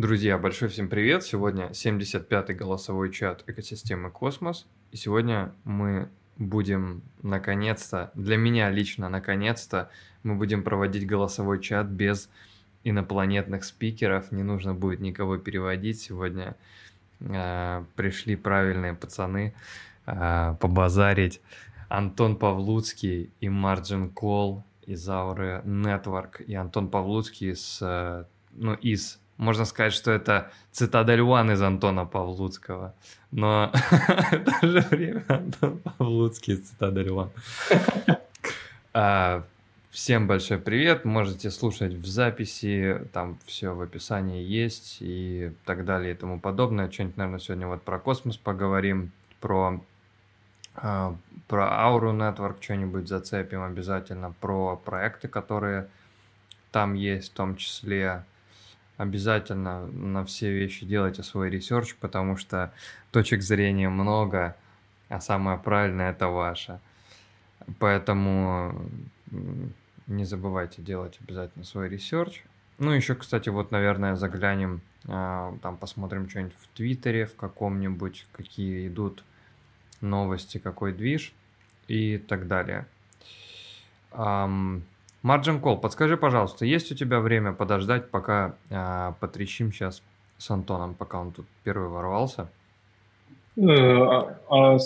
[0.00, 1.24] Друзья, большой всем привет!
[1.24, 4.66] Сегодня 75-й голосовой чат экосистемы Космос.
[4.92, 9.90] И сегодня мы будем, наконец-то, для меня лично, наконец-то,
[10.22, 12.30] мы будем проводить голосовой чат без
[12.82, 14.32] инопланетных спикеров.
[14.32, 16.00] Не нужно будет никого переводить.
[16.00, 16.56] Сегодня
[17.20, 19.52] э, пришли правильные пацаны
[20.06, 21.42] э, побазарить.
[21.90, 26.42] Антон Павлуцкий и Марджин Кол из Ауры Network.
[26.42, 32.04] И Антон Павлуцкий с, э, ну, из можно сказать, что это цитадель One из Антона
[32.04, 32.94] Павлуцкого.
[33.30, 33.72] Но
[34.32, 37.30] в то же время Антон Павлуцкий из цитадель One.
[38.92, 39.42] А,
[39.90, 41.06] всем большой привет.
[41.06, 43.00] Можете слушать в записи.
[43.14, 46.90] Там все в описании есть и так далее и тому подобное.
[46.90, 49.10] Что-нибудь, наверное, сегодня вот про космос поговорим.
[49.40, 49.80] Про
[50.74, 51.16] а,
[51.48, 55.88] про Auru Network что-нибудь зацепим обязательно, про проекты, которые
[56.72, 58.24] там есть, в том числе
[59.00, 62.70] обязательно на все вещи делайте свой research, потому что
[63.10, 64.56] точек зрения много,
[65.08, 66.80] а самое правильное это ваше.
[67.78, 68.74] Поэтому
[70.06, 72.44] не забывайте делать обязательно свой research.
[72.78, 78.86] Ну, еще, кстати, вот, наверное, заглянем, а, там посмотрим что-нибудь в Твиттере, в каком-нибудь, какие
[78.88, 79.24] идут
[80.02, 81.32] новости, какой движ
[81.88, 82.86] и так далее.
[85.22, 90.02] Margin Call, подскажи, пожалуйста, есть у тебя время подождать, пока э, потрещим сейчас
[90.38, 92.48] с Антоном, пока он тут первый ворвался?
[93.56, 94.78] Э, а, а,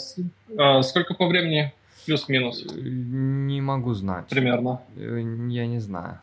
[0.58, 1.72] а, сколько по времени?
[2.06, 2.64] Плюс-минус?
[2.66, 4.26] Э, не могу знать.
[4.28, 4.82] Примерно?
[4.96, 6.20] Э, я не знаю.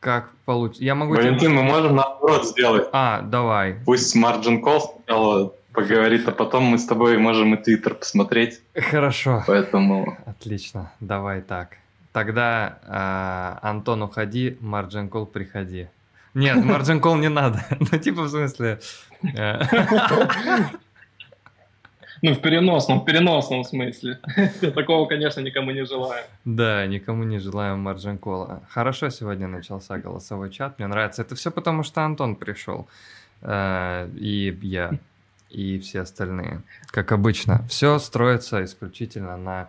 [0.00, 0.84] Как получится?
[0.84, 1.14] Я могу...
[1.14, 1.48] Валентин, тебе...
[1.48, 2.88] мы можем наоборот сделать.
[2.92, 3.76] А, давай.
[3.86, 8.60] Пусть Margin Call сначала поговорит, а потом мы с тобой можем и Твиттер посмотреть.
[8.74, 9.42] Хорошо.
[9.46, 10.18] Поэтому...
[10.26, 11.78] Отлично, давай так.
[12.14, 15.88] Тогда э, Антон, уходи, Марджин Кол, приходи.
[16.32, 17.64] Нет, Марджин Кол не надо.
[17.80, 18.78] Ну, типа, в смысле...
[19.36, 19.60] Э.
[22.22, 24.20] Ну, в переносном, в переносном смысле.
[24.76, 26.24] Такого, конечно, никому не желаю.
[26.44, 28.62] Да, никому не желаю Марджин Кола.
[28.70, 31.22] Хорошо сегодня начался голосовой чат, мне нравится.
[31.22, 32.86] Это все потому, что Антон пришел.
[33.42, 34.92] Э, и я,
[35.50, 36.62] и все остальные.
[36.92, 39.68] Как обычно, все строится исключительно на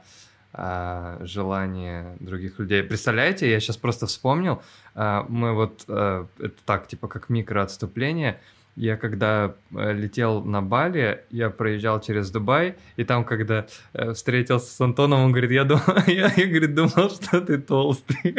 [0.57, 2.81] а, желание других людей.
[2.81, 4.61] Представляете, я сейчас просто вспомнил,
[4.93, 8.39] а, мы вот, а, это так, типа как микроотступление,
[8.77, 14.69] я когда э, летел на Бали, я проезжал через Дубай, и там, когда э, встретился
[14.69, 18.17] с Антоном, он говорит, я, думал, я, я говорит, думал, что ты толстый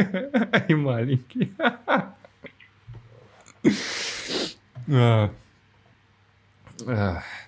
[0.68, 1.54] и маленький.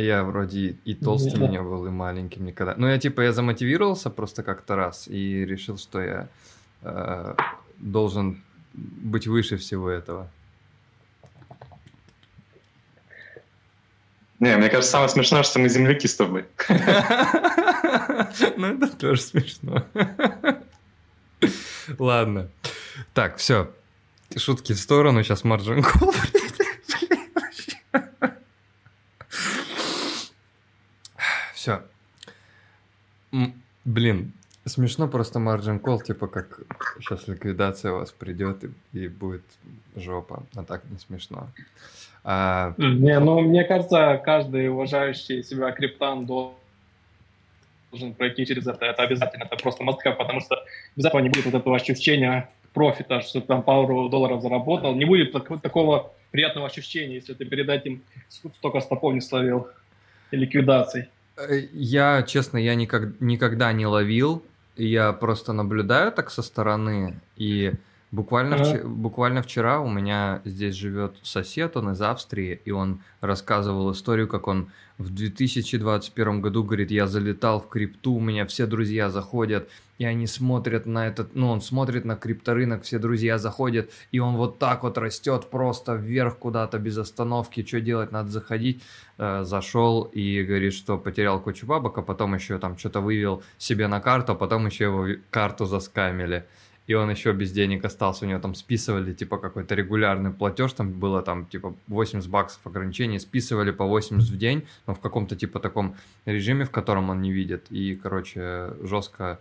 [0.00, 2.74] Я вроде и толстым не был, и маленьким никогда.
[2.76, 6.28] Ну, я типа, я замотивировался просто как-то раз и решил, что я
[6.82, 7.34] э,
[7.78, 10.30] должен быть выше всего этого.
[14.38, 16.46] Не, мне кажется, самое смешное, что мы земляки с тобой.
[18.56, 19.84] Ну, это тоже смешно.
[21.98, 22.48] Ладно.
[23.12, 23.70] Так, все.
[24.36, 25.22] Шутки в сторону.
[25.22, 26.14] Сейчас Марджин Кол
[31.54, 31.82] Все.
[33.84, 34.32] Блин,
[34.64, 36.60] смешно просто margin call, типа как
[37.00, 39.44] сейчас ликвидация у вас придет и, и будет
[39.96, 41.48] жопа, а так не смешно.
[42.24, 42.74] А...
[42.76, 46.54] Не, ну мне кажется, каждый уважающий себя криптан должен
[48.16, 48.84] пройти через это.
[48.84, 50.62] Это обязательно, это просто мастка, потому что
[50.96, 54.94] без этого не будет вот этого ощущения профита, что ты там пару долларов заработал.
[54.94, 59.68] Не будет так, такого приятного ощущения, если ты перед этим столько стопов не словил
[60.30, 61.08] и ликвидаций.
[61.48, 64.42] Э, я, честно, я никак, никогда не ловил.
[64.76, 67.20] Я просто наблюдаю так со стороны.
[67.36, 67.72] И
[68.10, 68.64] буквально, ага.
[68.64, 74.28] вч, буквально вчера у меня здесь живет сосед, он из Австрии, и он рассказывал историю,
[74.28, 79.68] как он в 2021 году говорит, я залетал в крипту, у меня все друзья заходят,
[80.00, 84.36] и они смотрят на этот, ну, он смотрит на крипторынок, все друзья заходят, и он
[84.36, 88.82] вот так вот растет просто вверх куда-то без остановки, что делать, надо заходить.
[89.18, 93.88] Э, зашел и говорит, что потерял кучу бабок, а потом еще там что-то вывел себе
[93.88, 96.46] на карту, а потом еще его карту заскамили.
[96.86, 100.92] И он еще без денег остался, у него там списывали, типа, какой-то регулярный платеж, там
[100.92, 105.60] было там, типа, 80 баксов ограничений, списывали по 80 в день, но в каком-то, типа,
[105.60, 105.94] таком
[106.24, 107.66] режиме, в котором он не видит.
[107.68, 109.38] И, короче, жестко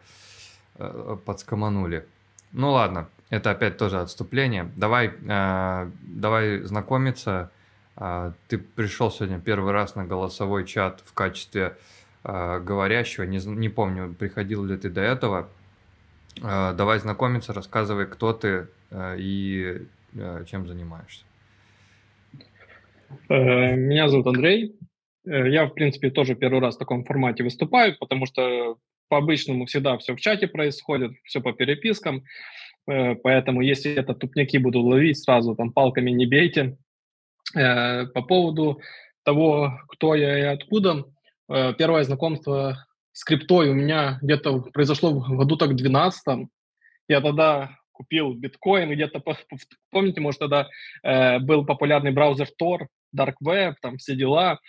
[0.80, 2.06] Э, подскоманули.
[2.54, 4.72] Ну ладно, это опять тоже отступление.
[4.78, 7.52] Давай, э, давай знакомиться.
[7.98, 11.76] Э, ты пришел сегодня первый раз на голосовой чат в качестве
[12.24, 13.26] э, говорящего.
[13.26, 15.50] Не, не помню, приходил ли ты до этого.
[16.42, 21.26] Э, давай знакомиться, рассказывай, кто ты э, и э, чем занимаешься.
[23.28, 24.78] Э, меня зовут Андрей.
[25.26, 28.78] Э, я, в принципе, тоже первый раз в таком формате выступаю, потому что
[29.10, 32.24] по-обычному всегда все в чате происходит, все по перепискам.
[32.90, 36.78] Э, поэтому, если это тупняки буду ловить, сразу там палками не бейте.
[37.52, 38.80] По поводу
[39.24, 41.06] того, кто я и откуда,
[41.48, 46.48] первое знакомство с криптой у меня где-то произошло в году так 12
[47.08, 49.20] Я тогда купил биткоин где-то,
[49.90, 50.70] помните, может, тогда
[51.40, 52.86] был популярный браузер Tor,
[53.16, 54.60] Dark Web, там все дела.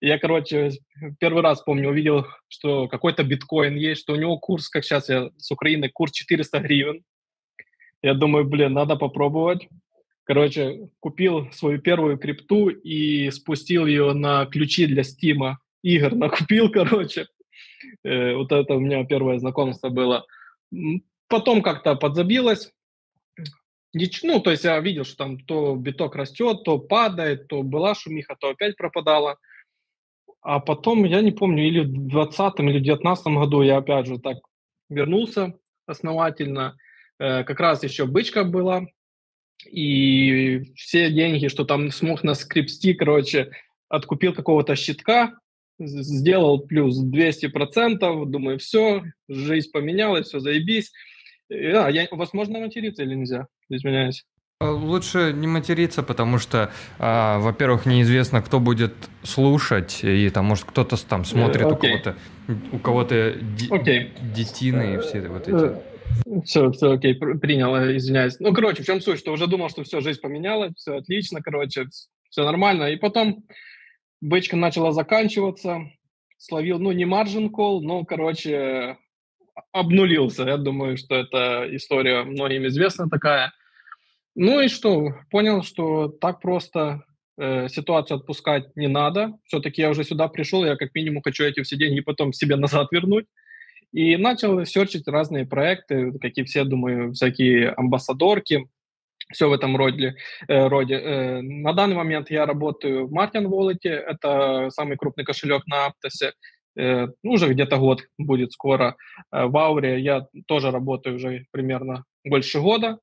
[0.00, 0.70] Я, короче,
[1.18, 5.30] первый раз, помню, увидел, что какой-то биткоин есть, что у него курс, как сейчас я
[5.36, 7.04] с Украины, курс 400 гривен.
[8.02, 9.68] Я думаю, блин, надо попробовать.
[10.24, 15.58] Короче, купил свою первую крипту и спустил ее на ключи для Стима.
[15.82, 17.26] Игр накупил, короче.
[18.02, 20.24] Э, вот это у меня первое знакомство было.
[21.28, 22.72] Потом как-то подзабилось.
[24.22, 28.36] Ну, то есть я видел, что там то биток растет, то падает, то была шумиха,
[28.38, 29.36] то опять пропадала.
[30.42, 34.18] А потом, я не помню, или в 2020 или в 2019 году я опять же
[34.18, 34.38] так
[34.88, 35.54] вернулся
[35.86, 36.76] основательно.
[37.18, 38.86] Э, как раз еще бычка была,
[39.66, 43.50] и все деньги, что там смог на скрипсти, короче,
[43.88, 45.34] откупил какого-то щитка,
[45.78, 50.92] сделал плюс 200%, думаю, все, жизнь поменялась, все, заебись.
[51.50, 53.46] А, я, возможно, материться или нельзя?
[53.68, 54.24] Извиняюсь.
[54.62, 58.92] Э, лучше не материться, потому что, а, во-первых, неизвестно, кто будет
[59.22, 61.72] слушать, и там, может, кто-то там смотрит okay.
[61.72, 62.16] у кого-то,
[62.72, 63.14] у кого-то
[63.70, 64.10] okay.
[64.34, 66.44] детины и все вот эти.
[66.44, 68.38] Все, все, окей, принял, э, извиняюсь.
[68.38, 71.86] Ну, короче, в чем суть, что уже думал, что все, жизнь поменялась, все отлично, короче,
[72.28, 72.90] все нормально.
[72.90, 73.44] И потом
[74.20, 75.90] бычка начала заканчиваться,
[76.36, 78.98] словил, ну, не margin call, но, короче,
[79.72, 80.42] обнулился.
[80.42, 83.54] Я думаю, что эта история многим известна такая.
[84.42, 87.04] Ну и что, понял, что так просто
[87.36, 89.34] э, ситуацию отпускать не надо.
[89.44, 92.88] Все-таки я уже сюда пришел, я как минимум хочу эти все деньги потом себе назад
[92.90, 93.26] вернуть.
[93.92, 98.66] И начал серчить разные проекты, какие все, думаю, всякие амбассадорки,
[99.30, 100.14] все в этом роде.
[100.48, 100.94] Э, роде.
[100.94, 106.32] Э, на данный момент я работаю в Martin Wallet, это самый крупный кошелек на Аптосе.
[106.78, 108.96] Э, ну, уже где-то год будет скоро.
[109.32, 113.00] Э, в Ауре я тоже работаю уже примерно больше года.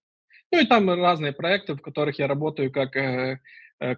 [0.51, 2.91] Ну и там разные проекты, в которых я работаю как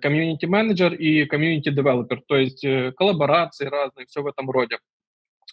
[0.01, 2.65] community-менеджер и community developer, то есть
[2.95, 4.77] коллаборации разные, все в этом роде.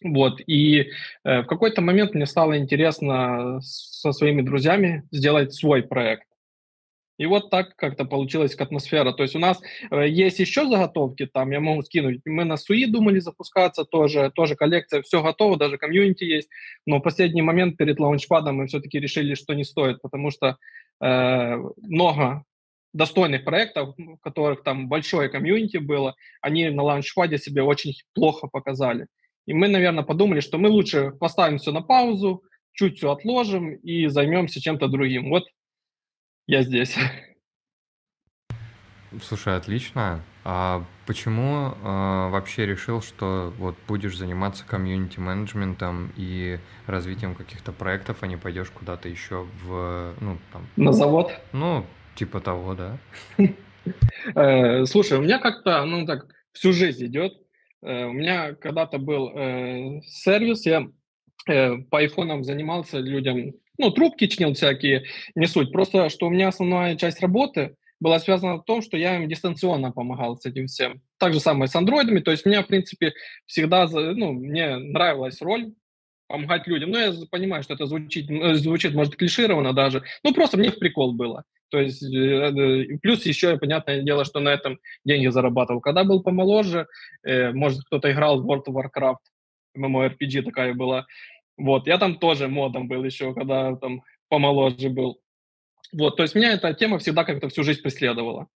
[0.03, 0.91] Вот, и
[1.25, 6.27] в какой-то момент мне стало интересно со своими друзьями сделать свой проект.
[7.19, 9.13] И вот так как-то получилась атмосфера.
[9.13, 9.61] То есть у нас
[9.91, 12.21] э, есть еще заготовки, там я могу скинуть.
[12.25, 16.49] Мы на СУИ думали запускаться тоже, тоже коллекция, все готово, даже комьюнити есть.
[16.85, 20.59] Но в последний момент перед лаунчпадом мы все-таки решили, что не стоит, потому что
[21.01, 22.45] э, много
[22.93, 29.07] достойных проектов, в которых там большое комьюнити было, они на лаунчпаде себе очень плохо показали.
[29.47, 32.43] И мы, наверное, подумали, что мы лучше поставим все на паузу,
[32.73, 35.31] чуть все отложим и займемся чем-то другим.
[35.31, 35.45] Вот
[36.47, 36.97] я здесь.
[39.23, 40.23] Слушай, отлично.
[40.45, 48.27] А почему э, вообще решил, что вот будешь заниматься комьюнити-менеджментом и развитием каких-то проектов, а
[48.27, 50.69] не пойдешь куда-то еще в, ну, там...
[50.77, 51.33] На завод?
[51.53, 51.85] Ну,
[52.15, 52.99] типа того, да.
[54.35, 57.35] Э, слушай, у меня как-то, ну, так, всю жизнь идет.
[57.83, 60.89] Э, у меня когда-то был э, сервис, я
[61.47, 65.05] по айфонам занимался людям ну, трубки чинил всякие,
[65.35, 65.73] не суть.
[65.73, 69.93] Просто, что у меня основная часть работы была связана в том, что я им дистанционно
[69.93, 71.01] помогал с этим всем.
[71.19, 72.21] Так же самое с андроидами.
[72.21, 73.13] То есть меня, в принципе,
[73.47, 75.73] всегда, ну, мне нравилась роль
[76.29, 76.91] помогать людям.
[76.91, 80.03] Но я понимаю, что это звучит, э, звучит, может, клишированно даже.
[80.25, 81.45] Ну, просто мне в прикол было.
[81.71, 85.81] То есть, э, э, плюс еще, понятное дело, что на этом деньги зарабатывал.
[85.81, 86.87] Когда был помоложе,
[87.25, 89.17] может, кто-то играл в World of Warcraft,
[89.77, 91.07] MMORPG такая была,
[91.57, 95.21] вот, я там тоже модом был еще, когда там помоложе был.
[95.93, 98.49] Вот, то есть меня эта тема всегда как-то всю жизнь преследовала.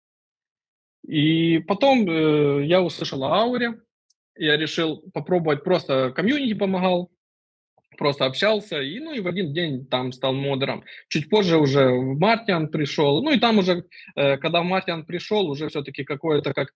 [1.06, 3.80] И потом э, я услышал о Ауре,
[4.36, 7.10] я решил попробовать, просто комьюнити помогал,
[7.96, 10.84] просто общался, и, ну, и в один день там стал модером.
[11.08, 13.84] Чуть позже уже в Мартиан пришел, ну, и там уже,
[14.16, 16.72] э, когда в Мартиан пришел, уже все-таки какое-то как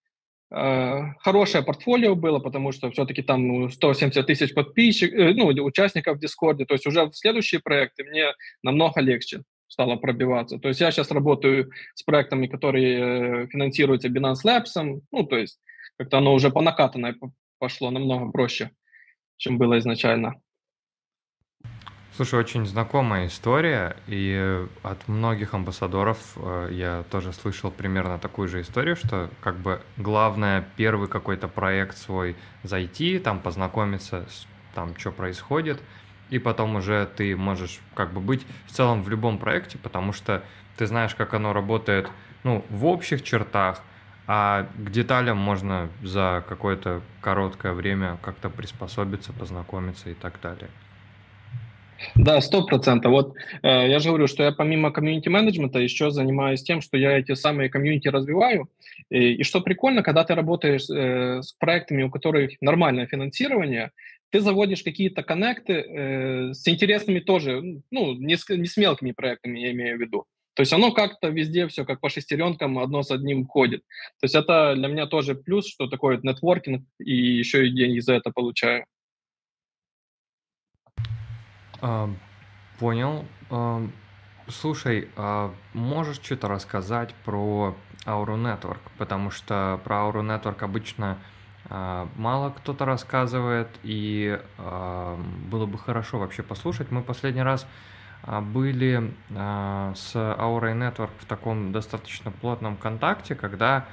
[0.52, 6.21] хорошее портфолио было, потому что все-таки там 170 ну, тысяч подписчиков, э, ну, участников в
[6.21, 6.66] Дискорде.
[6.66, 10.59] То есть уже в следующие проекты мне намного легче стало пробиваться.
[10.59, 15.59] То есть я сейчас работаю с проектами, которые э, финансируются Binance Labs, ну, то есть
[15.97, 17.14] как-то оно уже по накатанной
[17.59, 18.71] пошло намного проще,
[19.38, 20.35] чем было изначально.
[22.14, 28.61] Слушай, очень знакомая история, и от многих амбассадоров э, я тоже слышал примерно такую же
[28.61, 35.11] историю, что как бы главное первый какой-то проект свой зайти, там познакомиться с там, что
[35.11, 35.81] происходит,
[36.28, 40.45] и потом уже ты можешь как бы быть в целом в любом проекте, потому что
[40.76, 42.11] ты знаешь, как оно работает,
[42.45, 43.81] ну, в общих чертах,
[44.26, 50.69] а к деталям можно за какое-то короткое время как-то приспособиться, познакомиться и так далее.
[52.14, 53.12] Да, сто процентов.
[53.12, 57.35] Вот э, я же говорю, что я помимо комьюнити-менеджмента еще занимаюсь тем, что я эти
[57.35, 58.68] самые комьюнити развиваю.
[59.11, 63.90] И, и что прикольно, когда ты работаешь э, с проектами, у которых нормальное финансирование,
[64.30, 69.59] ты заводишь какие-то коннекты э, с интересными тоже, ну, не с, не с мелкими проектами,
[69.59, 70.26] я имею в виду.
[70.54, 73.82] То есть оно как-то везде все как по шестеренкам одно с одним ходит.
[74.21, 78.14] То есть это для меня тоже плюс, что такое нетворкинг, и еще и деньги за
[78.14, 78.85] это получаю.
[81.83, 82.09] А,
[82.79, 83.27] понял.
[83.51, 83.85] А,
[84.49, 88.79] слушай, а можешь что-то рассказать про Aura Network?
[88.99, 91.19] Потому что про Aura Network обычно
[91.69, 95.19] а, мало кто-то рассказывает, и а,
[95.51, 96.93] было бы хорошо вообще послушать.
[96.93, 97.67] Мы последний раз
[98.25, 103.87] были с Aura Network в таком достаточно плотном контакте, когда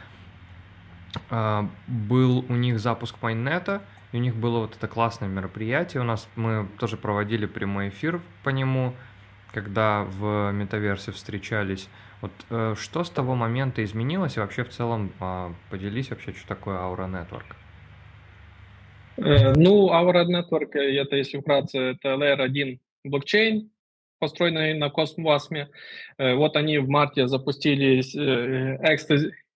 [1.88, 6.02] был у них запуск майннета, и у них было вот это классное мероприятие.
[6.02, 8.94] У нас мы тоже проводили прямой эфир по нему,
[9.54, 11.90] когда в метаверсе встречались.
[12.22, 16.48] Вот э, что с того момента изменилось и вообще в целом э, поделись вообще, что
[16.48, 17.56] такое Aura Network?
[19.18, 23.70] Э, ну, Aura Network, э, это если вкратце, это Layer 1 блокчейн,
[24.20, 25.70] построенный на Космосме.
[26.18, 28.98] Э, вот они в марте запустили э,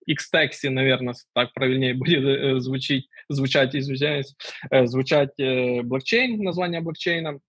[0.08, 4.34] Xtaxi, наверное, так правильнее будет звучить, звучать, извиняюсь,
[4.70, 7.40] э, звучать э, блокчейн, название блокчейна.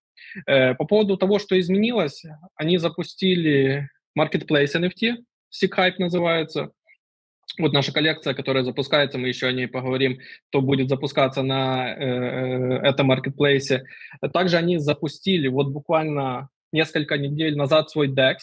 [0.44, 2.24] По поводу того, что изменилось,
[2.56, 5.16] они запустили marketplace NFT,
[5.52, 6.72] SeekHype называется.
[7.58, 10.18] Вот наша коллекция, которая запускается, мы еще о ней поговорим,
[10.50, 13.84] то будет запускаться на э, этом маркетплейсе.
[14.32, 18.38] Также они запустили вот буквально несколько недель назад свой DEX,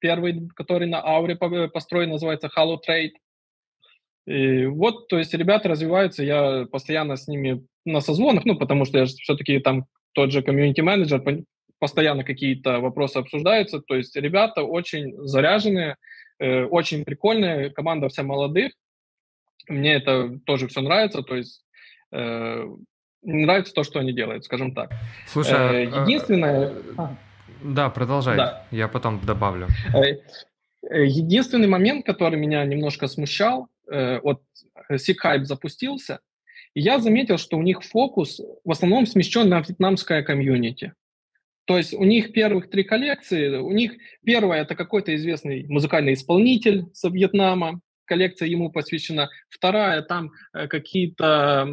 [0.00, 3.12] первый, который на Ауре построен, называется Halo Trade.
[4.28, 8.98] И вот, то есть ребята развиваются, я постоянно с ними на созвонах, ну, потому что
[8.98, 11.22] я все-таки там тот же комьюнити-менеджер,
[11.78, 15.96] постоянно какие-то вопросы обсуждаются, то есть ребята очень заряженные,
[16.40, 18.72] э, очень прикольные, команда вся молодых,
[19.66, 21.64] мне это тоже все нравится, то есть
[22.12, 22.66] э,
[23.22, 24.90] нравится то, что они делают, скажем так.
[25.26, 26.74] Слушай, э, а, единственное...
[26.98, 27.16] А,
[27.62, 28.66] да, продолжай, да.
[28.72, 29.68] я потом добавлю.
[29.94, 30.18] Э,
[30.82, 34.42] э, единственный момент, который меня немножко смущал, э, вот
[34.90, 36.20] SeekHype запустился,
[36.74, 40.92] и я заметил, что у них фокус в основном смещен на вьетнамское комьюнити.
[41.66, 43.92] То есть у них первых три коллекции, у них
[44.24, 49.28] первая это какой-то известный музыкальный исполнитель с Вьетнама, коллекция ему посвящена.
[49.50, 51.68] Вторая там э, какие-то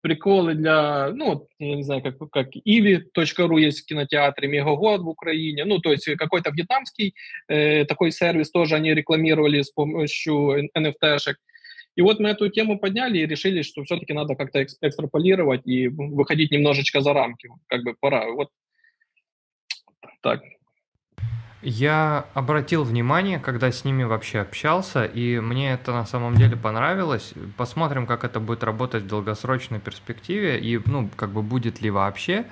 [0.00, 5.64] приколы для, ну, я не знаю, как, как ivi.ru есть в кинотеатре, Мегагод в Украине,
[5.64, 7.14] ну, то есть какой-то вьетнамский
[7.48, 11.36] э, такой сервис тоже они рекламировали с помощью NFT-шек.
[11.96, 16.50] И вот мы эту тему подняли и решили, что все-таки надо как-то экстраполировать и выходить
[16.50, 17.48] немножечко за рамки.
[17.68, 18.30] Как бы пора.
[18.30, 18.50] Вот
[20.20, 20.42] так.
[21.62, 27.32] Я обратил внимание, когда с ними вообще общался, и мне это на самом деле понравилось.
[27.56, 32.44] Посмотрим, как это будет работать в долгосрочной перспективе, и, ну, как бы будет ли вообще.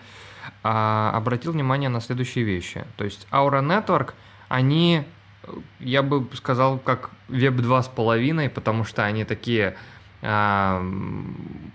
[0.62, 2.84] А, обратил внимание на следующие вещи.
[2.96, 4.14] То есть Aura Network,
[4.48, 5.04] они
[5.80, 9.76] я бы сказал, как веб 2.5, потому что они такие,
[10.22, 10.92] э,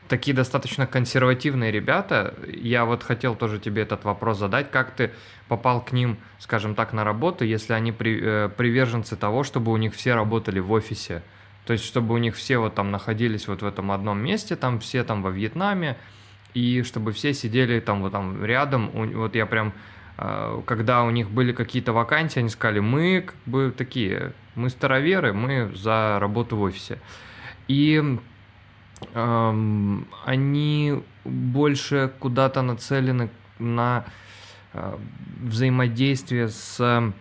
[0.07, 2.35] такие достаточно консервативные ребята.
[2.47, 4.71] Я вот хотел тоже тебе этот вопрос задать.
[4.71, 5.11] Как ты
[5.47, 9.77] попал к ним, скажем так, на работу, если они при, э, приверженцы того, чтобы у
[9.77, 11.23] них все работали в офисе?
[11.65, 14.79] То есть, чтобы у них все вот там находились вот в этом одном месте, там
[14.79, 15.97] все там во Вьетнаме,
[16.55, 18.89] и чтобы все сидели там вот там рядом.
[18.93, 19.73] Вот я прям а,
[20.65, 25.71] когда у них были какие-то вакансии, они сказали, мы как бы такие, мы староверы, мы
[25.75, 26.99] за работу в офисе.
[27.67, 28.03] И
[29.13, 34.05] эм, они больше куда-то нацелены на
[34.73, 34.97] э,
[35.41, 37.13] взаимодействие с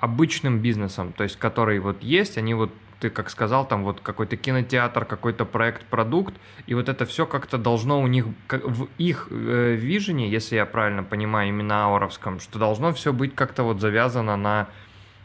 [0.00, 4.36] обычным бизнесом, то есть который вот есть, они вот ты как сказал, там вот какой-то
[4.36, 6.34] кинотеатр, какой-то проект, продукт,
[6.66, 11.48] и вот это все как-то должно у них, в их э, если я правильно понимаю,
[11.48, 14.68] именно ауровском, что должно все быть как-то вот завязано на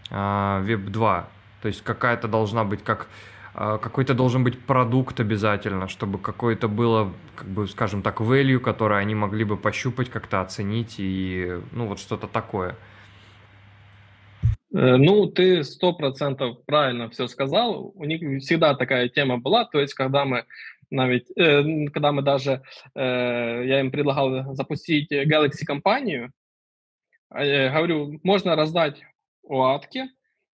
[0.10, 1.28] э, Web 2.
[1.62, 3.08] То есть какая-то должна быть как
[3.54, 9.00] а, какой-то должен быть продукт обязательно, чтобы какое-то было, как бы, скажем так, value, которое
[9.00, 12.78] они могли бы пощупать, как-то оценить и, ну, вот что-то такое.
[14.74, 17.92] Э, ну, ты сто процентов правильно все сказал.
[17.96, 20.46] У них всегда такая тема была, то есть когда мы
[20.92, 22.62] навіть, э, когда мы даже,
[22.96, 26.32] э, я им предлагал запустить Galaxy компанию,
[27.34, 29.02] э, говорю, можно раздать
[29.50, 30.10] оатки,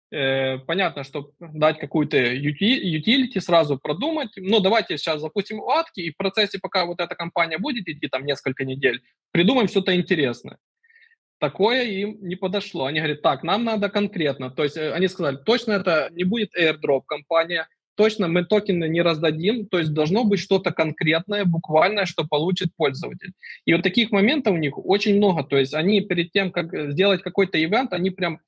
[0.08, 6.60] понятно, что дать какую-то utility, сразу продумать, но давайте сейчас запустим оатки, и в процессе,
[6.60, 10.58] пока вот эта компания будет идти там несколько недель, придумаем что-то интересное
[11.38, 12.86] такое им не подошло.
[12.86, 14.50] Они говорят, так, нам надо конкретно.
[14.50, 19.02] То есть э, они сказали, точно это не будет airdrop компания, точно мы токены не
[19.02, 23.32] раздадим, то есть должно быть что-то конкретное, буквальное, что получит пользователь.
[23.64, 25.42] И вот таких моментов у них очень много.
[25.44, 28.40] То есть они перед тем, как сделать какой-то ивент, они прям,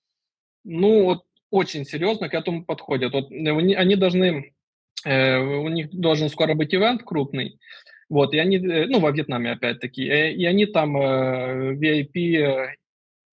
[0.64, 3.12] ну, вот очень серьезно к этому подходят.
[3.12, 4.54] Вот э, они должны,
[5.04, 7.58] э, у них должен скоро быть ивент крупный,
[8.08, 12.68] вот, и они, ну, во Вьетнаме опять-таки, и они там э, VIP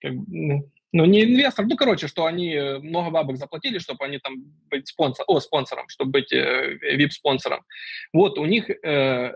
[0.02, 0.14] как,
[0.96, 4.36] ну, не инвестор, ну, короче, что они э, много бабок заплатили, чтобы они там
[4.70, 7.64] быть спонсор, о, спонсором, чтобы быть э, VIP-спонсором.
[8.14, 9.34] Вот, у них э,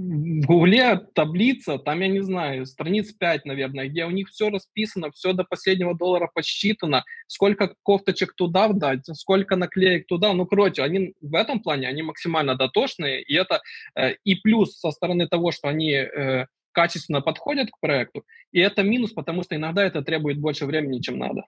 [0.00, 5.10] в Гугле таблица, там, я не знаю, страниц 5, наверное, где у них все расписано,
[5.10, 10.32] все до последнего доллара посчитано, сколько кофточек туда вдать, сколько наклеек туда.
[10.32, 13.60] Ну, короче, они в этом плане, они максимально дотошные, и это
[13.94, 15.92] э, и плюс со стороны того, что они...
[15.92, 21.00] Э, качественно подходят к проекту, и это минус, потому что иногда это требует больше времени,
[21.00, 21.42] чем надо.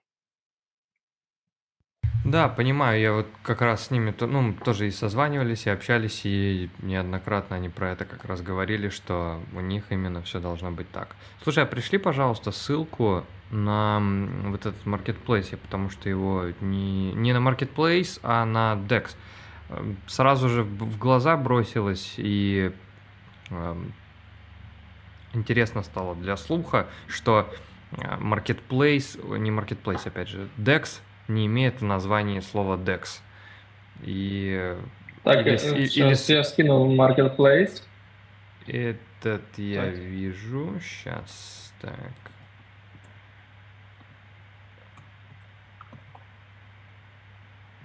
[2.33, 6.67] Да, понимаю, я вот как раз с ними ну, тоже и созванивались, и общались, и
[6.79, 11.15] неоднократно они про это как раз говорили, что у них именно все должно быть так.
[11.43, 14.01] Слушай, а пришли, пожалуйста, ссылку на
[14.45, 19.11] вот этот marketplace, потому что его не, не на marketplace, а на DEX.
[19.69, 22.71] Эм, сразу же в глаза бросилось, и
[23.51, 23.93] эм,
[25.33, 27.47] интересно стало для слуха, что
[27.91, 30.99] э, marketplace, не marketplace, опять же, DEX
[31.33, 33.21] не имеет в названии слова DEX.
[34.01, 34.75] И
[35.23, 36.37] так, или, сейчас или...
[36.37, 37.81] я скинул marketplace.
[38.67, 39.93] Этот я так.
[39.93, 40.79] вижу.
[40.81, 42.13] Сейчас так.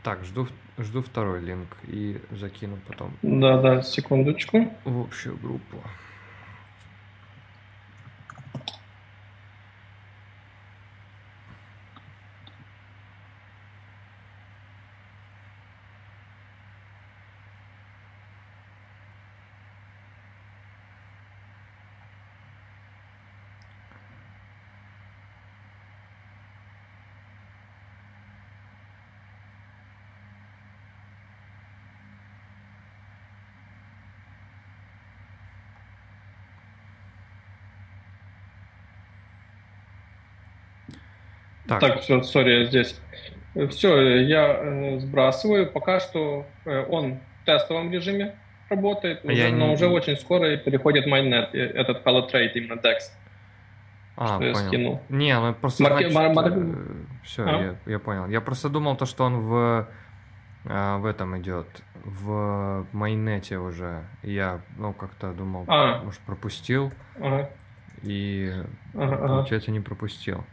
[0.03, 3.13] Так, жду, жду второй линк и закину потом.
[3.23, 4.73] Да, да, секундочку.
[4.85, 5.83] В общую группу.
[41.81, 43.01] Так, так все, сори, я здесь.
[43.71, 45.71] Все, я э, сбрасываю.
[45.71, 48.37] Пока что э, он в тестовом режиме
[48.69, 49.73] работает, а уже, но не...
[49.73, 52.97] уже очень скоро переходит майнет, э, этот Holotrade, именно DEX.
[54.17, 54.49] А, что понял.
[54.49, 55.03] я скинул.
[55.09, 56.11] Не, ну просто Марки...
[56.11, 56.35] значит.
[56.35, 56.53] Мар...
[57.25, 57.77] Все, а?
[57.87, 58.27] я, я понял.
[58.29, 59.89] Я просто думал то, что он в
[60.65, 61.67] в этом идет,
[62.05, 64.05] в майнете уже.
[64.23, 66.03] Я, ну, как-то думал, а.
[66.03, 66.93] может, пропустил.
[67.17, 67.49] Ага.
[68.03, 68.53] И,
[68.95, 70.45] ага, получается, не пропустил.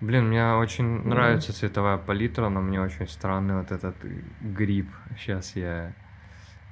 [0.00, 1.08] Блин, мне очень mm-hmm.
[1.08, 3.96] нравится цветовая палитра, но мне очень странный вот этот
[4.42, 4.88] гриб.
[5.18, 5.94] Сейчас я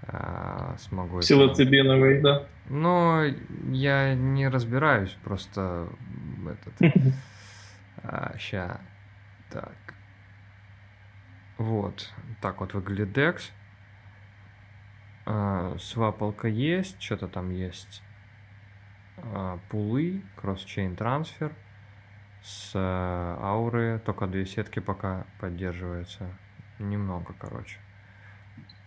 [0.03, 1.21] а, смогу...
[1.21, 2.47] Псилоцибиновый, да?
[2.69, 3.25] Ну,
[3.71, 5.89] я не разбираюсь, просто
[6.47, 6.95] этот...
[8.03, 8.81] а, ща.
[9.51, 9.95] Так.
[11.57, 12.13] Вот.
[12.43, 13.41] Так вот выглядит DEX.
[15.25, 18.03] А, свапалка есть, что-то там есть.
[19.17, 21.53] А, пулы, кросс-чейн трансфер
[22.45, 26.27] с э, ауры только две сетки пока поддерживаются.
[26.79, 27.79] Немного, короче.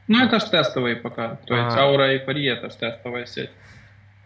[0.08, 1.38] Ну, это же тестовые пока.
[1.48, 1.82] То есть а...
[1.82, 3.50] аура и пари это же тестовая сеть.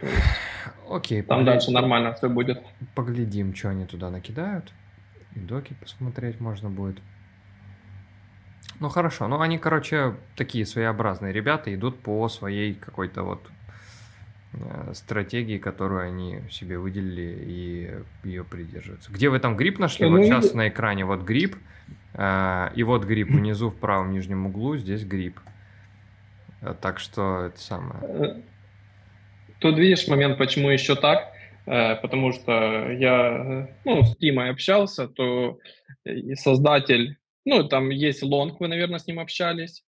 [0.01, 0.13] есть...
[0.89, 1.21] Окей.
[1.21, 2.61] Там дальше нормально все будет.
[2.93, 4.73] Поглядим, что они туда накидают.
[5.33, 6.99] И доки посмотреть можно будет.
[8.81, 13.49] Ну хорошо, ну они, короче, такие своеобразные ребята, идут по своей какой-то вот
[14.93, 19.11] стратегии, которую они себе выделили и ее придерживаются.
[19.11, 20.07] Где вы там грипп нашли?
[20.07, 21.55] Вот сейчас на экране вот грипп,
[22.13, 25.39] э, и вот грипп внизу в правом нижнем углу, здесь грипп.
[26.61, 28.43] Э, так что это самое.
[29.59, 31.31] Тут видишь момент, почему еще так,
[31.65, 35.59] потому что я ну, с Тимой общался, то
[36.33, 39.90] создатель, ну там есть лонг, вы, наверное, с ним общались, э,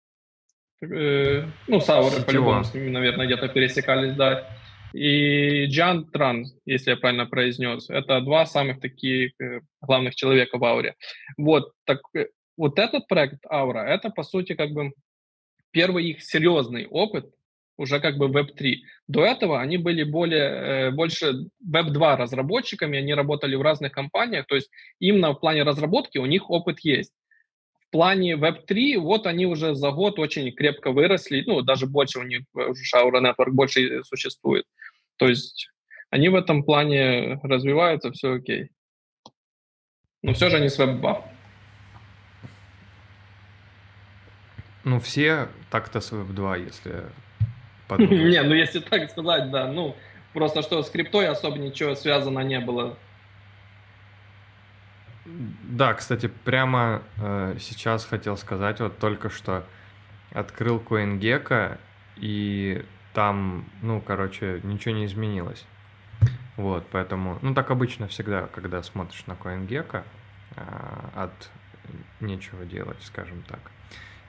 [0.81, 4.47] ну, с Аурой по-любому с ними, наверное, где-то пересекались, да.
[4.93, 7.89] И Джан Тран, если я правильно произнес.
[7.89, 10.95] Это два самых таких э, главных человека в Ауре.
[11.37, 14.91] Вот, так э, вот этот проект Аура, это, по сути, как бы
[15.71, 17.31] первый их серьезный опыт
[17.77, 18.77] уже как бы Web3.
[19.07, 24.55] До этого они были более, э, больше Web2 разработчиками, они работали в разных компаниях, то
[24.55, 27.13] есть именно в плане разработки у них опыт есть.
[27.89, 32.23] В плане Web3, вот они уже за год очень крепко выросли, ну, даже больше у
[32.23, 34.65] них, уже Shaura Network больше существует.
[35.17, 35.69] То есть
[36.11, 38.69] они в этом плане развиваются, все окей.
[40.21, 41.23] Но все же они с Web2.
[44.83, 47.05] Ну, все так-то с Web2, если
[47.97, 49.67] Не, ну если так сказать, да.
[49.67, 49.95] Ну,
[50.33, 52.97] просто что с криптой особо ничего связано не было.
[55.63, 59.63] Да, кстати, прямо э, сейчас хотел сказать, вот только что
[60.31, 61.77] открыл CoinGecko,
[62.17, 65.65] и там, ну, короче, ничего не изменилось.
[66.57, 70.03] Вот, поэтому, ну, так обычно всегда, когда смотришь на CoinGecko,
[70.55, 70.61] э,
[71.15, 71.49] от
[72.19, 73.59] нечего делать, скажем так.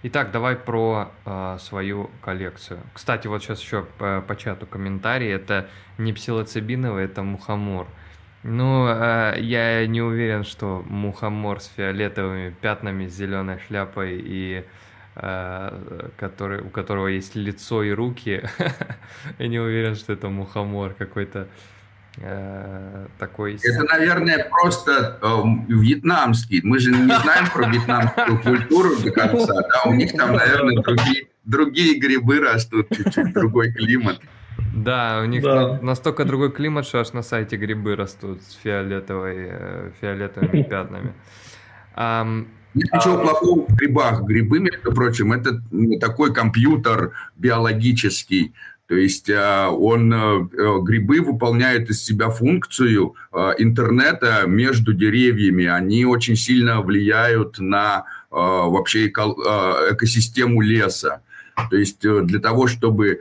[0.03, 2.81] Итак, давай про э, свою коллекцию.
[2.95, 5.31] Кстати, вот сейчас еще по, по чату комментарий.
[5.31, 7.87] Это не псилоцибиновый, это мухомор.
[8.43, 14.65] Ну, э, я не уверен, что мухомор с фиолетовыми пятнами, с зеленой шляпой и
[15.17, 18.43] э, который, у которого есть лицо и руки.
[19.39, 21.49] я не уверен, что это мухомор какой-то
[22.19, 23.59] Э, такой...
[23.63, 26.61] Это, наверное, просто э, вьетнамский.
[26.63, 29.55] Мы же не знаем про вьетнамскую культуру до конца.
[29.55, 29.83] Да?
[29.91, 34.21] У них там, наверное, другие, другие грибы растут, чуть-чуть другой климат.
[34.75, 35.79] Да, у них да.
[35.83, 41.13] настолько другой климат, что аж на сайте грибы растут с фиолетовой, э, фиолетовыми пятнами.
[41.97, 43.23] Um, нет ничего а...
[43.23, 44.23] плохого в грибах.
[44.23, 45.61] Грибы, между прочим, это
[46.01, 48.55] такой компьютер биологический.
[48.87, 53.15] То есть а, он, э, э, грибы выполняют из себя функцию
[53.59, 55.67] интернета между деревьями.
[55.67, 61.23] Они очень сильно влияют на вообще экосистему леса.
[61.69, 63.21] То есть для того, чтобы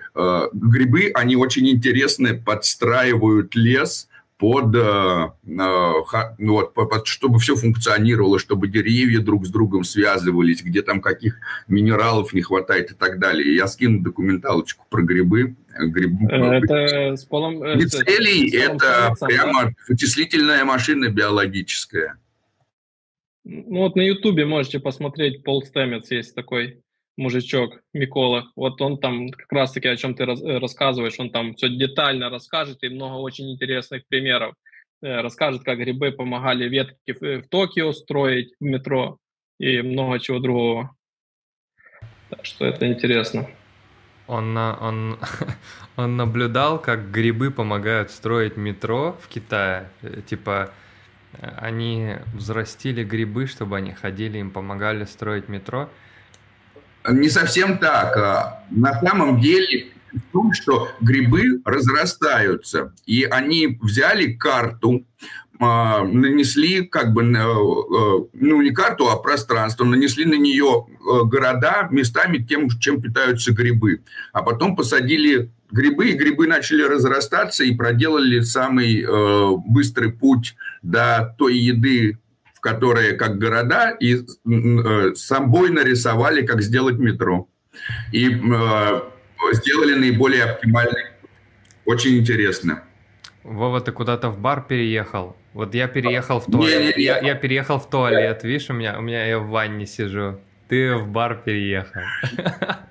[0.54, 4.08] грибы, они очень интересны, подстраивают лес
[4.40, 10.82] под, э, ну, вот, под, чтобы все функционировало, чтобы деревья друг с другом связывались, где
[10.82, 11.36] там каких
[11.68, 13.54] минералов не хватает и так далее.
[13.54, 15.56] Я скину документалочку про грибы.
[15.78, 16.14] Гриб...
[16.30, 17.56] Это с полом...
[17.78, 22.18] Мицелий– это прямо вычислительная машина биологическая.
[23.44, 26.80] Ну вот на Ютубе можете посмотреть, Пол Стэмец есть такой
[27.20, 31.70] мужичок Микола, вот он там как раз-таки о чем ты э, рассказываешь, он там все
[31.70, 34.56] детально расскажет и много очень интересных примеров.
[35.02, 39.18] Э, расскажет, как грибы помогали ветки в, в Токио строить в метро
[39.60, 40.96] и много чего другого.
[42.30, 43.50] Так что это интересно.
[44.28, 45.20] Он, он,
[45.98, 49.90] он наблюдал, как грибы помогают строить метро в Китае.
[50.02, 50.72] Э, типа,
[51.42, 55.90] они взрастили грибы, чтобы они ходили, им помогали строить метро.
[57.12, 58.18] Не совсем так.
[58.18, 65.06] А на самом деле в том, что грибы разрастаются, и они взяли карту,
[65.62, 71.24] а, нанесли как бы, э, э, ну не карту, а пространство, нанесли на нее э,
[71.26, 74.02] города местами тем, чем питаются грибы.
[74.32, 79.06] А потом посадили грибы, и грибы начали разрастаться и проделали самый
[79.68, 82.18] быстрый путь до той еды,
[82.60, 87.48] в которые как города, и э, собой нарисовали, как сделать метро.
[88.12, 89.02] И э,
[89.54, 91.06] сделали наиболее оптимальный.
[91.86, 92.84] Очень интересно.
[93.44, 95.38] Вова, ты куда-то в бар переехал?
[95.54, 96.80] Вот я переехал в туалет.
[96.82, 97.04] Не, не, не.
[97.04, 98.44] Я, я переехал в туалет.
[98.44, 100.40] Видишь, у меня, у меня я в ванне сижу.
[100.68, 102.02] Ты в бар переехал.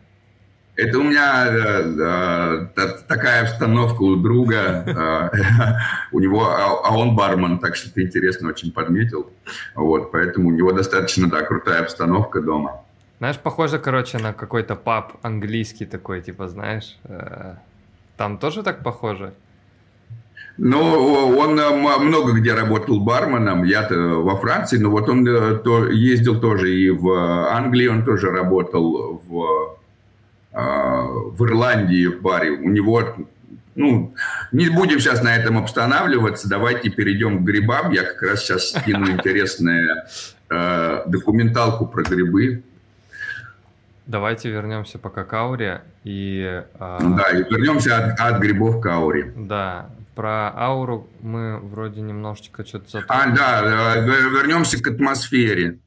[0.79, 5.31] Это у меня э, э, такая обстановка у друга, э,
[6.13, 9.29] у него, а, а он бармен, так что ты интересно очень подметил.
[9.75, 12.85] Вот, поэтому у него достаточно, да, крутая обстановка дома.
[13.19, 17.57] Знаешь, похоже, короче, на какой-то паб английский такой, типа, знаешь, э,
[18.17, 19.33] там тоже так похоже?
[20.59, 20.79] Ну,
[21.39, 26.41] он э, много где работал барменом, я-то во Франции, но вот он э, то, ездил
[26.41, 27.11] тоже и в
[27.51, 29.78] Англии, он тоже работал в
[30.53, 32.51] в Ирландии в баре.
[32.53, 33.17] У него,
[33.75, 34.15] ну,
[34.53, 37.91] не будем сейчас на этом останавливаться, давайте перейдем к грибам.
[37.91, 40.05] Я как раз сейчас скину интересную
[40.51, 42.63] э, документалку про грибы.
[44.07, 46.63] Давайте вернемся по кауре и...
[46.75, 49.33] Э, да, и вернемся от, от грибов к ауре.
[49.37, 53.05] Да, про ауру мы вроде немножечко что-то...
[53.07, 55.79] А, да, вернемся к атмосфере.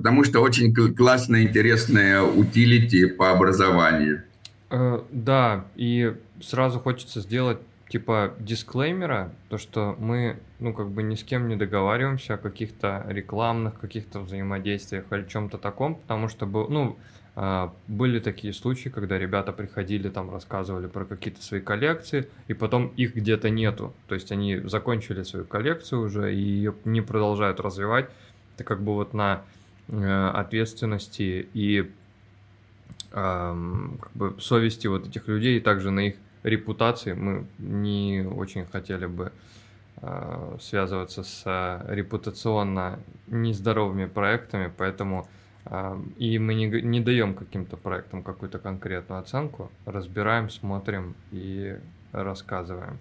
[0.00, 4.22] Потому что очень классная, интересная утилити по образованию.
[4.70, 7.58] Э, да, и сразу хочется сделать
[7.90, 13.04] типа дисклеймера, то что мы, ну, как бы ни с кем не договариваемся о каких-то
[13.08, 16.96] рекламных, каких-то взаимодействиях или чем-то таком, потому что, был, ну,
[17.36, 22.86] а, были такие случаи, когда ребята приходили, там рассказывали про какие-то свои коллекции, и потом
[22.96, 23.92] их где-то нету.
[24.08, 28.08] То есть они закончили свою коллекцию уже и ее не продолжают развивать.
[28.54, 29.59] Это как бы вот на э,
[29.90, 31.90] ответственности и
[33.10, 33.56] как
[34.14, 37.12] бы совести вот этих людей, и также на их репутации.
[37.12, 39.32] Мы не очень хотели бы
[39.96, 45.28] э, связываться с э, репутационно нездоровыми проектами, поэтому
[45.66, 51.78] э, и мы не, не даем каким-то проектам какую-то конкретную оценку, разбираем, смотрим и
[52.12, 52.98] рассказываем.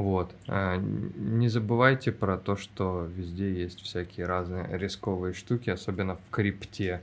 [0.00, 0.34] Вот.
[0.46, 7.00] Не забывайте про то, что везде есть всякие разные рисковые штуки, особенно в крипте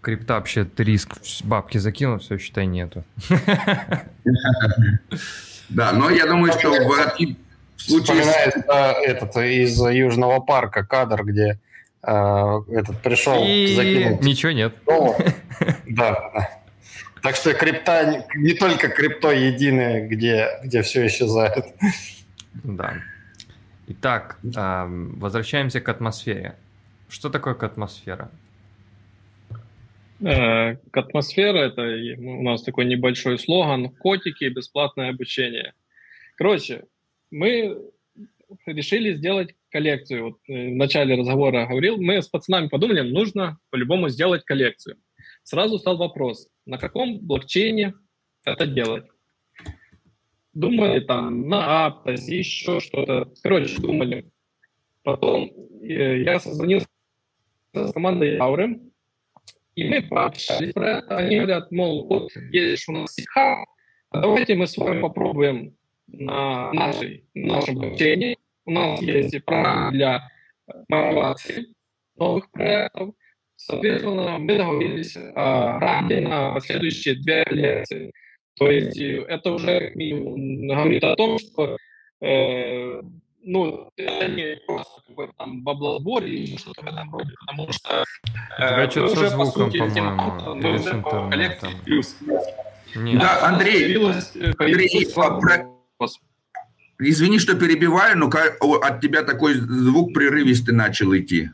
[0.00, 3.04] крипта вообще риск бабки закинул, все, считай, нету.
[5.68, 7.16] Да, но я думаю, что в
[7.76, 8.22] случае...
[9.04, 11.60] этот из Южного парка кадр, где
[12.02, 13.74] э, этот пришел, и...
[13.76, 14.18] закинул...
[14.20, 14.74] Ничего нет.
[15.86, 16.50] Да, да.
[17.22, 21.66] Так что крипта, не только крипто единое, где, где все исчезает.
[22.52, 23.02] Да.
[23.88, 26.56] Итак, возвращаемся к атмосфере.
[27.08, 28.30] Что такое атмосфера?
[30.20, 31.82] Э, к атмосфере это
[32.20, 34.44] у нас такой небольшой слоган «Котики.
[34.48, 35.72] Бесплатное обучение».
[36.36, 36.84] Короче,
[37.30, 37.76] мы
[38.66, 40.24] решили сделать коллекцию.
[40.24, 44.98] Вот э, в начале разговора говорил, мы с пацанами подумали, нужно по-любому сделать коллекцию.
[45.42, 47.94] Сразу стал вопрос, на каком блокчейне
[48.44, 49.06] это делать?
[50.52, 53.32] Думали там на Aptos, еще что-то.
[53.42, 54.30] Короче, думали.
[55.02, 55.50] Потом
[55.82, 56.88] э, я созвонился
[57.72, 58.90] с командой Aurem,
[59.76, 61.16] и мы пообщались про это.
[61.16, 63.64] Они говорят, мол, вот есть у нас СИХА,
[64.12, 65.76] давайте мы с вами попробуем
[66.08, 68.36] на нашей, нашем блокчейне.
[68.66, 70.28] У нас есть программа для
[70.88, 71.66] мотивации
[72.16, 73.14] новых проектов.
[73.56, 78.12] Соответственно, мы договорились о рамке на следующие две лекции.
[78.60, 81.78] То есть э, это уже говорит о том, что
[82.20, 83.00] э,
[83.42, 88.04] ну, это не просто какой-то там баблосбор или что-то в этом роде, потому что
[88.58, 91.72] э, что-то со звуком, по-моему, или с интернетом.
[91.86, 92.16] Плюс.
[92.94, 93.18] Нет.
[93.18, 96.06] Да, Андрей, э, Андрей а
[96.98, 101.48] извини, что перебиваю, но от тебя такой звук прерывистый начал идти.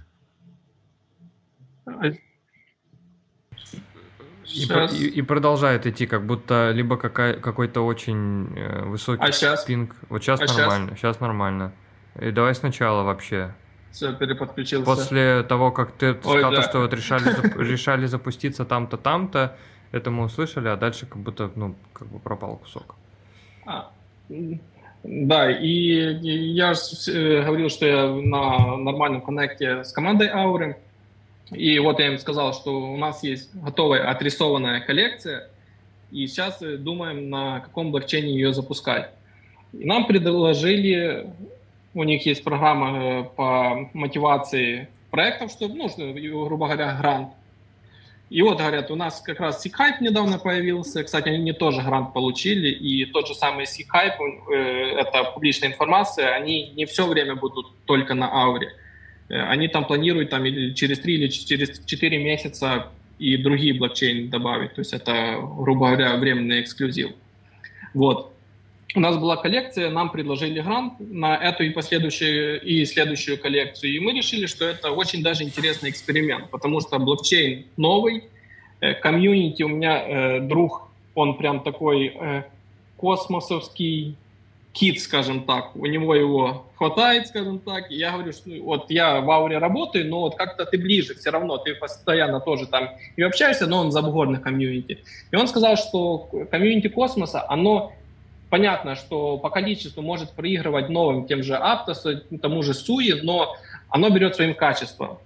[4.55, 4.65] И,
[4.97, 9.65] и, и продолжает идти, как будто либо какая, какой-то очень э, высокий а сейчас?
[9.65, 9.97] пинг.
[10.09, 10.99] Вот сейчас а нормально, сейчас?
[10.99, 11.73] сейчас нормально.
[12.21, 13.55] И давай сначала вообще.
[13.91, 14.85] Все, переподключился.
[14.85, 16.63] После того, как ты Ой, сказал, да.
[16.63, 17.25] что вот решали,
[17.59, 19.57] решали запуститься там-то, там-то,
[19.91, 22.95] это мы услышали, а дальше как будто, ну, как бы пропал кусок.
[23.65, 23.91] А,
[25.03, 26.81] да, и, и я же
[27.13, 30.77] э, говорил, что я на нормальном коннекте с командой Ауры.
[31.53, 35.49] И вот я им сказал, что у нас есть готовая отрисованная коллекция,
[36.11, 39.11] и сейчас думаем, на каком блокчейне ее запускать.
[39.73, 41.31] И нам предложили,
[41.95, 45.89] у них есть программа э, по мотивации проектов, что, ну,
[46.47, 47.31] грубо говоря, грант.
[48.29, 51.05] И вот, говорят, у нас как раз SeekHype недавно появился.
[51.05, 52.71] Кстати, они тоже грант получили.
[52.71, 54.57] И тот же самый SeekHype, э,
[54.99, 58.69] это публичная информация, они не все время будут только на Ауре.
[58.69, 58.86] Э,
[59.29, 64.75] они там планируют там, или через 3 или через 4 месяца и другие блокчейны добавить.
[64.75, 67.11] То есть это, грубо говоря, временный эксклюзив.
[67.95, 68.33] Вот.
[68.95, 74.01] У нас была коллекция, нам предложили грант на эту и последующую и следующую коллекцию, и
[74.01, 78.25] мы решили, что это очень даже интересный эксперимент, потому что блокчейн новый,
[78.81, 82.45] э, комьюнити у меня э, друг, он прям такой э,
[82.97, 84.17] космосовский,
[84.79, 87.91] кит, скажем так, у него его хватает, скажем так.
[87.91, 91.15] И я говорю, что ну, вот я в ауре работаю, но вот как-то ты ближе
[91.15, 94.99] все равно, ты постоянно тоже там и общаешься, но он за бугорных комьюнити.
[95.31, 97.93] И он сказал, что комьюнити космоса, оно
[98.51, 103.57] понятно, что по количеству может проигрывать новым тем же Aptos, тому же Суи, но
[103.89, 105.19] оно берет своим качеством.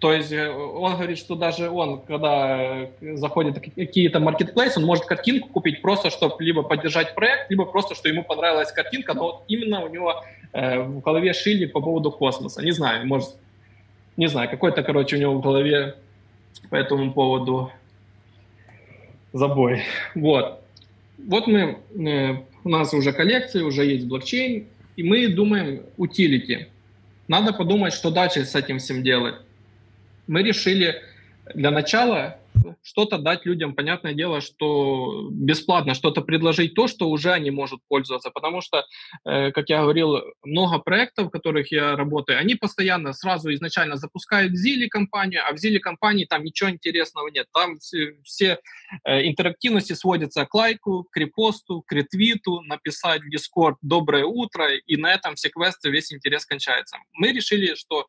[0.00, 4.86] То есть э, он говорит, что даже он, когда э, заходит в какие-то маркетплейсы, он
[4.86, 9.44] может картинку купить просто, чтобы либо поддержать проект, либо просто, что ему понравилась картинка, но
[9.46, 12.64] именно у него э, в голове шили по поводу космоса.
[12.64, 13.36] Не знаю, может,
[14.16, 15.96] не знаю, какой-то, короче, у него в голове
[16.70, 17.70] по этому поводу
[19.34, 19.82] забой.
[20.14, 20.62] Вот.
[21.18, 26.68] Вот мы, э, у нас уже коллекция, уже есть блокчейн, и мы думаем утилити.
[27.28, 29.34] Надо подумать, что дальше с этим всем делать
[30.30, 31.02] мы решили
[31.54, 32.38] для начала
[32.82, 38.30] что-то дать людям, понятное дело, что бесплатно что-то предложить, то, что уже они могут пользоваться,
[38.30, 38.84] потому что,
[39.24, 44.52] э, как я говорил, много проектов, в которых я работаю, они постоянно сразу изначально запускают
[44.52, 48.58] в Зиле компанию, а в Зиле компании там ничего интересного нет, там все, все
[49.04, 54.96] э, интерактивности сводятся к лайку, к репосту, к ретвиту, написать в Discord «Доброе утро», и
[54.96, 56.98] на этом все квесты, весь интерес кончается.
[57.14, 58.06] Мы решили, что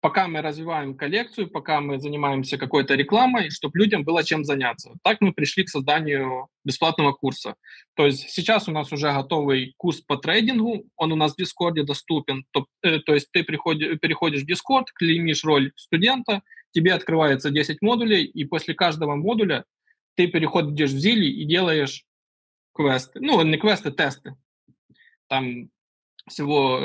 [0.00, 4.92] пока мы развиваем коллекцию, пока мы занимаемся какой-то рекламой, чтобы людям было чем заняться.
[5.02, 7.54] Так мы пришли к созданию бесплатного курса.
[7.94, 11.82] То есть сейчас у нас уже готовый курс по трейдингу, он у нас в Дискорде
[11.82, 12.44] доступен.
[12.50, 17.82] То, э, то есть ты приходи, переходишь в Дискорд, клеймишь роль студента, тебе открывается 10
[17.82, 19.64] модулей, и после каждого модуля
[20.14, 22.04] ты переходишь в Zealy и делаешь
[22.74, 23.20] квесты.
[23.20, 24.34] Ну, не квесты, тесты.
[25.28, 25.70] Там
[26.26, 26.80] всего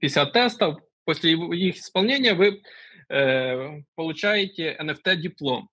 [0.00, 2.62] 50 э, тестов, После их исполнения вы
[3.08, 5.68] э, получаете NFT-диплом.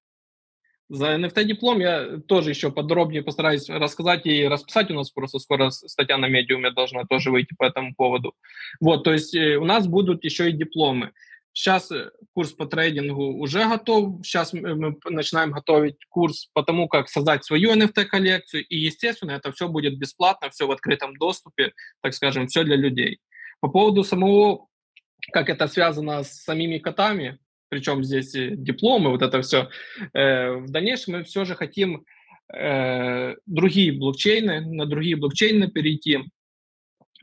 [0.89, 4.91] За NFT-диплом я тоже еще подробнее постараюсь рассказать и расписать.
[4.91, 8.35] У нас просто скоро статья на медиуме должна тоже выйти по этому поводу.
[8.79, 11.13] Вот, то есть э, у нас будут еще и дипломы.
[11.51, 14.23] Сейчас э, курс по трейдингу уже готов.
[14.23, 18.63] Сейчас мы начинаем готовить курс по тому, как создать свою NFT-коллекцию.
[18.67, 23.17] И, естественно, это все будет бесплатно, все в открытом доступе, так скажем, все для людей.
[23.61, 24.67] По поводу самого
[25.31, 27.39] как это связано с самими котами,
[27.73, 29.69] причем здесь дипломы, вот это все.
[30.13, 32.05] Э, в дальнейшем мы все же хотим
[32.53, 36.19] э, другие блокчейны, на другие блокчейны перейти,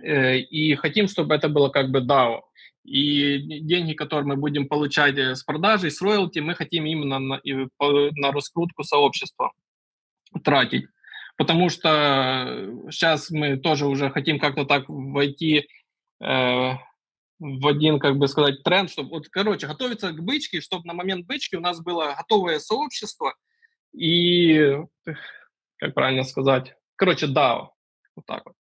[0.02, 2.40] э, и хотим, чтобы это было как бы DAO.
[2.82, 8.32] И деньги, которые мы будем получать с продажи, с роялти, мы хотим именно на, на
[8.32, 9.52] раскрутку сообщества
[10.42, 10.86] тратить.
[11.36, 15.68] Потому что сейчас мы тоже уже хотим как-то так войти
[17.40, 21.26] в один, как бы сказать, тренд, чтобы, вот, короче, готовиться к бычке, чтобы на момент
[21.26, 23.34] бычки у нас было готовое сообщество
[23.92, 24.76] и,
[25.78, 27.70] как правильно сказать, короче, DAO,
[28.14, 28.54] вот так вот.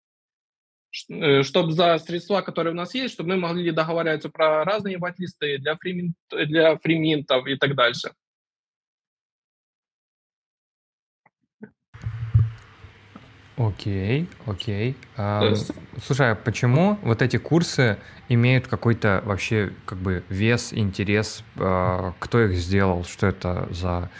[1.08, 5.58] Э, чтобы за средства, которые у нас есть, чтобы мы могли договариваться про разные вайт-листы
[5.58, 8.12] для, фримин, для фриминтов и так дальше.
[13.60, 14.96] Окей, окей.
[15.18, 15.70] А, есть...
[16.02, 17.98] Слушай, а почему вот эти курсы
[18.30, 21.44] имеют какой-то вообще как бы вес, интерес?
[21.58, 23.04] А, кто их сделал?
[23.04, 24.10] Что это за,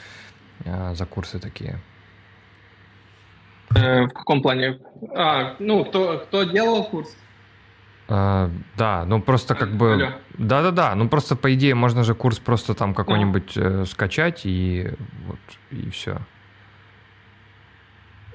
[0.66, 1.81] а, за курсы такие?
[3.74, 4.79] Э, в каком плане?
[5.16, 7.16] А, ну, кто, кто делал курс?
[8.09, 10.16] А, да, ну просто как бы...
[10.37, 14.90] Да-да-да, ну просто по идее можно же курс просто там какой-нибудь э, скачать и
[15.26, 15.38] вот,
[15.70, 16.18] и все.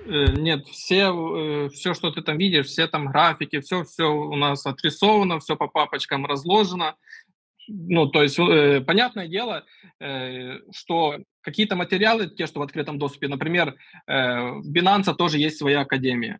[0.05, 4.35] Э, нет, все, э, все, что ты там видишь, все там графики, все, все у
[4.35, 6.95] нас отрисовано, все по папочкам разложено.
[7.67, 9.65] Ну, то есть, э, понятное дело,
[10.71, 16.39] что какие-то материалы, те, что в открытом доступе, например, в Binance тоже есть своя академия.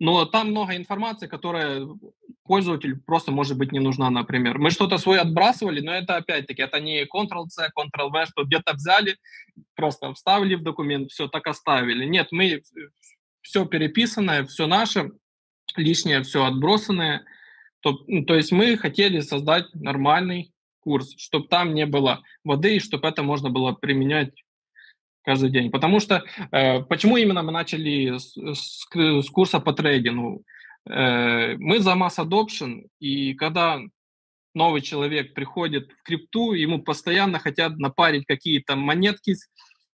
[0.00, 1.86] Но там много информации, которая
[2.48, 4.58] пользователю просто может быть не нужна, например.
[4.58, 9.16] Мы что-то свое отбрасывали, но это опять-таки, это не Ctrl-C, Ctrl-V, что где-то взяли,
[9.76, 12.04] просто вставили в документ, все так оставили.
[12.06, 12.62] Нет, мы
[13.42, 15.12] все переписанное, все наше,
[15.76, 17.24] лишнее все отбросанное.
[17.80, 22.80] То, ну, то есть мы хотели создать нормальный курс, чтобы там не было воды, и
[22.80, 24.32] чтобы это можно было применять
[25.22, 25.70] каждый день.
[25.70, 30.42] Потому что, э, почему именно мы начали с, с, с курса по трейдингу?
[30.88, 33.80] Э, мы за масс adoption, и когда
[34.54, 39.36] новый человек приходит в крипту, ему постоянно хотят напарить какие-то монетки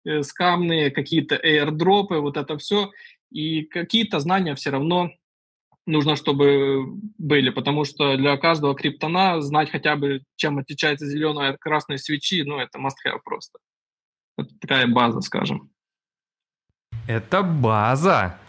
[0.05, 2.91] э, скамные, какие-то airdropы, вот это все,
[3.31, 5.11] и какие-то знания все равно
[5.85, 6.85] нужно, чтобы
[7.17, 12.43] были, потому что для каждого криптона знать хотя бы, чем отличается зеленая от красной свечи,
[12.43, 13.59] ну, это must-have просто.
[14.37, 15.71] Это такая база, скажем.
[17.07, 18.39] Это база.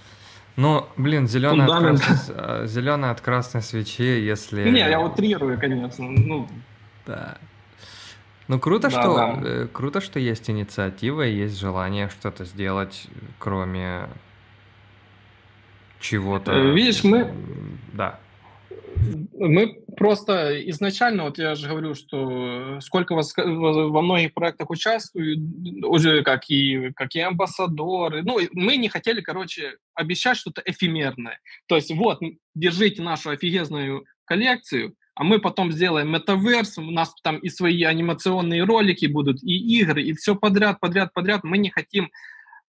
[0.57, 4.69] Ну, блин, зеленая от, красной, э, зеленая от красной свечи, если...
[4.71, 6.09] Не, я утрирую, конечно.
[6.09, 6.49] Ну,
[7.07, 7.39] да.
[8.47, 9.41] Ну, круто, да, что, да.
[9.43, 14.09] Э, круто, что есть инициатива и есть желание что-то сделать, кроме
[15.99, 16.53] чего-то.
[16.73, 17.33] Видишь, мы...
[17.93, 18.21] Да.
[19.33, 25.37] Мы просто изначально, вот я же говорю, что сколько вас во многих проектах участвую,
[25.87, 31.41] уже как и, как и амбассадоры, ну, мы не хотели, короче, обещать что-то эфемерное.
[31.67, 32.21] То есть вот,
[32.55, 38.65] держите нашу офигезную коллекцию, а мы потом сделаем метаверс, у нас там и свои анимационные
[38.65, 41.45] ролики будут, и игры, и все подряд, подряд, подряд.
[41.45, 42.11] Мы не хотим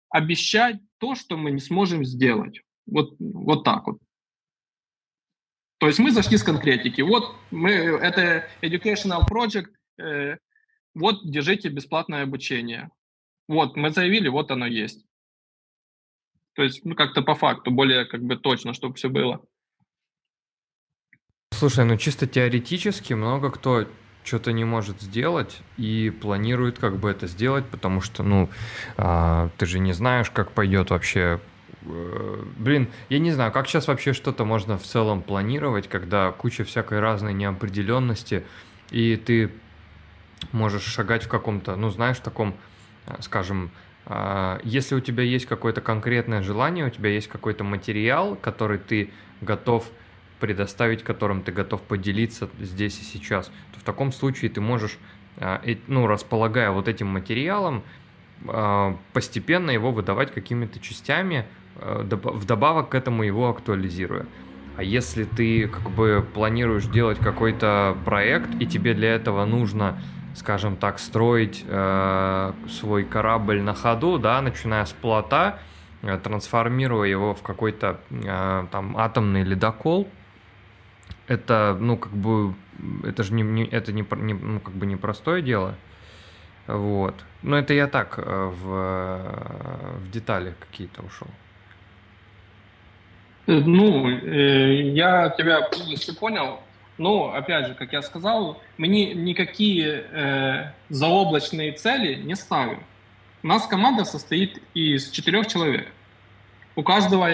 [0.10, 2.62] обещать то, что мы не сможем сделать.
[2.86, 3.99] Вот, вот так вот.
[5.84, 7.02] То есть мы зашли с конкретики.
[7.02, 9.68] Вот мы, это educational project,
[10.00, 10.38] э,
[10.96, 12.90] вот, держите бесплатное обучение.
[13.50, 15.06] Вот, мы заявили, вот оно есть.
[16.56, 19.46] То есть, ну, как-то по факту, более как бы точно, чтобы все было.
[21.52, 23.86] Слушай, ну чисто теоретически много кто
[24.24, 28.50] что-то не может сделать и планирует как бы это сделать, потому что, ну,
[28.96, 31.42] а, ты же не знаешь, как пойдет вообще.
[31.86, 36.64] Э, блин, я не знаю, как сейчас вообще что-то можно в целом планировать, когда куча
[36.64, 38.44] всякой разной неопределенности,
[38.92, 39.52] и ты
[40.52, 42.56] можешь шагать в каком-то, ну, знаешь, таком,
[43.08, 43.72] э, скажем,
[44.06, 49.12] а, если у тебя есть какое-то конкретное желание, у тебя есть какой-то материал, который ты
[49.40, 49.90] готов
[50.42, 54.98] предоставить, которым ты готов поделиться здесь и сейчас, то в таком случае ты можешь,
[55.88, 57.82] ну, располагая вот этим материалом,
[59.14, 64.26] постепенно его выдавать какими-то частями, вдобавок к этому его актуализируя.
[64.76, 70.01] А если ты как бы планируешь делать какой-то проект, и тебе для этого нужно
[70.36, 75.59] скажем так, строить э, свой корабль на ходу, да, начиная с плота,
[76.01, 80.07] э, трансформируя его в какой-то э, там атомный ледокол,
[81.28, 82.53] это, ну, как бы,
[83.03, 85.76] это же не, не это не, не, ну, как бы непростое дело.
[86.65, 87.15] Вот.
[87.41, 91.28] Но это я так э, в, в детали какие-то ушел.
[93.46, 96.60] Ну, э, я тебя полностью понял.
[96.98, 102.84] Но, опять же, как я сказал, мы ни, никакие э, заоблачные цели не ставим.
[103.41, 105.91] У нас команда состоит из четырех человек.
[106.76, 107.30] У каждого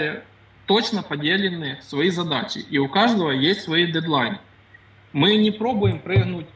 [0.65, 4.39] точно поделены свои задачи, и у каждого есть свои дедлайны.
[5.13, 6.47] Мы не пробуем прыгнуть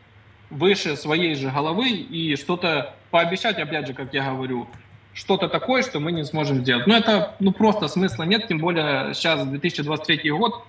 [0.49, 4.67] выше своей же головы и что-то пообещать, опять же, как я говорю,
[5.13, 6.87] что-то такое, что мы не сможем сделать.
[6.87, 10.63] Но это ну, просто смысла нет, тем более сейчас 2023 год,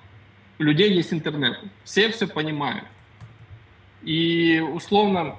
[0.59, 2.85] у людей есть интернет, все все понимают.
[4.03, 5.39] И условно,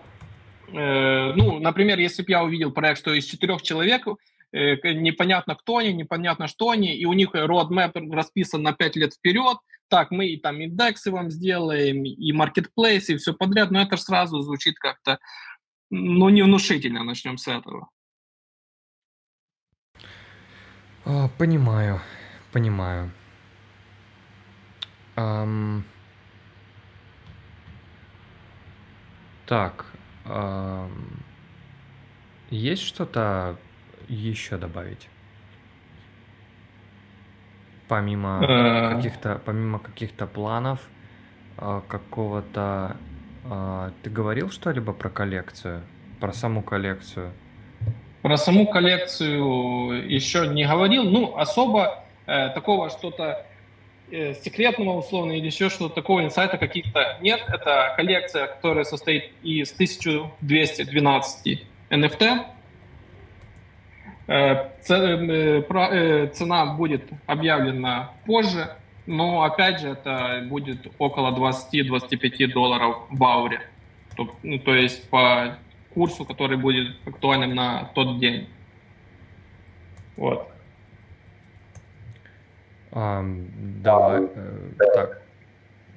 [0.68, 4.08] э, ну, например, если бы я увидел проект, что из четырех человек
[4.52, 9.14] э, непонятно кто они, непонятно что они, и у них roadmap расписан на пять лет
[9.14, 13.98] вперед, так, мы и там индексы вам сделаем, и маркетплейсы, и все подряд, но это
[13.98, 15.20] сразу звучит как-то,
[15.92, 17.90] ну, не внушительно, начнем с этого.
[21.06, 22.02] Понимаю,
[22.52, 23.12] понимаю.
[25.16, 25.84] Ам.
[29.46, 29.86] Так,
[30.26, 30.92] ам,
[32.50, 33.58] есть что-то
[34.08, 35.08] еще добавить?
[37.88, 38.96] Помимо Э.
[38.96, 40.80] каких-то, помимо каких-то планов,
[41.58, 42.98] а, какого-то,
[43.44, 45.84] а, ты говорил что-либо про коллекцию,
[46.20, 47.32] про саму коллекцию?
[48.26, 51.04] Про саму коллекцию еще не говорил.
[51.04, 53.46] Ну, особо э, такого что-то
[54.10, 57.44] э, секретного условно или еще что-то такого инсайта каких-то нет.
[57.48, 62.46] Это коллекция, которая состоит из 1212 NFT.
[64.26, 68.72] Э, э, про- э, Цена будет объявлена позже,
[69.06, 73.62] но опять же это будет около 20-25 долларов в ауре.
[74.18, 75.58] То, ну, то есть по
[75.96, 78.48] курсу, который будет актуальным на тот день.
[80.18, 80.52] Вот.
[82.92, 85.22] Давай, э, так.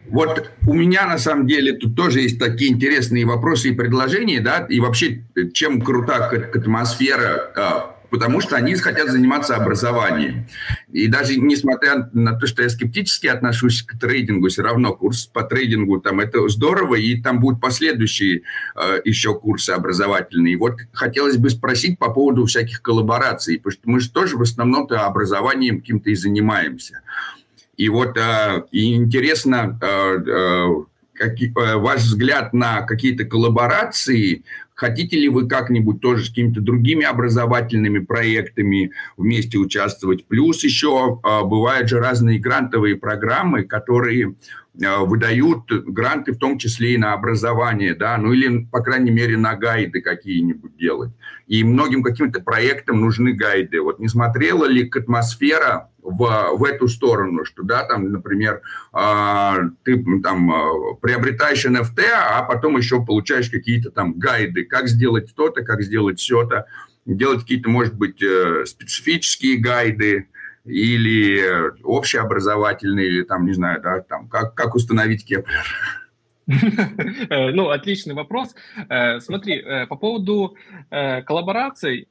[0.08, 4.66] Вот у меня на самом деле тут тоже есть такие интересные вопросы и предложения, да,
[4.68, 5.22] и вообще
[5.52, 10.46] чем крута атмосфера а, потому что они хотят заниматься образованием.
[10.92, 15.42] И даже несмотря на то, что я скептически отношусь к трейдингу, все равно курс по
[15.42, 18.42] трейдингу там это здорово, и там будут последующие
[18.74, 20.56] э, еще курсы образовательные.
[20.56, 25.06] Вот хотелось бы спросить по поводу всяких коллабораций, потому что мы же тоже в основном-то
[25.06, 27.00] образованием каким-то и занимаемся.
[27.76, 29.86] И вот э, и интересно, э,
[30.26, 34.44] э, э, ваш взгляд на какие-то коллаборации,
[34.78, 40.24] Хотите ли вы как-нибудь тоже с какими-то другими образовательными проектами вместе участвовать?
[40.26, 44.36] Плюс еще а, бывают же разные грантовые программы, которые
[44.78, 49.56] выдают гранты в том числе и на образование, да, ну или, по крайней мере, на
[49.56, 51.10] гайды какие-нибудь делать.
[51.48, 53.80] И многим каким-то проектам нужны гайды.
[53.80, 58.62] Вот не смотрела ли атмосфера в, в эту сторону, что, да, там, например,
[58.94, 65.64] э, ты там приобретаешь NFT, а потом еще получаешь какие-то там гайды, как сделать то-то,
[65.64, 66.66] как сделать все-то,
[67.04, 70.28] делать какие-то, может быть, э, специфические гайды,
[70.68, 75.64] или общеобразовательные, или там, не знаю, да, там, как, как установить Keplr.
[76.46, 78.54] Ну, отличный вопрос.
[78.88, 80.56] Э, смотри, э, по поводу
[81.26, 82.08] коллабораций,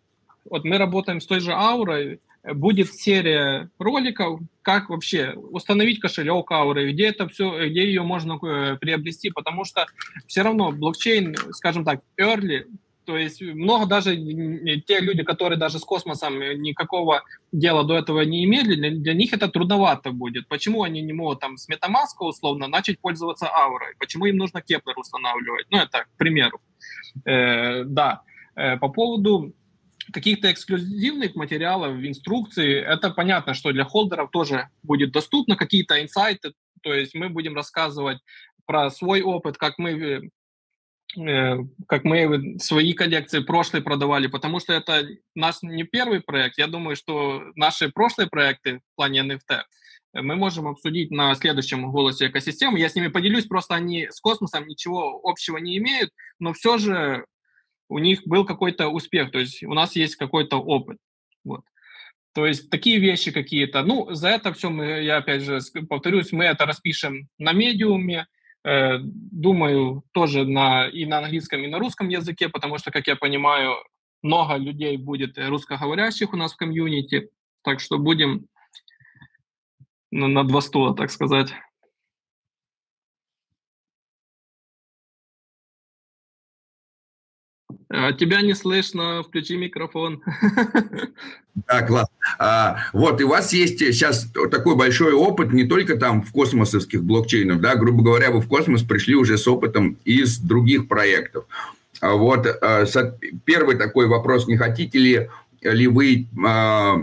[0.47, 2.19] вот мы работаем с той же Аурой,
[2.53, 8.77] будет серия роликов, как вообще установить кошелек ауры, где это все, где ее можно э,
[8.77, 9.85] приобрести, потому что
[10.27, 12.65] все равно блокчейн, скажем так, early,
[13.07, 18.43] то есть много даже те люди, которые даже с космосом никакого дела до этого не
[18.43, 20.49] имели, для, для них это трудновато будет.
[20.49, 23.95] Почему они не могут там с MetaMask условно начать пользоваться аурой?
[23.97, 25.67] Почему им нужно Keplr устанавливать?
[25.69, 26.59] Ну, это к примеру.
[27.23, 28.23] Э, да.
[28.57, 29.53] Э, по поводу
[30.11, 36.51] каких-то эксклюзивных материалов, инструкций, это понятно, что для холдеров тоже будет доступно, какие-то инсайты,
[36.83, 38.17] то есть мы будем рассказывать
[38.65, 40.21] про свой опыт, как мы э,
[41.87, 46.57] как мы свои коллекции прошлые продавали, потому что это наш не первый проект.
[46.57, 49.61] Я думаю, что наши прошлые проекты в плане NFT
[50.13, 52.79] мы можем обсудить на следующем голосе экосистемы.
[52.79, 57.25] Я с ними поделюсь, просто они с космосом ничего общего не имеют, но все же
[57.89, 60.97] у них был какой-то успех, то есть у нас есть какой-то опыт.
[61.43, 61.61] Вот.
[62.33, 63.83] То есть такие вещи какие-то.
[63.83, 68.25] Ну, за это все мы, я опять же повторюсь, мы это распишем на медиуме, э,
[69.01, 73.75] думаю, тоже на, и на английском, и на русском языке, потому что, как я понимаю,
[74.21, 77.29] много людей будет русскоговорящих у нас в комьюнити,
[77.63, 78.47] так что будем
[80.11, 81.53] на, на два стула, так сказать.
[87.89, 90.21] А тебя не слышно, включи микрофон.
[91.67, 92.07] Да, класс.
[92.37, 97.03] А, вот, и у вас есть сейчас такой большой опыт не только там в космосовских
[97.03, 101.45] блокчейнах, да, грубо говоря, вы в космос пришли уже с опытом из других проектов.
[101.99, 102.85] А вот а,
[103.43, 105.29] первый такой вопрос, не хотите ли,
[105.63, 107.01] ли вы а,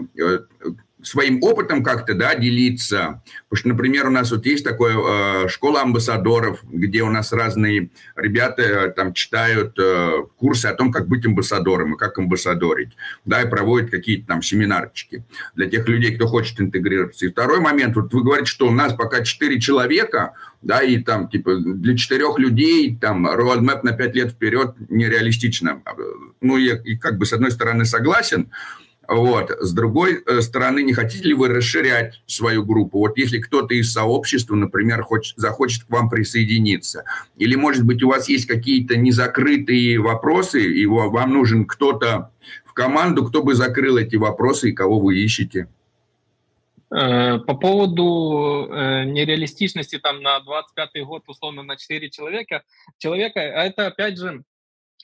[1.05, 3.23] своим опытом как-то, да, делиться.
[3.49, 7.91] Потому что, например, у нас вот есть такая э, школа амбассадоров, где у нас разные
[8.17, 13.43] ребята э, там читают э, курсы о том, как быть амбассадором и как амбассадорить, да,
[13.43, 15.25] и проводят какие-то там семинарчики
[15.55, 17.27] для тех людей, кто хочет интегрироваться.
[17.27, 20.33] И второй момент, вот вы говорите, что у нас пока четыре человека,
[20.63, 25.83] да, и там, типа, для четырех людей, там, roadmap на пять лет вперед нереалистично.
[26.41, 28.51] Ну, я и как бы с одной стороны согласен,
[29.09, 29.51] вот.
[29.61, 32.99] С другой э, стороны, не хотите ли вы расширять свою группу?
[32.99, 37.05] Вот если кто-то из сообщества, например, хочет, захочет к вам присоединиться,
[37.37, 42.31] или, может быть, у вас есть какие-то незакрытые вопросы, и вам нужен кто-то
[42.65, 45.69] в команду, кто бы закрыл эти вопросы и кого вы ищете?
[46.91, 52.63] Э, по поводу э, нереалистичности там на 25 год, условно, на 4 человека,
[52.99, 54.43] человека, а это, опять же,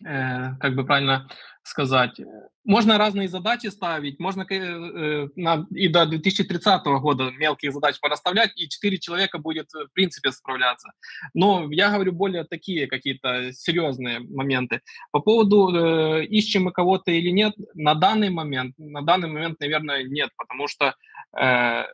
[0.03, 1.29] как бы правильно
[1.63, 2.21] сказать,
[2.65, 8.53] можно разные задачи ставить, можно э, э, на, и до 2030 года мелкие задачи пораставлять,
[8.57, 10.93] и 4 человека будет в принципе справляться.
[11.35, 14.81] Но я говорю более такие какие-то серьезные моменты.
[15.11, 20.05] По поводу э, ищем мы кого-то или нет, на данный момент, на данный момент, наверное,
[20.05, 20.95] нет, потому что
[21.39, 21.85] э,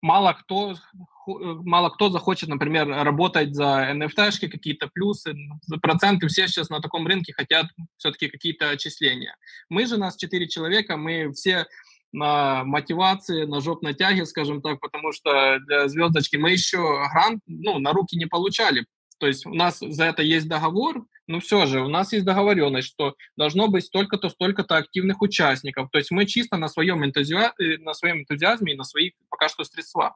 [0.00, 6.28] мало кто Э, мало кто захочет, например, работать за NFT-шки, какие-то плюсы, за проценты.
[6.28, 7.66] Все сейчас на таком рынке хотят
[7.96, 9.36] все-таки какие-то отчисления.
[9.68, 11.66] Мы же, нас четыре человека, мы все
[12.12, 16.78] на мотивации, на жопной тяге, скажем так, потому что для звездочки мы еще
[17.12, 18.86] грант ну, на руки не получали.
[19.18, 22.88] То есть у нас за это есть договор, но все же у нас есть договоренность,
[22.88, 25.90] что должно быть столько-то, столько-то активных участников.
[25.90, 27.52] То есть мы чисто на своем, энтузиа...
[27.58, 30.14] Э, на своем энтузиазме и на своих пока что средствах.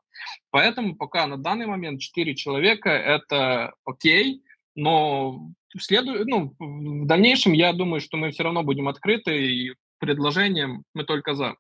[0.51, 4.43] Поэтому пока на данный момент 4 человека– это окей,
[4.75, 5.41] но
[5.79, 6.25] следу...
[6.27, 11.35] ну, в дальнейшем я думаю, что мы все равно будем открыты, и предложением мы только
[11.35, 11.57] за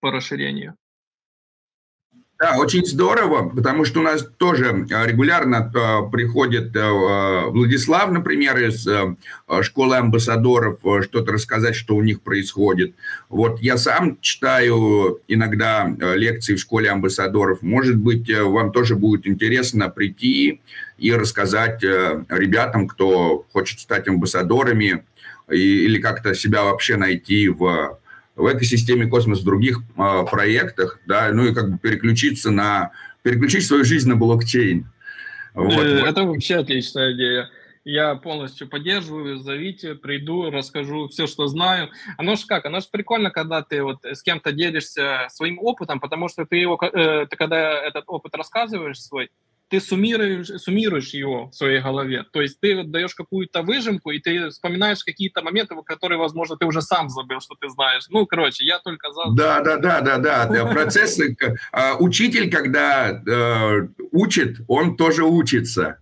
[0.00, 0.76] по расширению.
[2.44, 8.58] Да, очень здорово, потому что у нас тоже а, регулярно а, приходит а, Владислав, например,
[8.58, 8.86] из
[9.62, 12.94] школы амбассадоров, что-то рассказать, что у них происходит.
[13.30, 17.62] Вот я сам читаю иногда лекции в школе амбассадоров.
[17.62, 20.60] Может быть, вам тоже будет интересно прийти
[20.98, 25.04] и рассказать ребятам, кто хочет стать амбассадорами
[25.48, 27.98] или как-то себя вообще найти в
[28.36, 33.66] в экосистеме космос в других э, проектах, да, ну и как бы переключиться на, переключить
[33.66, 34.86] свою жизнь на блокчейн.
[35.54, 35.84] Вот.
[35.84, 37.48] Э, это вообще отличная идея.
[37.84, 41.90] Я полностью поддерживаю, зовите, приду, расскажу все, что знаю.
[42.16, 46.28] Оно же как, оно же прикольно, когда ты вот с кем-то делишься своим опытом, потому
[46.28, 49.30] что ты его, э, ты когда этот опыт рассказываешь свой,
[49.74, 52.24] ты суммируешь, суммируешь его в своей голове.
[52.32, 56.80] То есть ты даешь какую-то выжимку, и ты вспоминаешь какие-то моменты, которые, возможно, ты уже
[56.80, 58.04] сам забыл, что ты знаешь.
[58.08, 59.22] Ну, короче, я только за...
[59.34, 60.66] Да, да, да, да, да.
[60.72, 61.36] Процессы...
[61.72, 65.98] А, учитель, когда э, учит, он тоже учится.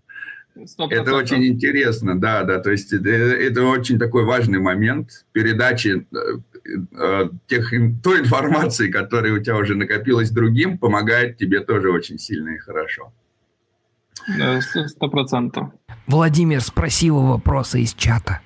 [0.54, 0.88] 100%.
[0.90, 2.58] Это очень интересно, да, да.
[2.58, 6.06] То есть это, это очень такой важный момент передачи.
[6.12, 12.50] э, тех, той информации, которая у тебя уже накопилась другим, помогает тебе тоже очень сильно
[12.50, 13.12] и хорошо.
[14.88, 15.68] Сто процентов.
[16.06, 18.40] Владимир спросил вопросы из чата.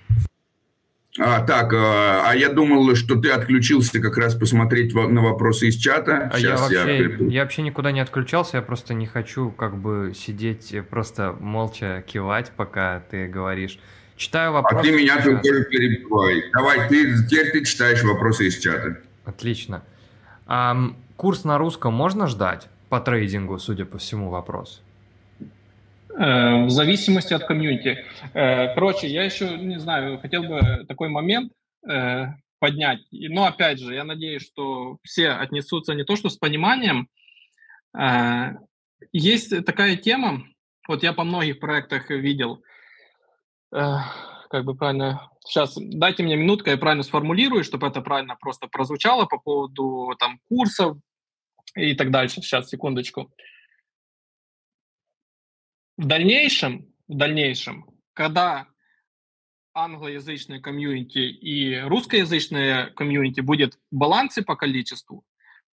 [1.18, 5.76] А, так, а, а я думал, что ты отключился как раз посмотреть на вопросы из
[5.76, 6.30] чата.
[6.32, 7.26] А я вообще, я...
[7.26, 12.52] я вообще никуда не отключался, я просто не хочу как бы сидеть, просто молча кивать,
[12.54, 13.78] пока ты говоришь.
[14.16, 14.80] Читаю вопросы.
[14.80, 16.44] А ты меня тут тоже перебивай.
[16.52, 18.98] Давай, ты, теперь ты читаешь вопросы из чата.
[19.24, 19.82] Отлично.
[20.46, 20.76] А,
[21.16, 24.82] курс на русском можно ждать по трейдингу, судя по всему, вопрос?
[26.18, 28.04] Э, в зависимости от комьюнити.
[28.32, 31.52] Э, короче, я еще, не знаю, хотел бы такой момент
[31.86, 33.00] э, поднять.
[33.10, 37.08] Но опять же, я надеюсь, что все отнесутся не то что с пониманием.
[39.12, 40.42] Есть такая тема,
[40.88, 42.62] вот я по многих проектах видел,
[43.70, 49.24] как бы правильно, сейчас дайте мне минутку, я правильно сформулирую, чтобы это правильно просто прозвучало
[49.24, 50.98] по поводу там курсов
[51.74, 52.42] и так дальше.
[52.42, 53.32] Сейчас, секундочку.
[55.96, 58.66] В дальнейшем, в дальнейшем, когда
[59.72, 65.24] англоязычное комьюнити и русскоязычное комьюнити будет в балансе по количеству,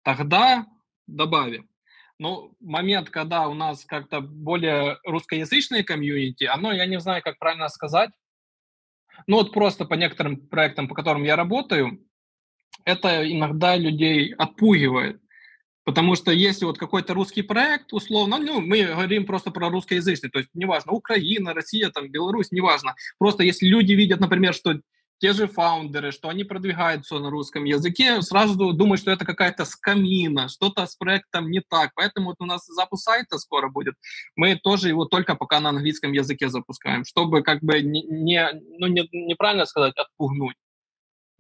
[0.03, 0.67] тогда
[1.07, 1.71] добавим.
[2.19, 7.69] Но момент, когда у нас как-то более русскоязычное комьюнити, оно, я не знаю, как правильно
[7.69, 8.11] сказать,
[9.27, 12.07] ну вот просто по некоторым проектам, по которым я работаю,
[12.85, 15.23] это иногда людей отпугивает.
[15.85, 20.39] Потому что если вот какой-то русский проект, условно, ну, мы говорим просто про русскоязычный, то
[20.39, 22.95] есть неважно, Украина, Россия, там, Беларусь, неважно.
[23.19, 24.81] Просто если люди видят, например, что
[25.21, 30.49] те же фаундеры, что они продвигаются на русском языке, сразу думают, что это какая-то скамина,
[30.49, 31.93] что-то с проектом не так.
[31.95, 33.95] Поэтому вот у нас запуск сайта скоро будет.
[34.35, 38.87] Мы тоже его только пока на английском языке запускаем, чтобы как бы не, не ну,
[38.87, 40.57] не, неправильно сказать, отпугнуть.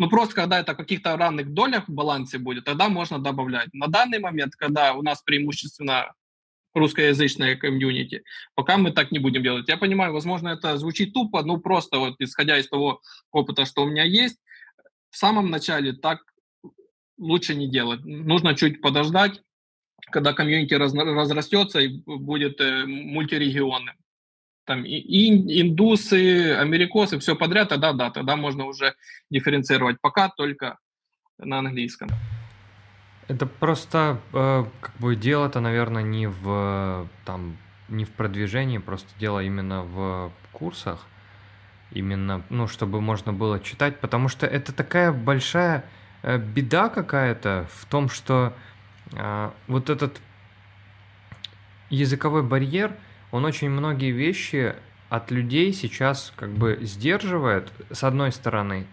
[0.00, 3.68] Ну, просто когда это в каких-то равных долях в балансе будет, тогда можно добавлять.
[3.74, 6.14] На данный момент, когда у нас преимущественно
[6.72, 8.24] русскоязычное комьюнити,
[8.54, 9.68] пока мы так не будем делать.
[9.68, 13.90] Я понимаю, возможно, это звучит тупо, но просто вот исходя из того опыта, что у
[13.90, 14.38] меня есть,
[15.10, 16.20] в самом начале так
[17.18, 18.02] лучше не делать.
[18.02, 19.42] Нужно чуть подождать,
[20.10, 23.99] когда комьюнити раз, разрастется и будет э, мультирегионным
[24.64, 28.94] там и индусы, америкосы, все подряд, тогда да, тогда можно уже
[29.30, 30.00] дифференцировать.
[30.00, 30.78] Пока только
[31.38, 32.08] на английском.
[33.28, 37.56] Это просто э, как бы дело-то, наверное, не в там
[37.88, 41.06] не в продвижении, просто дело именно в курсах,
[41.90, 45.84] именно, ну, чтобы можно было читать, потому что это такая большая
[46.22, 48.52] э, беда какая-то в том, что
[49.12, 50.20] э, вот этот
[51.88, 52.94] языковой барьер–
[53.30, 54.74] он очень многие вещи
[55.08, 58.86] от людей сейчас как бы сдерживает, с одной стороны,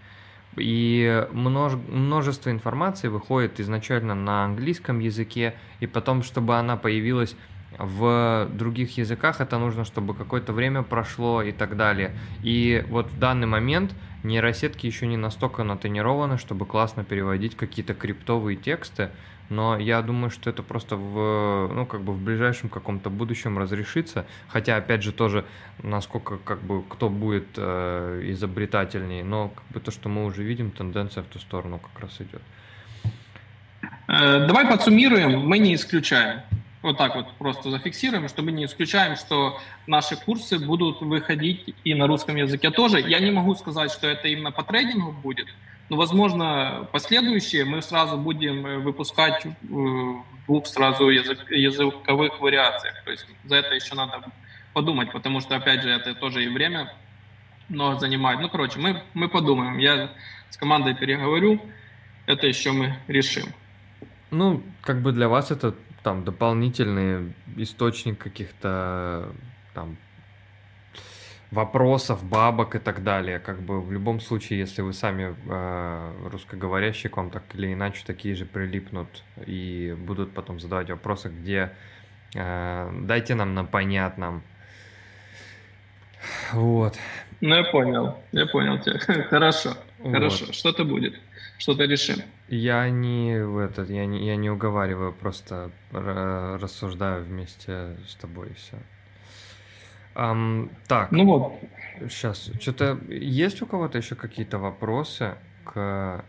[0.56, 7.36] и множ, множество информации выходит изначально на английском языке, и потом, чтобы она появилась
[7.78, 12.18] в других языках, это нужно, чтобы какое-то время прошло и так далее.
[12.42, 18.58] И вот в данный момент нейросетки еще не настолько натренированы, чтобы классно переводить какие-то криптовые
[18.58, 19.12] тексты,
[19.50, 24.26] но я думаю, что это просто в, ну, как бы в ближайшем каком-то будущем разрешится,
[24.48, 25.46] хотя, опять же, тоже,
[25.84, 30.72] насколько, как бы, кто будет э, изобретательней, но, как бы, то, что мы уже видим,
[30.72, 32.42] тенденция в ту сторону как раз идет.
[34.08, 36.42] Э, давай подсуммируем, мы не исключаем.
[36.84, 42.08] Вот так вот просто зафиксируем, чтобы не исключаем, что наши курсы будут выходить и на
[42.08, 43.02] русском языке тоже.
[43.02, 45.48] Я не могу сказать, что это именно по трейдингу будет,
[45.90, 52.96] но, ну, возможно, последующие мы сразу будем э, выпускать в двух сразу язык, языковых вариациях.
[53.06, 54.22] То есть за это еще надо
[54.74, 56.94] подумать, потому что, опять же, это тоже и время
[57.70, 58.42] много занимает.
[58.42, 59.78] Ну, короче, мы, мы подумаем.
[59.78, 60.12] Я
[60.50, 61.62] с командой переговорю,
[62.26, 63.46] это еще мы решим.
[64.30, 65.74] Ну, как бы для вас это
[66.04, 69.32] там дополнительный источник каких-то
[69.74, 69.98] там
[71.52, 73.40] вопросов, бабок и так далее.
[73.40, 78.04] Как бы в любом случае, если вы сами э, русскоговорящие, к вам так или иначе
[78.06, 81.72] такие же прилипнут и будут потом задавать вопросы, где
[82.36, 84.44] э, дайте нам на понятном.
[86.52, 86.98] Вот.
[87.40, 89.00] Ну, я понял, я понял тебя.
[89.30, 90.12] Хорошо, вот.
[90.12, 90.52] хорошо.
[90.52, 91.20] Что-то будет,
[91.60, 92.18] что-то решим.
[92.48, 98.54] Я не в этот, я не, я не уговариваю, просто рассуждаю вместе с тобой и
[98.56, 98.78] все.
[100.18, 101.12] Um, так.
[101.12, 101.54] Ну вот.
[102.10, 102.52] Сейчас.
[102.60, 106.26] Что-то есть у кого-то еще какие-то вопросы к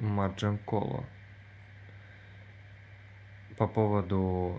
[0.00, 1.04] Марджин Колу
[3.58, 4.58] по поводу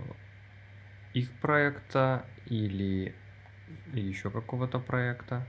[1.13, 3.15] их проекта или
[3.93, 5.47] еще какого-то проекта?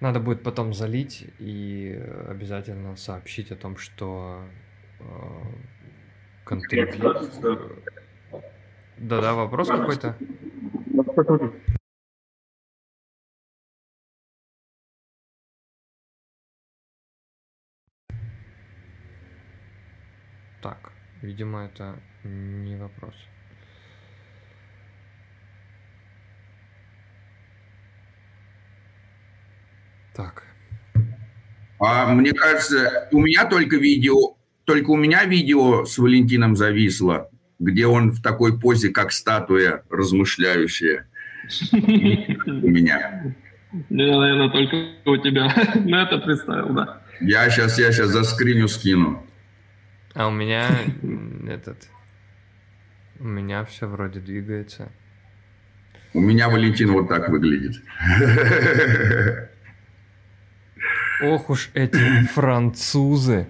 [0.00, 4.44] Надо будет потом залить и обязательно сообщить о том, что
[5.00, 5.04] э,
[6.44, 7.14] контрибью...
[8.98, 10.16] Да-да, вопрос какой-то?
[20.62, 23.14] Так, видимо, это не вопрос.
[30.14, 30.44] Так.
[31.80, 37.28] А, мне кажется, у меня только видео, только у меня видео с Валентином зависло,
[37.58, 41.06] где он в такой позе, как статуя размышляющая.
[41.72, 41.76] У
[42.68, 43.34] меня.
[43.90, 45.52] Я, наверное, только у тебя
[45.84, 47.02] на это представил, да.
[47.20, 49.24] Я сейчас, я сейчас заскриню, скину.
[50.14, 50.68] А у меня
[51.48, 51.88] этот...
[53.18, 54.90] У меня все вроде двигается.
[56.12, 57.82] У меня Валентин вот так выглядит.
[61.22, 63.48] Ох уж эти французы.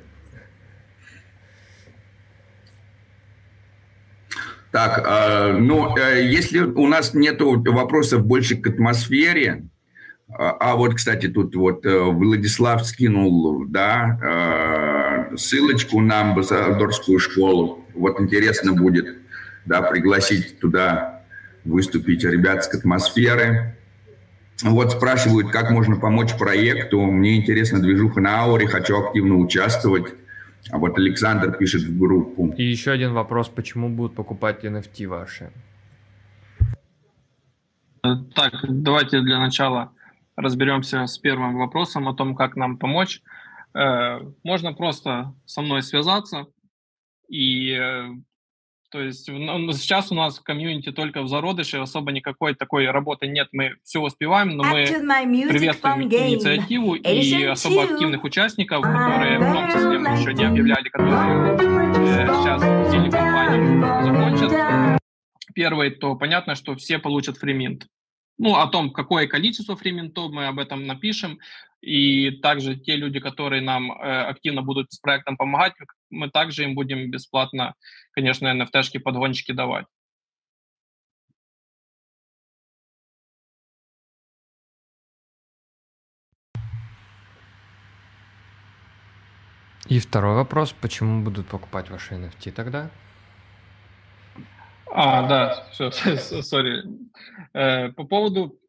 [4.85, 9.65] Так, э, ну, э, если у нас нет вопросов больше к атмосфере,
[10.29, 17.85] а, а вот, кстати, тут вот э, Владислав скинул, да, э, ссылочку на амбассадорскую школу.
[17.95, 19.07] Вот интересно будет,
[19.65, 21.23] да, пригласить туда
[21.65, 23.77] выступить ребят с атмосферы.
[24.63, 27.01] Вот спрашивают, как можно помочь проекту.
[27.01, 30.13] Мне интересно движуха на ауре, хочу активно участвовать.
[30.71, 32.53] А вот Александр пишет в группу.
[32.57, 35.53] И еще один вопрос, почему будут покупать NFT ваши?
[38.35, 39.93] Так, давайте для начала
[40.37, 43.23] разберемся с первым вопросом о том, как нам помочь.
[43.75, 46.47] Э, можно просто со мной связаться
[47.29, 48.09] и э,
[48.95, 53.27] то есть ну, сейчас у нас в комьюнити только в зародыше, особо никакой такой работы
[53.27, 53.49] нет.
[53.51, 59.99] Мы все успеваем, но мы приветствуем инициативу и особо активных участников, которые в том числе
[59.99, 65.01] мы еще не объявляли, которые э, сейчас сильно компанию закончат.
[65.57, 67.89] Первый, то понятно, что все получат фриминт.
[68.39, 71.39] Ну, о том, какое количество фриминтов, мы об этом напишем.
[71.81, 75.75] И также те люди, которые нам э, активно будут с проектом помогать,
[76.11, 77.75] мы также им будем бесплатно,
[78.13, 79.87] конечно, NFT-шки, подгончики давать.
[89.87, 92.91] И второй вопрос, почему будут покупать ваши NFT тогда?
[94.97, 95.91] А, да, все,
[96.43, 96.85] сори.
[97.53, 98.61] Э, по поводу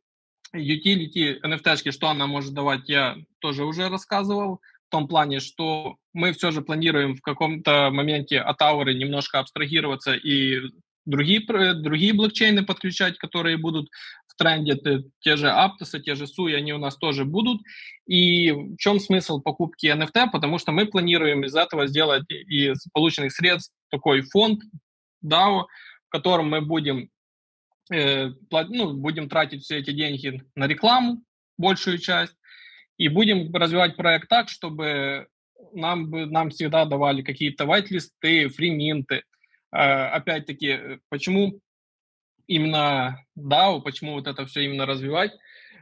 [0.56, 4.60] utility NFT, что она может давать, я тоже уже рассказывал.
[4.88, 10.16] В том плане, что мы все же планируем в каком-то моменте от Ауры немножко абстрагироваться
[10.16, 10.62] и
[11.06, 11.42] другие,
[11.76, 13.90] другие блокчейны подключать, которые будут
[14.28, 14.80] в тренде,
[15.20, 17.62] те же Aptos, те же SUI, они у нас тоже будут.
[18.08, 20.32] И в чем смысл покупки NFT?
[20.32, 24.62] Потому что мы планируем из этого сделать из полученных средств такой фонд
[25.24, 25.66] DAO,
[26.16, 27.10] котором мы будем
[27.92, 31.22] э, ну, будем тратить все эти деньги на рекламу,
[31.58, 32.36] большую часть,
[32.98, 35.28] и будем развивать проект так, чтобы
[35.74, 39.24] нам, нам всегда давали какие-то вайт-листы, фриминты.
[39.72, 41.60] Э, опять-таки, почему
[42.48, 45.34] именно DAO, почему вот это все именно развивать?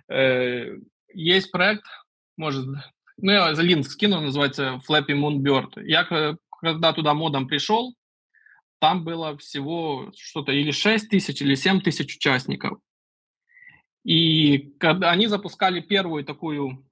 [0.10, 0.76] Э,
[1.14, 1.84] есть проект,
[2.38, 2.66] может,
[3.18, 5.84] ну, я линк скину, называется Flappy Moonbird.
[5.84, 7.94] Я когда туда модом пришел,
[8.84, 12.80] там было всего что-то или 6 тысяч, или 7 тысяч участников.
[14.04, 16.86] И когда они запускали первую такую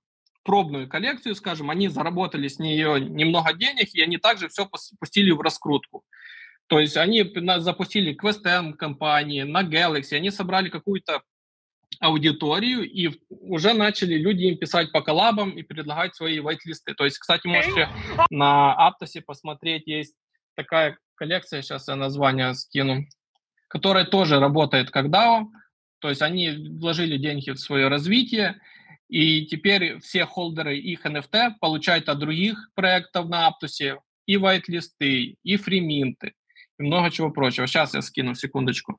[0.43, 4.69] пробную коллекцию, скажем, они заработали с нее немного денег, и они также все
[5.01, 6.05] пустили в раскрутку.
[6.67, 11.23] То есть они запустили QuestM компании, на Galaxy, они собрали какую-то
[11.99, 16.93] аудиторию, и уже начали люди им писать по коллабам и предлагать свои вайт-листы.
[16.93, 17.89] То есть, кстати, можете
[18.29, 20.15] на Аптосе посмотреть, есть
[20.55, 23.05] такая коллекция, сейчас я название скину,
[23.67, 25.45] которая тоже работает как DAO,
[25.99, 26.49] то есть они
[26.79, 28.59] вложили деньги в свое развитие,
[29.07, 35.57] и теперь все холдеры их NFT получают от других проектов на Аптусе и вайт-листы, и
[35.57, 36.33] фриминты,
[36.79, 37.67] и много чего прочего.
[37.67, 38.97] Сейчас я скину, секундочку.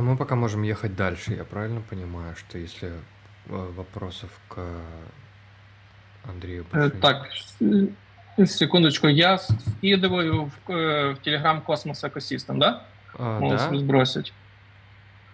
[0.00, 1.34] А мы пока можем ехать дальше.
[1.34, 2.92] Я правильно понимаю, что если э,
[3.48, 4.58] вопросов к
[6.24, 7.28] Андрею э, Так,
[8.46, 9.08] секундочку.
[9.08, 12.86] Я скидываю в, э, в Telegram Космос Экосистем, да?
[13.12, 13.76] А, да?
[13.76, 14.32] сбросить.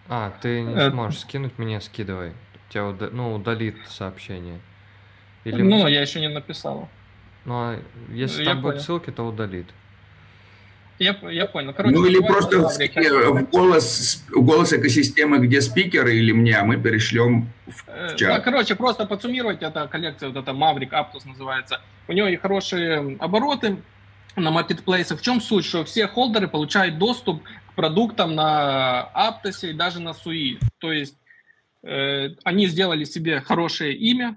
[0.09, 2.33] А, ты не сможешь скинуть, мне скидывай.
[2.69, 3.09] Тебя уда...
[3.13, 4.59] ну, удалит сообщение.
[5.45, 5.63] Или...
[5.63, 6.89] Ну, я еще не написал.
[7.45, 8.73] Ну, а если я там понял.
[8.73, 9.69] будут ссылки, то удалит.
[10.99, 11.75] Я, я понял.
[11.75, 16.65] Короче, ну или просто в, в, голос, в голос экосистемы, где спикеры или мне, а
[16.65, 18.29] мы перешлем в, в э, чат.
[18.29, 23.17] Да, короче, просто подсуммировать, эта коллекция, вот эта Maverick Aptos называется, у нее и хорошие
[23.19, 23.77] обороты
[24.37, 25.21] на маркетплейсах.
[25.21, 25.67] В чем суть?
[25.67, 30.59] Что все холдеры получают доступ к продуктам на Aptos и даже на SUI.
[30.79, 31.17] То есть
[31.83, 34.37] э, они сделали себе хорошее имя,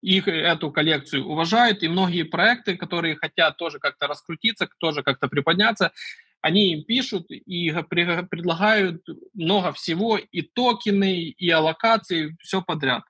[0.00, 5.92] их эту коллекцию уважают, и многие проекты, которые хотят тоже как-то раскрутиться, тоже как-то приподняться,
[6.40, 9.02] они им пишут и предлагают
[9.34, 13.02] много всего, и токены, и аллокации, все подряд.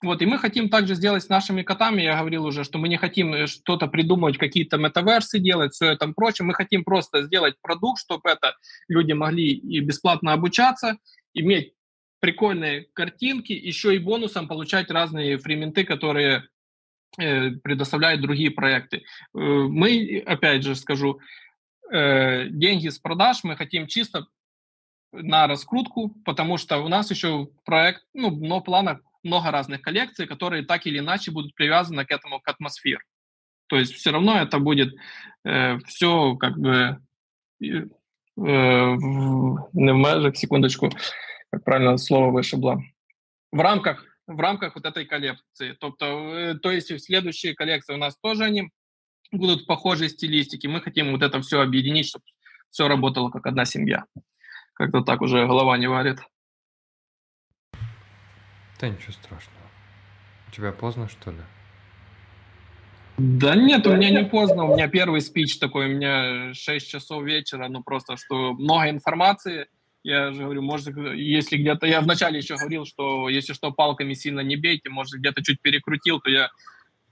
[0.00, 2.96] Вот, и мы хотим также сделать с нашими котами, я говорил уже, что мы не
[2.98, 8.00] хотим э, что-то придумывать, какие-то метаверсы делать, все это прочее, мы хотим просто сделать продукт,
[8.00, 8.54] чтобы это
[8.86, 10.98] люди могли и бесплатно обучаться,
[11.34, 11.72] иметь
[12.20, 16.48] прикольные картинки, еще и бонусом получать разные фрименты, которые
[17.18, 18.98] э, предоставляют другие проекты.
[18.98, 19.02] Э,
[19.32, 21.20] мы, опять же скажу,
[21.92, 24.26] э, деньги с продаж мы хотим чисто
[25.12, 30.64] на раскрутку, потому что у нас еще проект, ну, но планах много разных коллекций, которые
[30.64, 33.00] так или иначе будут привязаны к этому, к атмосфере.
[33.68, 34.94] То есть все равно это будет
[35.44, 36.98] э, все как бы
[37.62, 37.82] э,
[38.36, 40.90] в, не в межах, секундочку,
[41.50, 42.82] как правильно слово вышибло,
[43.52, 45.76] в рамках, в рамках вот этой коллекции.
[45.80, 48.70] Тобто, э, то есть в следующие коллекции у нас тоже они
[49.32, 50.66] будут похожей стилистики.
[50.66, 52.24] Мы хотим вот это все объединить, чтобы
[52.70, 54.04] все работало как одна семья.
[54.74, 56.18] Как-то так уже голова не варит.
[58.80, 59.66] Да ничего страшного.
[60.48, 61.40] У тебя поздно, что ли?
[63.16, 67.24] Да нет, у меня не поздно, у меня первый спич такой, у меня 6 часов
[67.24, 69.66] вечера, ну просто, что много информации,
[70.02, 71.86] я же говорю, может, если где-то...
[71.86, 76.20] Я вначале еще говорил, что если что, палками сильно не бейте, может, где-то чуть перекрутил,
[76.20, 76.50] то я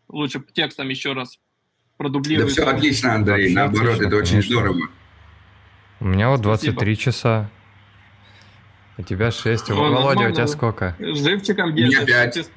[0.09, 1.39] лучше текстом еще раз
[1.97, 2.47] продублирую.
[2.47, 4.89] Да все отлично, Андрей, наоборот, это очень здорово.
[6.01, 6.97] У меня вот 23 Спасибо.
[6.97, 7.51] часа.
[8.99, 9.71] У тебя 6.
[9.71, 10.97] О, Володя, у тебя сколько?
[10.99, 12.01] Живчиком держишь.
[12.01, 12.51] У меня 5.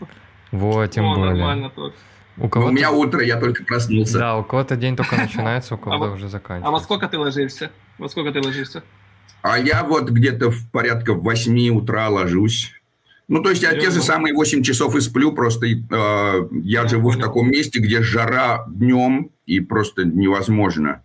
[0.51, 1.33] Вот, тем О, более.
[1.33, 1.71] нормально.
[2.37, 4.17] У, кого у меня утро, я только проснулся.
[4.17, 6.67] Да, у кого-то день только начинается, у кого-то а уже заканчивается.
[6.69, 7.71] А во сколько ты ложишься?
[7.97, 8.83] Во сколько ты ложишься?
[9.41, 12.73] А я вот где-то в порядка в 8 утра ложусь.
[13.27, 17.11] Ну, то есть я те же самые 8 часов и сплю, просто э, я живу
[17.11, 21.03] в таком месте, где жара днем и просто невозможно.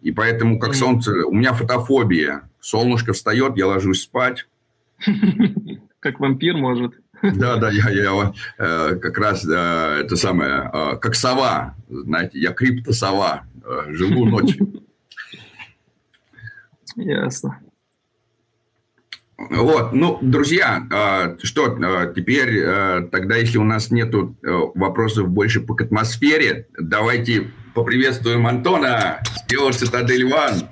[0.00, 2.48] И поэтому, как солнце, у меня фотофобия.
[2.60, 4.46] Солнышко встает, я ложусь спать.
[6.00, 6.94] Как вампир, может.
[7.22, 12.52] Да, да, я, я э, как раз э, это самое, э, как сова, знаете, я
[12.52, 14.82] криптосова, э, живу ночью.
[16.96, 17.60] Ясно.
[19.38, 24.34] Вот, ну, друзья, а, что а, теперь а, тогда, если у нас нету
[24.74, 30.62] вопросов больше по атмосфере, давайте поприветствуем Антона, Стелла Цитадель Ван.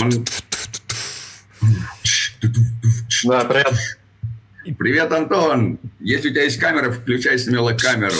[0.00, 0.10] Он...
[3.24, 3.98] Да, привет.
[4.78, 5.78] Привет, Антон.
[5.98, 8.14] Если у тебя есть камера, включай смело камеру.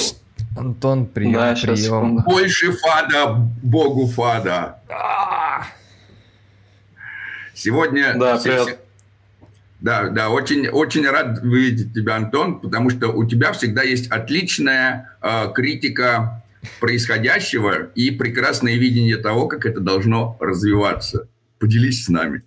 [0.57, 2.17] Антон, прием, да, прием.
[2.25, 4.81] Больше фада, богу фада.
[7.63, 8.15] Сегодня...
[8.19, 8.81] Да, привет.
[9.79, 15.17] Да, да, очень, очень рад видеть тебя, Антон, потому что у тебя всегда есть отличная
[15.21, 16.43] э, критика
[16.81, 21.29] происходящего и прекрасное видение того, как это должно развиваться.
[21.61, 22.43] Поделись с нами.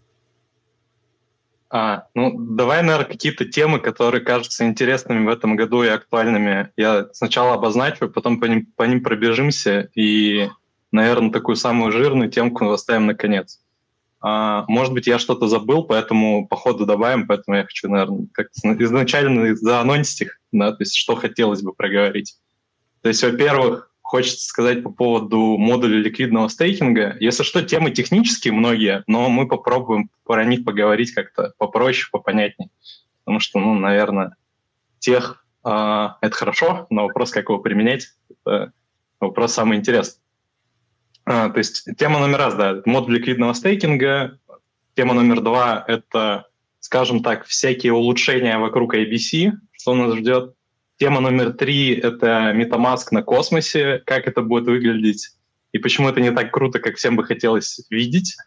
[1.69, 6.71] А, ну, давай, наверное, какие-то темы, которые кажутся интересными в этом году и актуальными.
[6.75, 10.49] Я сначала обозначу, потом по ним, по ним пробежимся и,
[10.91, 13.61] наверное, такую самую жирную темку оставим на конец.
[14.27, 18.47] А, может быть, я что-то забыл, поэтому по ходу добавим, поэтому я хочу, наверное, как
[18.55, 22.35] изначально заанонсить их, да, то есть что хотелось бы проговорить.
[23.03, 27.17] То есть, во-первых, хочется сказать по поводу модуля ликвидного стейкинга.
[27.19, 32.71] Если что, темы технические многие, но мы попробуем про них поговорить как-то попроще, попонятнее.
[33.25, 34.37] Потому что, ну, наверное,
[34.97, 38.71] тех э, это хорошо, но вопрос, как его применять, это
[39.19, 40.24] вопрос самый интересный.
[41.25, 44.39] А, то есть тема номер раз, да, модуль ликвидного стейкинга.
[44.95, 46.47] Тема номер два— это,
[46.79, 50.53] скажем так, всякие улучшения вокруг ABC, что нас ждет.
[50.97, 55.35] Тема номер три— это MetaMask на космосе, как это будет выглядеть
[55.75, 58.37] и почему это не так круто, как всем бы хотелось видеть.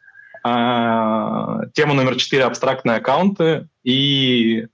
[0.43, 3.68] А, тема номер четыре— абстрактные аккаунты.
[3.85, 4.66] И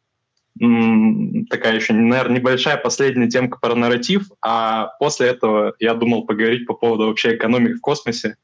[0.59, 6.75] такая еще, наверное, небольшая последняя темка про нарратив, а после этого я думал поговорить по
[6.75, 8.37] поводу вообще экономик в космосе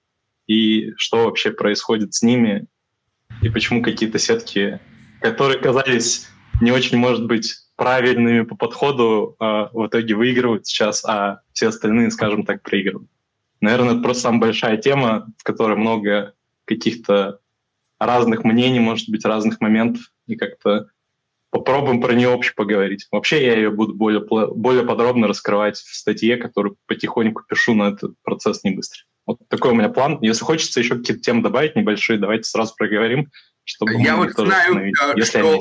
[0.46, 2.66] и что вообще происходит с ними,
[3.42, 4.80] и почему какие-то сетки,
[5.20, 6.28] которые казались
[6.60, 12.10] не очень, может быть, правильными по подходу э, в итоге выигрывают сейчас, а все остальные,
[12.10, 13.08] скажем так, проигрывают.
[13.60, 16.34] Наверное, это просто самая большая тема, в которой много
[16.66, 17.38] каких-то
[17.98, 20.88] разных мнений, может быть, разных моментов, и как-то
[21.50, 23.06] попробуем про нее общее поговорить.
[23.10, 28.14] Вообще я ее буду более, более подробно раскрывать в статье, которую потихоньку пишу, но этот
[28.22, 29.04] процесс не быстрый.
[29.26, 30.18] Вот такой у меня план.
[30.22, 33.30] Если хочется еще какие-то темы добавить небольшие, давайте сразу проговорим,
[33.64, 35.58] чтобы я вот знаю, э, что,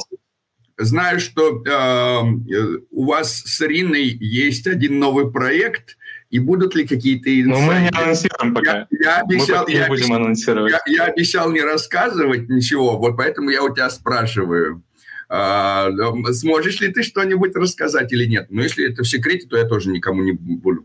[0.77, 5.97] знаю, что э, у вас с Риной есть один новый проект,
[6.29, 7.59] и будут ли какие-то инсайты?
[7.59, 8.87] Ну, мы не анонсируем пока.
[8.91, 10.71] Я, я обещал, мы я, не будем анонсировать.
[10.71, 14.83] Я, я обещал не рассказывать ничего, вот поэтому я у тебя спрашиваю.
[15.29, 15.89] А,
[16.31, 18.47] сможешь ли ты что-нибудь рассказать или нет?
[18.49, 20.83] Но если это в секрете, то я тоже никому не буду...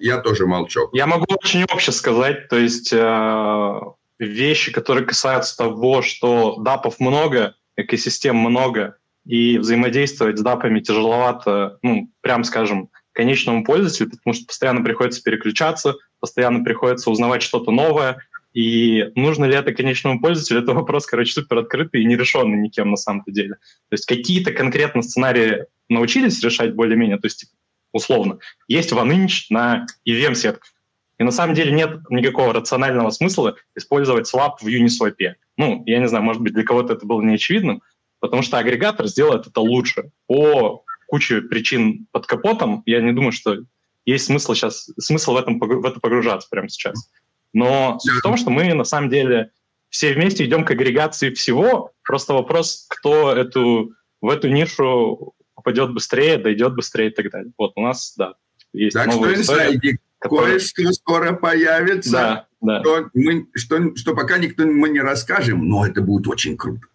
[0.00, 0.88] Я тоже молчу.
[0.92, 3.80] Я могу очень обще сказать, то есть э,
[4.18, 12.10] вещи, которые касаются того, что дапов много, экосистем много, и взаимодействовать с дапами тяжеловато, ну,
[12.20, 18.18] прям скажем, конечному пользователю, потому что постоянно приходится переключаться, постоянно приходится узнавать что-то новое,
[18.56, 22.96] и нужно ли это конечному пользователю, это вопрос, короче, супер открытый и нерешенный никем на
[22.96, 23.56] самом-то деле.
[23.90, 27.52] То есть какие-то конкретно сценарии научились решать более-менее, то есть
[27.92, 28.38] условно.
[28.66, 30.72] Есть OneInch на EVM-сетках.
[31.18, 35.34] И на самом деле нет никакого рационального смысла использовать Swap в Uniswap.
[35.58, 37.82] Ну, я не знаю, может быть, для кого-то это было неочевидным,
[38.20, 40.12] потому что агрегатор сделает это лучше.
[40.28, 43.58] По куче причин под капотом я не думаю, что
[44.06, 47.10] есть смысл сейчас, смысл в, этом, в это погружаться прямо сейчас.
[47.56, 49.50] Но суть в том, что мы на самом деле
[49.88, 51.92] все вместе идем к агрегации всего.
[52.04, 57.52] Просто вопрос, кто эту, в эту нишу попадет быстрее, дойдет быстрее и так далее.
[57.56, 58.34] Вот у нас, да,
[58.74, 59.98] есть так новая что история.
[60.18, 60.50] Который...
[60.50, 62.80] Кое-что скоро появится, да, да.
[62.80, 66.86] Что, мы, что, что пока никто мы не расскажем, но это будет очень круто.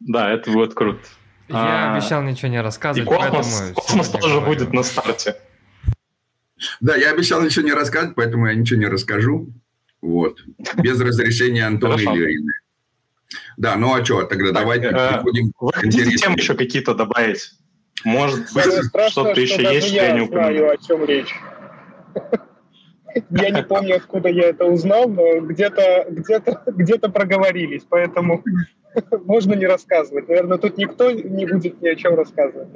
[0.00, 1.04] Да, это будет круто.
[1.48, 4.46] Я а, обещал ничего не рассказывать, и космос, космос тоже говорю.
[4.46, 5.36] будет на старте.
[6.80, 9.48] Да, я обещал ничего не рассказывать, поэтому я ничего не расскажу.
[10.00, 10.38] Вот.
[10.76, 12.52] Без разрешения Антона или Ирины.
[13.56, 17.52] Да, ну а что, тогда так, давайте э, переходим Вы хотите тем еще какие-то добавить?
[18.04, 18.64] Может быть,
[19.10, 21.34] что-то еще есть, что я не знаю, о чем речь.
[23.30, 28.42] Я не помню, откуда я это узнал, но где-то где где проговорились, поэтому
[29.24, 30.28] можно не рассказывать.
[30.28, 32.68] Наверное, тут никто не будет ни о чем рассказывать.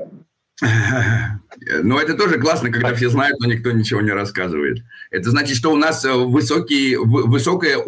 [1.83, 4.79] Ну, это тоже классно, когда все знают, но никто ничего не рассказывает.
[5.11, 7.79] Это значит, что у нас э, высокий, высокое,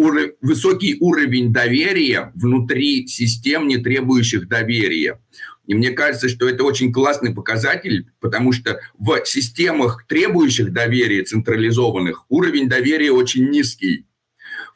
[0.40, 5.20] высокий уровень доверия внутри систем, не требующих доверия.
[5.66, 12.24] И мне кажется, что это очень классный показатель, потому что в системах, требующих доверия, централизованных,
[12.28, 14.04] уровень доверия очень низкий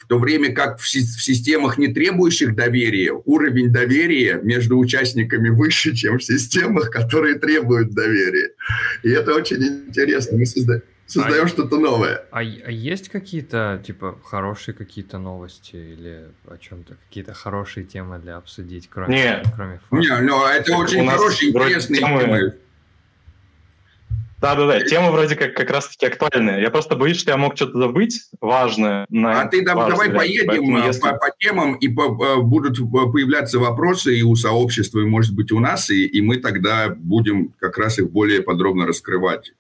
[0.05, 6.19] в то время как в, системах, не требующих доверия, уровень доверия между участниками выше, чем
[6.19, 8.51] в системах, которые требуют доверия.
[9.03, 10.37] И это очень интересно.
[10.37, 12.25] Мы создаем, создаем а, что-то новое.
[12.31, 18.37] А, а есть какие-то, типа, хорошие какие-то новости или о чем-то, какие-то хорошие темы для
[18.37, 19.47] обсудить, кроме, Нет.
[19.55, 19.99] кроме фактов?
[20.01, 22.55] Не, ну это очень хорошие, интересные темы.
[24.45, 26.61] Да-да-да, тема вроде как как раз-таки актуальная.
[26.61, 29.07] Я просто боюсь, что я мог что-то забыть важное.
[29.09, 31.01] На а ты давай, давай поедем Поэтому, э, если...
[31.01, 35.51] по, по темам, и по, э, будут появляться вопросы и у сообщества, и, может быть,
[35.51, 39.55] у нас, и, и мы тогда будем как раз их более подробно раскрывать.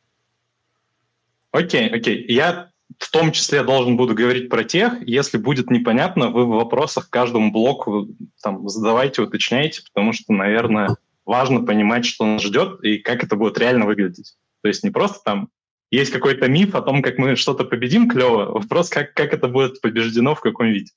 [1.50, 2.22] Окей, окей.
[2.28, 2.68] Я
[2.98, 5.00] в том числе должен буду говорить про тех.
[5.08, 8.08] Если будет непонятно, вы в вопросах каждому блоку
[8.42, 13.56] там, задавайте, уточняйте, потому что, наверное, важно понимать, что нас ждет и как это будет
[13.56, 14.34] реально выглядеть.
[14.64, 15.50] То есть не просто там
[15.90, 19.82] есть какой-то миф о том, как мы что-то победим клево, вопрос, как, как это будет
[19.82, 20.90] побеждено, в каком виде.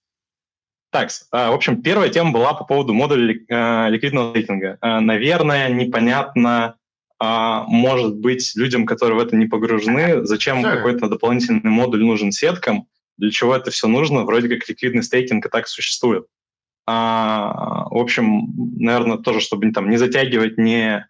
[0.89, 4.78] Так, в общем, первая тема была по поводу модуля э, ликвидного рейтинга.
[4.82, 6.76] Э, наверное, непонятно,
[7.20, 10.76] может быть, людям, которые в это не погружены, зачем sure.
[10.76, 12.88] какой-то дополнительный модуль нужен сеткам,
[13.18, 16.28] для чего это все нужно, вроде как ликвидный стейкинг и так существует.
[16.86, 21.07] в общем, наверное, тоже, чтобы там не затягивать, не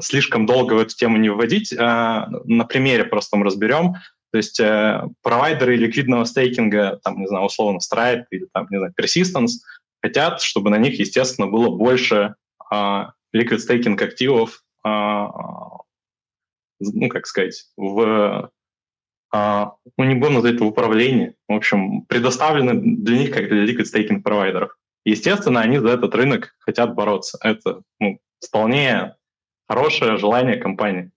[0.00, 1.72] слишком долго в эту тему не вводить.
[1.76, 3.94] А, на примере просто мы разберем.
[4.32, 8.94] То есть э, провайдеры ликвидного стейкинга, там, не знаю, условно Stripe или там, не знаю,
[8.96, 9.54] Persistence,
[10.00, 12.36] хотят, чтобы на них, естественно, было больше
[12.70, 15.30] а, liquid стейкинг активов, а,
[16.78, 18.50] ну, как сказать, в
[19.32, 23.84] ну, не буду назвать это в управлении, в общем, предоставлены для них как для liquid
[23.84, 24.76] стейкинг провайдеров.
[25.04, 27.38] Естественно, они за этот рынок хотят бороться.
[27.42, 29.14] Это ну, вполне
[29.70, 31.12] хорошее желание компании.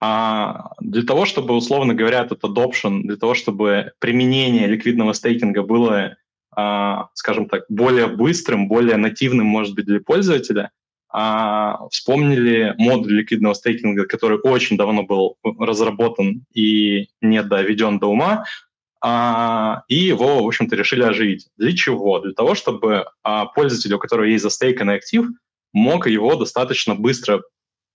[0.00, 6.16] А для того, чтобы, условно говоря, этот adoption, для того, чтобы применение ликвидного стейкинга было,
[6.50, 10.72] а, скажем так, более быстрым, более нативным, может быть, для пользователя,
[11.10, 18.44] а, вспомнили модуль ликвидного стейкинга, который очень давно был разработан и не доведен до ума,
[19.00, 21.46] а, и его, в общем-то, решили оживить.
[21.56, 22.18] Для чего?
[22.18, 23.04] Для того, чтобы
[23.54, 25.26] пользователь, у которого есть застейканный актив,
[25.72, 27.42] мог его достаточно быстро,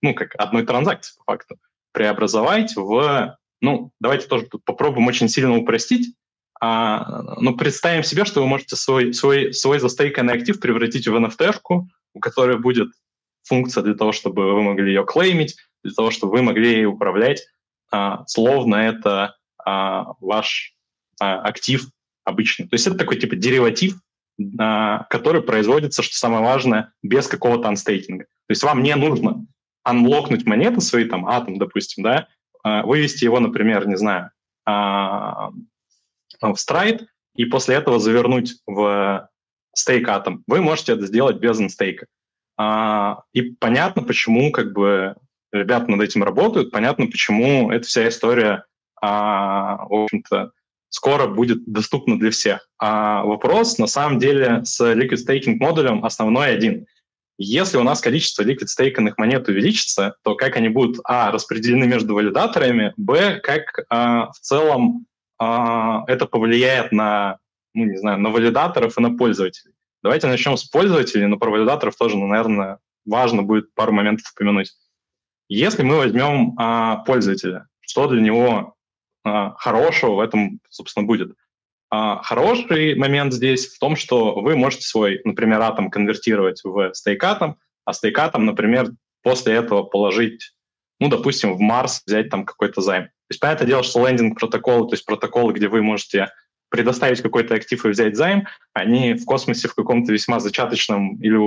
[0.02, 1.56] ну, как одной транзакции, по факту,
[1.92, 3.36] преобразовать в...
[3.60, 6.14] Ну, давайте тоже тут попробуем очень сильно упростить.
[6.60, 11.86] А, ну, представим себе, что вы можете свой, свой, свой застейканный актив превратить в NFT-шку,
[12.14, 12.88] у которой будет
[13.44, 17.46] функция для того, чтобы вы могли ее клеймить, для того, чтобы вы могли ей управлять,
[17.90, 20.74] а, словно это а, ваш
[21.20, 21.86] а, актив
[22.24, 22.68] обычный.
[22.68, 23.94] То есть это такой типа дериватив,
[24.58, 28.24] а, который производится, что самое важное, без какого-то анстейкинга.
[28.24, 29.46] То есть вам не нужно
[29.82, 32.28] анлокнуть монеты свои, там, атом, допустим, да,
[32.62, 34.30] а, вывести его, например, не знаю,
[34.66, 35.50] а,
[36.40, 39.28] в страйт, и после этого завернуть в
[39.74, 40.42] стейк атом.
[40.46, 42.06] Вы можете это сделать без анстейка.
[42.56, 45.14] А, и понятно, почему как бы
[45.52, 48.64] ребята над этим работают, понятно, почему эта вся история,
[49.00, 50.50] а, в общем-то,
[50.90, 52.68] скоро будет доступна для всех.
[52.78, 56.86] А вопрос, на самом деле, с liquid staking модулем основной один.
[57.40, 62.14] Если у нас количество liquid стейканных монет увеличится, то как они будут, а, распределены между
[62.14, 65.06] валидаторами, б, как а, в целом
[65.38, 67.38] а, это повлияет на,
[67.74, 69.74] ну, не знаю, на валидаторов и на пользователей.
[70.02, 74.72] Давайте начнем с пользователей, но про валидаторов тоже, ну, наверное, важно будет пару моментов упомянуть.
[75.48, 78.74] Если мы возьмем а, пользователя, что для него
[79.24, 81.36] а, хорошего в этом, собственно, будет?
[81.90, 87.56] А, хороший момент здесь в том, что вы можете свой, например, атом конвертировать в стейкатом,
[87.84, 88.90] а стейкатом, например,
[89.22, 90.52] после этого положить,
[91.00, 93.04] ну, допустим, в Марс взять там какой-то займ.
[93.04, 96.30] То есть, понятное дело, что лендинг протоколы, то есть протоколы, где вы можете
[96.70, 101.38] предоставить какой-то актив и взять займ, они в космосе в каком-то весьма зачаточном или,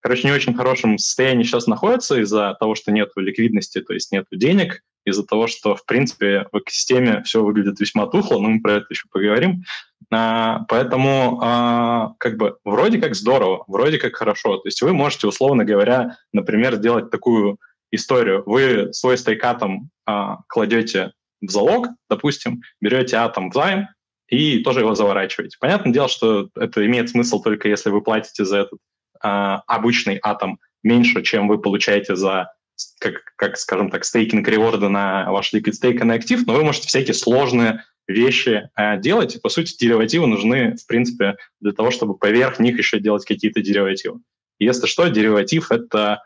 [0.00, 4.26] короче, не очень хорошем состоянии сейчас находятся из-за того, что нет ликвидности, то есть нет
[4.30, 8.74] денег, из-за того, что, в принципе, в экосистеме все выглядит весьма тухло, но мы про
[8.74, 9.62] это еще поговорим.
[10.10, 14.58] А, поэтому а, как бы вроде как здорово, вроде как хорошо.
[14.58, 17.58] То есть вы можете, условно говоря, например, сделать такую
[17.90, 18.42] историю.
[18.46, 23.88] Вы свой стейкатом а, кладете в залог, допустим, берете атом в займ,
[24.28, 25.56] и тоже его заворачиваете.
[25.60, 28.78] Понятное дело, что это имеет смысл только если вы платите за этот
[29.22, 29.28] э,
[29.66, 32.52] обычный атом меньше, чем вы получаете за,
[33.00, 37.14] как, как скажем так, стейкинг реворда на ваш liquid стейканный актив, но вы можете всякие
[37.14, 39.40] сложные вещи э, делать.
[39.42, 44.20] по сути, деривативы нужны, в принципе, для того, чтобы поверх них еще делать какие-то деривативы.
[44.58, 46.22] если что, дериватив— это...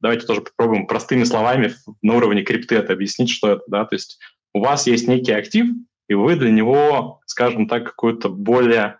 [0.00, 3.62] Давайте тоже попробуем простыми словами на уровне крипты это объяснить, что это.
[3.68, 3.84] Да?
[3.86, 4.18] То есть
[4.52, 5.66] у вас есть некий актив,
[6.08, 8.98] и вы для него, скажем так, какую-то более...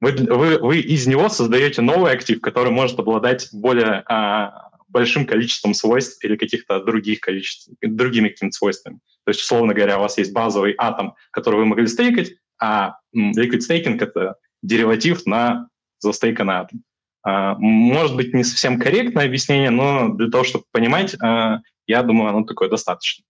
[0.00, 5.74] Вы, вы, вы из него создаете новый актив, который может обладать более а, большим количеством
[5.74, 8.98] свойств или каких-то других количеств, другими какими-то свойствами.
[9.24, 13.60] То есть, условно говоря, у вас есть базовый атом, который вы могли стейкать, а liquid
[13.60, 16.82] staking— это дериватив на застейканный атом.
[17.22, 22.30] А, может быть, не совсем корректное объяснение, но для того, чтобы понимать, а, я думаю,
[22.30, 23.24] оно такое достаточно.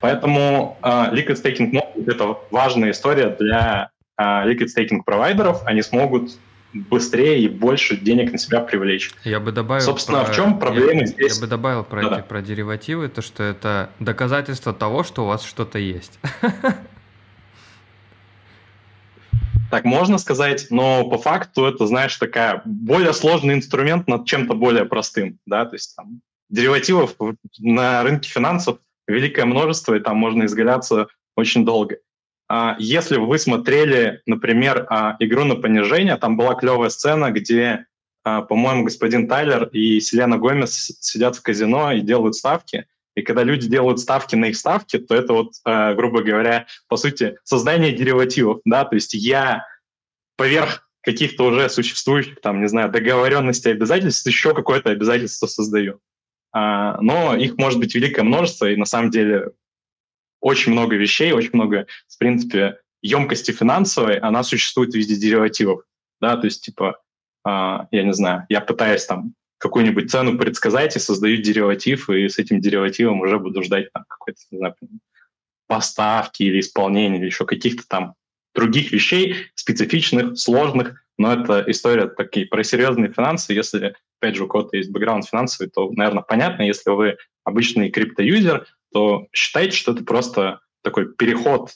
[0.00, 3.90] Поэтому uh, liquid staking– это важная история для
[4.20, 5.62] liquid staking провайдеров.
[5.64, 6.32] Они смогут
[6.72, 9.12] быстрее и больше денег на себя привлечь.
[9.24, 9.84] Я бы добавил.
[9.84, 10.32] Собственно, про...
[10.32, 11.36] в чем проблема я, здесь?
[11.36, 15.26] Я бы добавил про да, эти про деривативы, то что это доказательство того, что у
[15.26, 16.18] вас что-то есть.
[19.70, 24.84] Так можно сказать, но по факту это, знаешь, такая более сложный инструмент над чем-то более
[24.84, 27.14] простым, да, то есть там деривативов
[27.60, 31.06] на рынке финансов великое множество, и там можно изгаляться
[31.36, 31.98] очень долго.
[32.52, 37.86] А, если вы смотрели, например, а, игру на понижение, там была клевая сцена, где,
[38.24, 42.86] а, по-моему, господин Тайлер и Селена Гомес сидят в казино и делают ставки.
[43.14, 47.36] И когда люди делают ставки на их ставки, то это вот, грубо говоря, по сути,
[47.42, 49.66] создание деривативов, да, то есть я
[50.36, 56.00] поверх каких-то уже существующих, там, не знаю, договоренностей, обязательств еще какое-то обязательство создаю.
[56.54, 59.50] Но их может быть великое множество, и на самом деле
[60.40, 65.82] очень много вещей, очень много, в принципе, емкости финансовой, она существует в виде деривативов.
[66.20, 67.00] Да, то есть, типа,
[67.44, 72.38] а, я не знаю, я пытаюсь там какую-нибудь цену предсказать и создаю дериватив, и с
[72.38, 74.74] этим деривативом уже буду ждать там какой-то, не знаю,
[75.66, 78.14] поставки или исполнения, или еще каких-то там
[78.54, 83.52] других вещей, специфичных, сложных, но это история такие про серьезные финансы.
[83.52, 86.62] Если, опять же, у кого-то есть бэкграунд финансовый, то, наверное, понятно.
[86.62, 91.70] Если вы обычный криптоюзер, то считайте, что это просто такой переход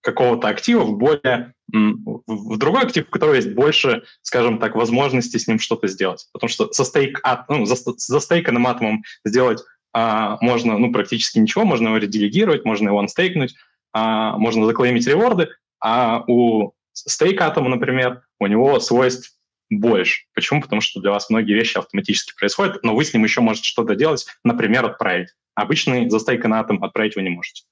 [0.00, 5.46] какого-то актива в более в другой актив, у которого есть больше, скажем так, возможностей с
[5.46, 6.26] ним что-то сделать.
[6.32, 9.62] Потому что со стейк, ну, за, за стейканным атомом сделать
[9.92, 13.54] а, можно ну, практически ничего, можно его ределегировать, можно его анстейкнуть,
[13.92, 15.48] а, можно заклеймить реворды,
[15.80, 19.34] а у стейк атома, например, у него свойств
[19.70, 20.24] больше.
[20.34, 20.62] Почему?
[20.62, 23.94] Потому что для вас многие вещи автоматически происходят, но вы с ним еще можете что-то
[23.94, 25.28] делать, например, отправить.
[25.58, 27.64] Обычный застейканный атом отправить вы не можете.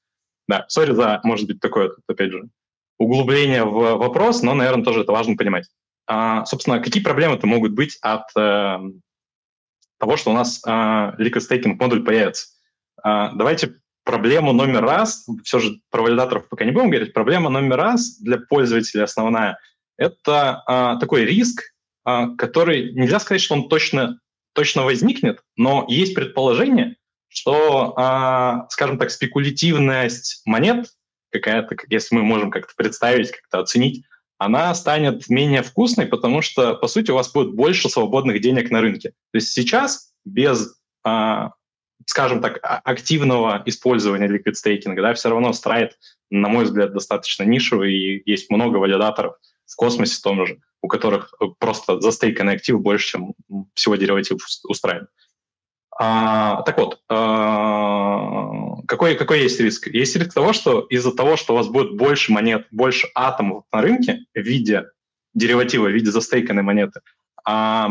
[0.48, 2.48] Да, сори за, может быть, такое, опять же,
[2.98, 5.66] углубление в вопрос, но, наверное, тоже это важно понимать.
[6.06, 8.78] А, собственно, какие проблемы-то могут быть от э,
[9.98, 12.48] того, что у нас э, liquid staking модуль появится?
[13.02, 17.76] А, давайте проблему номер раз, все же про валидаторов пока не будем говорить, проблема номер
[17.76, 19.58] раз для пользователя основная–
[19.96, 21.72] это а, такой риск,
[22.04, 24.20] а, который нельзя сказать, что он точно,
[24.54, 26.96] точно возникнет, но есть предположение,
[27.28, 30.88] что, а, скажем так, спекулятивность монет
[31.30, 34.04] какая-то, если мы можем как-то представить, как-то оценить,
[34.38, 38.80] она станет менее вкусной, потому что, по сути, у вас будет больше свободных денег на
[38.80, 39.10] рынке.
[39.32, 41.52] То есть сейчас без, а,
[42.04, 45.98] скажем так, а, активного использования staking, да, все равно страйт,
[46.30, 51.34] на мой взгляд, достаточно нишевый, и есть много валидаторов в космосе том же, у которых
[51.58, 53.34] просто застейканный актив больше, чем
[53.74, 55.08] всего дериватив устраивает.
[55.98, 59.86] А, так вот, а, какой, какой есть риск?
[59.86, 63.80] Есть риск того, что из-за того, что у вас будет больше монет, больше атомов на
[63.80, 64.90] рынке в виде
[65.34, 67.00] дериватива, в виде застейканной монеты,
[67.44, 67.90] а,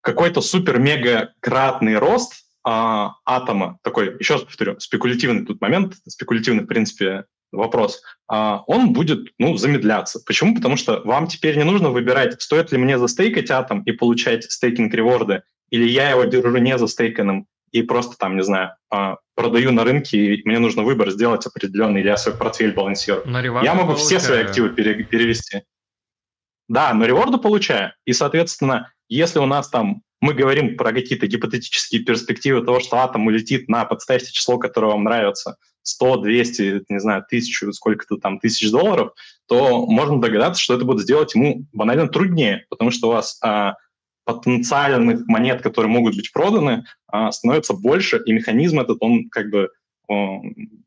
[0.00, 7.24] какой-то супер-мега-кратный рост а, атома, такой, еще раз повторю, спекулятивный тут момент, спекулятивный, в принципе,
[7.52, 10.20] вопрос, а, он будет ну, замедляться.
[10.24, 10.54] Почему?
[10.54, 15.42] Потому что вам теперь не нужно выбирать, стоит ли мне застейкать атом и получать стейкинг-реворды,
[15.70, 20.34] или я его держу не застейканным и просто там, не знаю, а, продаю на рынке,
[20.34, 23.22] и мне нужно выбор сделать определенный, или я свой портфель балансирую.
[23.64, 24.06] Я могу получаю.
[24.06, 25.62] все свои активы пере- перевести.
[26.70, 27.92] Да, но реворды получаю.
[28.04, 33.26] И, соответственно, если у нас там мы говорим про какие-то гипотетические перспективы того, что атом
[33.26, 38.70] улетит на подставьте число, которое вам нравится, 100, 200, не знаю, тысячу, сколько-то там тысяч
[38.70, 39.14] долларов,
[39.48, 43.74] то можно догадаться, что это будет сделать ему банально труднее, потому что у вас а,
[44.24, 49.70] потенциальных монет, которые могут быть проданы, а, становится больше, и механизм этот, он как бы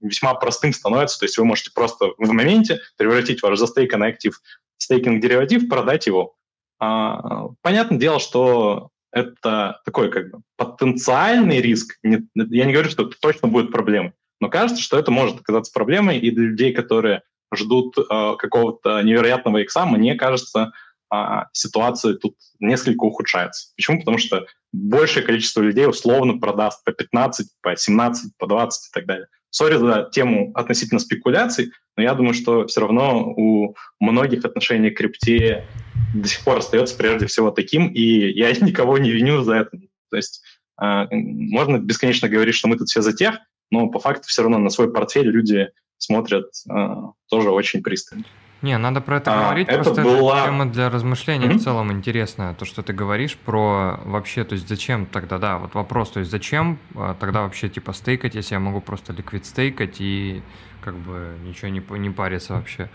[0.01, 4.37] весьма простым становится, то есть вы можете просто в моменте превратить ваш застейканный актив
[4.83, 6.35] стейкинг-дериватив, продать его.
[6.79, 11.97] А, понятное дело, что это такой как бы потенциальный риск.
[12.03, 16.17] Я не говорю, что это точно будет проблемой, но кажется, что это может оказаться проблемой,
[16.19, 17.21] и для людей, которые
[17.55, 18.01] ждут э,
[18.37, 20.71] какого-то невероятного икса, мне кажется,
[21.13, 21.17] э,
[21.53, 23.71] ситуация тут несколько ухудшается.
[23.75, 23.99] Почему?
[23.99, 29.05] Потому что большее количество людей условно продаст по 15, по 17, по 20 и так
[29.05, 29.27] далее.
[29.51, 34.97] Sorry за тему относительно спекуляций, но я думаю, что все равно у многих отношений к
[34.97, 35.67] крипте
[36.13, 39.77] до сих пор остается прежде всего таким, и я никого не виню за это.
[40.09, 40.43] То есть
[40.81, 43.39] э, можно бесконечно говорить, что мы тут все за тех,
[43.71, 46.95] но по факту все равно на свой портфель люди смотрят э,
[47.29, 48.25] тоже очень пристально.
[48.63, 50.37] Не, надо про это а, говорить, это просто была...
[50.39, 51.57] это тема для размышлений mm-hmm.
[51.57, 55.75] в целом интересная, то, что ты говоришь про вообще, то есть зачем тогда, да, вот
[55.75, 59.97] вопрос, то есть зачем а, тогда вообще типа стейкать, если я могу просто ликвид стейкать
[59.99, 60.41] и
[60.79, 62.89] как бы ничего не, не париться вообще.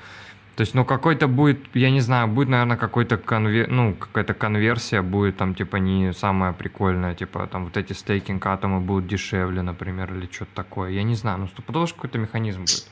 [0.56, 3.68] То есть, ну, какой-то будет, я не знаю, будет, наверное, какой-то конвер...
[3.68, 8.80] ну, какая-то конверсия будет там, типа, не самая прикольная, типа, там, вот эти стейкинг атомы
[8.80, 10.90] будут дешевле, например, или что-то такое.
[10.90, 12.90] Я не знаю, ну, стопудово какой-то механизм будет.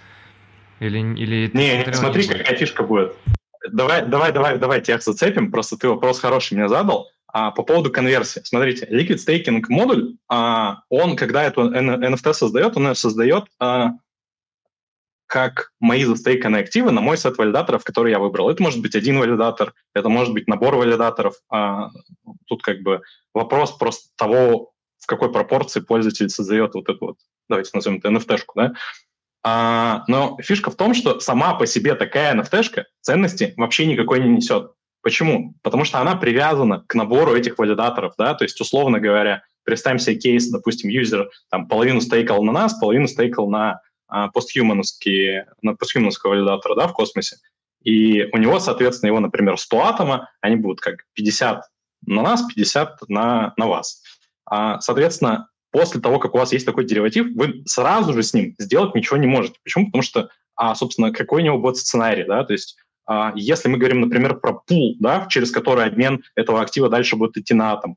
[0.81, 3.13] Или, или не, не, смотри, не какая фишка будет.
[3.73, 7.09] Давай, давай, давай, давай, тебя зацепим, просто ты вопрос хороший мне задал.
[7.29, 8.41] А, по поводу конверсии.
[8.45, 13.91] Смотрите, Liquid Staking модуль, а, он, когда эту NFT создает, он ее создает а,
[15.27, 18.49] как мои застейканные активы на мой сет валидаторов, который я выбрал.
[18.49, 21.35] Это может быть один валидатор, это может быть набор валидаторов.
[21.51, 21.91] А,
[22.47, 23.03] тут как бы
[23.35, 28.53] вопрос просто того, в какой пропорции пользователь создает вот эту вот, давайте назовем это NFT-шку,
[28.55, 28.73] да.
[29.49, 34.29] А, но фишка в том, что сама по себе такая NFT-шка ценности вообще никакой не
[34.29, 34.73] несет.
[35.03, 35.55] Почему?
[35.63, 40.17] Потому что она привязана к набору этих валидаторов, да, то есть, условно говоря, представим себе
[40.17, 46.31] кейс, допустим, юзер там половину стейкал на нас, половину стейкал на а, постхумановские, на постхумановского
[46.31, 47.37] валидатора да, в космосе.
[47.85, 51.63] И у него, соответственно, его, например, 100 атома, они будут как 50
[52.07, 54.03] на нас, 50 на, на вас.
[54.45, 58.55] А, соответственно, после того, как у вас есть такой дериватив, вы сразу же с ним
[58.59, 59.59] сделать ничего не можете.
[59.63, 59.85] Почему?
[59.85, 63.77] Потому что, а, собственно, какой у него будет сценарий, да, то есть а, если мы
[63.77, 67.97] говорим, например, про пул, да, через который обмен этого актива дальше будет идти на атом,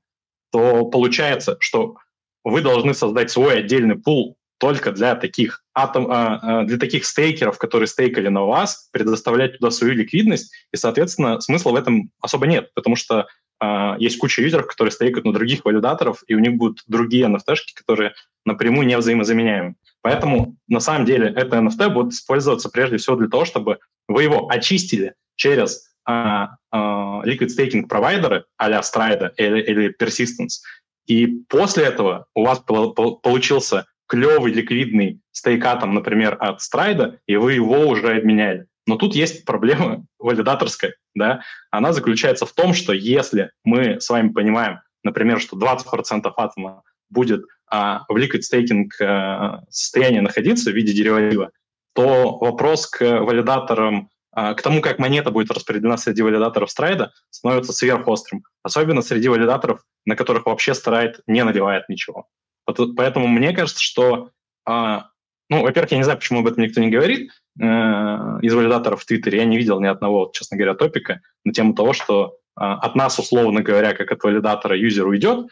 [0.52, 1.96] то получается, что
[2.44, 7.58] вы должны создать свой отдельный пул только для таких, атом, а, а, для таких стейкеров,
[7.58, 12.74] которые стейкали на вас, предоставлять туда свою ликвидность, и, соответственно, смысла в этом особо нет,
[12.74, 13.28] потому что
[13.60, 17.56] а, есть куча юзеров, которые стейкают на других валидаторов, и у них будут другие nft
[17.76, 18.14] которые
[18.46, 19.76] напрямую не взаимозаменяемы.
[20.02, 24.50] Поэтому, на самом деле, это NFT будет использоваться прежде всего для того, чтобы вы его
[24.50, 30.62] очистили через а, а, liquid staking провайдеры а-ля Stride или, или Persistence,
[31.06, 37.88] и после этого у вас получился клевый ликвидный стейкатом, например, от Stride, и вы его
[37.88, 38.68] уже обменяли.
[38.86, 41.42] Но тут есть проблема валидаторская, да,
[41.72, 47.44] она заключается в том, что если мы с вами понимаем, например, что 20% атома будет
[47.70, 51.52] а, в liquid staking а, состоянии находиться в виде дериватива,
[51.94, 57.74] то вопрос к валидаторам, а, к тому, как монета будет распределена среди валидаторов страйда, становится
[57.74, 58.44] сверхострым.
[58.64, 62.28] Особенно среди валидаторов, на которых вообще страйд не наливает ничего.
[62.66, 64.30] Поэтому мне кажется, что,
[64.66, 65.10] а,
[65.50, 69.06] ну, во-первых, я не знаю, почему об этом никто не говорит, э, из валидаторов в
[69.06, 72.96] Твиттере я не видел ни одного, честно говоря, топика на тему того, что а, от
[72.96, 75.48] нас, условно говоря, как от валидатора юзер уйдет,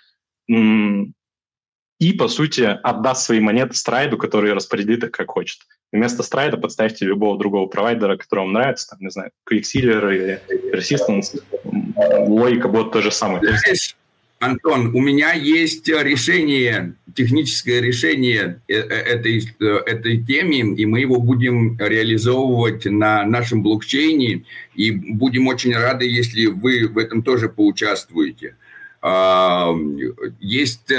[1.99, 5.61] и, по сути, отдаст свои монеты страйду, который распределит их как хочет.
[5.91, 11.41] Вместо страйда подставьте любого другого провайдера, который вам нравится, там, не знаю, Quicksilver или Persistence.
[12.27, 13.41] Логика будет то же самое.
[14.39, 20.99] Антон, у меня есть решение, техническое решение э, э, этой, э, этой темы, и мы
[20.99, 24.43] его будем реализовывать на нашем блокчейне,
[24.75, 28.55] и будем очень рады, если вы в этом тоже поучаствуете.
[29.01, 29.73] А,
[30.39, 30.91] есть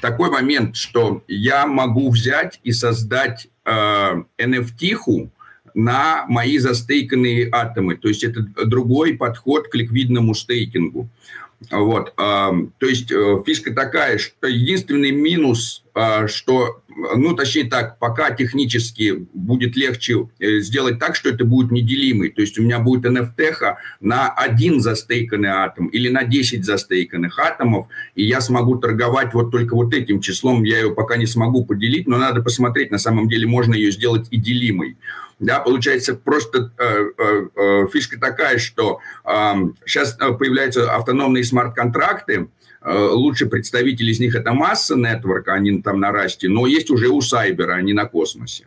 [0.00, 5.30] такой момент, что я могу взять и создать NFT-ху
[5.74, 7.96] на мои застейканные атомы.
[7.96, 11.08] То есть это другой подход к ликвидному стейкингу.
[11.70, 15.82] Вот, то есть э, фишка такая, что единственный минус,
[16.26, 16.82] что,
[17.16, 22.30] ну, точнее так, пока технически будет легче э, сделать так, что это будет неделимый.
[22.30, 27.86] То есть у меня будет NFT на один застейканный атом или на 10 застейканных атомов,
[28.14, 30.64] и я смогу торговать вот только вот этим числом.
[30.64, 34.26] Я ее пока не смогу поделить, но надо посмотреть, на самом деле можно ее сделать
[34.30, 34.96] и делимой.
[35.38, 39.52] Да, получается, просто э, э, э, фишка такая, что э,
[39.86, 42.48] сейчас появляются автономные смарт-контракты,
[42.88, 47.20] лучший представитель из них это масса нетворка, они там на расте, но есть уже у
[47.20, 48.66] Сайбера, они на космосе.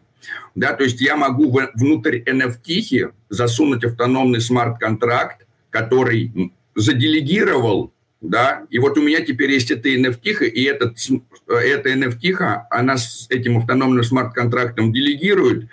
[0.54, 7.92] Да, то есть я могу внутрь NFT засунуть автономный смарт-контракт, который заделегировал
[8.22, 10.96] да, и вот у меня теперь есть эта NFT, и этот,
[11.48, 12.36] эта NFT,
[12.70, 15.68] она с этим автономным смарт-контрактом делегирует,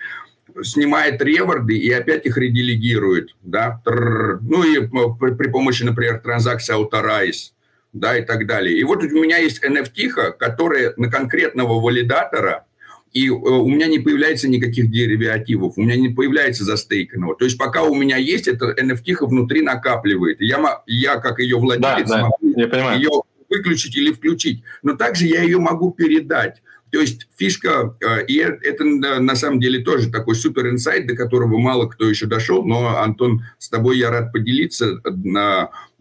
[0.62, 7.53] снимает реворды и опять их ределегирует, да, ну и при, при помощи, например, транзакции Authorize,
[7.99, 8.79] да, и так далее.
[8.79, 12.65] И вот у меня есть NFT, которая на конкретного валидатора,
[13.12, 17.37] и э, у меня не появляется никаких деривативов, у меня не появляется застейканного.
[17.37, 20.41] То есть пока у меня есть, это NFT внутри накапливает.
[20.41, 22.61] Я, я как ее владелец, да, да, могу
[22.95, 23.11] ее
[23.49, 24.62] выключить или включить.
[24.83, 26.62] Но также я ее могу передать.
[26.91, 31.59] То есть фишка, э, и это на самом деле тоже такой супер инсайт, до которого
[31.59, 35.01] мало кто еще дошел, но, Антон, с тобой я рад поделиться.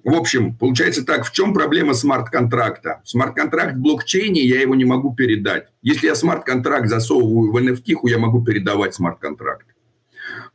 [0.07, 3.01] В общем, получается так, в чем проблема смарт-контракта?
[3.03, 5.65] Смарт-контракт в блокчейне, я его не могу передать.
[5.81, 9.67] Если я смарт-контракт засовываю в NFT, я могу передавать смарт-контракт.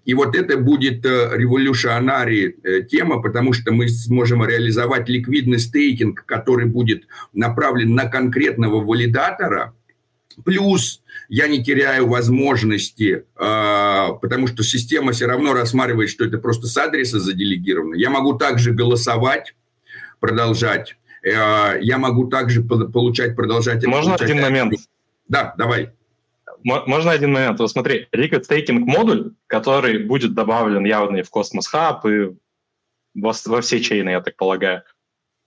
[0.06, 6.24] И вот это будет э, revolutionary э, тема, потому что мы сможем реализовать ликвидный стейкинг,
[6.24, 9.74] который будет направлен на конкретного валидатора–
[10.44, 16.66] Плюс я не теряю возможности, э, потому что система все равно рассматривает, что это просто
[16.66, 17.94] с адреса заделегировано.
[17.94, 19.55] Я могу также голосовать,
[20.20, 20.97] продолжать.
[21.23, 23.85] Э, я могу также получать, продолжать.
[23.86, 24.31] Можно получать.
[24.31, 24.74] один момент?
[25.28, 25.90] Да, давай.
[26.65, 27.59] Можно один момент?
[27.59, 32.36] Вот смотри, Liquid Staking модуль, который будет добавлен явно и в Cosmos Hub, и
[33.15, 34.82] во, во все чейны, я так полагаю,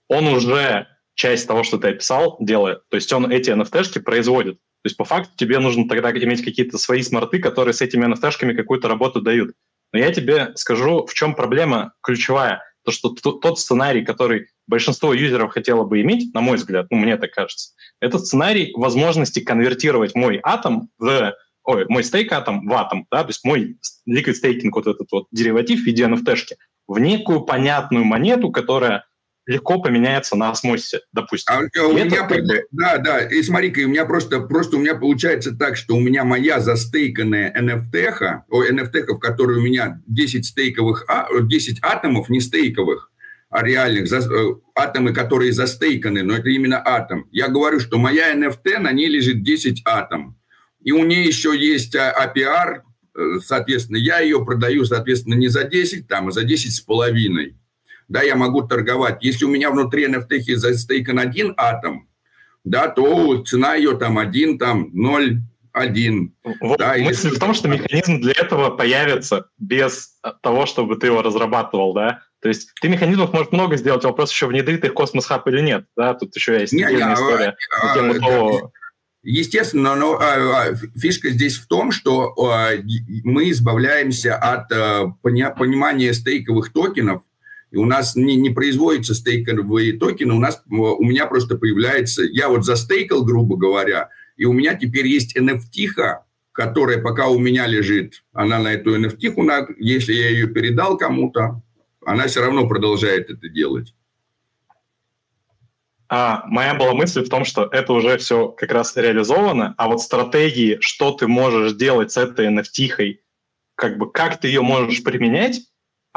[0.08, 2.88] он уже часть того, что ты описал, делает.
[2.88, 4.58] То есть он эти NFT-шки производит.
[4.86, 8.54] То есть по факту тебе нужно тогда иметь какие-то свои смарты, которые с этими NFT-шками
[8.54, 9.52] какую-то работу дают.
[9.92, 12.62] Но я тебе скажу, в чем проблема ключевая.
[12.84, 17.16] То, что тот сценарий, который большинство юзеров хотело бы иметь, на мой взгляд, ну, мне
[17.16, 21.34] так кажется, это сценарий возможности конвертировать мой атом в
[21.64, 25.26] ой, мой стейк атом в атом, да, то есть мой liquid staking, вот этот вот
[25.32, 26.54] дериватив в виде NFT-шки,
[26.86, 29.04] в некую понятную монету, которая
[29.46, 31.54] легко поменяется на осмосе, допустим.
[31.54, 32.64] А, у меня, как бы...
[32.72, 36.24] Да, да, и смотри-ка, у меня просто, просто у меня получается так, что у меня
[36.24, 41.06] моя застейканная NFT, о, NFT, в которой у меня 10 стейковых,
[41.42, 43.12] 10 а, атомов, не стейковых,
[43.48, 47.28] а реальных, за, э, атомы, которые застейканы, но это именно атом.
[47.30, 50.36] Я говорю, что моя NFT, на ней лежит 10 атом.
[50.82, 52.82] и у нее еще есть APR,
[53.16, 57.56] э, соответственно, я ее продаю, соответственно, не за 10, там, а за 10 с половиной.
[58.08, 59.18] Да, я могу торговать.
[59.22, 62.08] Если у меня внутри NFT застейкан один атом,
[62.64, 65.40] да, то цена ее там один, там 0,
[65.76, 66.34] один.
[66.60, 67.34] Вот да, мысль или...
[67.34, 72.22] в том, что механизм для этого появится без того, чтобы ты его разрабатывал, да?
[72.40, 75.86] То есть ты механизмов может много сделать, вопрос еще внедрит их космос хаб или нет,
[75.96, 76.14] да?
[76.14, 78.72] Тут еще есть Не, я, история а, тему а, того...
[79.22, 82.70] Естественно, но а, а, фишка здесь в том, что а,
[83.24, 87.22] мы избавляемся от а, понимания стейковых токенов,
[87.76, 92.64] у нас не, не производятся стейковые токены, у нас у меня просто появляется, я вот
[92.64, 95.88] застейкал, грубо говоря, и у меня теперь есть NFT,
[96.52, 101.62] которая пока у меня лежит, она на эту NFT, если я ее передал кому-то,
[102.04, 103.94] она все равно продолжает это делать.
[106.08, 110.00] А, моя была мысль в том, что это уже все как раз реализовано, а вот
[110.00, 113.18] стратегии, что ты можешь делать с этой NFT,
[113.74, 115.62] как бы как ты ее можешь применять,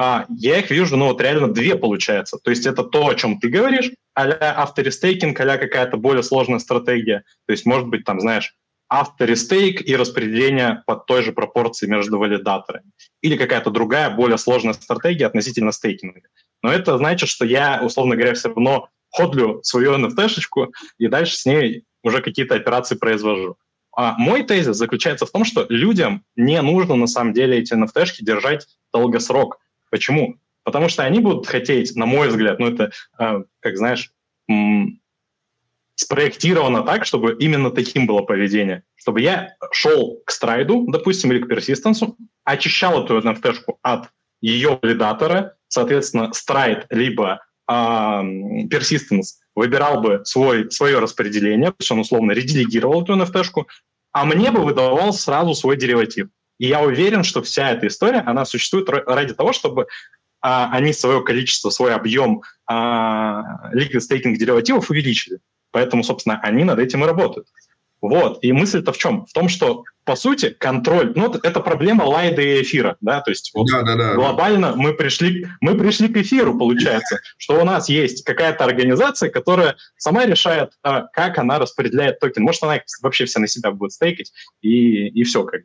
[0.02, 2.38] а, я их вижу, ну вот реально две получается.
[2.42, 7.26] То есть это то, о чем ты говоришь, а-ля авторестейкинг, а какая-то более сложная стратегия.
[7.48, 8.56] То есть может быть там, знаешь,
[8.88, 12.90] авторестейк и распределение под той же пропорции между валидаторами.
[13.22, 16.22] Или какая-то другая, более сложная стратегия относительно стейкинга.
[16.64, 21.46] Но это значит, что я, условно говоря, все равно ходлю свою NFT-шечку и дальше с
[21.46, 23.58] ней уже какие-то операции произвожу.
[23.94, 28.22] А мой тезис заключается в том, что людям не нужно на самом деле эти NFT-шки
[28.22, 29.60] держать долгосрок.
[29.90, 30.38] Почему?
[30.64, 34.12] Потому что они будут хотеть, на мой взгляд, ну это, э, как знаешь,
[35.96, 38.84] спроектировано так, чтобы именно таким было поведение.
[38.96, 44.10] Чтобы я шел к страйду, допустим, или к персистенсу, очищал эту nft от
[44.42, 52.32] ее валидатора, соответственно, страйд либо persistence выбирал бы свой, свое распределение, то есть он условно
[52.32, 53.66] ределегировал эту nft
[54.12, 56.30] а мне бы выдавал сразу свой дериватив.
[56.60, 59.88] И я уверен, что вся эта история, она существует ради того, чтобы
[60.42, 65.40] а, они свое количество, свой объем а, liquid staking деривативов увеличили.
[65.72, 67.48] Поэтому, собственно, они над этим и работают.
[68.02, 68.40] Вот.
[68.42, 69.26] И мысль-то в чем?
[69.26, 71.12] В том, что, по сути, контроль...
[71.16, 73.20] Ну, это проблема лайда и эфира, да?
[73.22, 74.14] То есть вот да, да, да.
[74.16, 79.76] глобально мы пришли, мы пришли к эфиру, получается, что у нас есть какая-то организация, которая
[79.98, 82.44] сама решает, а, как она распределяет токен.
[82.44, 84.32] Может, она вообще все на себя будет стейкать,
[84.62, 85.62] и, и все как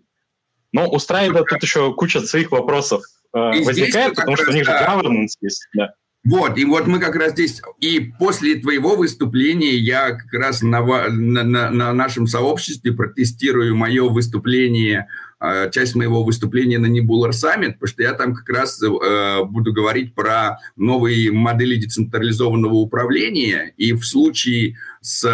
[0.75, 4.73] Но у Страйда тут еще куча своих вопросов э, возникает, потому что у них же
[4.73, 5.69] governance есть.
[5.73, 5.95] Да.
[6.25, 10.81] Вот, и вот мы как раз здесь, и после твоего выступления я как раз на,
[11.11, 15.07] на, на нашем сообществе протестирую мое выступление,
[15.39, 19.73] а, часть моего выступления на Nebular Summit, потому что я там как раз э, буду
[19.73, 25.29] говорить про новые модели децентрализованного управления, и в случае с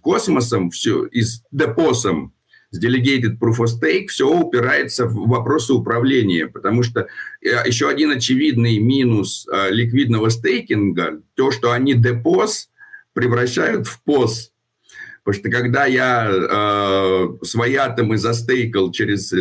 [0.00, 2.35] космосом, все, и с депосом,
[2.70, 7.08] с Delegated Proof of Stake все упирается в вопросы управления, потому что
[7.40, 12.70] э, еще один очевидный минус э, ликвидного стейкинга, то, что они депоз
[13.12, 14.52] превращают в поз.
[15.24, 19.32] Потому что когда я э, свои атомы застейкал через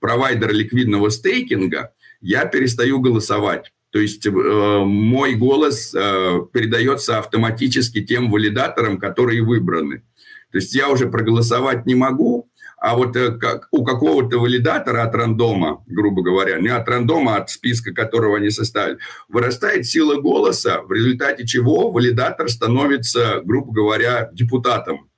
[0.00, 3.72] провайдер ликвидного стейкинга, я перестаю голосовать.
[3.90, 10.04] То есть э, мой голос э, передается автоматически тем валидаторам, которые выбраны.
[10.52, 12.49] То есть я уже проголосовать не могу,
[12.80, 17.42] а вот э, как у какого-то валидатора от рандома, грубо говоря, не от рандома, а
[17.42, 18.98] от списка, которого они составили,
[19.28, 25.10] вырастает сила голоса, в результате чего валидатор становится, грубо говоря, депутатом.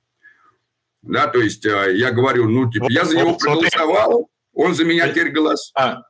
[1.01, 5.07] Да, то есть э, я говорю, ну, типа, я за него проголосовал, он за меня
[5.07, 5.71] теперь голос.
[5.73, 6.01] А,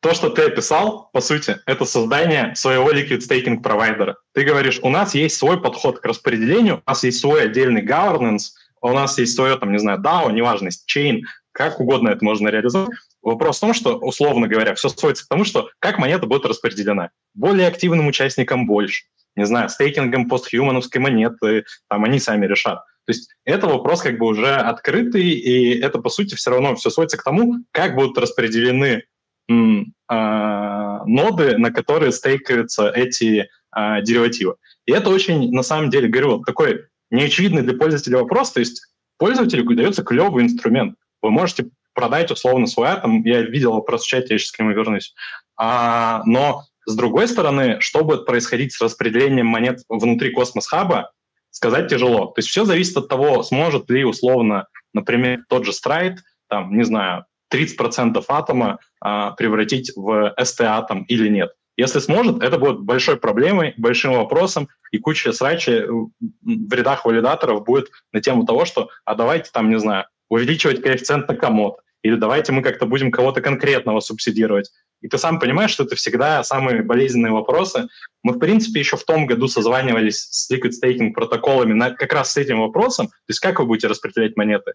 [0.00, 4.16] то, что ты описал, по сути, это создание своего liquid staking провайдера.
[4.32, 8.52] Ты говоришь, у нас есть свой подход к распределению, у нас есть свой отдельный governance,
[8.80, 12.90] у нас есть свое, там, не знаю, DAO, неважно, чейн, как угодно это можно реализовать.
[13.22, 17.10] Вопрос в том, что, условно говоря, все сводится к тому, что как монета будет распределена.
[17.34, 19.04] Более активным участникам больше.
[19.36, 22.78] Не знаю, стейкингом постхьюмановской монеты, там они сами решат.
[23.06, 26.90] То есть это вопрос как бы уже открытый, и это, по сути, все равно все
[26.90, 29.04] сводится к тому, как будут распределены
[29.48, 34.56] м, э, ноды, на которые стейкаются эти э, деривативы.
[34.86, 38.52] И это очень, на самом деле, говорю, такой неочевидный для пользователя вопрос.
[38.52, 38.82] То есть
[39.18, 40.96] пользователю дается клевый инструмент.
[41.22, 43.22] Вы можете продать условно свой атом.
[43.24, 45.14] Я видел вопрос в чате, я сейчас к нему вернусь.
[45.56, 51.10] А, но с другой стороны, что будет происходить с распределением монет внутри космос-хаба,
[51.50, 52.26] сказать тяжело.
[52.26, 56.84] То есть все зависит от того, сможет ли условно, например, тот же страйт, там, не
[56.84, 61.50] знаю, 30% атома а, превратить в ST-атом или нет.
[61.78, 67.88] Если сможет, это будет большой проблемой, большим вопросом, и куча срачи в рядах валидаторов будет
[68.12, 72.50] на тему того, что, а давайте там, не знаю, увеличивать коэффициент на кому-то, или давайте
[72.50, 74.72] мы как-то будем кого-то конкретного субсидировать.
[75.02, 77.86] И ты сам понимаешь, что это всегда самые болезненные вопросы.
[78.24, 82.32] Мы, в принципе, еще в том году созванивались с liquid staking протоколами на, как раз
[82.32, 84.72] с этим вопросом, то есть как вы будете распределять монеты.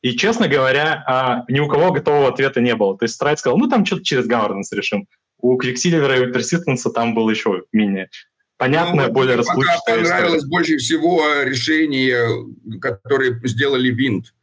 [0.00, 2.96] И, честно говоря, а, ни у кого готового ответа не было.
[2.96, 5.08] То есть Страйт сказал, ну, там что-то через governance решим.
[5.46, 8.08] У Quicksilver и Persistence там было еще менее
[8.56, 9.80] понятное, ну, более расплывчатое.
[9.86, 10.50] Пока понравилось история.
[10.50, 12.26] больше всего решение,
[12.80, 14.34] которое сделали Винт.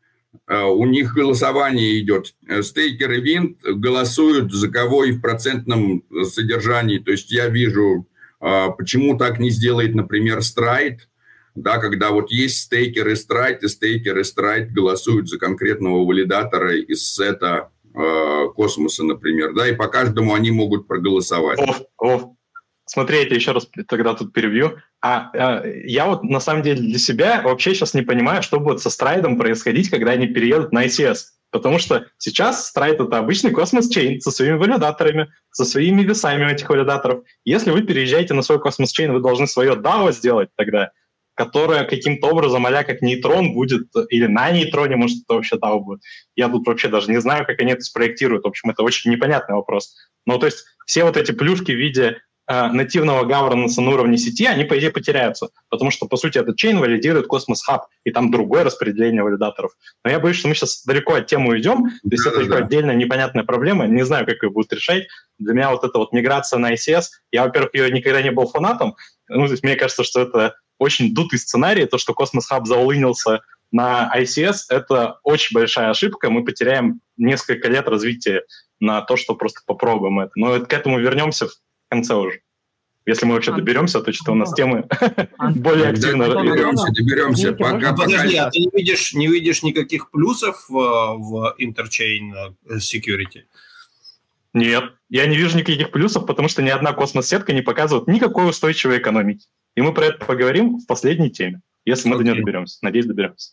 [0.48, 2.36] А, у них голосование идет.
[2.62, 7.00] Стейкеры Винт голосуют за кого и в процентном содержании.
[7.00, 8.08] То есть я вижу,
[8.40, 11.08] а, почему так не сделает, например, Stride,
[11.56, 17.70] да, когда вот есть стейкеры Stride, и стейкеры Stride голосуют за конкретного валидатора из сета
[17.94, 21.60] э, космоса, например, да, и по каждому они могут проголосовать.
[21.60, 22.36] О, о.
[22.86, 24.78] Смотри, я еще раз тогда тут перебью.
[25.02, 28.82] А, а я вот на самом деле для себя вообще сейчас не понимаю, что будет
[28.82, 31.18] со Stride'ом происходить, когда они переедут на ICS.
[31.50, 36.70] Потому что сейчас Stride — это обычный Cosmos chain со своими валидаторами, со своими весами этих
[36.70, 37.24] валидаторов.
[37.46, 40.92] Если вы переезжаете на свой Cosmos chain, вы должны свое DAO сделать тогда—
[41.36, 46.02] которая каким-то образом, а как нейтрон будет, или на нейтроне, может, это вообще DAO будет.
[46.36, 48.44] Я тут вообще даже не знаю, как они это спроектируют.
[48.44, 49.96] В общем, это очень непонятный вопрос.
[50.26, 54.46] Но то есть все вот эти плюшки в виде э, нативного governance на уровне сети,
[54.46, 55.50] они, по идее, потеряются.
[55.70, 59.72] Потому что, по сути, этот chain валидирует Cosmos Hub, и там другое распределение валидаторов.
[60.04, 61.84] Но я боюсь, что мы сейчас далеко от темы уйдем.
[61.84, 62.58] То есть это да.
[62.58, 63.88] отдельная непонятная проблема.
[63.88, 65.08] Не знаю, как ее будут решать.
[65.40, 68.96] Для меня вот эта вот миграция на ICS, я, во-первых, ее никогда не был фанатом.
[69.30, 73.42] Ну, то есть мне кажется, что это очень дутый сценарий, то, что Cosmos Hub заоллинился
[73.72, 78.44] на ICS, это очень большая ошибка, мы потеряем несколько лет развития
[78.80, 80.32] на то, что просто попробуем это.
[80.36, 81.54] Но к этому вернемся в
[81.90, 82.42] конце уже.
[83.06, 84.88] Если мы вообще доберемся, то что у нас темы
[85.56, 86.28] более активно...
[86.30, 87.54] Доберемся, доберемся.
[87.54, 93.44] Пока, Подожди, а ты не видишь, не видишь никаких плюсов в, в Interchain Security?
[94.54, 99.00] Нет, я не вижу никаких плюсов, потому что ни одна космос-сетка не показывает никакой устойчивой
[99.00, 99.48] экономики.
[99.76, 102.20] И мы про это поговорим в последней теме, если мы okay.
[102.20, 102.78] до нее доберемся.
[102.82, 103.52] Надеюсь, доберемся.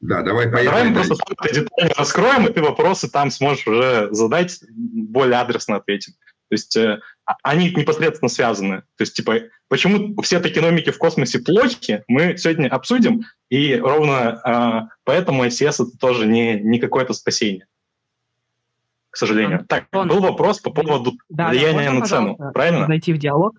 [0.00, 0.66] Да, давай поехали.
[0.66, 5.76] Давай мы просто там детально раскроем, и ты вопросы там сможешь уже задать, более адресно
[5.76, 6.16] ответить.
[6.48, 8.82] То есть э, а, они непосредственно связаны.
[8.96, 9.36] То есть, типа,
[9.68, 15.98] почему все токеномики в космосе плохи, мы сегодня обсудим, и ровно э, поэтому ICS это
[15.98, 17.66] тоже не, не какое-то спасение
[19.12, 19.66] к сожалению.
[19.68, 22.86] Так, был вопрос по поводу да, влияния да, можно, на цену, правильно?
[22.86, 23.54] Зайти в диалог.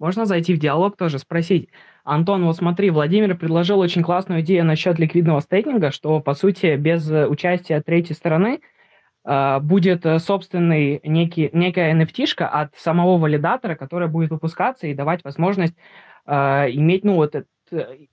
[0.00, 1.68] Можно зайти в диалог тоже, спросить.
[2.04, 7.08] Антон, вот смотри, Владимир предложил очень классную идею насчет ликвидного стейкинга, что, по сути, без
[7.08, 8.62] участия третьей стороны
[9.26, 15.74] э, будет собственный некий, некая nft от самого валидатора, которая будет выпускаться и давать возможность
[16.26, 16.32] э,
[16.72, 18.06] иметь, ну, вот этот э,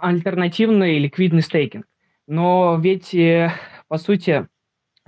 [0.00, 1.84] альтернативный ликвидный стейкинг.
[2.26, 3.52] Но ведь, э,
[3.88, 4.48] по сути,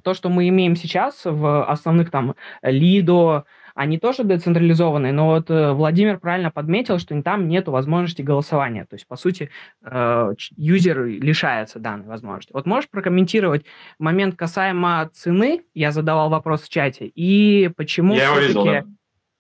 [0.03, 3.47] то, что мы имеем сейчас в основных там Лидо,
[3.77, 8.87] они тоже децентрализованные, но вот э, Владимир правильно подметил, что там нет возможности голосования.
[8.87, 9.51] То есть, по сути,
[9.85, 12.55] э, юзер лишается данной возможности.
[12.55, 13.67] Вот можешь прокомментировать
[13.99, 15.63] момент касаемо цены?
[15.75, 17.07] Я задавал вопрос в чате.
[17.07, 18.89] И почему Я все-таки...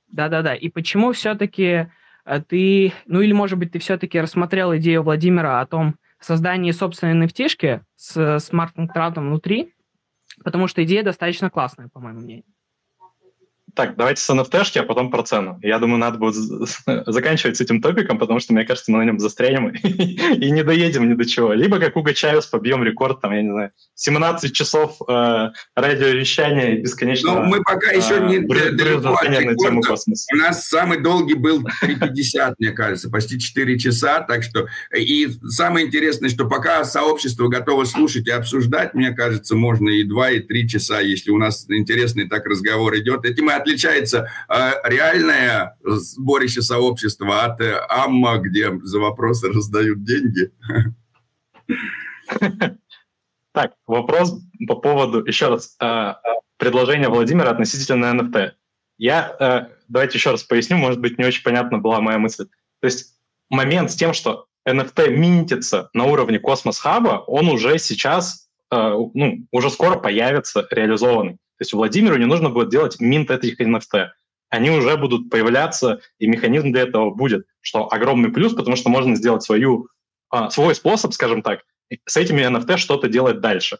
[0.08, 0.54] Да-да-да.
[0.54, 1.88] И почему все-таки
[2.26, 2.92] э, ты...
[3.06, 8.38] Ну или, может быть, ты все-таки рассмотрел идею Владимира о том создании собственной nft с
[8.40, 9.72] смарт-контрактом внутри,
[10.44, 12.44] потому что идея достаточно классная, по моему мнению.
[13.76, 15.58] Так, давайте с NFT, а потом про цену.
[15.62, 16.34] Я думаю, надо будет
[17.06, 21.08] заканчивать с этим топиком, потому что, мне кажется, мы на нем застрянем и не доедем
[21.08, 21.52] ни до чего.
[21.52, 27.34] Либо, как Уго Чавес, побьем рекорд, там, я не знаю, 17 часов э, радиовещания бесконечно.
[27.34, 29.94] Ну, мы пока еще э, не далеко от рекорда.
[30.32, 34.68] У нас самый долгий был 3,50, мне кажется, почти 4 часа, так что...
[34.96, 40.30] И самое интересное, что пока сообщество готово слушать и обсуждать, мне кажется, можно и 2,
[40.30, 43.24] и 3 часа, если у нас интересный так разговор идет.
[43.26, 50.52] Этим мы отличается э, реальное сборище сообщества от э, АММА, где за вопросы раздают деньги.
[53.52, 54.38] Так, вопрос
[54.68, 56.14] по поводу, еще раз, э,
[56.58, 58.52] предложения Владимира относительно NFT.
[58.98, 62.46] Я, давайте еще раз поясню, может быть, не очень понятна была моя мысль.
[62.80, 63.14] То есть
[63.50, 69.70] момент с тем, что NFT минтится на уровне Космос Хаба, он уже сейчас, ну, уже
[69.70, 71.38] скоро появится реализованный.
[71.58, 74.08] То есть Владимиру не нужно будет делать минт этих NFT.
[74.50, 79.16] Они уже будут появляться, и механизм для этого будет, что огромный плюс, потому что можно
[79.16, 79.88] сделать свою,
[80.30, 81.62] а, свой способ, скажем так,
[82.04, 83.78] с этими NFT что-то делать дальше.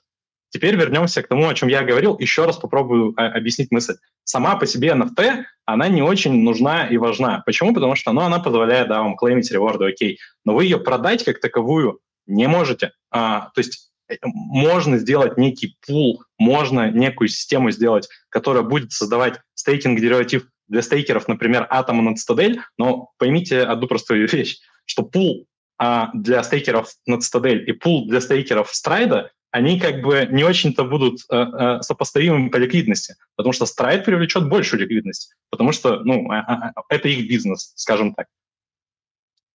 [0.48, 2.16] теперь вернемся к тому, о чем я говорил.
[2.19, 3.97] Еще раз попробую а, объяснить мысль.
[4.24, 7.43] Сама по себе NFT, она не очень нужна и важна.
[7.44, 7.74] Почему?
[7.74, 10.19] Потому что ну, она позволяет да, вам клеймить реворды, окей.
[10.44, 12.93] Но вы ее продать как таковую не можете.
[13.11, 13.90] А, то есть
[14.23, 21.69] можно сделать некий пул, можно некую систему сделать, которая будет создавать стейкинг-дериватив для стейкеров, например,
[21.70, 25.47] Atom на Citadel, но поймите одну простую вещь, что пул
[25.78, 30.85] а, для стейкеров на Citadel и пул для стейкеров Stride, они как бы не очень-то
[30.85, 36.31] будут э, э, сопоставимы по ликвидности, потому что Stride привлечет большую ликвидность, потому что ну,
[36.31, 38.27] э, э, это их бизнес, скажем так.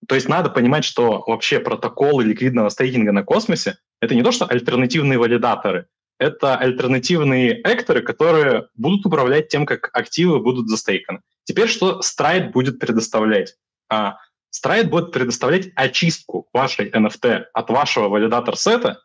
[0.07, 4.45] То есть надо понимать, что вообще протоколы ликвидного стейкинга на космосе— это не то, что
[4.45, 5.87] альтернативные валидаторы,
[6.19, 11.21] это альтернативные экторы, которые будут управлять тем, как активы будут застейканы.
[11.45, 13.55] Теперь что Stride будет предоставлять?
[13.89, 14.17] А,
[14.53, 18.99] Stride будет предоставлять очистку вашей NFT от вашего валидатор-сета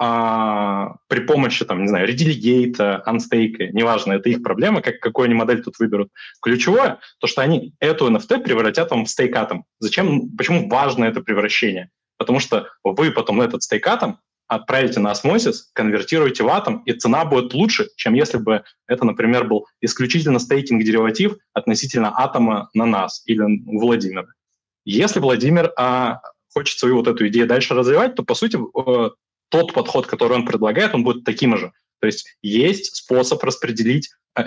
[0.00, 5.34] а, при помощи, там, не знаю, ределигейта, анстейка, неважно, это их проблема, как, какую они
[5.34, 6.10] модель тут выберут.
[6.40, 9.64] Ключевое, то, что они эту NFT превратят вам в стейкатом.
[9.80, 11.90] Зачем, почему важно это превращение?
[12.16, 17.52] Потому что вы потом этот стейкатом отправите на осмосис, конвертируете в атом, и цена будет
[17.52, 24.26] лучше, чем если бы это, например, был исключительно стейкинг-дериватив относительно атома на нас или Владимира.
[24.84, 26.20] Если Владимир а,
[26.54, 29.10] хочет свою вот эту идею дальше развивать, то, по сути, э,
[29.48, 31.72] тот подход, который он предлагает, он будет таким же.
[32.00, 34.42] То есть есть способ распределить э,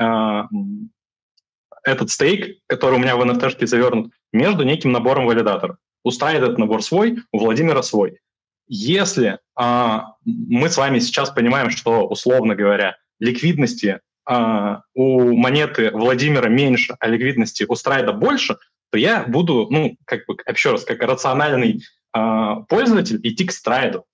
[1.84, 5.78] этот стейк, который у меня в NFT завернут, между неким набором валидаторов.
[6.04, 8.20] У Страйда этот набор свой, у Владимира свой.
[8.68, 16.48] Если а, мы с вами сейчас понимаем, что, условно говоря, ликвидности а, у монеты Владимира
[16.48, 18.58] меньше, а ликвидности у Страйда больше,
[18.90, 21.84] то я буду, ну, как бы, еще раз, как рациональный
[22.14, 24.06] а, пользователь идти к Страйду.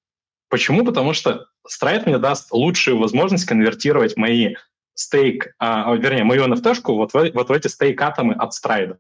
[0.50, 0.86] Почему?
[0.86, 4.56] Потому что Страйд мне даст лучшую возможность конвертировать мои
[4.94, 9.00] стейк, а, вернее, мою NFT вот в, вот в эти стейк-атомы от Страйда.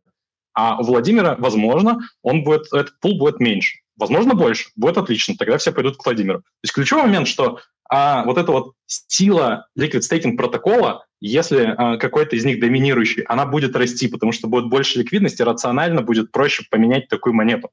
[0.54, 3.80] А у Владимира, возможно, он будет, этот пул будет меньше.
[3.96, 4.70] Возможно, больше.
[4.76, 5.36] Будет отлично.
[5.38, 6.40] Тогда все пойдут к Владимиру.
[6.40, 7.60] То есть ключевой момент, что
[7.90, 13.46] а, вот эта вот сила liquid staking протокола, если а, какой-то из них доминирующий, она
[13.46, 17.70] будет расти, потому что будет больше ликвидности, рационально будет проще поменять такую монету.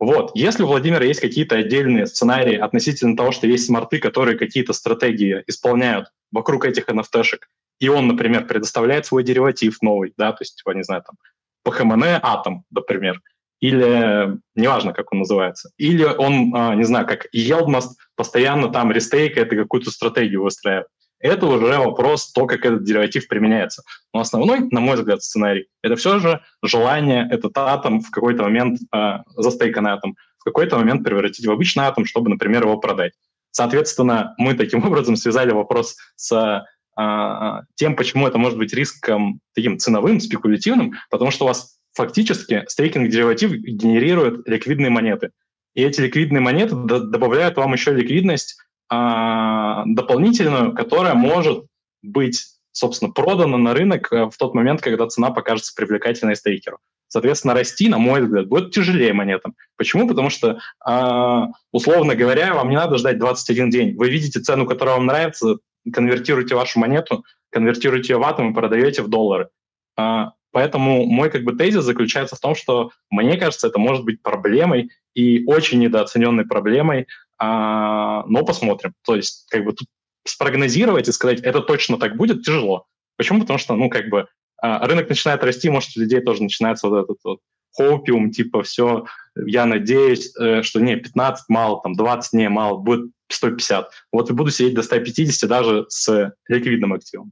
[0.00, 0.30] Вот.
[0.34, 5.44] Если у Владимира есть какие-то отдельные сценарии относительно того, что есть смарты, которые какие-то стратегии
[5.46, 7.40] исполняют вокруг этих NFT-шек,
[7.80, 11.16] и он, например, предоставляет свой дериватив новый, да, то есть, типа, не знаю, там,
[11.62, 13.20] по ХМН Атом, например,
[13.60, 19.52] или неважно, как он называется, или он, а, не знаю, как Елдмаст постоянно там рестейкает
[19.52, 20.86] и какую-то стратегию выстраивает.
[21.20, 23.82] Это уже вопрос то, как этот дериватив применяется.
[24.12, 28.80] Но основной, на мой взгляд, сценарий— это все же желание этот атом в какой-то момент,
[28.92, 33.12] э, застейканный атом, в какой-то момент превратить в обычный атом, чтобы, например, его продать.
[33.50, 36.64] Соответственно, мы таким образом связали вопрос с
[36.98, 42.64] э, тем, почему это может быть риском таким ценовым, спекулятивным, потому что у вас фактически
[42.66, 45.32] стейкинг-дериватив генерирует ликвидные монеты.
[45.74, 48.56] И эти ликвидные монеты добавляют вам еще ликвидность
[48.90, 51.64] а, дополнительную, которая может
[52.02, 56.78] быть, собственно, продана на рынок э, в тот момент, когда цена покажется привлекательной стейкеру.
[57.06, 59.54] Соответственно, расти, на мой взгляд, будет тяжелее монетам.
[59.76, 60.08] Почему?
[60.08, 60.58] Потому что,
[60.88, 61.40] э,
[61.72, 63.96] условно говоря, вам не надо ждать 21 день.
[63.96, 65.58] Вы видите цену, которая вам нравится,
[65.92, 69.50] конвертируете вашу монету, конвертируете ее в атом и продаете в доллары.
[69.96, 74.22] Э, Поэтому мой как бы тезис заключается в том, что мне кажется, это может быть
[74.22, 77.06] проблемой и очень недооцененной проблемой,
[77.40, 78.92] а, но посмотрим.
[79.04, 79.88] То есть как бы тут
[80.26, 82.86] спрогнозировать и сказать, это точно так будет, тяжело.
[83.16, 83.40] Почему?
[83.40, 84.26] Потому что, ну, как бы
[84.62, 87.40] а, рынок начинает расти, может, у людей тоже начинается вот этот вот
[87.72, 89.06] хопиум, типа, все,
[89.36, 93.90] я надеюсь, э, что не, 15 мало, там, 20 не мало, будет 150.
[94.12, 97.30] Вот и буду сидеть до 150 даже с ликвидным активом.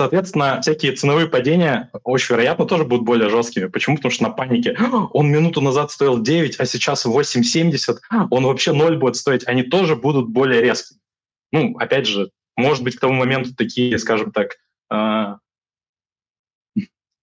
[0.00, 3.66] Соответственно, всякие ценовые падения очень вероятно тоже будут более жесткими.
[3.66, 3.96] Почему?
[3.96, 4.74] Потому что на панике
[5.12, 7.98] он минуту назад стоил 9, а сейчас 8,70,
[8.30, 9.46] он вообще 0 будет стоить.
[9.46, 11.00] Они тоже будут более резкими.
[11.52, 14.56] Ну, опять же, может быть, к тому моменту такие, скажем так,
[14.90, 15.36] э,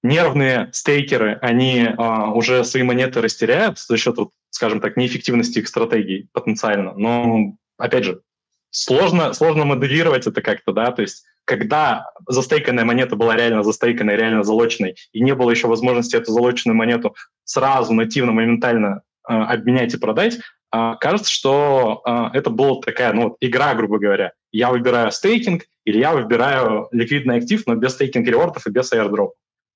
[0.03, 4.19] нервные стейкеры, они э, уже свои монеты растеряют за счет,
[4.51, 6.93] скажем так, неэффективности их стратегий потенциально.
[6.93, 8.21] Но, опять же,
[8.69, 14.43] сложно, сложно моделировать это как-то, да, то есть когда застейканная монета была реально застейканной, реально
[14.43, 17.15] залоченной, и не было еще возможности эту залоченную монету
[17.45, 20.39] сразу, нативно, моментально э, обменять и продать,
[20.75, 24.33] э, кажется, что э, это была такая ну, игра, грубо говоря.
[24.51, 29.29] Я выбираю стейкинг или я выбираю ликвидный актив, но без стейкинг ревордов и без airdrop.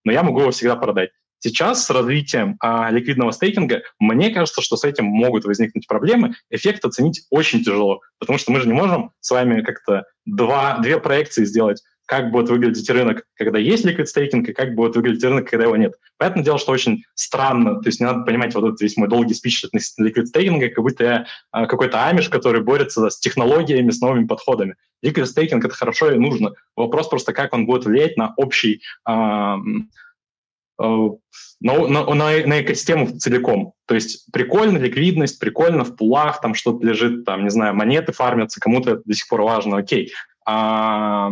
[0.03, 1.11] Но я могу его всегда продать.
[1.41, 6.35] Сейчас с развитием а, ликвидного стейкинга, мне кажется, что с этим могут возникнуть проблемы.
[6.49, 10.99] Эффект оценить очень тяжело, потому что мы же не можем с вами как-то два, две
[10.99, 11.81] проекции сделать
[12.11, 15.77] как будет выглядеть рынок, когда есть liquid staking, и как будет выглядеть рынок, когда его
[15.77, 15.93] нет.
[16.17, 19.33] Понятное дело, что очень странно, то есть не надо понимать вот этот весь мой долгий
[19.33, 24.01] спич относительно liquid стейкинга, как будто я а, какой-то амиш, который борется с технологиями, с
[24.01, 24.75] новыми подходами.
[25.01, 26.51] Liquid staking— это хорошо и нужно.
[26.75, 29.57] Вопрос просто, как он будет влиять на общий а,
[31.61, 33.73] на, на, на экосистему целиком.
[33.85, 38.59] То есть прикольно ликвидность, прикольно в пулах, там что-то лежит, там, не знаю, монеты фармятся,
[38.59, 40.11] кому-то это до сих пор важно, окей.
[40.45, 41.29] А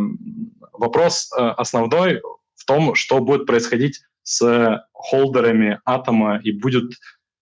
[0.72, 2.22] вопрос э, основной
[2.54, 6.92] в том, что будет происходить с холдерами атома и будет,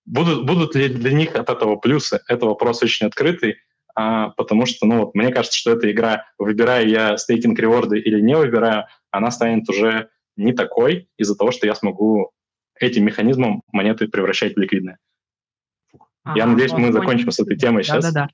[0.06, 2.20] будут, будут ли для них от этого плюсы.
[2.28, 3.56] Это вопрос очень открытый,
[3.94, 8.20] а, потому что, ну, вот, мне кажется, что эта игра, выбираю я стейкинг реворды или
[8.20, 10.08] не выбираю, она станет уже
[10.38, 12.30] не такой из-за того, что я смогу
[12.78, 14.98] этим механизмом монеты превращать в ликвидные.
[16.24, 18.04] Ага, я надеюсь, мы закончим с этой темой да, сейчас.
[18.04, 18.28] Да-да-да.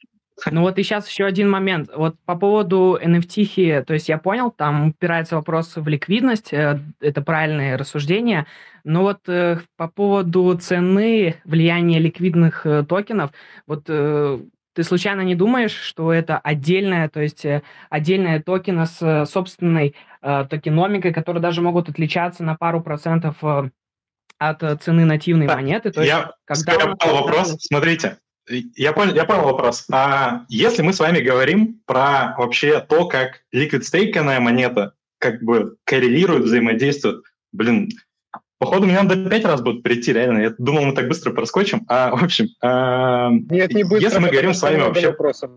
[0.51, 1.91] Ну вот и сейчас еще один момент.
[1.95, 7.23] Вот по поводу NFT, то есть я понял, там упирается вопрос в ликвидность, э, это
[7.23, 8.47] правильное рассуждение.
[8.83, 13.31] Но вот э, по поводу цены влияния ликвидных э, токенов,
[13.67, 14.41] вот э,
[14.75, 17.47] ты случайно не думаешь, что это отдельная, то есть
[17.91, 19.95] отдельная токена с собственной
[20.25, 23.71] токеномикой, которые даже могут отличаться на пару процентов э,
[24.39, 25.91] от цены нативной да, монеты?
[25.91, 27.57] То есть, я когда понял вопрос.
[27.61, 28.19] Смотрите,
[28.49, 29.87] я понял, я понял вопрос.
[29.91, 35.77] А если мы с вами говорим про вообще то, как liquid стейканная монета как бы
[35.85, 37.23] коррелирует, взаимодействует,
[37.53, 37.91] блин,
[38.59, 40.41] походу мне надо пять раз будет прийти, реально.
[40.41, 41.85] Я думал, мы так быстро проскочим.
[41.89, 45.09] А, в общем, а, Нет, не быстро, если мы говорим с вами вообще...
[45.09, 45.51] Вопросов.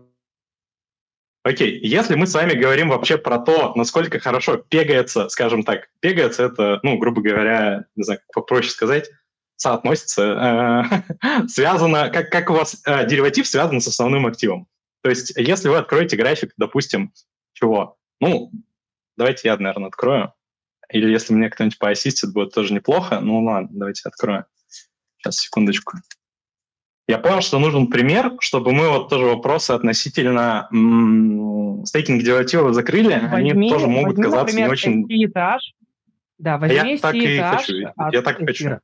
[1.48, 6.42] Окей, если мы с вами говорим вообще про то, насколько хорошо пегается, скажем так, пегается
[6.42, 9.08] это, ну, грубо говоря, не знаю, как попроще сказать,
[9.56, 10.82] соотносится,
[11.22, 14.68] э, связано, как, как у вас э, дериватив связан с основным активом.
[15.00, 17.14] То есть если вы откроете график, допустим,
[17.54, 17.96] чего?
[18.20, 18.50] Ну,
[19.16, 20.34] давайте я, наверное, открою.
[20.90, 23.20] Или если мне кто-нибудь поассистит, будет тоже неплохо.
[23.20, 24.44] Ну ладно, давайте открою.
[25.16, 25.96] Сейчас, секундочку.
[27.08, 33.18] Я понял, что нужен пример, чтобы мы вот тоже вопросы относительно м- стейкинг дериватива закрыли.
[33.30, 35.06] Возьми, Они тоже могут возьми, казаться например, не очень...
[35.24, 35.74] Этаж.
[36.36, 37.76] Да, возьми я так и хочу.
[38.12, 38.80] Я так и хочу.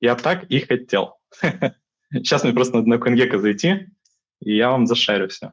[0.00, 1.18] Я так и хотел.
[2.12, 3.86] Сейчас мне просто надо на CoinGecko зайти,
[4.40, 5.52] и я вам зашарю все.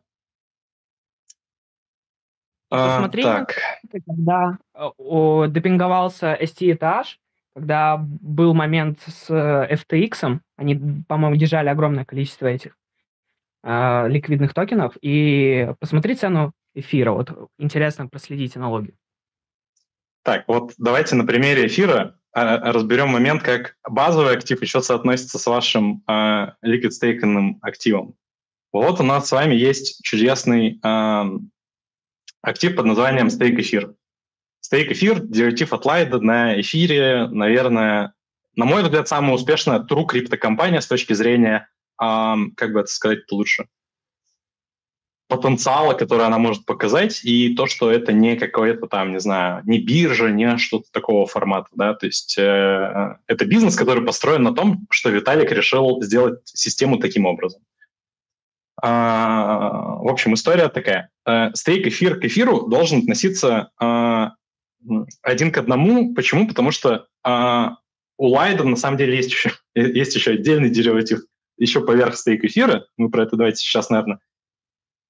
[2.70, 3.56] Посмотри, а, так.
[3.92, 7.20] когда о, депинговался ST-этаж,
[7.56, 12.78] когда был момент с э, FTX, они, по-моему, держали огромное количество этих
[13.64, 18.96] э, ликвидных токенов, и посмотри цену эфира, вот интересно проследить аналогию.
[20.24, 25.48] Так, вот давайте на примере эфира а, разберем момент, как базовый актив еще соотносится с
[25.48, 26.12] вашим э,
[26.66, 28.16] liquid staking активом.
[28.74, 31.24] Вот у нас с вами есть чудесный э,
[32.42, 33.96] актив под названием стейк эфир.
[34.66, 38.16] Стейк эфир, дериватив от Лайда на эфире, наверное,
[38.56, 41.68] на мой взгляд, самая успешная true криптокомпания с точки зрения,
[42.02, 43.68] э, как бы это сказать лучше,
[45.28, 49.78] потенциала, который она может показать, и то, что это не какое-то там, не знаю, не
[49.78, 54.88] биржа, не что-то такого формата, да, то есть э, это бизнес, который построен на том,
[54.90, 57.62] что Виталик решил сделать систему таким образом.
[58.82, 61.12] А, в общем, история такая.
[61.28, 64.30] Э, стейк эфир к эфиру должен относиться э,
[65.22, 66.14] один к одному.
[66.14, 66.48] Почему?
[66.48, 67.66] Потому что э,
[68.18, 71.22] у Лайда на самом деле есть еще, есть еще отдельный дериватив,
[71.58, 72.86] еще поверх стейк эфира.
[72.98, 74.20] Мы про это давайте сейчас, наверное,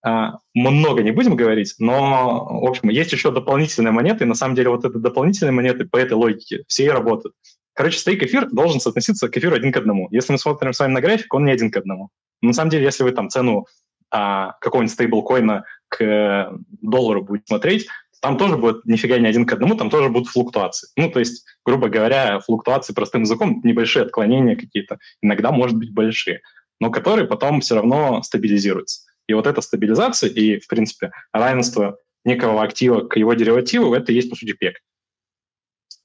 [0.06, 4.54] а, много не будем говорить, но, в общем, есть еще дополнительные монеты, и на самом
[4.54, 7.34] деле вот эти дополнительные монеты по этой логике все и работают.
[7.74, 10.08] Короче, стейк эфир должен соотноситься к эфиру один к одному.
[10.12, 12.10] Если мы смотрим с вами на график, он не один к одному.
[12.42, 13.66] Но на самом деле, если вы там цену
[14.12, 17.88] а, какого-нибудь стейблкоина к доллару будете смотреть,
[18.26, 20.90] там тоже будет нифига не один к одному, там тоже будут флуктуации.
[20.96, 26.42] Ну, то есть, грубо говоря, флуктуации простым языком, небольшие отклонения какие-то, иногда, может быть, большие,
[26.80, 29.02] но которые потом все равно стабилизируются.
[29.28, 34.16] И вот эта стабилизация и, в принципе, равенство некого актива к его деривативу, это и
[34.16, 34.78] есть, по сути, пек.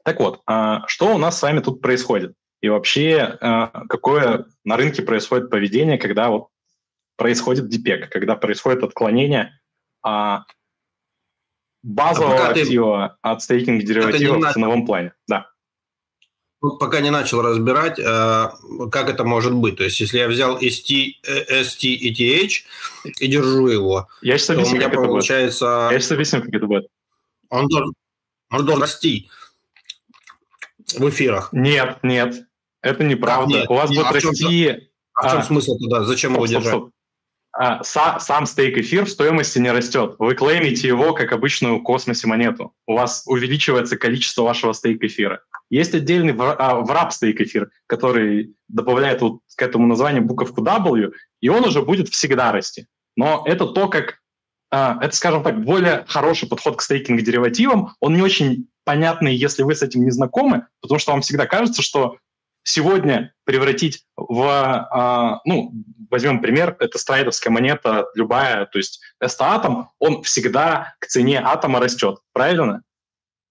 [0.05, 2.35] Так вот, а что у нас с вами тут происходит?
[2.61, 6.49] И вообще, а, какое на рынке происходит поведение, когда вот
[7.17, 9.59] происходит дипек, когда происходит отклонение
[10.03, 10.45] а,
[11.83, 13.29] базового а актива ты...
[13.29, 15.13] от стейкинг дериватива в ценовом плане.
[15.29, 15.47] Да
[16.61, 18.49] пока не начал разбирать, э,
[18.91, 19.77] как это может быть.
[19.77, 22.53] То есть, если я взял ST, ST ETH
[23.21, 25.67] и держу его, я сейчас объясню, у меня как получается...
[25.67, 25.93] Это будет.
[25.93, 26.87] Я сейчас объясню, как это будет.
[27.49, 27.93] Он должен,
[28.51, 29.31] он должен расти.
[30.99, 31.49] в эфирах.
[31.53, 32.47] Нет, нет,
[32.83, 33.55] это неправда.
[33.55, 33.71] нет?
[33.71, 34.91] У вас А будет в чем- расти...
[35.15, 35.43] А в чем А.
[35.43, 36.05] смысл тогда?
[36.05, 36.83] Зачем его Стоп, стоп, держать?
[36.83, 36.95] стоп.
[37.53, 40.15] А, са- сам стейк эфир в стоимости не растет.
[40.19, 42.75] Вы клеймите его как обычную в космосе монету.
[42.87, 45.43] У вас увеличивается количество вашего стейк эфира.
[45.69, 51.13] Есть отдельный вра- а, врап стейк эфир, который добавляет вот к этому названию буковку W,
[51.41, 52.87] и он уже будет всегда расти.
[53.17, 54.21] Но это то, как
[54.73, 57.91] а, это, скажем так, более хороший подход к стейкинг-деривативам.
[57.99, 61.83] Он не очень понятный, если вы с этим не знакомы, потому что вам всегда кажется,
[61.83, 62.19] что
[62.63, 65.73] сегодня превратить в, а, ну,
[66.11, 72.19] возьмем пример, это страйдовская монета любая, то есть S-атом, он всегда к цене атома растет,
[72.33, 72.83] правильно?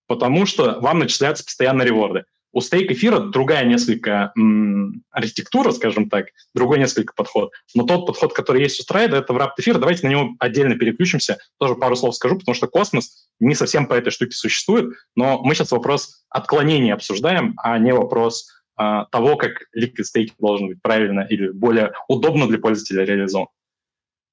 [0.08, 2.26] Потому что вам начисляются постоянно реворды.
[2.52, 7.52] У стейк эфира другая несколько м, архитектура, скажем так, другой несколько подход.
[7.76, 9.78] Но тот подход, который есть у страйда, это в рапт эфир.
[9.78, 11.38] Давайте на него отдельно переключимся.
[11.60, 14.96] Тоже пару слов скажу, потому что космос не совсем по этой штуке существует.
[15.16, 18.50] Но мы сейчас вопрос отклонения обсуждаем, а не вопрос
[18.82, 23.50] а, того, как liquid staking должен быть правильно или более удобно для пользователя реализован.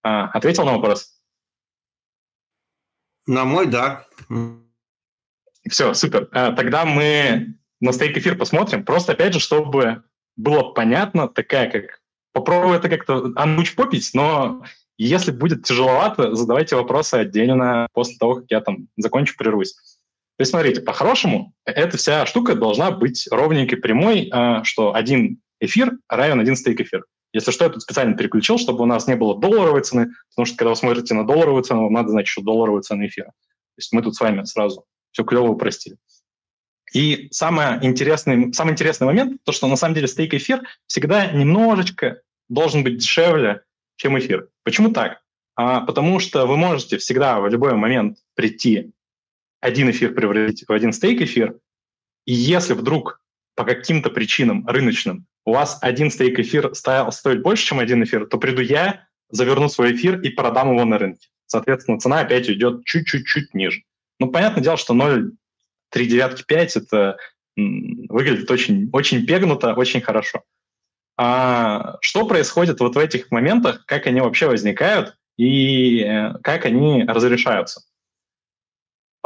[0.04, 1.20] А, ответил на вопрос?
[3.26, 4.06] На мой, да.
[5.68, 6.28] Все, супер.
[6.30, 8.84] А, Тогда мы на стейк эфир посмотрим.
[8.84, 10.04] Просто, опять же, чтобы
[10.36, 12.00] было понятно, такая как...
[12.32, 14.62] Попробую это как-то анмучпопить, но
[14.96, 19.74] если будет тяжеловато, задавайте вопросы отдельно после того, как я там закончу, прервусь.
[20.36, 25.92] То есть, смотрите, по-хорошему, эта вся штука должна быть ровненькой, прямой, а, что один эфир
[26.08, 27.04] равен один стейк эфир.
[27.32, 30.56] Если что, я тут специально переключил, чтобы у нас не было долларовой цены, потому что
[30.56, 33.28] когда вы смотрите на долларовую цену, вам надо знать, что долларовая цена эфира.
[33.28, 35.96] То есть мы тут с вами сразу все клево упростили.
[36.92, 42.84] И самое интересный, самый интересный момент, то, что на самом деле стейк-эфир всегда немножечко должен
[42.84, 43.62] быть дешевле,
[43.96, 44.48] чем эфир.
[44.62, 45.20] Почему так?
[45.56, 48.92] А, потому что вы можете всегда в любой момент прийти
[49.60, 51.58] один эфир превратить в один стейк-эфир,
[52.26, 53.20] и если вдруг
[53.54, 58.62] по каким-то причинам рыночным у вас один стейк-эфир стоит больше, чем один эфир, то приду
[58.62, 61.28] я, заверну свой эфир и продам его на рынке.
[61.46, 63.82] Соответственно, цена опять идет чуть-чуть-чуть ниже.
[64.18, 65.32] Ну, понятное дело, что 0,
[65.90, 67.16] 3 девятки 5 это
[67.56, 70.42] выглядит очень, очень пегнуто, очень хорошо.
[71.16, 77.04] А что происходит вот в этих моментах, как они вообще возникают и э, как они
[77.04, 77.82] разрешаются?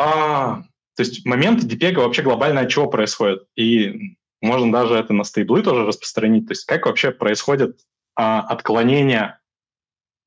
[0.01, 0.63] А,
[0.97, 3.45] то есть момент DPEG вообще глобально от чего происходит?
[3.55, 6.47] И можно даже это на стейблы тоже распространить.
[6.47, 7.81] То есть как вообще происходит
[8.17, 9.39] а, отклонение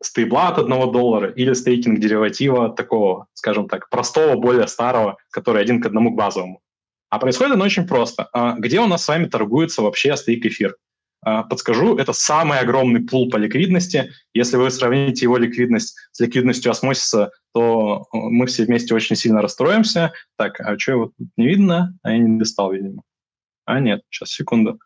[0.03, 5.81] стейбла от одного доллара или стейкинг дериватива такого, скажем так, простого, более старого, который один
[5.81, 6.61] к одному к базовому.
[7.09, 8.29] А происходит оно очень просто.
[8.31, 10.75] А, Где у нас с вами торгуется вообще стейк-эфир?
[11.25, 14.11] А, Подскажу, это самый огромный пул по ликвидности.
[14.33, 19.41] Если вы сравните его ликвидность с ликвидностью осмосиса, то э, мы все вместе очень сильно
[19.41, 20.13] расстроимся.
[20.37, 21.97] Так, а что его тут не видно?
[22.03, 23.03] А я не достал, видимо.
[23.65, 24.79] А нет, сейчас, секунду.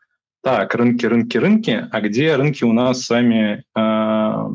[0.44, 1.88] Так, рынки, рынки, рынки.
[1.92, 4.50] А где рынки у нас с вами э,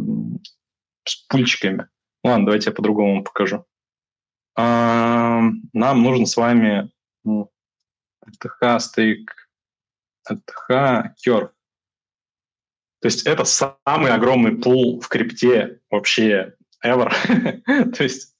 [1.05, 1.89] с пульчиками?
[2.23, 3.65] Ладно, давайте я по-другому покажу.
[4.57, 5.41] Э,
[5.73, 6.91] нам нужно с вами
[8.39, 9.35] ТХ, стейк,
[10.25, 10.71] ТХ,
[11.27, 11.51] Curve.
[13.03, 16.55] То есть это самый огромный пул в крипте вообще
[16.85, 17.11] ever.
[17.97, 18.35] То есть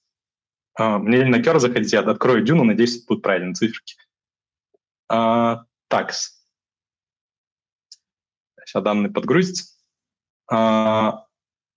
[0.79, 3.95] э, мне на Curve заходить, я открою дюну, надеюсь, будут правильные циферки.
[5.11, 5.57] Э,
[5.89, 6.13] так,
[8.65, 9.65] Сейчас данные подгрузятся.
[10.49, 11.25] А,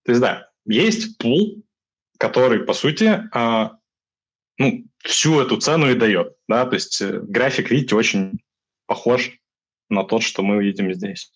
[0.05, 1.65] то есть, да, есть пул,
[2.19, 3.79] который, по сути, а,
[4.59, 6.37] ну, всю эту цену и дает.
[6.49, 6.67] Да?
[6.67, 8.41] То есть э, график, видите, очень
[8.87, 9.39] похож
[9.89, 11.33] на тот, что мы видим здесь.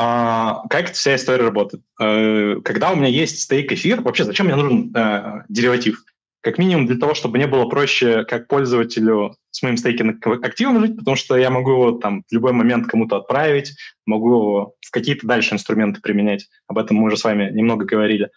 [0.00, 1.82] А, как эта вся история работает?
[2.00, 6.04] Э, когда у меня есть стейк эфир, вообще зачем мне нужен э, дериватив?
[6.40, 10.96] Как минимум для того, чтобы не было проще как пользователю с моим стейкинг активом жить,
[10.96, 13.76] потому что я могу его там в любой момент кому-то отправить,
[14.06, 16.48] могу его в какие-то дальше инструменты применять.
[16.68, 18.30] Об этом мы уже с вами немного говорили.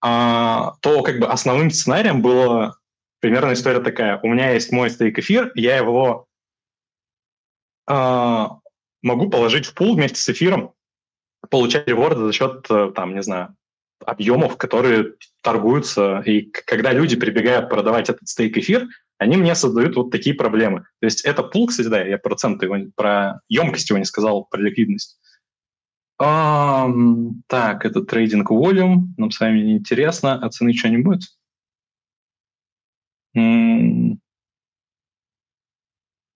[0.00, 2.76] А, то как бы основным сценарием была
[3.18, 4.20] примерно история такая.
[4.22, 6.26] У меня есть мой стейк эфир, я его
[7.88, 8.58] а,
[9.02, 10.73] могу положить в пул вместе с эфиром,
[11.54, 12.66] получать реворды за счет,
[12.96, 13.54] там, не знаю,
[14.04, 16.20] объемов, которые торгуются.
[16.26, 20.80] И когда люди прибегают продавать этот стейк-эфир, они мне создают вот такие проблемы.
[21.00, 24.60] То есть это пул, кстати, да, я проценты его, про емкость его не сказал, про
[24.60, 25.20] ликвидность.
[26.20, 31.22] Um, так, это трейдинг волюм, нам с вами не интересно, а цены что не будет?
[33.32, 34.20] Блин,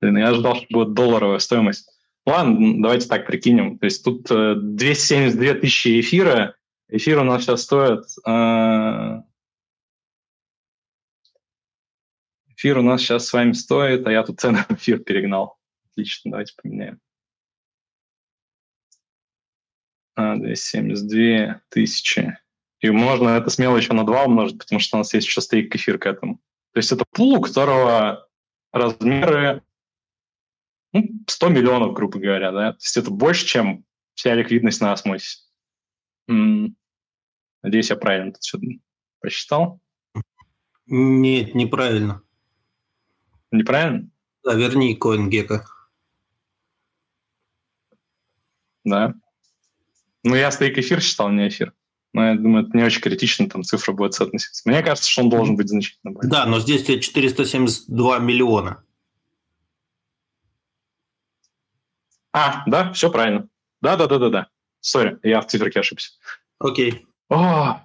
[0.01, 1.98] я ожидал, что будет долларовая стоимость.
[2.29, 3.79] Ладно, давайте так прикинем.
[3.79, 6.55] То есть тут 272 тысячи эфира,
[6.89, 8.05] Эфир у нас сейчас стоит...
[8.27, 9.21] Э,
[12.49, 15.59] эфир у нас сейчас с вами стоит, а я тут цены в эфир перегнал.
[15.91, 17.01] Отлично, давайте поменяем.
[20.17, 22.39] А, 272 тысячи.
[22.81, 25.75] И можно это смело еще на 2 умножить, потому что у нас есть еще стейк
[25.77, 26.37] эфир к этому.
[26.73, 28.29] То есть это пул, у которого
[28.73, 29.63] размеры
[30.93, 32.73] ну, 100 миллионов, грубо говоря, да?
[32.73, 33.85] То есть это больше, чем
[34.15, 35.45] вся ликвидность на осмосисе.
[36.27, 38.59] Надеюсь, я правильно тут все
[39.21, 39.81] посчитал.
[40.87, 42.23] Нет, неправильно.
[43.51, 44.11] Неправильно?
[44.45, 45.61] Да, верни CoinGecko.
[48.85, 49.15] Да.
[50.25, 51.75] Ну, я стейк эфир считал, не эфир.
[52.15, 54.63] Но я думаю, это не очень критично, там цифра будет соотноситься.
[54.69, 56.29] Мне кажется, что он должен быть значительно больше.
[56.31, 58.83] Да, но здесь 472 миллиона.
[62.39, 63.49] А, да, все правильно.
[63.81, 64.47] Да-да-да-да-да.
[64.81, 66.11] Сори, я в циферке ошибся.
[66.61, 67.05] Окей.
[67.29, 67.81] О,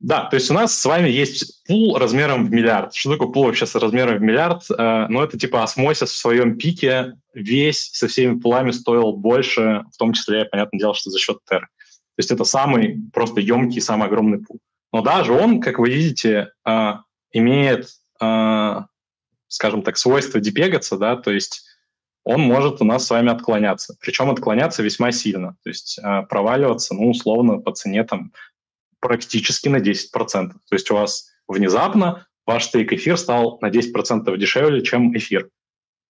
[0.00, 2.94] да, то есть у нас с вами есть пул размером в миллиард.
[2.94, 4.64] Что такое пул вообще с размером в миллиард?
[4.70, 9.96] Э, ну, это типа осмосис в своем пике весь со всеми пулами стоил больше, в
[9.96, 11.60] том числе, понятное дело, что за счет TER.
[11.60, 14.58] То есть это самый просто емкий, самый огромный пул.
[14.92, 16.92] Но даже он, как вы видите, э,
[17.32, 17.88] имеет,
[18.20, 18.80] э,
[19.48, 21.64] скажем так, свойство депегаться, да, то есть
[22.26, 23.96] он может у нас с вами отклоняться.
[24.00, 25.56] Причем отклоняться весьма сильно.
[25.62, 28.32] То есть э, проваливаться, ну, условно, по цене там
[28.98, 30.08] практически на 10%.
[30.16, 35.50] То есть у вас внезапно ваш стейк эфир стал на 10% дешевле, чем эфир.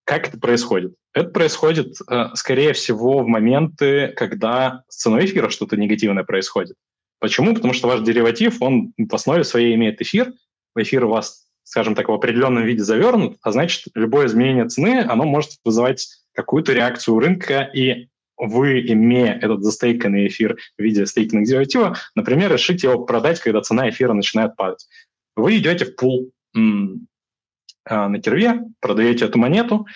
[0.05, 0.95] Как это происходит?
[1.13, 6.79] Это происходит, э, скорее всего, в моменты, когда с ценой эфира что-то негативное происходит.
[7.21, 7.55] Почему?
[7.55, 10.33] Потому что ваш дериватив, он в основе своей имеет эфир.
[10.79, 15.25] Эфир у вас скажем так, в определенном виде завернут, а значит, любое изменение цены, оно
[15.25, 21.97] может вызывать какую-то реакцию рынка, и вы, имея этот застейканный эфир в виде стейкинг дериватива,
[22.15, 24.87] например, решите его продать, когда цена эфира начинает падать.
[25.35, 26.31] Вы идете в пул
[27.85, 29.87] а, на керве, продаете эту монету,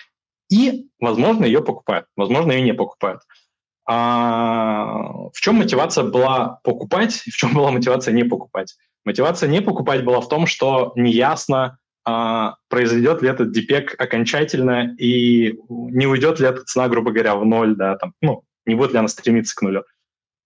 [0.49, 3.21] и, возможно, ее покупают, возможно, ее не покупают.
[3.85, 8.75] А в чем мотивация была покупать, в чем была мотивация не покупать?
[9.05, 15.59] Мотивация не покупать была в том, что неясно, а, произведет ли этот дипек окончательно и
[15.69, 18.99] не уйдет ли эта цена, грубо говоря, в ноль, да, там, ну, не будет ли
[18.99, 19.83] она стремиться к нулю.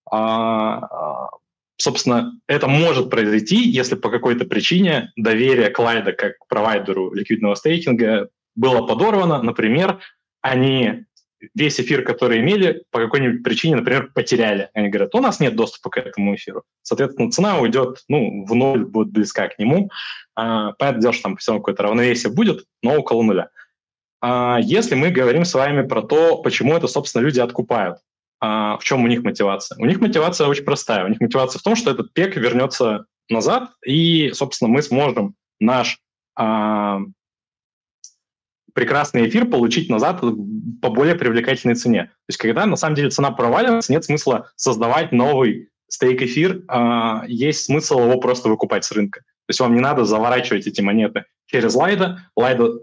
[0.10, 1.30] А, а,
[1.78, 8.86] собственно, это может произойти, если по какой-то причине доверие Клайда как провайдеру ликвидного стейкинга было
[8.86, 9.42] подорвано.
[9.42, 10.00] Например,
[10.42, 11.06] они
[11.54, 14.70] весь эфир, который имели, по какой-нибудь причине, например, потеряли.
[14.74, 16.64] Они говорят, у нас нет доступа к этому эфиру.
[16.82, 19.90] Соответственно, цена уйдет ну, в ноль, будет близка к нему.
[20.36, 23.50] А, понятное дело, что там все равно какое-то равновесие будет, но около нуля.
[24.22, 28.00] А, если мы говорим с вами про то, почему это, собственно, люди откупают,
[28.40, 29.78] а, в чем у них мотивация?
[29.78, 31.06] У них мотивация очень простая.
[31.06, 36.00] У них мотивация в том, что этот пек вернется назад, и, собственно, мы сможем наш
[36.36, 37.00] а,
[38.76, 42.04] прекрасный эфир получить назад по более привлекательной цене.
[42.04, 47.64] То есть когда на самом деле цена проваливается, нет смысла создавать новый стейк-эфир, а, есть
[47.64, 49.22] смысл его просто выкупать с рынка.
[49.22, 52.30] То есть вам не надо заворачивать эти монеты через Лайда.
[52.36, 52.80] Лайда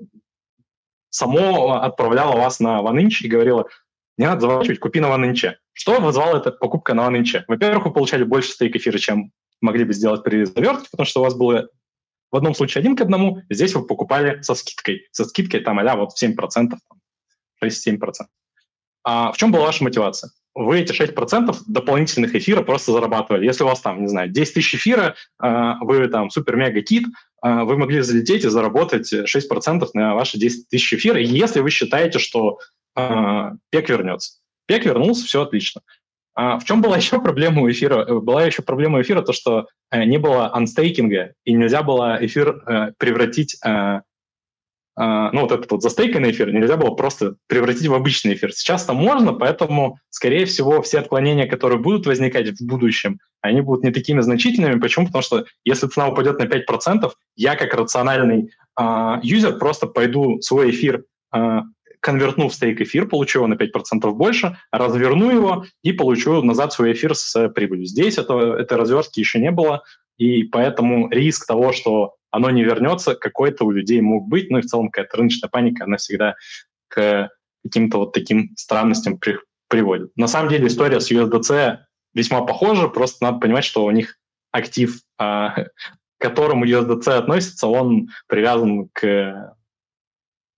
[1.10, 3.66] само отправляла вас на OneInch и говорила,
[4.16, 5.54] не надо заворачивать, купи на OneInch.
[5.74, 7.42] Что вызвала эта покупка на OneInch?
[7.48, 11.34] Во-первых, вы получали больше стейк-эфира, чем могли бы сделать при завертке, потому что у вас
[11.34, 11.68] было
[12.32, 15.06] в одном случае один к одному, здесь вы покупали со скидкой.
[15.12, 16.34] Со скидкой там а вот 7%,
[17.62, 17.98] 6-7%.
[19.04, 20.30] А в чем была ваша мотивация?
[20.54, 23.46] Вы эти 6% дополнительных эфира просто зарабатывали.
[23.46, 27.04] Если у вас там, не знаю, 10 тысяч эфира, а, вы там супер-мега-кит,
[27.40, 32.18] а, вы могли залететь и заработать 6% на ваши 10 тысяч эфира, если вы считаете,
[32.18, 32.58] что
[32.94, 34.40] а, пек вернется.
[34.66, 35.82] Пек вернулся, все отлично.
[36.34, 38.04] А в чем была еще проблема у эфира?
[38.06, 42.62] Э, была еще проблема эфира то, что э, не было анстейкинга, и нельзя было эфир
[42.66, 43.58] э, превратить,
[44.94, 48.52] ну вот этот вот застейканный эфир нельзя было просто превратить в обычный эфир.
[48.52, 53.84] Сейчас там можно, поэтому, скорее всего, все отклонения, которые будут возникать в будущем, они будут
[53.84, 54.78] не такими значительными.
[54.78, 55.06] Почему?
[55.06, 58.50] Потому что если цена упадет на 5%, я как рациональный
[59.22, 61.04] юзер просто пойду свой эфир
[62.02, 66.92] конвертну в стейк эфир, получу его на 5% больше, разверну его и получу назад свой
[66.92, 67.86] эфир с прибылью.
[67.86, 69.84] Здесь это, этой развертки еще не было,
[70.18, 74.62] и поэтому риск того, что оно не вернется, какой-то у людей мог быть, ну и
[74.62, 76.34] в целом какая-то рыночная паника, она всегда
[76.88, 77.30] к
[77.62, 79.38] каким-то вот таким странностям при,
[79.68, 80.10] приводит.
[80.16, 81.78] На самом деле история с USDC
[82.14, 84.18] весьма похожа, просто надо понимать, что у них
[84.50, 85.68] актив, а, к
[86.18, 89.54] которому USDC относится, он привязан к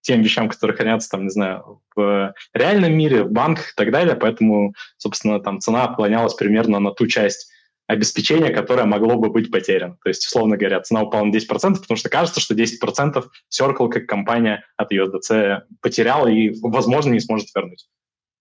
[0.04, 4.14] тем вещам, которые хранятся, там, не знаю, в реальном мире, в банках и так далее,
[4.14, 7.50] поэтому, собственно, там цена отклонялась примерно на ту часть
[7.86, 9.96] обеспечение, которое могло бы быть потеряно.
[10.02, 14.06] То есть, условно говоря, цена упала на 10%, потому что кажется, что 10% Circle как
[14.06, 17.86] компания от USDC потеряла и, возможно, не сможет вернуть.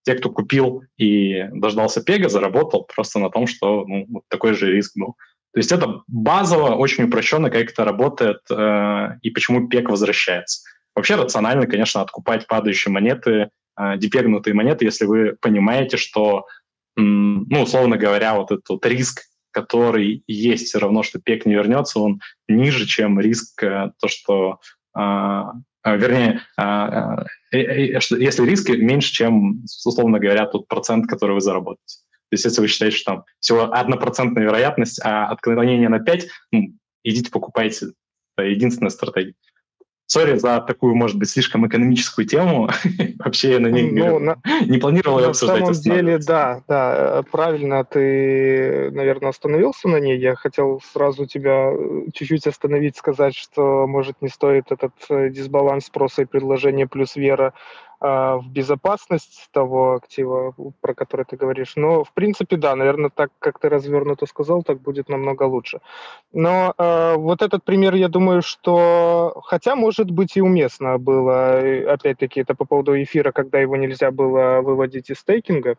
[0.04, 4.70] Те, кто купил и дождался пега, заработал просто на том, что ну, вот такой же
[4.70, 5.16] риск был.
[5.54, 10.68] То есть это базово, очень упрощенно, как это работает э, и почему пег возвращается.
[10.94, 16.46] Вообще рационально, конечно, откупать падающие монеты, э, депегнутые монеты, если вы понимаете, что,
[16.96, 22.20] ну, условно говоря, вот этот риск, который есть все равно, что пек не вернется, он
[22.48, 24.60] ниже, чем риск э, то, что
[24.96, 25.00] э,
[25.84, 26.40] вернее,
[27.52, 31.98] если риски меньше, чем, условно говоря, тот процент, который вы заработаете.
[32.30, 36.72] То есть если вы считаете, что там всего однопроцентная вероятность, а отклонение на 5, ну,
[37.04, 37.88] идите покупайте.
[38.36, 39.34] Это единственная стратегия.
[40.06, 42.68] Сори за такую, может быть, слишком экономическую тему.
[43.24, 44.36] Вообще я на ней ну, на,
[44.66, 45.60] не планировал ее обсуждать.
[45.60, 50.18] На самом деле, да, да, правильно ты, наверное, остановился на ней.
[50.18, 55.86] Я хотел сразу тебя э, чуть-чуть остановить, сказать, что, может, не стоит этот э, дисбаланс
[55.86, 57.54] спроса и предложения плюс вера
[58.04, 61.72] в безопасность того актива, про который ты говоришь.
[61.76, 65.80] Но, в принципе, да, наверное, так, как ты развернуто сказал, так будет намного лучше.
[66.32, 71.58] Но э, вот этот пример, я думаю, что, хотя, может быть, и уместно было,
[71.92, 75.76] опять-таки, это по поводу эфира, когда его нельзя было выводить из стейкинга,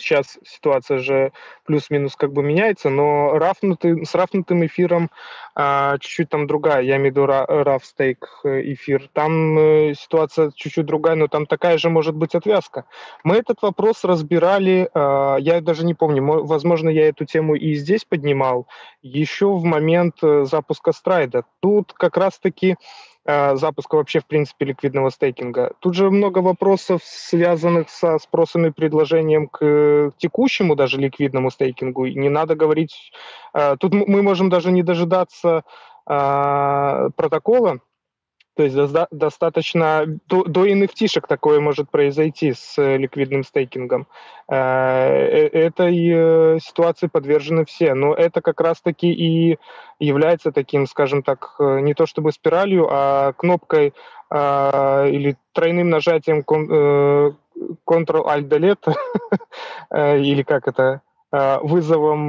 [0.00, 1.32] Сейчас ситуация же
[1.64, 5.10] плюс-минус как бы меняется, но рафнутый, с рафнутым эфиром
[5.54, 9.08] а, чуть-чуть там другая, я имею в виду раф стейк э, эфир.
[9.12, 12.84] Там э, ситуация чуть-чуть другая, но там такая же может быть отвязка.
[13.24, 18.04] Мы этот вопрос разбирали, а, я даже не помню, возможно, я эту тему и здесь
[18.04, 18.66] поднимал,
[19.02, 21.44] еще в момент э, запуска страйда.
[21.60, 22.76] Тут как раз-таки
[23.19, 23.19] Э,
[23.54, 25.72] запуска вообще, в принципе, ликвидного стейкинга.
[25.80, 32.06] Тут же много вопросов, связанных со спросом и предложением к текущему даже ликвидному стейкингу.
[32.06, 33.12] И не надо говорить...
[33.54, 35.64] Э, тут мы можем даже не дожидаться
[36.06, 37.80] э, протокола,
[38.60, 44.06] то есть до, достаточно до, до NFT-шек такое может произойти с э, ликвидным стейкингом.
[44.48, 47.94] Э, э, этой ситуации подвержены все.
[47.94, 49.58] Но это как раз-таки и
[49.98, 53.94] является таким, скажем так, не то чтобы спиралью, а кнопкой
[54.30, 56.44] или тройным нажатием
[57.86, 58.94] Ctrl-Alt-Delete,
[60.20, 61.00] или как это,
[61.62, 62.28] вызовом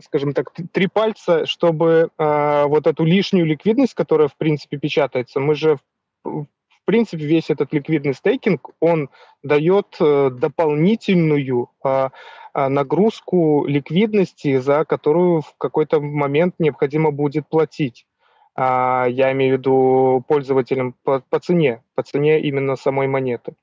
[0.00, 5.54] скажем так, три пальца, чтобы э, вот эту лишнюю ликвидность, которая, в принципе, печатается, мы
[5.54, 5.78] же,
[6.24, 6.46] в
[6.84, 9.10] принципе, весь этот ликвидный стейкинг, он
[9.42, 12.08] дает э, дополнительную э,
[12.54, 18.06] нагрузку ликвидности, за которую в какой-то момент необходимо будет платить.
[18.54, 23.54] А, я имею в виду пользователям по, по цене, по цене именно самой монеты.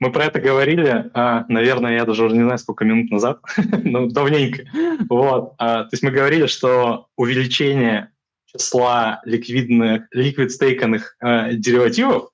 [0.00, 3.40] Мы про это говорили, а, наверное, я даже уже не знаю, сколько минут назад,
[3.84, 4.64] ну, давненько.
[5.08, 5.54] Вот.
[5.58, 8.12] А, то есть мы говорили, что увеличение
[8.46, 12.30] числа ликвидных, ликвид стейканных э, деривативов,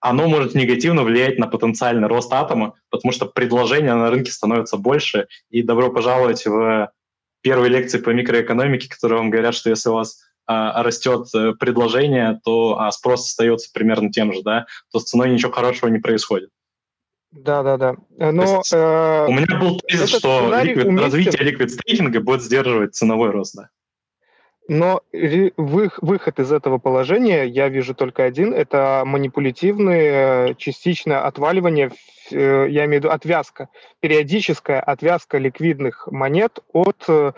[0.00, 5.26] оно может негативно влиять на потенциальный рост атома, потому что предложение на рынке становится больше.
[5.50, 6.92] И добро пожаловать в
[7.42, 12.40] первой лекции по микроэкономике, которые вам говорят, что если у вас а, растет э, предложение,
[12.44, 16.50] то а спрос остается примерно тем же, да, то с ценой ничего хорошего не происходит.
[17.30, 17.94] Да, да, да.
[18.16, 21.04] Но, есть, э, у меня был тезис, что ликвид, уместен...
[21.04, 23.68] развитие ликвид стейкинга будет сдерживать ценовой рост, да.
[24.68, 25.02] Но
[25.56, 28.52] выход из этого положения я вижу только один.
[28.52, 31.90] Это манипулятивное частичное отваливание,
[32.30, 33.68] э, я имею в виду отвязка,
[34.00, 37.32] периодическая отвязка ликвидных монет от э,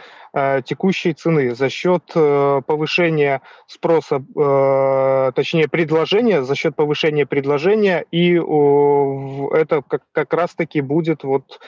[0.65, 4.23] текущей цены за счет э, повышения спроса,
[5.35, 11.61] точнее предложения, за счет повышения предложения, и это как, раз-таки будет вот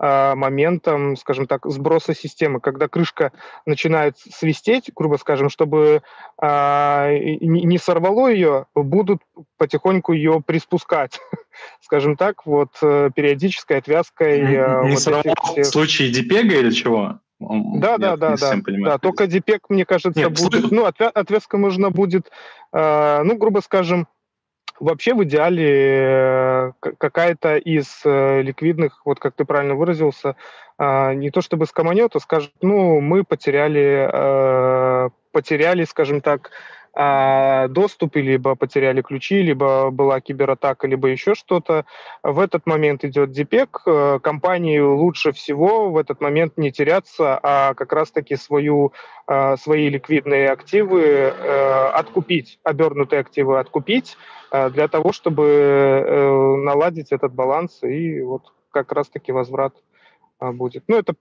[0.00, 3.32] моментом, скажем так, сброса системы, когда крышка
[3.66, 6.02] начинает свистеть, грубо скажем, чтобы
[6.40, 9.20] а, не сорвало ее, будут
[9.58, 11.20] потихоньку ее приспускать,
[11.80, 14.40] скажем так, вот э, периодической отвязкой.
[14.40, 15.64] Не, э, не вот сорвало этих...
[15.64, 17.18] в случае дипега или чего?
[17.40, 18.98] Да, да, да, да, да.
[18.98, 22.30] Только дипек, мне кажется, Нет, будет, ну, отвязка нужна будет,
[22.70, 24.08] а, ну, грубо скажем,
[24.80, 30.36] Вообще в идеале э, какая-то из э, ликвидных, вот как ты правильно выразился,
[30.78, 36.50] а, не то чтобы скоманет, а скажет, ну, мы потеряли, э, потеряли, скажем так,
[36.92, 41.84] доступы, либо потеряли ключи, либо была кибератака, либо еще что-то.
[42.22, 43.82] В этот момент идет дипек.
[44.22, 48.92] Компании лучше всего в этот момент не теряться, а как раз-таки свою,
[49.58, 51.28] свои ликвидные активы
[51.94, 54.16] откупить, обернутые активы откупить,
[54.50, 59.74] Э, для того, чтобы э, наладить этот баланс и вот как раз-таки возврат
[60.40, 60.84] э, будет.
[60.88, 61.14] Ну, это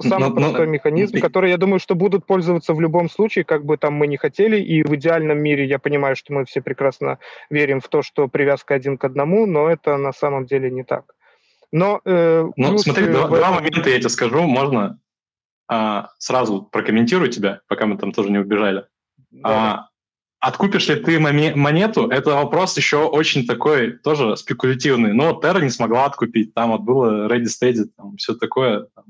[0.00, 3.94] самый простой механизм, который, я думаю, что будут пользоваться в любом случае, как бы там
[3.94, 7.18] мы не хотели, и в идеальном мире я понимаю, что мы все прекрасно
[7.50, 11.14] верим в то, что привязка один к одному, но это на самом деле не так.
[11.70, 14.98] Но, э, ну, смотри, два, два момента я тебе скажу, можно
[15.68, 18.86] а, сразу прокомментирую тебя, пока мы там тоже не убежали.
[19.44, 19.88] А,
[20.40, 25.12] откупишь ли ты монету, это вопрос еще очень такой, тоже спекулятивный.
[25.12, 28.86] Но Terra не смогла откупить, там вот было Ready Steady, там все такое.
[28.94, 29.04] Там.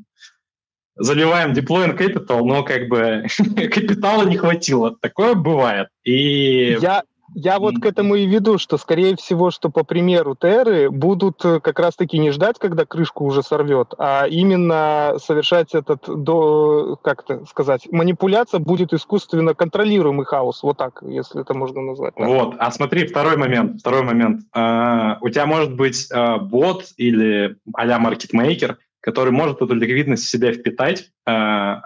[0.99, 3.25] Заливаем deploy capital, но как бы
[3.73, 4.97] капитала не хватило.
[5.01, 5.89] Такое бывает.
[6.05, 6.77] И...
[6.81, 7.03] Я,
[7.35, 11.61] я вот к этому и веду, что, скорее всего, что по примеру Терры будут э,
[11.61, 17.47] как раз-таки не ждать, когда крышку уже сорвет, а именно совершать этот, до, как это
[17.47, 22.15] сказать, манипуляция будет искусственно контролируемый хаос, вот так, если это можно назвать.
[22.15, 22.27] Так.
[22.27, 24.43] Вот, а смотри, второй момент, второй момент.
[24.57, 28.79] Uh, у тебя может быть uh, бот или а-ля маркетмейкер,
[29.09, 31.79] который может эту ликвидность в себя впитать, uh,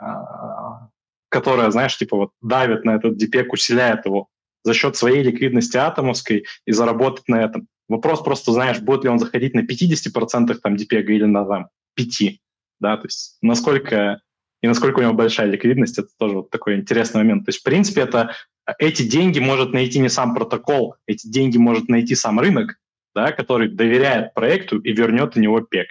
[1.29, 4.27] которая, знаешь, типа вот давит на этот дипек, усиляет его,
[4.65, 7.69] за счет своей ликвидности атомовской и заработать на этом.
[7.89, 12.39] Вопрос просто, знаешь, будет ли он заходить на 50% там DPEG или на там, 5%,
[12.81, 14.21] да, то есть насколько
[14.61, 17.45] и насколько у него большая ликвидность, это тоже вот такой интересный момент.
[17.45, 18.35] То есть, в принципе, это
[18.81, 22.81] эти деньги может найти не сам протокол, эти деньги может найти сам рынок,
[23.15, 25.87] да, который доверяет проекту и вернет у него пек.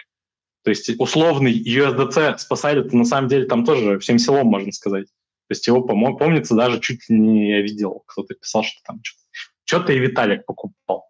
[0.64, 5.08] То есть условный USDC спасали на самом деле там тоже всем селом, можно сказать.
[5.08, 9.02] То есть его, помнится, даже чуть ли не я видел, кто-то писал, что там
[9.66, 11.06] что-то и Виталик покупал.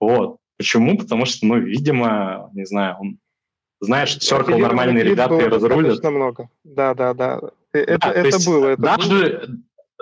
[0.00, 0.38] Вот.
[0.58, 0.98] Почему?
[0.98, 3.18] Потому что, ну, видимо, не знаю, он
[3.80, 6.02] знает, что Circle нормальные ребята и разрулят.
[6.02, 6.48] много.
[6.64, 7.40] Да, да, да.
[7.72, 8.66] Это, да, это было.
[8.68, 9.58] Это даже, было.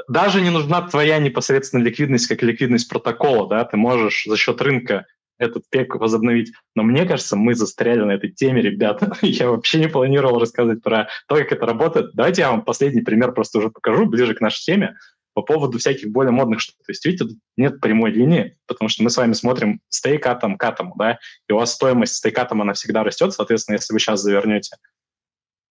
[0.09, 5.07] даже не нужна твоя непосредственная ликвидность, как ликвидность протокола, да, ты можешь за счет рынка
[5.39, 6.53] этот пек возобновить.
[6.75, 9.17] Но мне кажется, мы застряли на этой теме, ребята.
[9.23, 12.11] я вообще не планировал рассказывать про то, как это работает.
[12.15, 14.97] Давайте я вам последний пример просто уже покажу, ближе к нашей теме,
[15.35, 16.77] по поводу всяких более модных штук.
[16.87, 20.57] То есть, видите, тут нет прямой линии, потому что мы с вами смотрим стейк атом
[20.57, 23.99] к атому, да, и у вас стоимость стейк атома, она всегда растет, соответственно, если вы
[23.99, 24.77] сейчас завернете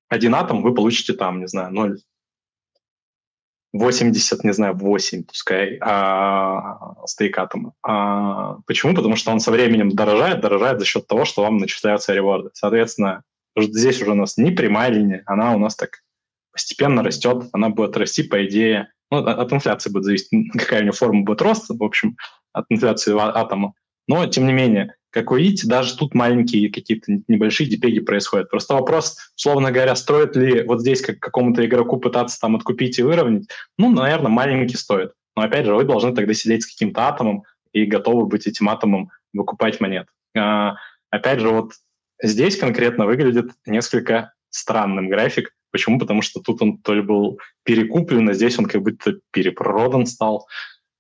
[0.10, 1.98] один атом, вы получите там, не знаю, 0,
[3.74, 7.74] 80, не знаю, 8, пускай, а, стейк атома.
[7.82, 8.94] А, почему?
[8.94, 12.52] Потому что он со временем дорожает, дорожает за счет того, что вам начисляются реворды.
[12.54, 13.24] Соответственно,
[13.58, 16.04] здесь уже у нас не прямая линия, она у нас так
[16.52, 20.92] постепенно растет, она будет расти, по идее, ну, от инфляции будет зависеть, какая у нее
[20.92, 22.16] форма будет роста, в общем,
[22.54, 23.74] от инфляции атома.
[24.08, 28.50] Но, тем не менее, как вы видите, даже тут маленькие какие-то небольшие депеги происходят.
[28.50, 33.04] Просто вопрос, условно говоря, стоит ли вот здесь как какому-то игроку пытаться там откупить и
[33.04, 33.48] выровнять?
[33.78, 35.12] Ну, наверное, маленький стоит.
[35.36, 39.12] Но опять же, вы должны тогда сидеть с каким-то атомом и готовы быть этим атомом
[39.34, 40.08] выкупать монет.
[40.36, 40.78] А,
[41.12, 41.74] опять же, вот
[42.22, 45.52] здесь конкретно выглядит несколько странным график.
[45.72, 46.00] Почему?
[46.00, 50.48] Потому что тут он то ли был перекуплен, а здесь он как будто перепродан стал.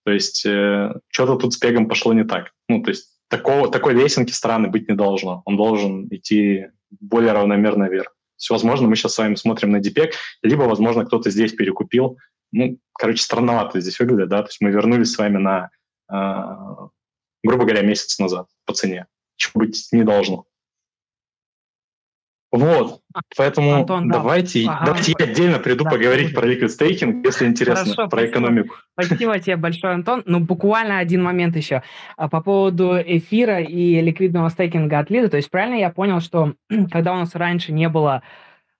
[0.05, 2.51] То есть э, что-то тут с пегом пошло не так.
[2.67, 5.41] Ну, то есть такого, такой лесенки страны быть не должно.
[5.45, 8.09] Он должен идти более равномерно вверх.
[8.09, 12.19] То есть, возможно, мы сейчас с вами смотрим на дипек, либо, возможно, кто-то здесь перекупил.
[12.51, 15.71] Ну, короче, странновато здесь выглядит, да, то есть мы вернулись с вами на,
[16.11, 16.87] э,
[17.43, 20.45] грубо говоря, месяц назад по цене, чего быть не должно.
[22.53, 23.01] Вот,
[23.35, 24.83] поэтому Антон, давайте, да.
[24.85, 25.89] давайте я отдельно приду да.
[25.89, 28.31] поговорить про liquid staking, если интересно, Хорошо, про спасибо.
[28.31, 28.75] экономику.
[28.93, 30.21] Спасибо тебе большое, Антон.
[30.27, 31.81] Ну, буквально один момент еще.
[32.15, 35.29] А, по поводу эфира и ликвидного стейкинга от лида.
[35.29, 36.53] То есть правильно я понял, что
[36.91, 38.21] когда у нас раньше не было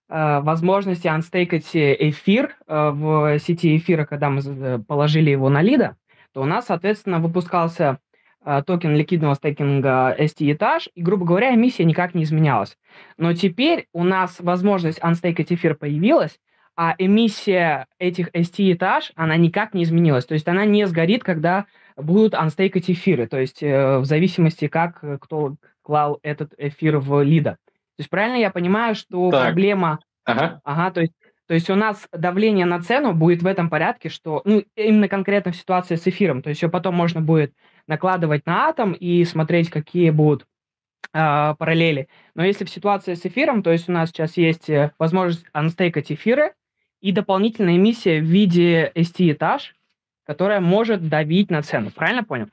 [0.08, 5.98] э, возможности анстейкать эфир э, в сети эфира, когда мы э, положили его на лида,
[6.32, 7.98] то у нас, соответственно, выпускался а,
[8.66, 12.78] токен ликвидного стейкинга ST-этаж, и, грубо говоря, эмиссия никак не изменялась.
[13.18, 16.40] Но теперь у нас возможность анстейкать эфир появилась,
[16.76, 20.26] а эмиссия этих ST-этаж, она никак не изменилась.
[20.26, 21.66] То есть она не сгорит, когда
[21.96, 27.22] будут анстейкать эфиры, то есть э, в зависимости, как э, кто клал этот эфир в
[27.22, 27.52] лида.
[27.52, 29.44] То есть правильно я понимаю, что так.
[29.44, 30.00] проблема...
[30.26, 30.62] Ага.
[30.64, 31.14] Ага, то есть
[31.46, 35.52] то есть у нас давление на цену будет в этом порядке, что, ну, именно конкретно
[35.52, 37.54] в ситуации с эфиром, то есть ее потом можно будет
[37.88, 40.48] накладывать на атом и смотреть, какие будут
[41.14, 42.08] э, параллели.
[42.36, 46.12] Но если в ситуации с эфиром, то есть у нас сейчас есть э, возможность анстейкать
[46.12, 46.54] эфиры
[47.02, 49.76] и дополнительная эмиссия в виде ST-этаж,
[50.26, 51.92] которая может давить на цену.
[51.92, 52.48] Правильно понял?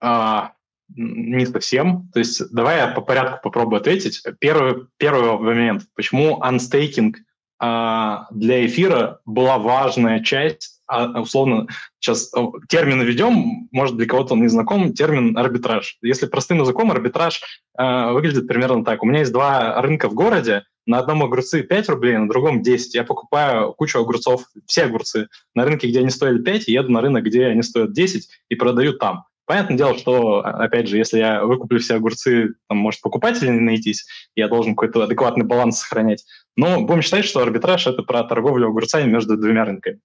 [0.00, 0.52] А,
[0.94, 2.08] не совсем.
[2.12, 4.22] То есть давай я по порядку попробую ответить.
[4.38, 5.84] Первый, первый момент.
[5.94, 7.18] Почему анстейкинг
[7.58, 11.68] а, для эфира была важная часть а, условно,
[12.00, 12.32] сейчас
[12.68, 15.98] термин введем, может, для кого-то он не знаком, термин арбитраж.
[16.02, 17.40] Если простым языком, арбитраж
[17.78, 19.02] э, выглядит примерно так.
[19.02, 22.94] У меня есть два рынка в городе, на одном огурцы 5 рублей, на другом 10.
[22.94, 27.00] Я покупаю кучу огурцов, все огурцы, на рынке, где они стоили 5, и еду на
[27.00, 29.24] рынок, где они стоят 10, и продаю там.
[29.46, 33.60] Понятное дело, что, а, опять же, если я выкуплю все огурцы, там, может, покупатели не
[33.60, 36.24] найтись, я должен какой-то адекватный баланс сохранять.
[36.56, 40.00] Но будем считать, что арбитраж– это про торговлю огурцами между двумя рынками.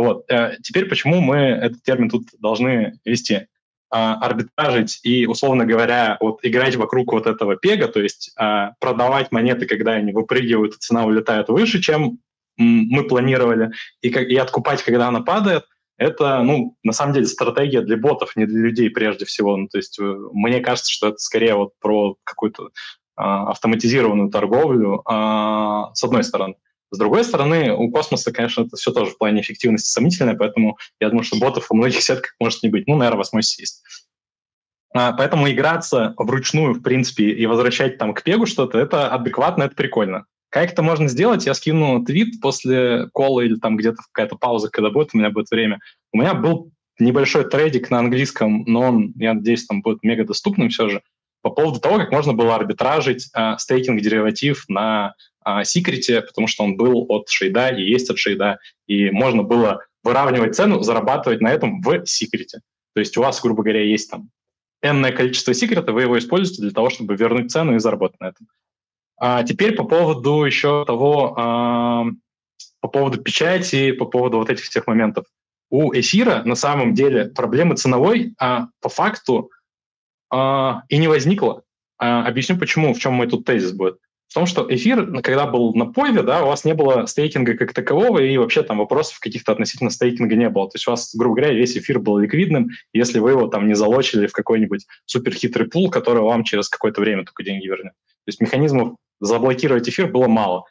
[0.00, 0.24] Вот.
[0.30, 3.48] Э, теперь почему мы этот термин тут должны вести?
[3.90, 9.30] А, арбитражить и, условно говоря, вот играть вокруг вот этого пега, то есть а, продавать
[9.30, 12.18] монеты, когда они выпрыгивают, цена улетает выше, чем
[12.56, 15.64] мы планировали, и, и откупать, когда она падает,
[15.98, 19.56] это, ну, на самом деле, стратегия для ботов, не для людей прежде всего.
[19.56, 20.02] Ну, то есть э,
[20.32, 22.70] мне кажется, что это скорее вот про какую-то
[23.16, 26.54] а, автоматизированную торговлю, с одной стороны.
[26.90, 31.08] С другой стороны, у космоса, конечно, это все тоже в плане эффективности сомнительное, поэтому я
[31.08, 32.86] думаю, что ботов у многих сетках может не быть.
[32.88, 33.82] Ну, наверное, в осмосисе есть.
[34.92, 39.76] А, поэтому играться вручную, в принципе, и возвращать там к пегу что-то, это адекватно, это
[39.76, 40.24] прикольно.
[40.50, 41.46] Как это можно сделать?
[41.46, 45.48] Я скину твит после кола или там где-то какая-то пауза, когда будет, у меня будет
[45.50, 45.78] время.
[46.12, 50.68] У меня был небольшой трейдик на английском, но он, я надеюсь, там будет мега доступным
[50.70, 51.02] все же,
[51.42, 55.14] по поводу того, как можно было арбитражить э, стейкинг-дериватив на
[55.64, 60.54] секрете, потому что он был от шейда и есть от шейда, и можно было выравнивать
[60.54, 62.60] цену, зарабатывать на этом в секрете.
[62.94, 64.30] То есть у вас, грубо говоря, есть там
[64.82, 68.48] энное количество секрета, вы его используете для того, чтобы вернуть цену и заработать на этом.
[69.18, 72.06] А теперь по поводу еще того, а,
[72.80, 75.26] по поводу печати, по поводу вот этих всех моментов.
[75.68, 79.50] У эфира на самом деле проблемы ценовой а, по факту
[80.30, 81.62] а, и не возникло.
[81.98, 83.98] А, объясню почему, в чем мой тут тезис будет
[84.30, 87.72] в том, что эфир, когда был на пове, да, у вас не было стейкинга как
[87.72, 90.70] такового, и вообще там вопросов каких-то относительно стейкинга не было.
[90.70, 93.74] То есть у вас, грубо говоря, весь эфир был ликвидным, если вы его там не
[93.74, 97.92] залочили в какой-нибудь суперхитрый пул, который вам через какое-то время только деньги вернет.
[97.92, 100.64] То есть механизмов заблокировать эфир было мало.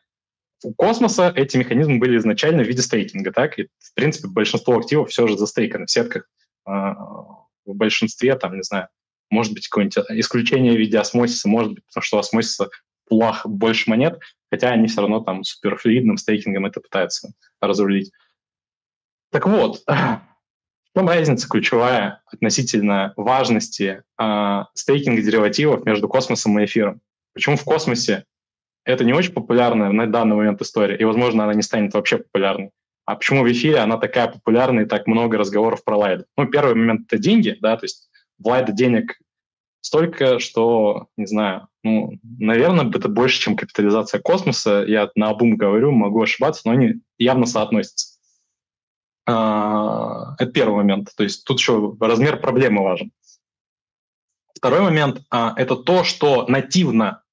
[0.64, 3.60] У космоса эти механизмы были изначально в виде стейкинга, так?
[3.60, 6.30] И, в принципе, большинство активов все же застейканы в сетках.
[6.64, 8.88] А, в большинстве, там, не знаю,
[9.30, 12.70] может быть, какое-нибудь исключение в виде осмосиса, может быть, потому что у осмосиса
[13.10, 14.20] пулах больше монет,
[14.52, 18.12] хотя они все равно там суперфлюидным стейкингом это пытаются разрулить.
[19.32, 20.22] Так вот, в
[20.96, 27.02] чем разница ключевая относительно важности э, стейкинга деривативов между космосом и эфиром?
[27.34, 28.26] Почему в космосе
[28.86, 32.72] это не очень популярная на данный момент история, и, возможно, она не станет вообще популярной?
[33.06, 36.26] А почему в эфире она такая популярная и так много разговоров про лайд?
[36.38, 39.20] Ну, первый момент— это деньги, да, то есть в лайда денег
[39.82, 44.84] столько, что, не знаю, ну, наверное, это больше, чем капитализация космоса.
[44.88, 48.20] Я на обум говорю, могу ошибаться, но они явно соотносятся.
[49.26, 51.10] А, это первый момент.
[51.16, 53.12] То есть тут еще размер проблемы важен.
[54.56, 57.24] Второй момент а, это то, что нативно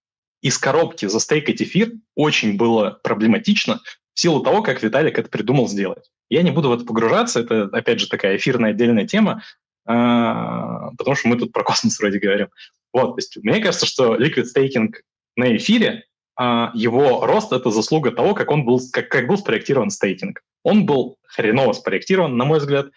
[0.42, 3.80] из коробки застейкать эфир очень было проблематично
[4.14, 6.10] в силу того, как Виталик это придумал сделать.
[6.28, 9.42] Я не буду в это погружаться, это, опять же, такая эфирная отдельная тема,
[9.86, 12.48] потому что мы тут про космос вроде говорим.
[12.92, 14.92] Вот, то есть мне кажется, что liquid staking
[15.36, 16.04] на эфире,
[16.36, 20.42] а, его рост— это заслуга того, как он был, как, как был спроектирован стейкинг.
[20.62, 22.88] Он был хреново спроектирован, на мой взгляд,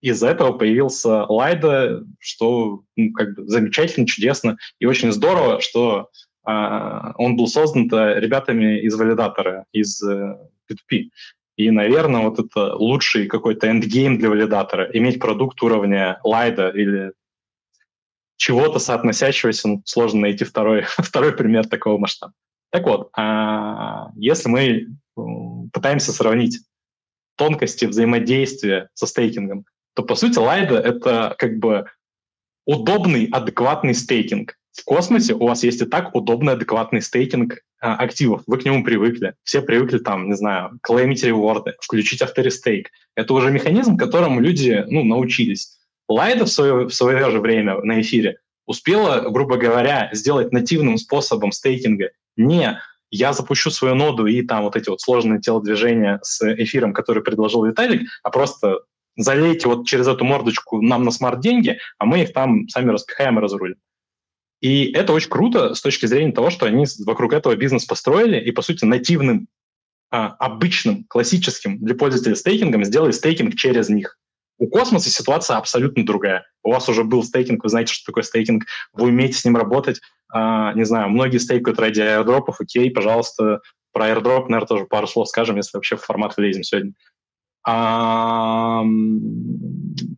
[0.00, 6.08] из-за этого появился Lido, что ну, как бы замечательно, чудесно и очень здорово, что
[6.46, 6.50] э,
[7.16, 10.38] он был создан ребятами из валидатора, из э,
[10.70, 11.10] P2P.
[11.58, 14.88] И, наверное, вот это лучший какой-то endgame для валидатора.
[14.92, 17.12] Иметь продукт уровня Lido или
[18.36, 22.32] чего-то соотносящегося, ну, сложно найти второй, второй пример такого масштаба.
[22.70, 24.86] Так вот, а, если мы
[25.72, 26.60] пытаемся сравнить
[27.36, 29.64] тонкости взаимодействия со стейкингом,
[29.94, 31.86] то, по сути, лайда— это как бы
[32.66, 34.56] удобный, адекватный стейкинг.
[34.70, 38.42] В космосе у вас есть и так удобный, адекватный стейкинг активов.
[38.46, 39.34] Вы к нему привыкли.
[39.44, 42.90] Все привыкли там, не знаю, клеймить реворды, включить авторестейк.
[43.14, 45.78] Это уже механизм, которому люди ну, научились.
[46.08, 51.52] Лайда в свое, в свое же время на эфире успела, грубо говоря, сделать нативным способом
[51.52, 52.80] стейкинга не
[53.10, 57.64] я запущу свою ноду и там вот эти вот сложные телодвижения с эфиром, который предложил
[57.64, 58.80] Виталик, а просто
[59.16, 63.38] залейте вот через эту мордочку нам на смарт деньги, а мы их там сами распихаем
[63.38, 63.76] и разрулим.
[64.60, 68.50] И это очень круто с точки зрения того, что они вокруг этого бизнес построили и,
[68.50, 69.48] по сути, нативным,
[70.10, 74.18] а, обычным, классическим для пользователя стейкингом сделали стейкинг через них.
[74.58, 76.44] У космоса ситуация абсолютно другая.
[76.64, 80.00] У вас уже был стейкинг, вы знаете, что такое стейкинг, вы умеете с ним работать.
[80.32, 83.60] А, не знаю, многие стейкают ради аирдропов, окей, пожалуйста,
[83.92, 86.92] про airdrop, наверное, тоже пару слов скажем, если вообще в формат влезем сегодня.
[87.64, 88.82] А,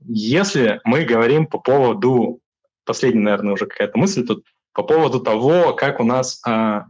[0.06, 2.40] если мы говорим по поводу,
[2.90, 6.86] последняя, наверное, уже какая-то мысль тут, по поводу того, как у нас, а,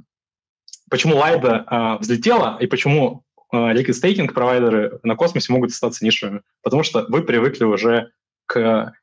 [0.88, 3.22] почему Лайда а, взлетела и почему
[3.52, 6.40] а, liquid staking провайдеры на космосе могут остаться нишевыми.
[6.62, 8.12] Потому что вы привыкли уже
[8.46, 8.94] к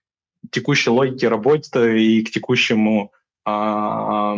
[0.50, 3.12] текущей логике работы и к текущему,
[3.46, 4.36] а,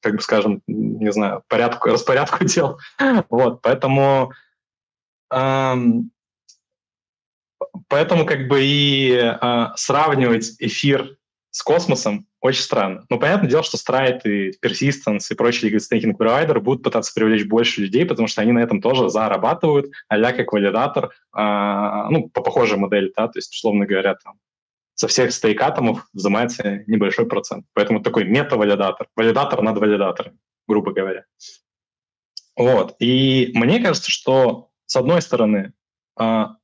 [0.00, 2.80] как бы скажем, не знаю, порядку, распорядку дел.
[3.28, 4.32] Вот, поэтому
[7.88, 11.16] Поэтому как бы и э, сравнивать эфир
[11.50, 13.04] с космосом очень странно.
[13.10, 17.82] Но понятное дело, что Stride и Persistence и прочие staking провайдеры будут пытаться привлечь больше
[17.82, 22.78] людей, потому что они на этом тоже зарабатывают, а как валидатор, э, ну, по похожей
[22.78, 24.38] модели, да, то есть, условно говоря, там,
[24.94, 27.64] со всех стейк-атомов взимается небольшой процент.
[27.72, 31.24] Поэтому такой мета-валидатор, валидатор над валидатором, грубо говоря.
[32.54, 32.96] Вот.
[32.98, 35.72] И мне кажется, что, с одной стороны,
[36.18, 36.56] а,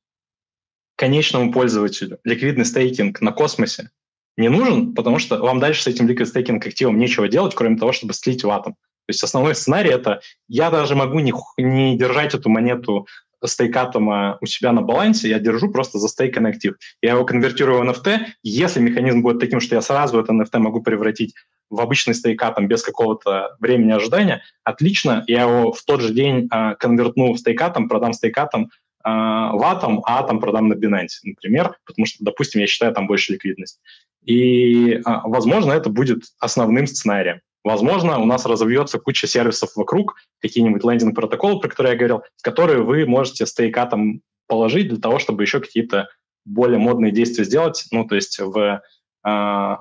[0.95, 3.89] конечному пользователю ликвидный стейкинг на космосе
[4.37, 7.91] не нужен, потому что вам дальше с этим liquid стейкинг активом нечего делать, кроме того,
[7.91, 8.73] чтобы слить в атом.
[8.73, 13.07] То есть основной сценарий это я даже могу не, не держать эту монету
[13.43, 16.75] стейкатома у себя на балансе, я держу просто за стейканный актив.
[17.01, 18.19] Я его конвертирую в NFT.
[18.43, 21.35] Если механизм будет таким, что я сразу это NFT могу превратить
[21.69, 26.75] в обычный стейкатом без какого-то времени ожидания, отлично, я его в тот же день э,
[26.75, 28.69] конвертну в стейкатом, продам стейкатом, а,
[29.07, 33.33] в Atom, а Atom продам на Binance, например, потому что, допустим, я считаю там больше
[33.33, 33.79] ликвидность.
[34.25, 37.39] И, а, возможно, это будет основным сценарием.
[37.63, 42.81] Возможно, у нас разовьется куча сервисов вокруг, какие-нибудь лендинг-протоколы, про которые я говорил, в которые
[42.81, 46.07] вы можете стейкатом положить для того, чтобы еще какие-то
[46.45, 48.81] более модные действия сделать, ну, то есть в
[49.25, 49.75] э,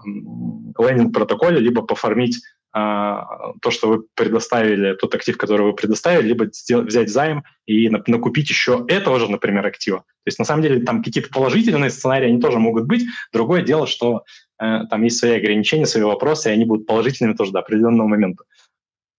[0.78, 6.88] лендинг-протоколе, либо пофармить а, то, что вы предоставили, тот актив, который вы предоставили, либо сделать,
[6.88, 10.00] взять займ и накупить еще этого же, например, актива.
[10.00, 13.04] То есть, на самом деле, там какие-то положительные сценарии, они тоже могут быть.
[13.32, 14.24] Другое дело, что
[14.60, 18.44] э, там есть свои ограничения, свои вопросы, и они будут положительными тоже до определенного момента.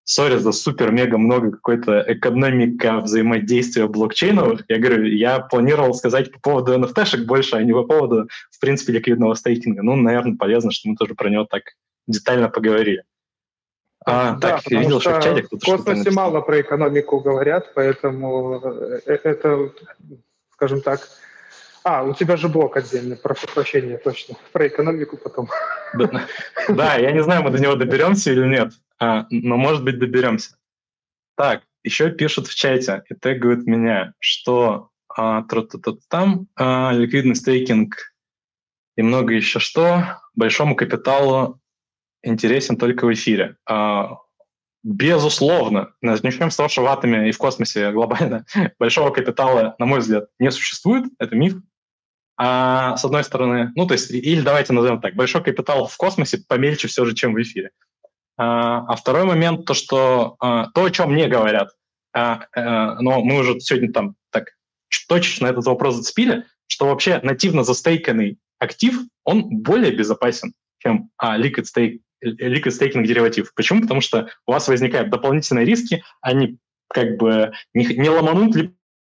[0.04, 4.62] Сори за супер-мега много какой-то экономика взаимодействия блокчейнов.
[4.68, 8.94] Я говорю, я планировал сказать по поводу NFT-шек больше, а не по поводу, в принципе,
[8.94, 9.82] ликвидного стейкинга.
[9.82, 11.64] Ну, наверное, полезно, что мы тоже про него так
[12.08, 13.04] детально поговорили.
[14.10, 17.74] А, да, так, я видел, что в чате кто-то В космосе мало про экономику говорят,
[17.76, 19.70] поэтому э, э, это,
[20.54, 21.02] скажем так...
[21.84, 24.36] А, у тебя же блок отдельный, прошу прощения, точно.
[24.54, 25.50] Про экономику потом.
[26.70, 30.56] Да, я не знаю, мы до него доберемся или нет, а, но, может быть, доберемся.
[31.36, 35.44] Так, еще пишут в чате и тегают меня, что а,
[36.10, 37.96] там а, ликвидный стейкинг
[38.96, 41.60] и много еще что, большому капиталу
[42.28, 43.58] интересен только в эфире.
[43.66, 44.18] А,
[44.84, 48.46] безусловно, начнем с того, что в атоме и в космосе глобально
[48.80, 51.56] большого капитала, на мой взгляд, не существует, это миф.
[52.38, 56.44] А, с одной стороны, ну, то есть, или давайте назовем так, большой капитал в космосе
[56.48, 57.72] помельче все же, чем в эфире.
[58.38, 61.70] А, а второй момент, то, что а, то, о чем мне говорят,
[62.14, 64.50] а, а, но мы уже сегодня там так
[65.08, 71.66] точечно этот вопрос зацепили, что вообще нативно застейканный актив, он более безопасен, чем а, liquid
[71.66, 73.54] stake liquid staking дериватив.
[73.54, 73.82] Почему?
[73.82, 76.58] Потому что у вас возникают дополнительные риски, они
[76.90, 78.74] как бы не, не ломанут ли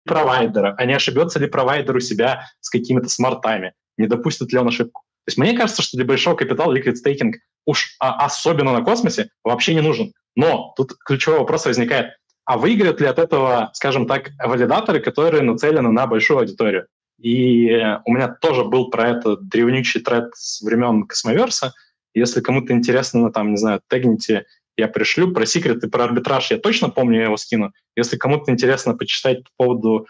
[0.04, 4.68] провайдера, а не ошибется ли провайдер у себя с какими-то смартами, не допустит ли он
[4.68, 5.02] ошибку.
[5.26, 7.34] То есть мне кажется, что для большого капитала liquid staking
[7.66, 10.12] уж а, особенно на космосе вообще не нужен.
[10.34, 12.12] Но тут ключевой вопрос возникает,
[12.46, 16.86] а выиграют ли от этого, скажем так, валидаторы, которые нацелены на большую аудиторию?
[17.20, 17.66] И
[18.06, 21.74] у меня тоже был про это древнючий тред с времен Космоверса–
[22.18, 24.46] если кому-то интересно, ну, там, не знаю, тегните,
[24.76, 25.32] я пришлю.
[25.32, 27.72] Про секреты, про арбитраж я точно помню, я его скину.
[27.96, 30.06] Если кому-то интересно почитать по поводу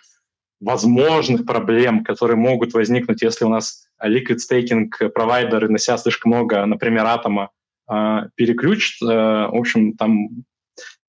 [0.60, 6.64] возможных проблем, которые могут возникнуть, если у нас liquid staking провайдеры на себя слишком много,
[6.66, 7.50] например, атома,
[7.90, 9.02] э, переключат.
[9.02, 10.44] Э, в общем, там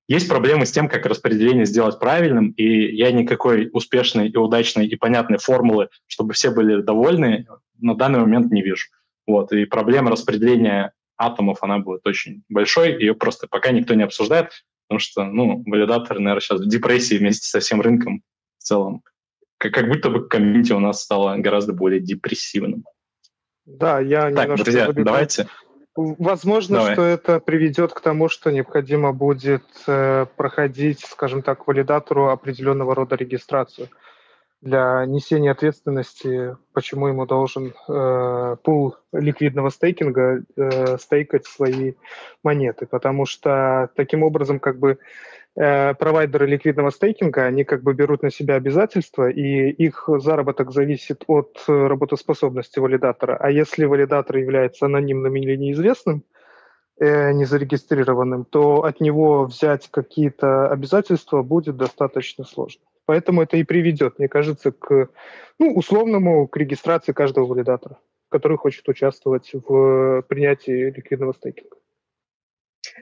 [0.08, 4.96] есть проблемы с тем, как распределение сделать правильным, и я никакой успешной и удачной и
[4.96, 7.46] понятной формулы, чтобы все были довольны,
[7.78, 8.86] на данный момент не вижу.
[9.26, 14.64] Вот, и проблема распределения атомов, она будет очень большой, ее просто пока никто не обсуждает,
[14.88, 18.22] потому что, ну, валидаторы, наверное, сейчас в депрессии вместе со всем рынком
[18.58, 19.02] в целом.
[19.58, 22.84] Как, как будто бы комьюнити у нас стало гораздо более депрессивным.
[23.66, 25.04] Да, я так, друзья, забегу.
[25.04, 25.46] давайте.
[25.96, 26.94] Возможно, Давай.
[26.94, 33.16] что это приведет к тому, что необходимо будет э, проходить, скажем так, валидатору определенного рода
[33.16, 33.88] регистрацию
[34.62, 41.94] для несения ответственности, почему ему должен э, пул ликвидного стейкинга э, стейкать свои
[42.42, 44.98] монеты, потому что таким образом как бы
[45.56, 51.24] э, провайдеры ликвидного стейкинга, они как бы берут на себя обязательства, и их заработок зависит
[51.26, 53.38] от работоспособности валидатора.
[53.40, 56.22] А если валидатор является анонимным или неизвестным,
[57.00, 62.82] э, незарегистрированным, то от него взять какие-то обязательства будет достаточно сложно.
[63.10, 65.08] Поэтому это и приведет, мне кажется, к
[65.58, 71.76] ну, условному к регистрации каждого валидатора, который хочет участвовать в принятии ликвидного стейкинга.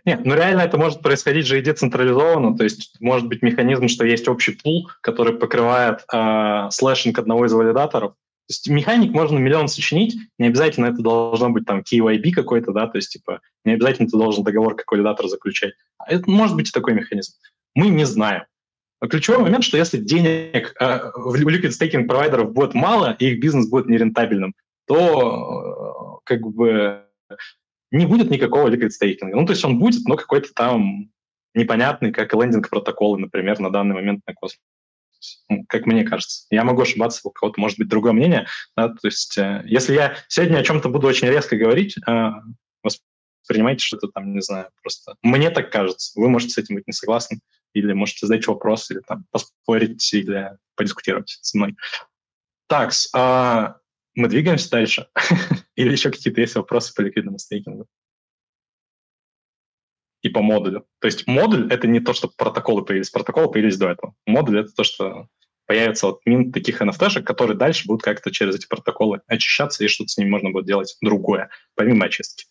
[0.06, 4.06] Нет, ну реально это может происходить же и децентрализованно, то есть может быть механизм, что
[4.06, 8.12] есть общий пул, который покрывает э, слэшинг одного из валидаторов.
[8.12, 12.86] То есть механик можно миллион сочинить, не обязательно это должно быть там KYB какой-то, да,
[12.86, 15.74] то есть типа не обязательно ты должен договор как валидатор заключать.
[15.98, 17.34] А это может быть и такой механизм.
[17.74, 18.44] Мы не знаем.
[19.06, 23.68] Ключевой момент, что если денег э, в liquid staking провайдеров будет мало, и их бизнес
[23.68, 24.54] будет нерентабельным,
[24.86, 27.04] то э, как бы
[27.90, 29.36] не будет никакого liquid стейкинга.
[29.36, 31.10] Ну, то есть он будет, но какой-то там
[31.54, 34.60] непонятный, как лендинг протоколы, например, на данный момент на космос.
[35.48, 36.46] Ну, как мне кажется.
[36.50, 38.46] Я могу ошибаться, у кого-то может быть другое мнение.
[38.76, 38.88] Да?
[38.88, 42.30] То есть э, если я сегодня о чем-то буду очень резко говорить, э,
[42.82, 46.18] воспринимайте что-то там, не знаю, просто мне так кажется.
[46.20, 47.40] Вы можете с этим быть не согласны,
[47.74, 51.76] или можете задать вопрос, или там поспорить, или подискутировать со мной.
[52.68, 53.74] Так, э,
[54.14, 55.08] мы двигаемся дальше.
[55.76, 57.86] Или еще какие-то есть вопросы по ликвидному стейкингу?
[60.22, 60.84] И по модулю.
[60.98, 63.10] То есть модуль— это не то, что протоколы появились.
[63.10, 64.14] Протоколы появились до этого.
[64.26, 65.28] Модуль— это то, что
[65.66, 70.08] появится вот мин таких NFT-шек, которые дальше будут как-то через эти протоколы очищаться, и что-то
[70.08, 72.46] с ними можно будет делать другое, помимо очистки.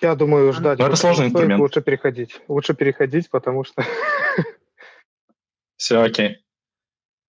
[0.00, 0.78] Я думаю, ждать.
[0.78, 1.60] Но это сложный инструмент.
[1.60, 2.40] Лучше переходить.
[2.48, 3.84] Лучше переходить, потому что...
[5.76, 6.38] Все, окей.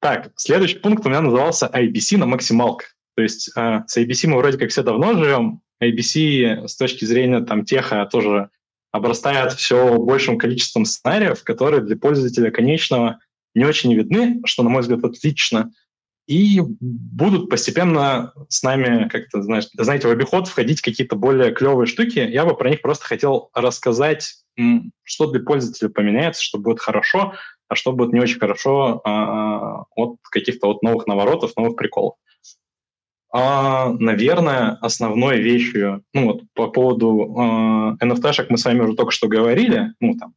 [0.02, 2.96] Так, следующий пункт у меня назывался IBC на максималках.
[3.16, 5.62] То есть э, с ABC мы вроде как все давно живем.
[5.84, 8.50] ABC с точки зрения там теха тоже
[8.92, 13.20] обрастает все большим количеством сценариев, которые для пользователя конечного
[13.56, 15.72] не очень видны, что, на мой взгляд, отлично,
[16.30, 22.20] и будут постепенно с нами, как-то, знаешь, знаете, в обиход входить какие-то более клевые штуки.
[22.20, 24.36] Я бы про них просто хотел рассказать,
[25.02, 27.34] что для пользователя поменяется, что будет хорошо,
[27.68, 32.14] а что будет не очень хорошо а, от каких-то вот новых наворотов, новых приколов.
[33.34, 39.12] А, наверное, основной вещью, ну вот по поводу э, NFT-шек мы с вами уже только
[39.12, 40.36] что говорили, ну там,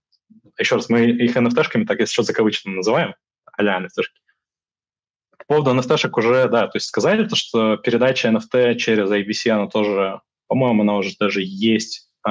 [0.59, 3.15] еще раз, мы их NFT-шками так, если что, закавычно называем,
[3.59, 4.22] а-ля NFT-шки.
[5.53, 9.67] По поводу NFT-шек уже, да, то есть сказали то, что передача NFT через IBC, она
[9.67, 12.31] тоже, по-моему, она уже даже есть, э,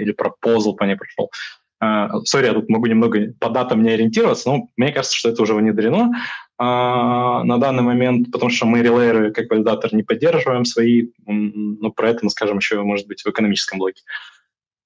[0.00, 1.30] или пропозал по ней пришел.
[2.24, 5.54] Сори, я тут могу немного по датам не ориентироваться, но мне кажется, что это уже
[5.54, 6.10] внедрено
[6.58, 12.10] а, на данный момент, потому что мы релейеры как валидатор не поддерживаем свои, но про
[12.10, 14.02] это мы скажем еще, может быть, в экономическом блоке.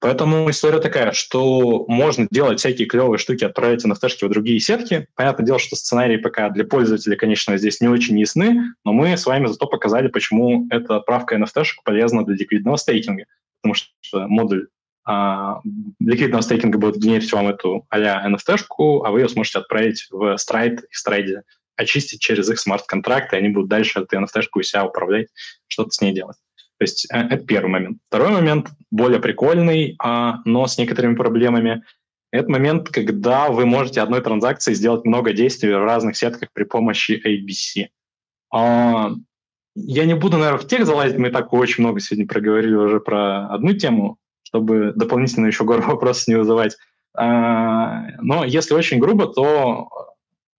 [0.01, 5.07] Поэтому история такая, что можно делать всякие клевые штуки, отправить NFT в другие сетки.
[5.15, 9.25] Понятное дело, что сценарии пока для пользователя, конечно, здесь не очень ясны, но мы с
[9.25, 13.25] вами зато показали, почему эта отправка NFT полезна для ликвидного стейкинга.
[13.61, 14.67] Потому что модуль
[15.05, 15.59] а,
[15.99, 20.79] ликвидного стейкинга будет генерить вам эту а-ля NFT-шку, а вы ее сможете отправить в Stride
[20.79, 21.41] и Stride
[21.75, 25.27] очистить через их смарт-контракты, они будут дальше эту NFT-шку у себя управлять,
[25.67, 26.37] что-то с ней делать.
[26.79, 27.97] То есть э, это первый момент.
[28.07, 31.83] Второй момент, более прикольный, а, но с некоторыми проблемами.
[32.31, 37.21] Это момент, когда вы можете одной транзакцией сделать много действий в разных сетках при помощи
[37.23, 37.87] ABC.
[38.53, 39.11] А,
[39.75, 43.47] я не буду, наверное, в тех залазить, мы так очень много сегодня проговорили уже про
[43.47, 46.77] одну тему, чтобы дополнительно еще гору вопросов не вызывать.
[47.13, 49.89] А, но если очень грубо, то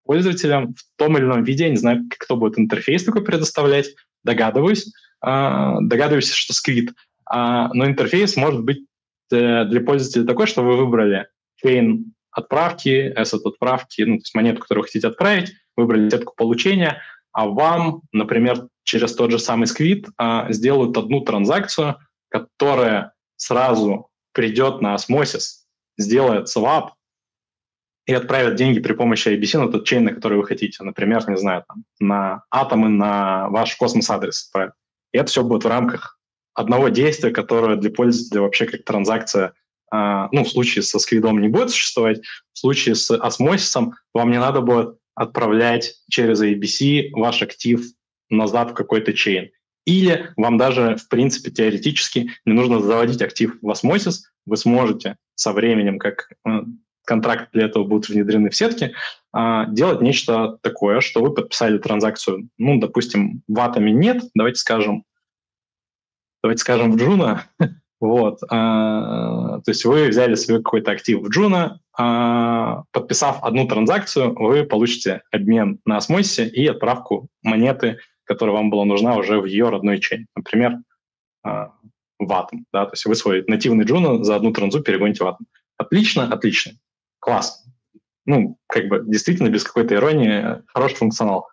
[0.04, 4.91] пользователям в том или ином виде, я не знаю, кто будет интерфейс такой предоставлять, догадываюсь,
[5.22, 6.94] а, догадываюсь, что сквит,
[7.26, 8.86] а, но интерфейс может быть
[9.32, 11.28] э, для пользователя такой, что вы выбрали
[11.64, 17.02] chain отправки, asset отправки, ну, то есть монету, которую вы хотите отправить, выбрали сетку получения,
[17.32, 20.08] а вам, например, через тот же самый сквит
[20.50, 21.98] сделают одну транзакцию,
[22.30, 25.66] которая сразу придет на осмосис,
[25.98, 26.94] сделает свап
[28.06, 30.84] и отправит деньги при помощи IBC на тот чейн, на который вы хотите.
[30.84, 34.52] Например, не знаю, там, на атомы на ваш космос-адрес.
[35.11, 36.19] И это все будет в рамках
[36.53, 39.53] одного действия, которое для пользователя вообще как транзакция
[39.91, 42.22] Uh, ну, в случае со сквидом не будет существовать,
[42.53, 47.81] в случае с осмосисом вам не надо будет отправлять через IBC ваш актив
[48.30, 49.49] назад в какой-то чейн.
[49.86, 55.52] Или вам даже, в принципе, теоретически не нужно заводить актив в осмосис, вы сможете со
[55.52, 56.49] временем, как э,
[57.06, 58.94] контракт для этого будут внедрены в сетки,
[59.34, 65.03] делать нечто такое, что вы подписали транзакцию, ну, допустим, в атоме нет, давайте скажем,
[66.41, 67.43] давайте скажем в Джуна,
[67.99, 68.39] Вот.
[68.49, 74.64] А, то есть вы взяли свой какой-то актив в Джуна, а, подписав одну транзакцию, вы
[74.64, 79.99] получите обмен на осмосе и отправку монеты, которая вам была нужна уже в ее родной
[79.99, 80.27] чейн.
[80.35, 80.77] Например,
[81.43, 81.73] а,
[82.19, 82.64] в Atom.
[82.72, 82.85] Да?
[82.85, 85.45] То есть вы свой нативный Джуна за одну транзу перегоните в Atom.
[85.77, 86.73] Отлично, отлично.
[87.19, 87.65] Класс.
[88.30, 91.47] Ну, как бы действительно без какой-то иронии хороший функционал.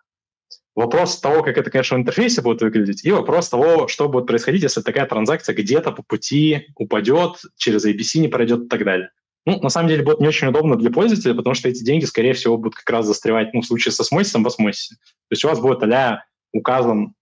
[0.75, 4.61] Вопрос того, как это, конечно, в интерфейсе будет выглядеть, и вопрос того, что будет происходить,
[4.61, 9.09] если такая транзакция где-то по пути упадет, через IBC не пройдет и так далее.
[9.47, 12.33] Ну, на самом деле, будет не очень удобно для пользователя, потому что эти деньги, скорее
[12.33, 14.97] всего, будут как раз застревать, ну, в случае со осмосисом, в осмосисе.
[14.97, 17.15] То есть у вас будет а указан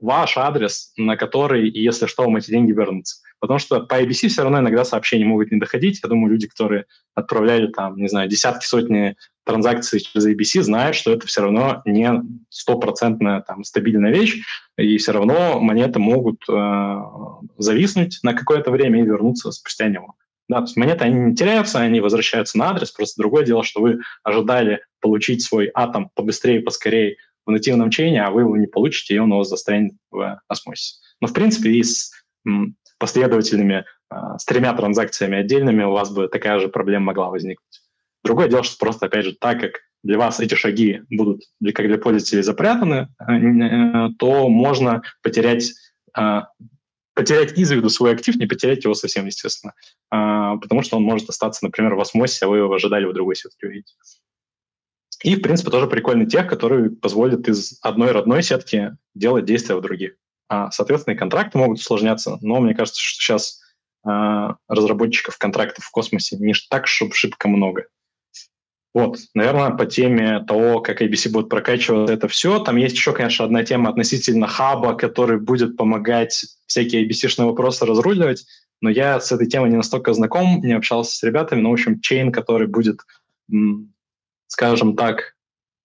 [0.00, 3.22] ваш адрес, на который, если что, вам эти деньги вернутся.
[3.38, 6.00] Потому что по IBC все равно иногда сообщения могут не доходить.
[6.02, 11.12] Я думаю, люди, которые отправляли там, не знаю, десятки, сотни транзакций через IBC, знают, что
[11.12, 14.42] это все равно не стопроцентная там стабильная вещь,
[14.76, 16.96] и все равно монеты могут э,
[17.58, 20.14] зависнуть на какое-то время и вернуться спустя него.
[20.50, 22.90] Да, то есть монеты, они не теряются, они возвращаются на адрес.
[22.90, 28.30] Просто другое дело, что вы ожидали получить свой атом побыстрее, поскорее в нативном чейне, а
[28.30, 31.00] вы его не получите, и он у вас застрянет в осмосисе.
[31.20, 32.12] Но, в принципе, и с
[32.98, 37.82] последовательными, а, с тремя транзакциями отдельными у вас бы такая же проблема могла возникнуть.
[38.22, 39.72] Другое дело, что просто, опять же, так как
[40.02, 41.42] для вас эти шаги будут,
[41.74, 45.72] как для пользователей, запрятаны, э, э, то можно потерять
[46.14, 46.48] а,
[47.14, 49.74] потерять из виду свой актив, не потерять его совсем, естественно,
[50.10, 53.36] а, потому что он может остаться, например, в осмосе, а вы его ожидали в другой
[53.36, 53.94] сетке увидеть.
[55.22, 59.82] И, в принципе, тоже прикольный тех, который позволит из одной родной сетки делать действия в
[59.82, 60.14] других.
[60.48, 63.60] А, соответственно, и контракты могут усложняться, но мне кажется, что сейчас
[64.02, 67.86] а, разработчиков контрактов в космосе не так, чтобы шибко много.
[68.92, 72.58] Вот, наверное, по теме того, как ABC будет прокачивать это все.
[72.58, 78.44] Там есть еще, конечно, одна тема относительно хаба, который будет помогать всякие ABC-шные вопросы разруливать,
[78.80, 82.00] но я с этой темой не настолько знаком, не общался с ребятами, но, в общем,
[82.00, 83.00] чейн, который будет,
[84.50, 85.36] скажем так,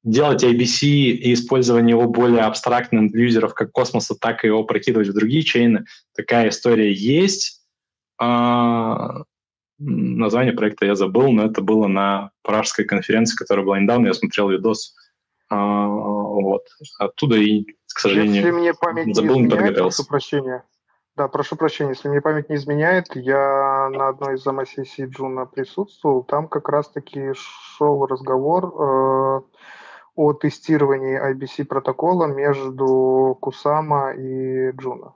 [0.03, 5.07] делать IBC и использование его более абстрактным для юзеров как космоса, так и его прокидывать
[5.07, 5.85] в другие чейны.
[6.15, 7.61] Такая история есть.
[8.19, 9.23] А,
[9.77, 14.49] название проекта я забыл, но это было на пражской конференции, которая была недавно, я смотрел
[14.49, 14.95] видос.
[15.49, 16.63] А, вот.
[16.99, 17.63] Оттуда и,
[17.93, 20.63] к сожалению, Если мне память забыл, не, изменяет, Прошу прощения.
[21.15, 26.23] Да, прошу прощения, если мне память не изменяет, я на одной из замосессий Джуна присутствовал,
[26.23, 29.41] там как раз-таки шел разговор э,
[30.15, 35.13] о тестировании IBC протокола между Кусама и Джуна.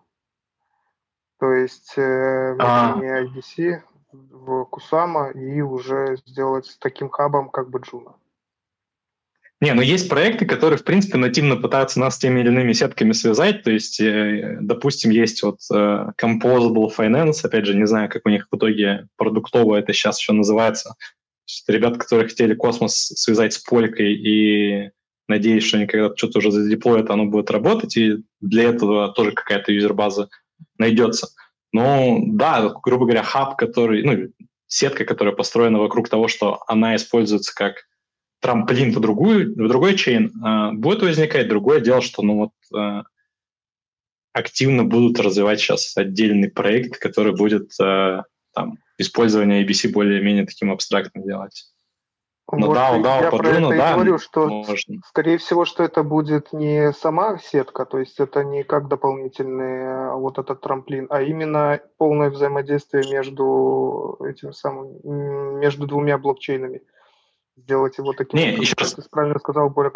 [1.37, 2.97] То есть э, а.
[2.97, 3.81] IBC
[4.13, 8.15] в Кусама и уже сделать таким хабом, как бы Джуна.
[9.61, 13.11] Не, ну есть проекты, которые, в принципе, нативно пытаются нас с теми или иными сетками
[13.11, 13.63] связать.
[13.63, 18.29] То есть, э, допустим, есть вот э, Composable Finance, опять же, не знаю, как у
[18.29, 20.95] них в итоге продуктово это сейчас еще называется.
[21.67, 24.91] Ребята, которые хотели космос связать с полькой и
[25.27, 29.73] надеюсь, что они когда-то что-то уже задеплоят, оно будет работать, и для этого тоже какая-то
[29.73, 30.29] юзербаза
[30.77, 31.27] найдется.
[31.73, 34.29] Ну, да, грубо говоря, хаб, который, ну,
[34.67, 37.88] сетка, которая построена вокруг того, что она используется как
[38.39, 41.47] трамплин в другую, в другой чейн, э, будет возникать.
[41.47, 43.03] Другое дело, что, ну, вот э,
[44.33, 51.25] активно будут развивать сейчас отдельный проект, который будет э, там использование ABC более-менее таким абстрактным
[51.25, 51.69] делать.
[52.51, 55.01] Ну вот да, да, я про это да, и говорю, что можно.
[55.05, 60.39] скорее всего, что это будет не сама сетка, то есть это не как дополнительный вот
[60.39, 64.97] этот трамплин, а именно полное взаимодействие между этим самым,
[65.59, 66.81] между двумя блокчейнами.
[67.63, 69.91] Сделать его таким, не, как ты правильно сказал, более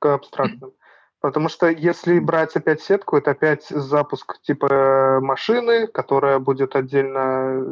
[0.00, 0.72] абстрактным.
[1.20, 7.62] Потому что если брать опять сетку, это опять запуск типа машины, которая будет отдельно э,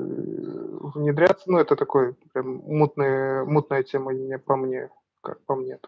[0.94, 1.44] внедряться.
[1.50, 4.90] Ну, это такой прям мутная, мутная тема не по мне,
[5.22, 5.78] как по мне.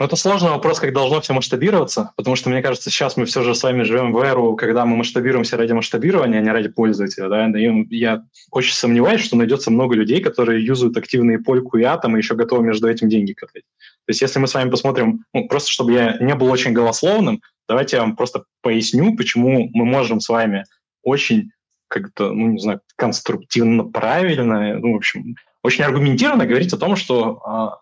[0.00, 3.42] Ну, это сложный вопрос, как должно все масштабироваться, потому что, мне кажется, сейчас мы все
[3.42, 7.28] же с вами живем в эру, когда мы масштабируемся ради масштабирования, а не ради пользователя.
[7.28, 7.46] Да?
[7.48, 12.22] И я очень сомневаюсь, что найдется много людей, которые юзают активные польку и атомы, и
[12.22, 13.64] еще готовы между этим деньги катать.
[14.06, 17.42] То есть если мы с вами посмотрим, ну, просто чтобы я не был очень голословным,
[17.68, 20.64] давайте я вам просто поясню, почему мы можем с вами
[21.02, 21.50] очень
[21.88, 27.42] как-то, ну, не знаю, конструктивно, правильно, ну, в общем, очень аргументированно говорить о том, что
[27.44, 27.80] а,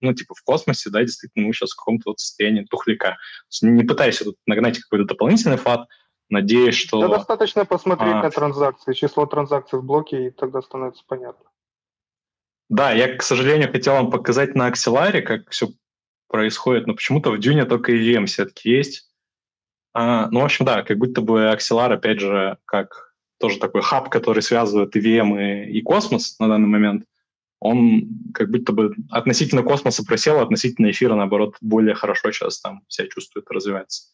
[0.00, 3.18] ну, типа, в космосе, да, действительно, мы сейчас в каком-то вот состоянии тухляка.
[3.62, 5.86] Не пытаюсь тут нагнать какой-то дополнительный фат,
[6.28, 7.00] надеюсь, что...
[7.00, 8.22] Да достаточно посмотреть а...
[8.22, 11.50] на транзакции, число транзакций в блоке, и тогда становится понятно.
[12.68, 15.68] Да, я, к сожалению, хотел вам показать на акселаре, как все
[16.28, 19.10] происходит, но почему-то в Дюне только EVM сетки есть.
[19.92, 24.08] А, ну, в общем, да, как будто бы Axelar, опять же, как тоже такой хаб,
[24.08, 27.04] который связывает и VM, и, и космос на данный момент,
[27.60, 32.82] он как будто бы относительно космоса просел, а относительно эфира, наоборот, более хорошо сейчас там
[32.88, 34.08] себя чувствует, развивается.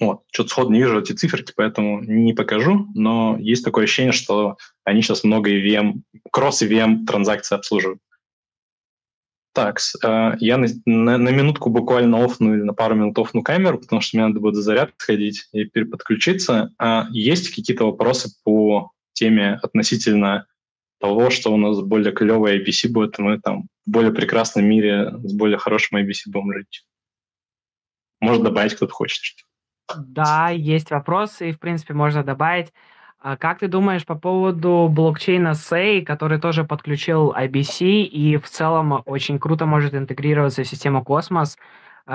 [0.00, 0.22] Вот.
[0.32, 5.00] Что-то сходу не вижу эти циферки, поэтому не покажу, но есть такое ощущение, что они
[5.00, 8.00] сейчас много EVM, кросс-EVM транзакции обслуживают.
[9.54, 13.78] Так, э, я на, на, на минутку буквально офну или на пару минут офну камеру,
[13.78, 16.72] потому что мне надо будет за заряд сходить и переподключиться.
[16.78, 20.46] А есть какие-то вопросы по теме относительно
[21.02, 25.10] того, что у нас более клевая IBC будет, и мы там в более прекрасном мире
[25.24, 26.86] с более хорошим IBC будем жить?
[28.20, 29.44] Может добавить кто-то хочет?
[29.98, 32.72] Да, есть вопросы, и, в принципе, можно добавить.
[33.18, 39.02] А как ты думаешь по поводу блокчейна Sei, который тоже подключил IBC и в целом
[39.04, 41.58] очень круто может интегрироваться в систему Космос,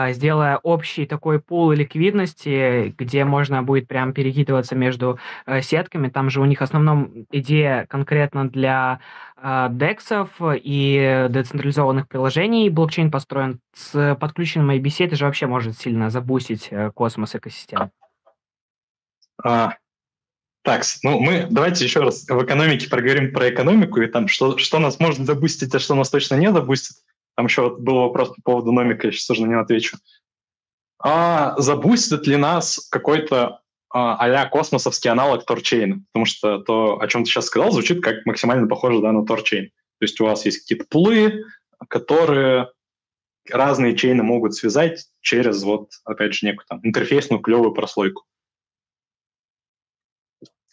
[0.10, 6.10] сделая общий такой пул ликвидности, где можно будет прям перекидываться между э, сетками.
[6.10, 9.00] Там же у них основном идея конкретно для
[9.36, 13.60] а, дексов и децентрализованных приложений блокчейн построен.
[13.74, 17.92] С подключенным IBC это же вообще может сильно забустить э, космос экосистему.
[19.44, 19.76] А,
[20.64, 24.80] так, ну мы давайте еще раз в экономике проговорим про экономику и там что, что
[24.80, 26.98] нас может забустить, а что нас точно не забустит.
[27.38, 29.98] Там еще вот был вопрос по поводу номика, я сейчас тоже на него отвечу.
[31.00, 33.62] А забустит ли нас какой-то
[33.94, 36.04] а, космосовский аналог торчейна?
[36.12, 39.68] Потому что то, о чем ты сейчас сказал, звучит как максимально похоже да, на торчейн.
[39.68, 41.44] То есть у вас есть какие-то пулы,
[41.88, 42.72] которые
[43.48, 48.26] разные чейны могут связать через вот, опять же, некую там интерфейсную клевую прослойку.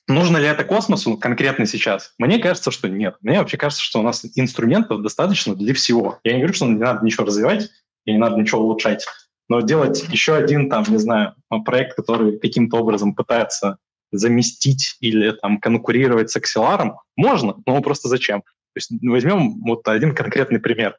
[0.06, 2.12] Нужно ли это космосу конкретно сейчас?
[2.18, 3.16] Мне кажется, что нет.
[3.22, 6.20] Мне вообще кажется, что у нас инструментов достаточно для всего.
[6.24, 7.70] Я не говорю, что не надо ничего развивать
[8.04, 9.06] и не надо ничего улучшать,
[9.48, 11.34] но делать еще один, там, не знаю,
[11.64, 13.78] проект, который каким-то образом пытается
[14.12, 18.42] заместить или там конкурировать с Axelar, можно, но просто зачем?
[18.42, 20.98] То есть возьмем вот один конкретный пример.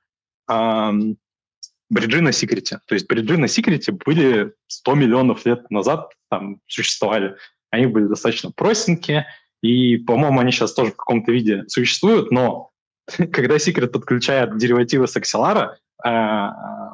[1.90, 2.80] Бриджи на секрете.
[2.88, 7.36] То есть бриджи на секрете были 100 миллионов лет назад, там существовали.
[7.76, 9.28] Они были достаточно простенькие,
[9.62, 12.72] и, по-моему, они сейчас тоже в каком-то виде существуют, но
[13.32, 15.72] когда Secret подключает деривативы с Axelar,
[16.04, 16.94] а,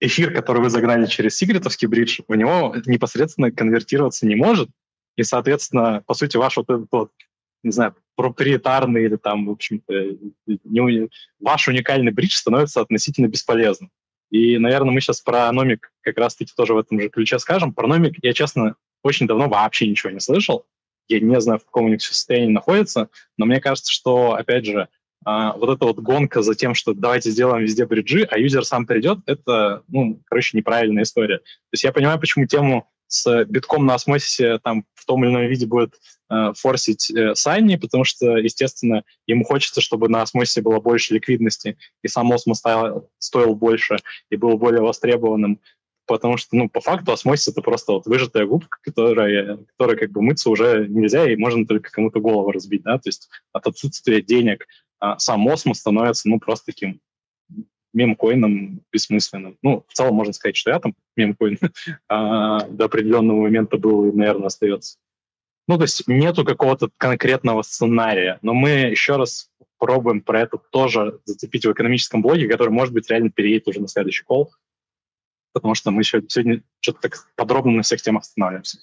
[0.00, 4.70] эфир, который вы загнали через секретовский бридж, в него непосредственно конвертироваться не может,
[5.16, 7.10] и, соответственно, по сути, ваш вот этот вот,
[7.62, 9.92] не знаю, проприетарный или там, в общем-то,
[10.46, 11.08] не,
[11.40, 13.90] ваш уникальный бридж становится относительно бесполезным.
[14.30, 17.74] И, наверное, мы сейчас про номик как раз-таки тоже в этом же ключе скажем.
[17.74, 20.66] Про номик я, честно, очень давно вообще ничего не слышал.
[21.08, 24.88] Я не знаю, в каком у них состоянии находится, но мне кажется, что, опять же,
[25.24, 28.86] а, вот эта вот гонка за тем, что давайте сделаем везде бриджи, а юзер сам
[28.86, 31.38] придет, это, ну, короче, неправильная история.
[31.38, 35.46] То есть я понимаю, почему тему с битком на осмосисе там в том или ином
[35.46, 35.94] виде будет
[36.30, 41.76] э, форсить э, Сайни, потому что, естественно, ему хочется, чтобы на осмосисе было больше ликвидности,
[42.02, 42.62] и сам осмос
[43.18, 43.98] стоил больше
[44.30, 45.60] и был более востребованным
[46.16, 50.22] потому что, ну, по факту осмосис— это просто вот выжатая губка, которая, которая как бы
[50.22, 54.66] мыться уже нельзя, и можно только кому-то голову разбить, да, то есть от отсутствия денег
[54.98, 57.00] а, сам осмос становится, ну, просто таким
[57.92, 59.56] мемкоином бессмысленным.
[59.62, 61.58] Ну, в целом можно сказать, что я там мемкоин
[62.08, 64.98] а, до определенного момента был и, наверное, остается.
[65.68, 71.20] Ну, то есть нету какого-то конкретного сценария, но мы еще раз пробуем про это тоже
[71.24, 74.52] зацепить в экономическом блоге, который, может быть, реально переедет уже на следующий кол,
[75.52, 78.78] потому что мы еще сегодня что-то так подробно на всех темах останавливаемся.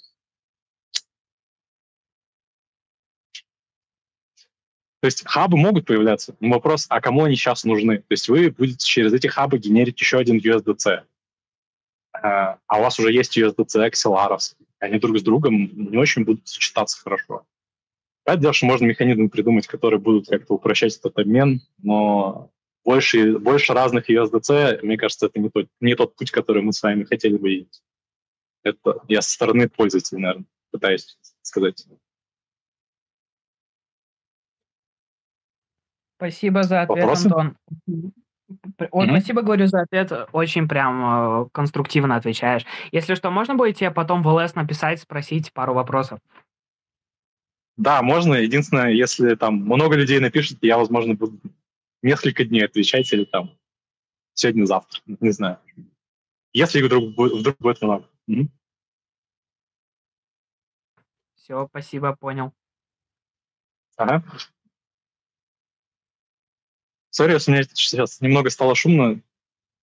[4.99, 7.99] То есть хабы могут появляться, но вопрос, а кому они сейчас нужны?
[7.99, 11.03] То есть вы будете через эти хабы генерить еще один USDC,
[12.13, 14.37] а, а у вас уже есть USDC Axelar,
[14.79, 17.45] они друг с другом не очень будут сочетаться хорошо.
[18.25, 22.49] Дело, что можно механизмы придумать, которые будут как-то упрощать этот обмен, но
[22.87, 26.81] больше, больше разных USDC, мне кажется, это не тот, не тот путь, который мы с
[26.81, 27.83] вами хотели бы видеть.
[28.63, 31.85] Это я со стороны пользователя, наверное, пытаюсь сказать.
[36.15, 37.25] Спасибо за ответ, Вопросы?
[37.25, 37.57] Антон.
[37.89, 39.09] mm-hmm.
[39.09, 40.13] Спасибо, говорю, за ответ.
[40.31, 42.65] Очень прям э, конструктивно отвечаешь.
[42.93, 46.19] Если что, можно будет тебе потом в ЛС написать, спросить пару вопросов?
[47.75, 48.35] Да, можно.
[48.35, 51.37] Единственное, если там много людей напишет, я, возможно, буду
[52.01, 53.57] несколько дней отвечать или там
[54.33, 55.59] сегодня-завтра, не знаю.
[56.53, 58.09] Если вдруг, вдруг будет много.
[58.27, 58.49] Угу.
[61.35, 62.53] Все, спасибо, понял.
[63.95, 64.23] Ага.
[67.09, 69.21] Сори, у меня сейчас немного стало шумно,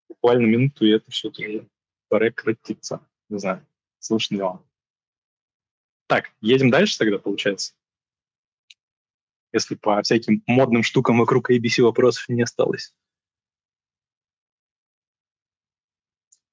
[0.08, 1.68] буквально минуту, и это все тоже
[2.08, 3.06] прекратится.
[3.28, 3.66] Не знаю.
[3.98, 4.64] Слушно дела.
[6.06, 7.74] Так, едем дальше тогда, получается?
[9.54, 12.92] Если по всяким модным штукам вокруг ABC вопросов не осталось.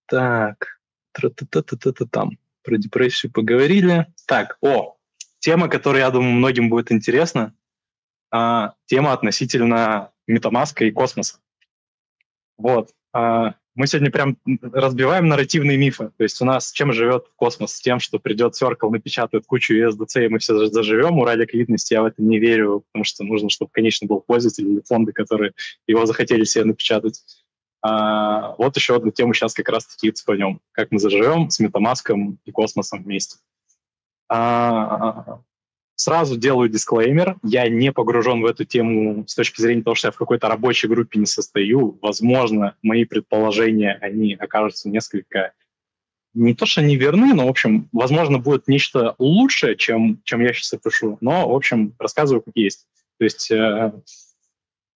[0.06, 0.80] Так,
[1.12, 2.38] тра-та-та-та-та там.
[2.62, 4.06] Про депрессию поговорили.
[4.28, 4.98] Так, о,
[5.40, 7.56] тема, которая, я думаю, многим будет интересна.
[8.30, 11.40] А, тема относительно метамаска и космоса.
[12.58, 12.94] Вот.
[13.14, 16.11] А, мы сегодня прям разбиваем нарративные мифы.
[16.17, 17.80] То есть у нас чем живет космос?
[17.80, 21.17] Тем, что придет Circle, напечатает кучу USDC, и мы все заживем.
[21.17, 24.82] У ликвидности я в это не верю, потому что нужно, чтобы, конечно, был пользователь или
[24.82, 25.53] фонды, которые
[25.88, 27.24] его захотели себе напечатать.
[27.82, 30.59] А, вот еще одну тему сейчас как раз-таки цепанем.
[30.72, 33.38] Как мы заживем с метамаском и космосом вместе.
[34.30, 35.40] А,
[36.02, 37.36] Сразу делаю дисклеймер.
[37.44, 40.88] Я не погружен в эту тему с точки зрения того, что я в какой-то рабочей
[40.88, 42.00] группе не состою.
[42.02, 45.54] Возможно, мои предположения, они окажутся несколько
[46.34, 50.74] не то, что неверны, но, в общем, возможно, будет нечто лучшее, чем, чем я сейчас
[50.74, 51.20] опишу.
[51.22, 52.88] Но, в общем, рассказываю, как есть.
[53.20, 53.94] То есть э,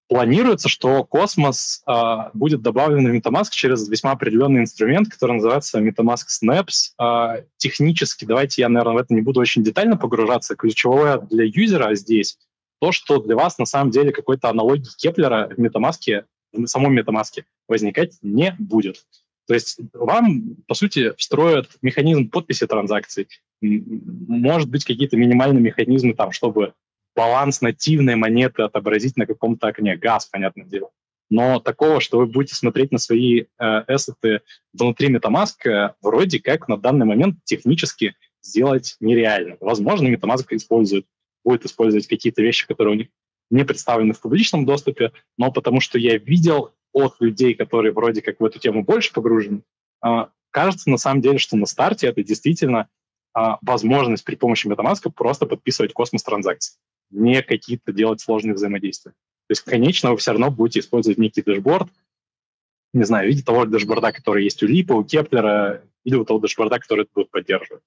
[0.08, 6.26] Планируется, что космос э, будет добавлен в MetaMask через весьма определенный инструмент, который называется MetaMask
[6.44, 6.94] Snaps.
[7.02, 10.56] Э, технически, давайте я, наверное, в это не буду очень детально погружаться.
[10.56, 12.38] Ключевое для юзера здесь
[12.80, 17.44] то, что для вас на самом деле какой-то аналогии Кеплера в MetaMask, в самом MetaMask
[17.68, 19.06] возникать не будет.
[19.48, 23.28] То есть вам, по сути, встроят механизм подписи транзакций.
[23.62, 26.74] Может быть, какие-то минимальные механизмы там, чтобы
[27.16, 29.96] баланс нативной монеты отобразить на каком-то окне.
[29.96, 30.92] Газ, понятное дело.
[31.30, 34.42] Но такого, что вы будете смотреть на свои э, эссеты
[34.74, 39.58] внутри MetaMask, э, вроде как на данный момент технически сделать нереально.
[39.60, 41.08] Возможно, MetaMask использует,
[41.44, 43.08] будет использовать какие-то вещи, которые у них
[43.50, 48.40] не представлены в публичном доступе, но потому что я видел от людей, которые вроде как
[48.40, 49.64] в эту тему больше погружены,
[50.06, 52.88] э, кажется на самом деле, что на старте это действительно
[53.36, 56.78] э, возможность при помощи MetaMask просто подписывать космос транзакции
[57.12, 59.12] не какие-то делать сложные взаимодействия.
[59.12, 61.90] То есть, конечно, вы все равно будете использовать некий дэшборд,
[62.94, 66.40] не знаю, в виде того дэшборда, который есть у Липа, у Кеплера, или у того
[66.40, 67.84] дэшборда, который это будет поддерживать.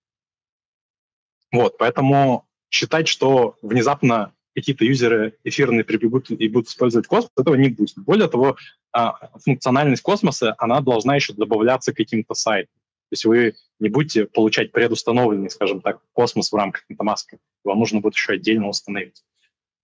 [1.50, 7.68] Вот, поэтому считать, что внезапно какие-то юзеры эфирные прибегут и будут использовать космос, этого не
[7.68, 7.94] будет.
[7.96, 8.56] Более того,
[8.92, 12.74] а, функциональность космоса, она должна еще добавляться к каким-то сайтам.
[13.10, 17.38] То есть вы не будете получать предустановленный, скажем так, космос в рамках MetaMask.
[17.64, 19.24] Вам нужно будет еще отдельно установить.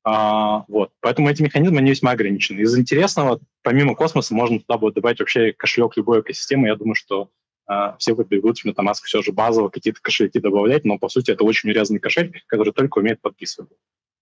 [0.05, 0.93] А, вот.
[1.01, 2.61] Поэтому эти механизмы, они весьма ограничены.
[2.61, 6.69] Из интересного, помимо космоса, можно туда будет добавить вообще кошелек любой экосистемы.
[6.69, 7.31] Я думаю, что
[7.67, 11.45] а, все побегут в MetaMask все же базово какие-то кошельки добавлять, но, по сути, это
[11.45, 13.71] очень урезанный кошель, который только умеет подписывать.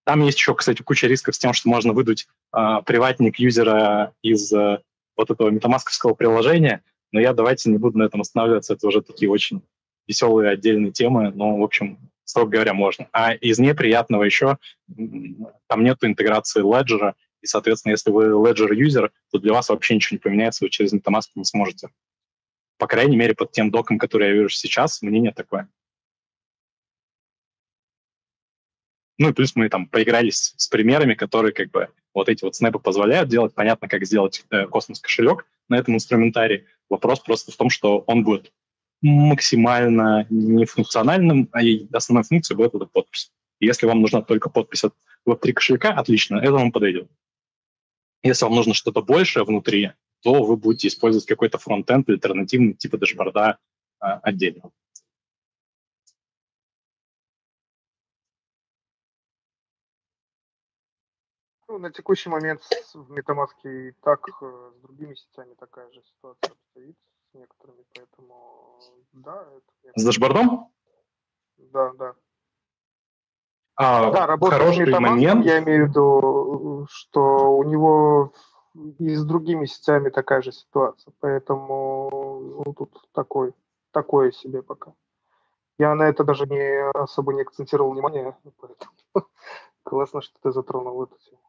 [0.04, 4.52] Там есть еще, кстати, куча рисков с тем, что можно выдуть а, приватник юзера из
[4.52, 4.82] а,
[5.16, 6.82] вот этого метамасковского приложения,
[7.12, 9.62] но я давайте не буду на этом останавливаться, это уже такие очень
[10.08, 13.08] веселые отдельные темы, но, в общем, строго говоря, можно.
[13.12, 14.58] А из неприятного еще
[15.68, 20.16] там нету интеграции Ledger, и, соответственно, если вы Ledger юзер, то для вас вообще ничего
[20.16, 21.90] не поменяется, вы через MetaMask не сможете.
[22.78, 25.68] По крайней мере, под тем доком, который я вижу сейчас, мнение такое.
[29.18, 32.78] Ну и плюс мы там поигрались с примерами, которые как бы вот эти вот снэпы
[32.78, 33.54] позволяют делать.
[33.54, 36.66] Понятно, как сделать э, космос-кошелек на этом инструментарии.
[36.92, 38.52] Вопрос просто в том, что он будет
[39.00, 41.60] максимально нефункциональным, а
[41.96, 43.32] основной функцией будет эта подпись.
[43.60, 44.94] Если вам нужна только подпись от
[45.26, 47.10] Web3 кошелька, отлично, это вам подойдет.
[48.22, 53.56] Если вам нужно что-то большее внутри, то вы будете использовать какой-то фронтенд альтернативный типа дашборда
[53.98, 54.70] а, отдельно.
[61.72, 62.60] Ну, на текущий момент
[62.92, 66.96] в MetaMask и так э, с другими сетями такая же ситуация обстоит
[67.30, 68.78] с некоторыми, поэтому
[69.12, 69.48] да.
[69.86, 69.98] Это...
[69.98, 70.70] С дашбордом?
[71.56, 72.14] Да, да.
[73.76, 75.46] А, да, работает с момент.
[75.46, 78.34] я имею в виду, что у него
[78.98, 83.54] и с другими сетями такая же ситуация, поэтому ну, тут такой,
[83.92, 84.92] такое себе пока.
[85.78, 88.92] Я на это даже не особо не акцентировал внимание, поэтому
[89.84, 91.40] классно, что ты затронул эту тему.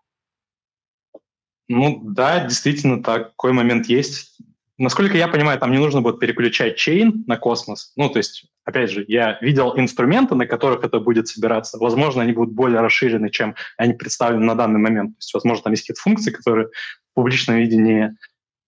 [1.73, 4.37] Ну да, действительно, такой момент есть.
[4.77, 7.93] Насколько я понимаю, там не нужно будет переключать чейн на космос.
[7.95, 11.77] Ну, то есть, опять же, я видел инструменты, на которых это будет собираться.
[11.77, 15.11] Возможно, они будут более расширены, чем они представлены на данный момент.
[15.11, 18.15] То есть, возможно, там есть какие-то функции, которые в публичном виде не,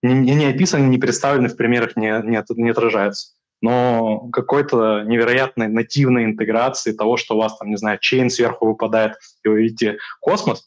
[0.02, 3.34] не, не описаны, не представлены, в примерах не, не, не отражаются.
[3.62, 9.14] Но какой-то невероятной нативной интеграции того, что у вас там, не знаю, чейн сверху выпадает,
[9.44, 10.66] и вы видите космос,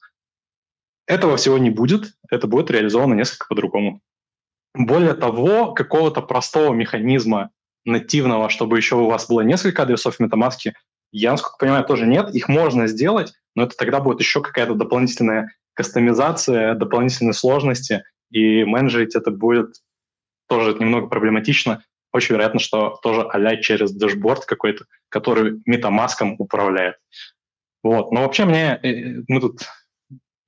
[1.08, 4.00] этого всего не будет, это будет реализовано несколько по-другому.
[4.74, 7.50] Более того, какого-то простого механизма
[7.84, 10.72] нативного, чтобы еще у вас было несколько адресов в MetaMask,
[11.10, 12.34] я, насколько понимаю, тоже нет.
[12.34, 19.16] Их можно сделать, но это тогда будет еще какая-то дополнительная кастомизация, дополнительные сложности, и менеджерить
[19.16, 19.76] это будет
[20.48, 21.82] тоже немного проблематично.
[22.12, 26.96] Очень вероятно, что тоже а через дашборд какой-то, который MetaMask управляет.
[27.82, 28.12] Вот.
[28.12, 29.62] Но вообще мне, э, мы тут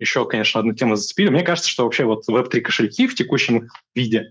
[0.00, 1.28] еще, конечно, одну тему зацепили.
[1.28, 4.30] Мне кажется, что вообще вот Web3 кошельки в текущем виде,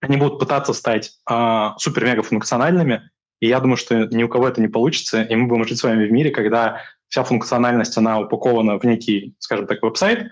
[0.00, 4.60] они будут пытаться стать э, супер-мега функциональными, и я думаю, что ни у кого это
[4.60, 8.78] не получится, и мы будем жить с вами в мире, когда вся функциональность, она упакована
[8.78, 10.30] в некий, скажем так, веб-сайт,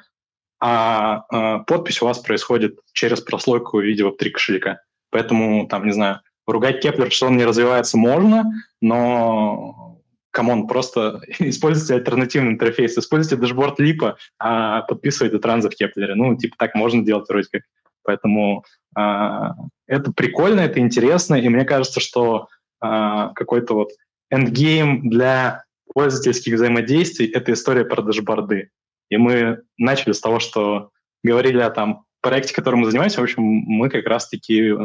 [0.60, 4.82] а э, подпись у вас происходит через прослойку в виде Web3 кошелька.
[5.10, 8.44] Поэтому, там, не знаю, ругать Кеплер, что он не развивается, можно,
[8.80, 10.01] но
[10.32, 16.14] come on, просто используйте альтернативный интерфейс, используйте дашборд липа, а подписывайте транзы в Кеплере.
[16.14, 17.62] Ну, типа так можно делать вроде как.
[18.04, 18.64] Поэтому
[18.96, 19.54] а,
[19.86, 22.48] это прикольно, это интересно, и мне кажется, что
[22.80, 23.90] а, какой-то вот
[24.30, 28.70] endgame для пользовательских взаимодействий— это история про дашборды.
[29.08, 30.90] И мы начали с того, что
[31.22, 33.20] говорили о там проекте, которым мы занимаемся.
[33.20, 34.76] В общем, мы как раз-таки э,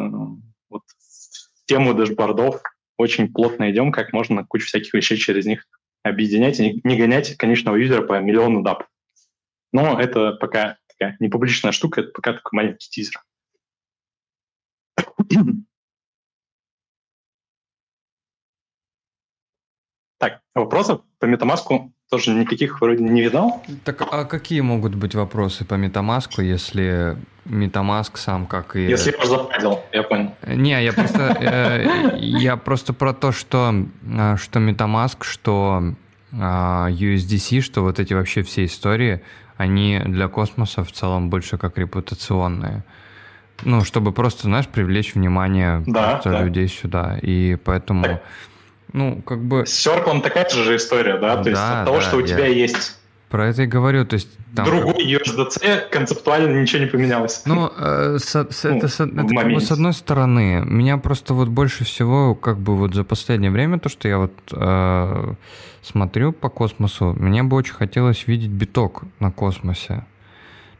[0.69, 0.83] вот
[1.65, 2.61] тему дашбордов
[2.97, 5.67] очень плотно идем, как можно кучу всяких вещей через них
[6.03, 8.87] объединять и не гонять конечного юзера по миллиону дап.
[9.71, 13.21] Но это пока такая не публичная штука, это пока такой маленький тизер.
[20.19, 23.63] Так, вопросов по метамаску тоже никаких вроде не видал.
[23.83, 28.81] Так, а какие могут быть вопросы по метамаску, если метамаск сам как и...
[28.81, 30.33] Если я уже западил, я понял.
[30.47, 35.95] Не, я просто, э, я просто про то, что, э, что метамаск, что
[36.33, 39.21] а, USDC, что вот эти вообще все истории,
[39.55, 42.83] они для космоса в целом больше как репутационные.
[43.63, 46.43] Ну, чтобы просто, знаешь, привлечь внимание да, да.
[46.43, 47.17] людей сюда.
[47.21, 48.21] И поэтому...
[48.93, 49.65] Ну, как бы...
[49.65, 51.37] С Circle такая же история, да?
[51.37, 52.27] То да, есть от того, да, что у я...
[52.27, 52.97] тебя есть
[53.29, 54.29] про это и говорю, то есть...
[54.55, 57.43] Там Другой USDC концептуально ничего не поменялось.
[57.45, 61.33] Ну, э, с, с, ну, это, с, это как бы, с одной стороны, меня просто
[61.33, 65.33] вот больше всего, как бы вот за последнее время, то, что я вот э,
[65.81, 70.05] смотрю по космосу, мне бы очень хотелось видеть биток на космосе.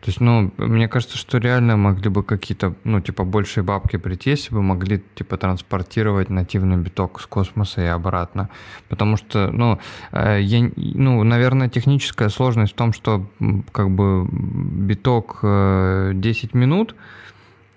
[0.02, 4.32] То есть, ну, мне кажется, что реально могли бы какие-то, ну, типа, большие бабки прийти,
[4.32, 8.50] если бы могли, типа, транспортировать нативный биток с космоса и обратно.
[8.90, 9.80] Потому что, ну,
[10.12, 13.26] э, я, ну, наверное, техническая сложность в том, что,
[13.72, 16.96] как бы, биток 10 э, минут,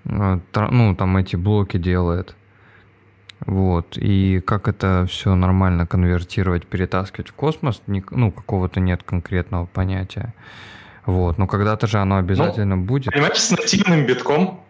[0.05, 2.37] э, ну, там эти блоки делает.
[3.47, 3.97] Вот.
[3.97, 10.35] И как это все нормально конвертировать, перетаскивать в космос, ну, какого-то нет конкретного понятия.
[11.07, 13.13] Вот, но когда-то же оно обязательно ну, будет.
[13.13, 14.61] Понимаешь, с нативным битком,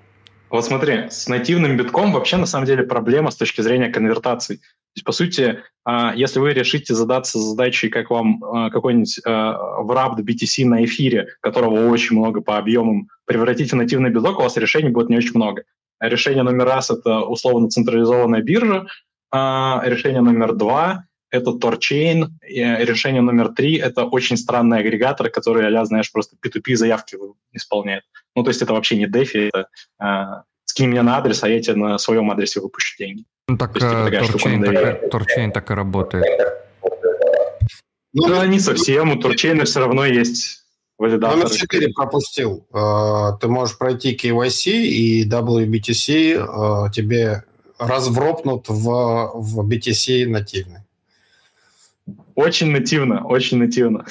[0.50, 4.56] вот смотри, с нативным битком вообще на самом деле проблема с точки зрения конвертации.
[4.56, 9.82] То есть, по сути, а, если вы решите задаться задачей, как вам а, какой-нибудь а,
[9.82, 14.56] wrapped BTC на эфире, которого очень много по объемам, превратить в нативный биток, у вас
[14.56, 15.62] решений будет не очень много.
[16.00, 18.86] Решение номер раз— это условно централизованная биржа,
[19.32, 22.28] решение номер два это Torchain.
[22.46, 27.16] И решение номер три— это очень странный агрегатор, который, а знаешь, просто P2P заявки
[27.52, 28.04] исполняет.
[28.36, 29.68] Ну, то есть это вообще не DeFi, это
[30.02, 33.24] э, скинь мне на адрес, а я тебе на своем адресе выпущу деньги.
[33.48, 36.24] Ну, так есть, типа, Torchain, так, Torchain так и работает.
[38.12, 39.12] Ну, да, не совсем.
[39.12, 40.64] У Torchain все равно есть
[40.98, 41.36] валидатор.
[41.36, 42.66] Номер 4 пропустил.
[43.40, 47.44] Ты можешь пройти KYC, и WBTC тебе
[47.78, 50.80] развропнут в, в BTC нативный.
[52.34, 54.06] Очень нативно, очень нативно.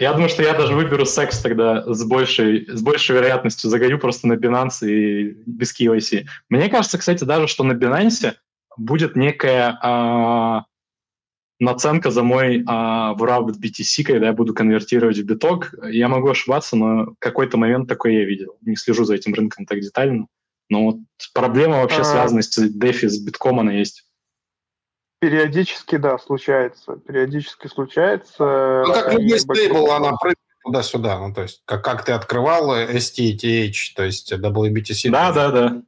[0.00, 3.68] Я думаю, что я даже выберу секс тогда с большей, с большей вероятностью.
[3.68, 6.24] Загоню просто на Binance и без KYC.
[6.48, 8.32] Мне кажется, кстати, даже, что на Binance
[8.78, 10.64] будет некая а,
[11.58, 15.74] наценка за мой а, в BTC, когда я буду конвертировать в биток.
[15.90, 18.56] Я могу ошибаться, но какой-то момент такой я видел.
[18.62, 20.28] Не слежу за этим рынком так детально.
[20.70, 20.96] Но вот
[21.34, 22.04] проблема вообще а...
[22.04, 24.06] связанная с DeFi, с битком, она есть.
[25.18, 26.96] Периодически, да, случается.
[26.96, 28.84] Периодически случается.
[28.86, 31.18] Ну, как любой стейбл, она прыгает туда-сюда.
[31.18, 35.10] Ну, то есть, как, как ты открывал STETH, то есть WBTC.
[35.10, 35.82] Да, да, да.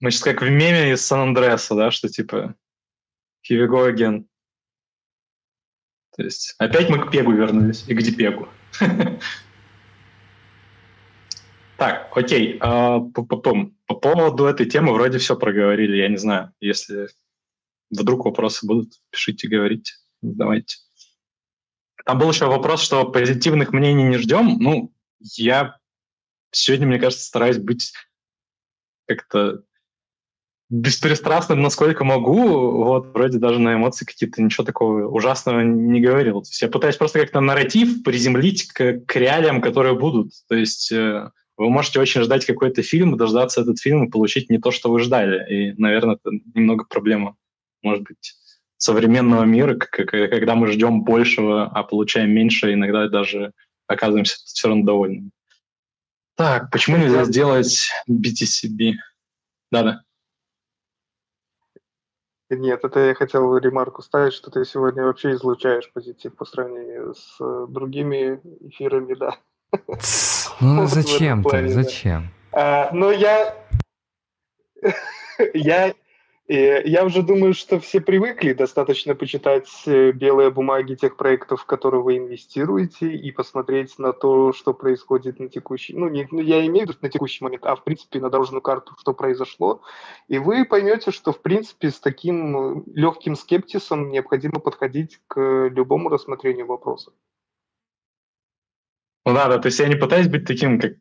[0.00, 2.54] Мы сейчас как в меме из Сан-Андреаса, да, что типа
[3.48, 4.24] here we go again.
[6.16, 7.84] То есть опять мы к Пегу вернулись.
[7.86, 8.48] И где Пегу?
[11.80, 12.58] Так, окей.
[12.60, 15.96] А, потом, по поводу этой темы вроде все проговорили.
[15.96, 17.08] Я не знаю, если
[17.88, 20.76] вдруг вопросы будут, пишите, говорите, давайте.
[22.04, 24.58] Там был еще вопрос, что позитивных мнений не ждем.
[24.60, 25.78] Ну, я
[26.50, 27.94] сегодня, мне кажется, стараюсь быть
[29.06, 29.62] как-то
[30.68, 36.42] беспристрастным, насколько могу, вот, вроде даже на эмоции какие-то ничего такого ужасного не говорил.
[36.42, 40.32] То есть я пытаюсь просто как-то нарратив приземлить к, к реалиям, которые будут.
[40.46, 41.30] То есть э,
[41.60, 45.00] вы можете очень ждать какой-то фильм, дождаться этот фильм и получить не то, что вы
[45.00, 45.44] ждали.
[45.52, 47.36] И, наверное, это немного проблема,
[47.82, 48.34] может быть,
[48.78, 53.52] современного мира, когда мы ждем большего, а получаем меньше, иногда даже
[53.86, 55.30] оказываемся все равно довольными.
[56.34, 58.94] Так, почему нельзя сделать BTCB?
[59.70, 60.00] Да-да.
[62.48, 67.36] Нет, это я хотел ремарку ставить, что ты сегодня вообще излучаешь позитив по сравнению с
[67.68, 69.36] другими эфирами, да.
[70.60, 72.30] Ну зачем ты, зачем?
[72.52, 73.54] А, ну я,
[75.54, 75.94] я
[76.52, 82.02] я уже думаю, что все привыкли достаточно почитать э, белые бумаги тех проектов, в которые
[82.02, 85.94] вы инвестируете, и посмотреть на то, что происходит на текущий...
[85.94, 88.62] Ну, не, ну, я имею в виду на текущий момент, а в принципе на дорожную
[88.62, 89.82] карту, что произошло.
[90.26, 96.08] И вы поймете, что в принципе с таким э, легким скептисом необходимо подходить к любому
[96.08, 97.12] рассмотрению вопроса.
[99.26, 100.94] Ну да, да, то есть я не пытаюсь быть таким, как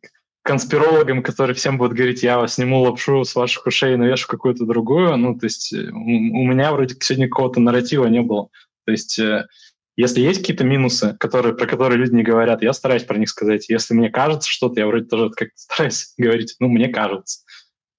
[0.44, 4.66] конспирологам, который всем будет говорить, я вас сниму лапшу с ваших ушей и навешу какую-то
[4.66, 5.16] другую.
[5.18, 8.50] Ну, то есть э, у меня вроде сегодня какого-то нарратива не было.
[8.86, 9.48] То есть э,
[9.96, 13.70] если есть какие-то минусы, которые, про которые люди не говорят, я стараюсь про них сказать.
[13.70, 17.42] Если мне кажется что-то, я вроде тоже как-то стараюсь говорить, ну, мне кажется.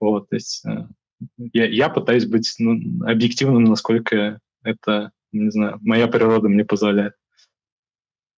[0.01, 0.87] Вот, то есть э,
[1.53, 7.15] я, я пытаюсь быть ну, объективным, насколько это, не знаю, моя природа мне позволяет.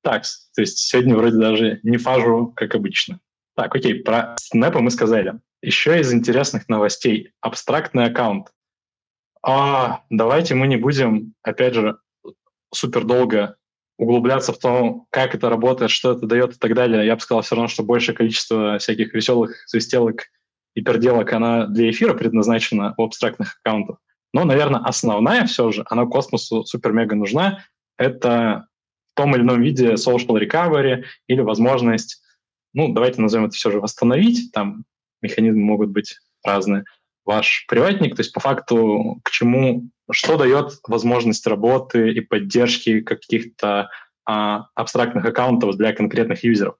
[0.03, 0.23] Так,
[0.55, 3.19] то есть сегодня вроде даже не фажу, как обычно.
[3.55, 5.39] Так, окей, про снэпы мы сказали.
[5.61, 7.33] Еще из интересных новостей.
[7.41, 8.47] Абстрактный аккаунт.
[9.43, 11.97] А, давайте мы не будем, опять же,
[12.73, 13.57] супер долго
[13.97, 17.05] углубляться в то, как это работает, что это дает и так далее.
[17.05, 20.23] Я бы сказал все равно, что большее количество всяких веселых свистелок
[20.73, 23.97] и переделок, она для эфира предназначена у абстрактных аккаунтов.
[24.33, 27.63] Но, наверное, основная все же, она космосу супер-мега нужна,
[27.97, 28.67] это
[29.21, 32.21] том или ином виде social recovery или возможность
[32.73, 34.85] ну, давайте назовем это все же восстановить, там
[35.21, 36.85] механизмы могут быть разные,
[37.25, 43.89] ваш приватник, то есть по факту к чему, что дает возможность работы и поддержки каких-то
[44.25, 46.75] а, абстрактных аккаунтов для конкретных юзеров.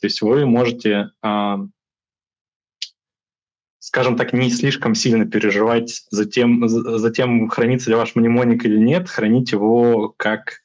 [0.00, 1.58] То есть вы можете, а,
[3.78, 8.78] скажем так, не слишком сильно переживать за тем, за тем, хранится ли ваш мнемоник или
[8.78, 10.60] нет, хранить его как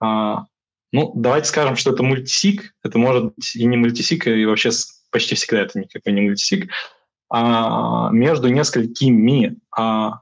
[0.00, 0.46] а,
[0.92, 2.74] ну, давайте скажем, что это мультисик.
[2.84, 4.70] Это может быть и не мультисик, и вообще
[5.10, 6.70] почти всегда это никакой не мультисик.
[7.30, 10.20] А между несколькими а,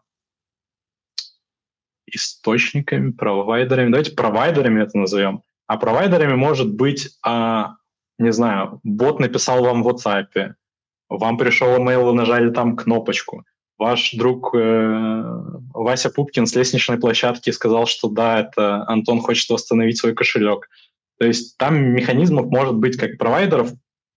[2.07, 3.91] источниками, провайдерами.
[3.91, 5.43] Давайте провайдерами это назовем.
[5.67, 7.75] А провайдерами может быть, а,
[8.19, 10.55] не знаю, бот написал вам в WhatsApp,
[11.09, 13.45] вам пришел email, вы нажали там кнопочку
[13.81, 15.23] ваш друг э,
[15.73, 20.69] Вася Пупкин с лестничной площадки сказал, что да, это Антон хочет восстановить свой кошелек.
[21.19, 23.73] То есть там механизмов может быть как провайдеров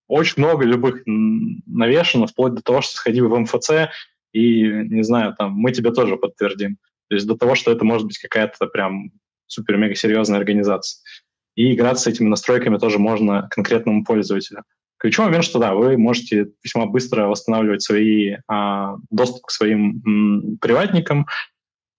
[0.06, 3.88] очень много любых навешено, вплоть до того, что сходи в МФЦ
[4.32, 6.76] и, не знаю, там, мы тебе тоже подтвердим.
[7.08, 9.12] То есть до того, что это может быть какая-то прям
[9.46, 11.00] супер-мега серьезная организация.
[11.54, 14.64] И играться с этими настройками тоже можно конкретному пользователю.
[14.98, 20.58] Ключевой момент, что да, вы можете весьма быстро восстанавливать свои, а, доступ к своим м,
[20.60, 21.26] приватникам,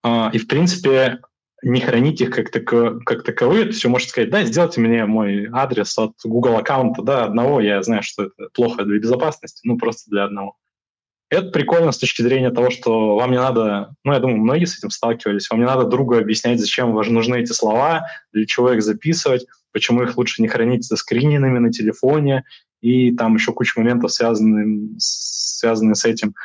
[0.04, 1.20] а, и, в принципе,
[1.62, 3.64] не хранить их как, тако, как таковые.
[3.64, 7.60] То есть вы можете сказать, да, сделайте мне мой адрес от Google аккаунта, да, одного,
[7.60, 10.56] я знаю, что это плохо для безопасности, ну, просто для одного.
[11.32, 14.78] Это прикольно с точки зрения того, что вам не надо, ну, я думаю, многие с
[14.78, 18.84] этим сталкивались, вам не надо другу объяснять, зачем вам нужны эти слова, для чего их
[18.84, 22.44] записывать, почему их лучше не хранить скрининами на телефоне,
[22.86, 26.36] и там еще куча моментов, связанных, связанных с этим.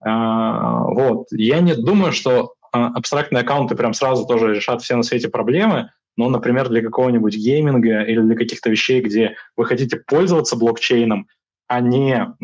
[0.00, 1.26] А, вот.
[1.30, 5.90] Я не думаю, что а, абстрактные аккаунты прям сразу тоже решат все на свете проблемы,
[6.16, 11.26] но, например, для какого-нибудь гейминга или для каких-то вещей, где вы хотите пользоваться блокчейном,
[11.68, 12.34] а не...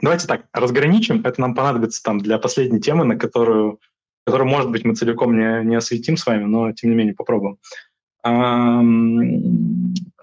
[0.00, 3.80] Давайте так, разграничим, это нам понадобится там для последней темы, на которую,
[4.26, 7.56] которую может быть, мы целиком не, не осветим с вами, но, тем не менее, попробуем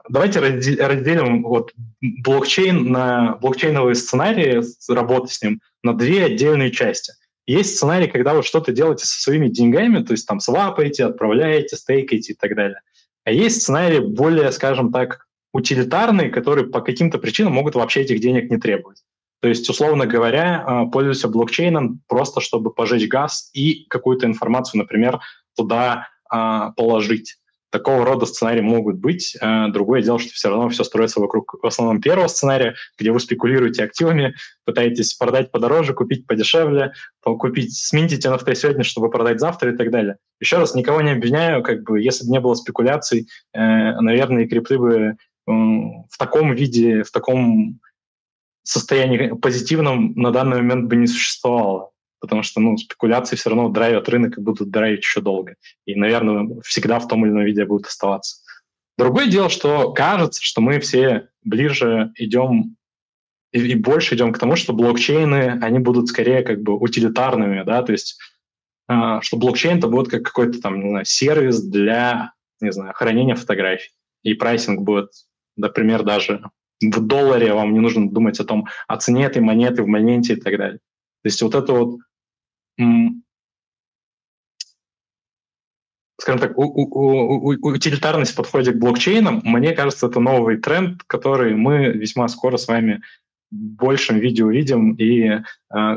[0.10, 1.72] давайте разделим вот
[2.02, 7.14] блокчейн на блокчейновые сценарии работы с ним на две отдельные части.
[7.48, 12.34] Есть сценарий, когда вы что-то делаете со своими деньгами, то есть там свапаете, отправляете, стейкаете
[12.34, 12.82] и так далее.
[13.24, 18.50] А есть сценарии более, скажем так, утилитарные, которые по каким-то причинам могут вообще этих денег
[18.50, 19.04] не требовать.
[19.42, 25.20] То есть, условно говоря, а, пользуйся блокчейном просто, чтобы пожечь газ и какую-то информацию, например,
[25.56, 27.38] туда а, положить.
[27.72, 29.36] Такого рода сценарии могут быть.
[29.42, 33.20] Э, другое дело, что все равно все строится вокруг в основном первого сценария, где вы
[33.20, 34.36] спекулируете активами,
[34.66, 36.94] пытаетесь продать подороже, купить подешевле,
[37.24, 40.18] купить, сменить NFT сегодня, чтобы продать завтра и так далее.
[40.40, 44.78] Еще раз, никого не обвиняю, как бы, если бы не было спекуляций, э, наверное, крипты
[44.78, 45.16] бы
[45.48, 47.80] в таком виде, в таком
[48.64, 51.91] состоянии позитивном на данный момент бы не существовало
[52.22, 55.56] потому что ну, спекуляции все равно драйвят рынок и будут драйвить еще долго.
[55.86, 58.38] И, наверное, всегда в том или ином виде будут оставаться.
[58.98, 62.78] Другое дело, что кажется, что мы все ближе идем
[63.52, 67.82] и, и больше идем к тому, что блокчейны, они будут скорее как бы утилитарными, да,
[67.82, 68.18] то есть
[68.88, 73.36] э, что блокчейн это будет как какой-то там, не знаю, сервис для, не знаю, хранения
[73.36, 73.92] фотографий.
[74.24, 75.10] И прайсинг будет,
[75.58, 76.44] например, даже
[76.80, 80.36] в долларе вам не нужно думать о том, о цене этой монеты в моменте и
[80.36, 80.80] так далее.
[81.24, 82.00] То есть вот это вот
[86.22, 91.02] скажем так, у, у, у, утилитарность в подходе к блокчейнам, мне кажется, это новый тренд,
[91.08, 93.02] который мы весьма скоро с вами
[93.52, 95.42] в большем виде увидим, и э,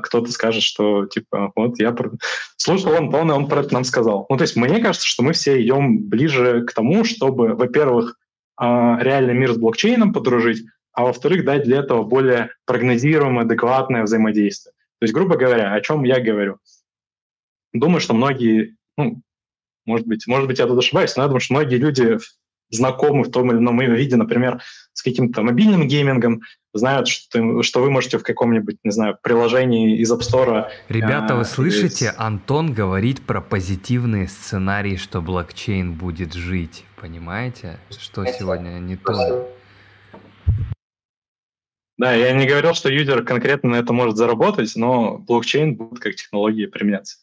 [0.03, 2.11] кто-то скажет, что, типа, вот я про...
[2.57, 4.27] слушал Антона, он про это нам сказал.
[4.29, 8.17] Ну, то есть мне кажется, что мы все идем ближе к тому, чтобы, во-первых,
[8.61, 14.73] э, реальный мир с блокчейном подружить, а во-вторых, дать для этого более прогнозируемое, адекватное взаимодействие.
[15.05, 16.57] То есть, грубо говоря, о чем я говорю?
[17.75, 19.21] Думаю, что многие, ну,
[19.85, 22.19] может быть, может быть, я тут ошибаюсь, но я думаю, что многие люди
[22.71, 24.63] знакомы в том или ином виде, например,
[24.95, 26.41] с каким-то мобильным геймингом,
[26.73, 30.69] знают, что, что вы можете в каком-нибудь, не знаю, приложении из App Store...
[30.89, 32.07] Ребята, а, вы слышите?
[32.07, 32.15] Из...
[32.17, 36.87] Антон говорит про позитивные сценарии, что блокчейн будет жить.
[36.99, 39.51] Понимаете, что сегодня не то?
[41.97, 46.17] Да, я не говорил, что юзер конкретно на это может заработать, но блокчейн будет как
[46.17, 47.19] технология применяться.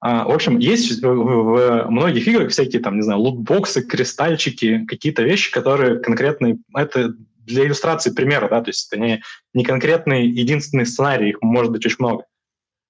[0.00, 5.52] А, в общем, есть в многих играх всякие там, не знаю, лутбоксы, кристальчики, какие-то вещи,
[5.52, 6.58] которые конкретные...
[6.74, 11.72] Это для иллюстрации примера, да, то есть это не, не конкретный единственный сценарий, их может
[11.72, 12.24] быть очень много.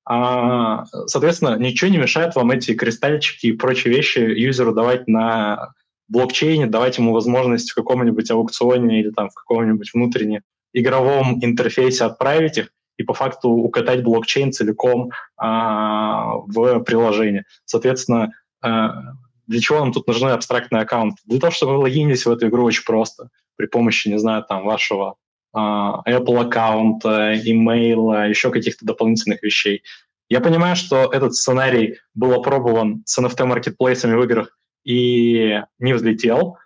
[0.05, 5.73] А, соответственно, ничего не мешает вам эти кристальчики и прочие вещи юзеру давать на
[6.09, 12.59] блокчейне, давать ему возможность в каком-нибудь аукционе или там в каком-нибудь внутреннем игровом интерфейсе отправить
[12.59, 17.45] их и по факту укатать блокчейн целиком а, в приложение.
[17.65, 19.15] Соответственно, а,
[19.47, 21.17] для чего нам тут нужны абстрактные аккаунты?
[21.25, 24.65] Для того, чтобы вы логинились в эту игру очень просто при помощи, не знаю, там
[24.65, 25.17] вашего
[25.53, 29.83] а, Apple аккаунта, имейла, еще каких-то дополнительных вещей.
[30.29, 36.57] Я понимаю, что этот сценарий был опробован с NFT-маркетплейсами в играх и не взлетел,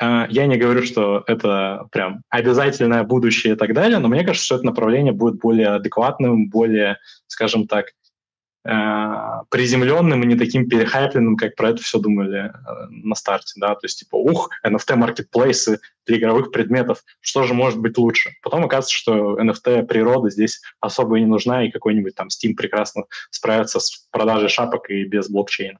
[0.00, 4.54] я не говорю, что это прям обязательное будущее и так далее, но мне кажется, что
[4.56, 7.86] это направление будет более адекватным, более, скажем так,
[8.62, 13.74] а, приземленным и не таким перехайпленным, как про это все думали э, на старте, да,
[13.74, 18.32] то есть типа, ух, NFT-маркетплейсы для игровых предметов, что же может быть лучше?
[18.42, 23.04] Потом оказывается, что NFT природа здесь особо и не нужна, и какой-нибудь там Steam прекрасно
[23.30, 25.78] справится с продажей шапок и без блокчейна.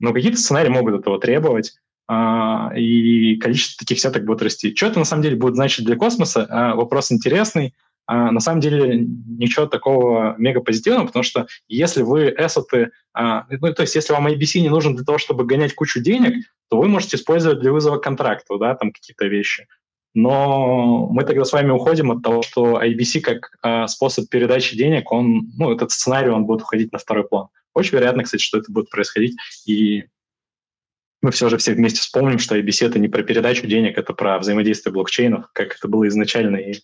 [0.00, 4.74] Но какие-то сценарии могут этого требовать, а, и количество таких сеток будет расти.
[4.74, 6.46] Что это на самом деле будет значить для космоса?
[6.48, 7.74] А, вопрос интересный.
[8.06, 13.82] А, на самом деле ничего такого мега позитивного, потому что если вы эссеты, ну, то
[13.82, 17.16] есть если вам IBC не нужен для того, чтобы гонять кучу денег, то вы можете
[17.16, 19.66] использовать для вызова контракта, да, там какие-то вещи.
[20.14, 25.50] Но мы тогда с вами уходим от того, что IBC как способ передачи денег, он,
[25.56, 27.48] ну, этот сценарий, он будет уходить на второй план.
[27.74, 29.36] Очень вероятно, кстати, что это будет происходить,
[29.66, 30.04] и
[31.22, 34.38] мы все же все вместе вспомним, что IBC— это не про передачу денег, это про
[34.38, 36.74] взаимодействие блокчейнов, как это было изначально и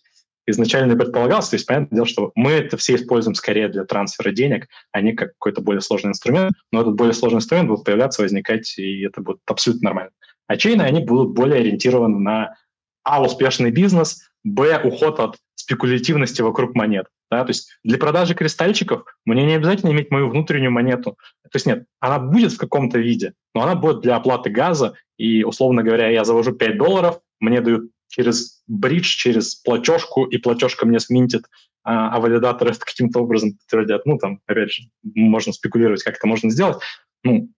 [0.45, 1.49] изначально предполагалось.
[1.49, 5.13] То есть, понятное дело, что мы это все используем скорее для трансфера денег, а не
[5.13, 6.53] как какой-то более сложный инструмент.
[6.71, 10.11] Но этот более сложный инструмент будет появляться, возникать, и это будет абсолютно нормально.
[10.47, 12.55] А чейны, они будут более ориентированы на
[13.03, 17.07] а, успешный бизнес, б, уход от спекулятивности вокруг монет.
[17.33, 17.43] Да?
[17.43, 21.17] То есть для продажи кристальчиков мне не обязательно иметь мою внутреннюю монету.
[21.43, 25.43] То есть нет, она будет в каком-то виде, но она будет для оплаты газа, и,
[25.43, 30.99] условно говоря, я завожу 5 долларов, мне дают через бридж, через платежку, и платежка мне
[30.99, 31.45] сминтит,
[31.83, 34.05] а, а валидаторы это каким-то образом подтвердят.
[34.05, 36.77] Ну, там, опять же, можно спекулировать, как это можно сделать.
[37.23, 37.49] Ну,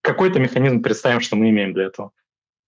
[0.00, 2.12] какой-то механизм представим, что мы имеем для этого.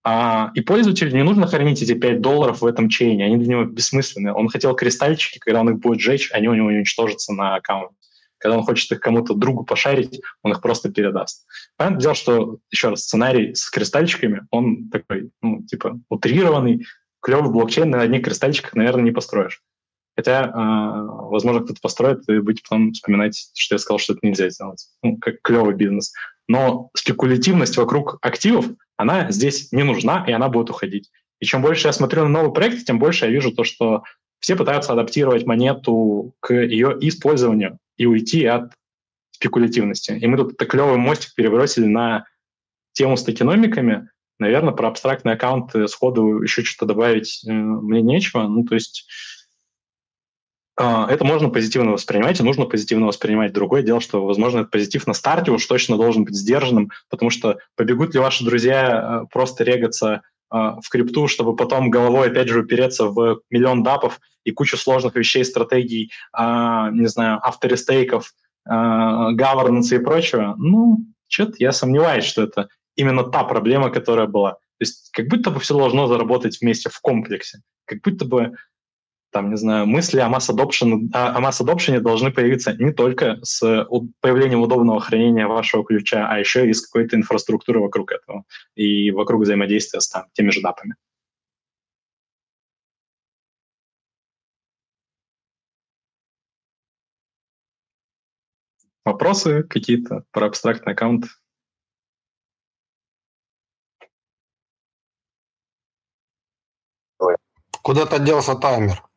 [0.03, 3.65] А, и пользователю не нужно хранить эти 5 долларов в этом чейне, они для него
[3.65, 4.33] бессмысленны.
[4.33, 7.95] Он хотел кристальчики, когда он их будет сжечь, они у него уничтожатся на аккаунте.
[8.39, 11.47] Когда он хочет их кому-то другу пошарить, он их просто передаст.
[11.77, 16.87] Понятное дело, что, еще раз, сценарий с кристальчиками, он такой, ну, типа, утрированный,
[17.21, 19.63] клевый блокчейн на одних кристальчиках, наверное, не построишь.
[20.17, 20.51] Хотя, э,
[21.31, 24.87] возможно, кто-то построит и будет потом вспоминать, что я сказал, что это нельзя сделать.
[25.03, 26.13] Ну, как клевый бизнес.
[26.51, 31.09] Но спекулятивность вокруг активов, она здесь не нужна, и она будет уходить.
[31.39, 34.03] И чем больше я смотрю на новый проект, тем больше я вижу то, что
[34.41, 38.73] все пытаются адаптировать монету к ее использованию и уйти от
[39.31, 40.11] спекулятивности.
[40.11, 42.25] И мы тут так клевый мостик перебросили на
[42.95, 44.09] тему с токеномиками.
[44.41, 48.43] Наверное, про абстрактные аккаунты сходу еще что-то добавить э, мне нечего.
[48.49, 49.07] Ну, то есть
[50.81, 53.53] это можно позитивно воспринимать, и нужно позитивно воспринимать.
[53.53, 57.59] Другое дело, что, возможно, этот позитив на старте уж точно должен быть сдержанным, потому что
[57.77, 62.61] побегут ли ваши друзья э, просто регаться э, в крипту, чтобы потом головой, опять же,
[62.61, 68.33] упереться в миллион дапов и кучу сложных вещей, стратегий, э, не знаю, авторестейков,
[68.69, 74.53] э, governance и прочего, ну, что-то я сомневаюсь, что это именно та проблема, которая была.
[74.53, 77.61] То есть как будто бы все должно заработать вместе в комплексе.
[77.85, 78.55] Как будто бы
[79.31, 83.87] там, не знаю, мысли о масс adoption, о, о масс должны появиться не только с
[84.21, 88.45] появлением удобного хранения вашего ключа, а еще и с какой-то инфраструктуры вокруг этого
[88.75, 90.95] и вокруг взаимодействия с там, теми же дапами.
[99.05, 101.25] Вопросы какие-то про абстрактный аккаунт?
[107.83, 109.10] Куда-то делся таймер.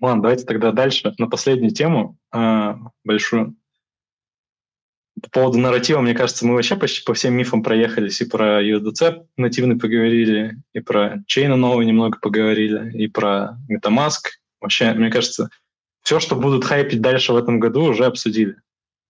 [0.00, 3.56] Ладно, давайте тогда дальше на последнюю тему э, большую.
[5.22, 8.22] По поводу нарратива, мне кажется, мы вообще почти по всем мифам проехались.
[8.22, 14.30] И про USDC нативный поговорили, и про чейна новый немного поговорили, и про MetaMask.
[14.60, 15.50] Вообще, мне кажется,
[16.02, 18.56] все, что будут хайпить дальше в этом году, уже обсудили.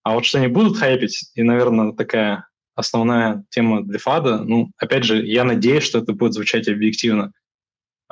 [0.03, 5.05] А вот что не будут хайпить, и, наверное, такая основная тема для фада, ну, опять
[5.05, 7.33] же, я надеюсь, что это будет звучать объективно.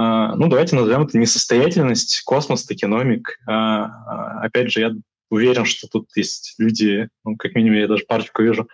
[0.01, 3.37] Uh, ну, давайте назовем это несостоятельность, космос, токеномик.
[3.49, 4.93] Uh, uh, опять же, я
[5.29, 8.69] уверен, что тут есть люди, ну, как минимум, я даже парочку вижу,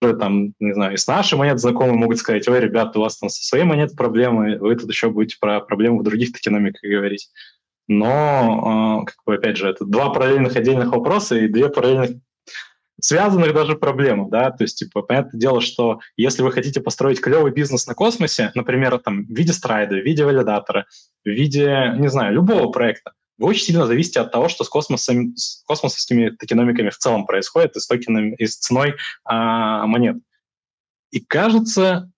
[0.00, 3.18] которые там, не знаю, и с нашей монет знакомые могут сказать, ой, ребята, у вас
[3.18, 7.30] там со своей монет проблемы, вы тут еще будете про проблемы в других токеномиках говорить.
[7.86, 12.18] Но, как бы, опять же, это два параллельных отдельных вопроса и две параллельных
[13.00, 17.52] связанных даже проблем, да, то есть, типа, понятное дело, что если вы хотите построить клевый
[17.52, 20.86] бизнес на космосе, например, там, в виде страйда, в виде валидатора,
[21.24, 25.36] в виде, не знаю, любого проекта, вы очень сильно зависите от того, что с, космосом,
[25.36, 30.16] с космосовскими токеномиками в целом происходит и с, токенами, и с ценой а, монет.
[31.12, 32.10] И кажется,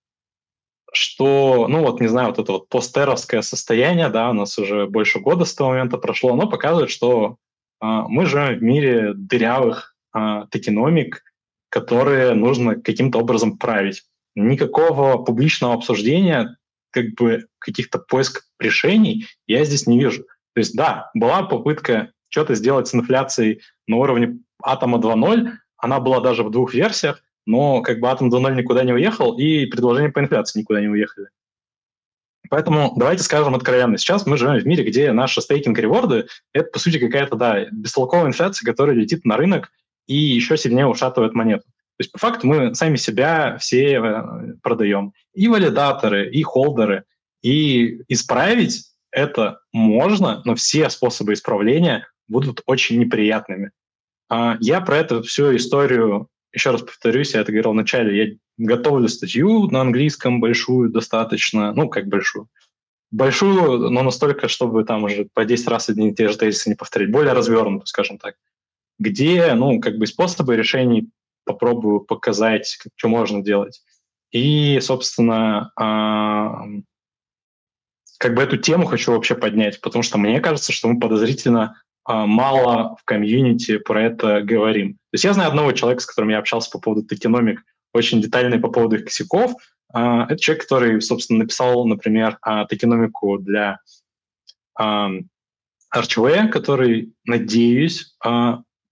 [0.91, 5.19] что, ну вот, не знаю, вот это вот постеровское состояние, да, у нас уже больше
[5.19, 7.37] года с того момента прошло, оно показывает, что
[7.79, 11.23] а, мы живем в мире дырявых а, токеномик,
[11.69, 14.03] которые нужно каким-то образом править.
[14.35, 16.57] Никакого публичного обсуждения,
[16.91, 20.23] как бы каких-то поиск решений я здесь не вижу.
[20.53, 26.19] То есть да, была попытка что-то сделать с инфляцией на уровне атома 2.0, она была
[26.19, 30.19] даже в двух версиях, но как бы атом 2.0 никуда не уехал, и предложения по
[30.19, 31.27] инфляции никуда не уехали.
[32.49, 33.97] Поэтому давайте скажем откровенно.
[33.97, 38.65] Сейчас мы живем в мире, где наши стейкинг-реворды— это, по сути, какая-то, да, бестолковая инфляция,
[38.65, 39.71] которая летит на рынок
[40.07, 41.63] и еще сильнее ушатывает монету.
[41.63, 44.23] То есть по факту мы сами себя все э,
[44.63, 45.13] продаем.
[45.33, 47.03] И валидаторы, и холдеры.
[47.43, 53.71] И исправить это можно, но все способы исправления будут очень неприятными.
[54.29, 58.35] А, я про эту всю историю, еще раз повторюсь, я это говорил в начале, я
[58.57, 62.47] готовлю статью на английском большую достаточно, ну, как большую,
[63.11, 66.75] большую, но настолько, чтобы там уже по 10 раз одни и те же тезисы не
[66.75, 68.35] повторить, более развернутую, скажем так
[69.01, 71.09] где, ну, как бы способы решений
[71.43, 73.81] попробую показать, что можно делать.
[74.31, 76.81] И, собственно, э,
[78.19, 82.13] как бы эту тему хочу вообще поднять, потому что мне кажется, что мы подозрительно э,
[82.13, 84.93] мало в комьюнити про это говорим.
[84.93, 87.63] То есть я знаю одного человека, с которым я общался по поводу токеномик,
[87.93, 89.53] очень детальный по поводу их косяков.
[89.95, 93.79] Э, это человек, который, собственно, написал, например, э, токеномику для
[94.79, 95.09] э,
[95.93, 98.15] Archway, который, надеюсь,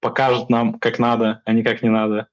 [0.01, 2.27] покажет нам, как надо, а не как не надо.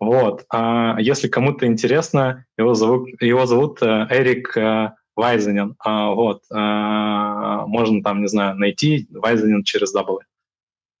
[0.00, 0.44] Вот.
[0.50, 5.74] А если кому-то интересно, его зовут, его зовут э, Эрик э, Вайзенен.
[5.80, 6.42] А, вот.
[6.52, 10.18] А, можно там, не знаю, найти Вайзенен через W.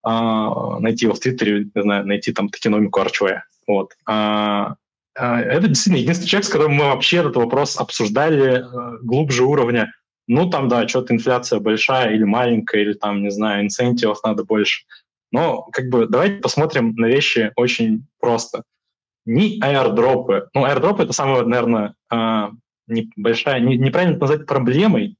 [0.02, 3.40] А, найти его в Твиттере, не знаю, найти там токеномику Archway.
[3.68, 3.92] Вот.
[4.06, 4.74] А,
[5.16, 9.92] а, это действительно единственный человек, с которым мы вообще этот вопрос обсуждали э, глубже уровня.
[10.26, 14.84] Ну, там, да, что-то инфляция большая или маленькая, или там, не знаю, инцентивов надо больше.
[15.30, 18.62] Но как бы давайте посмотрим на вещи очень просто.
[19.26, 22.48] Ни аирдропы, ну аирдропы это самое, наверное, э,
[22.86, 25.16] не большая, не, неправильно назвать проблемой.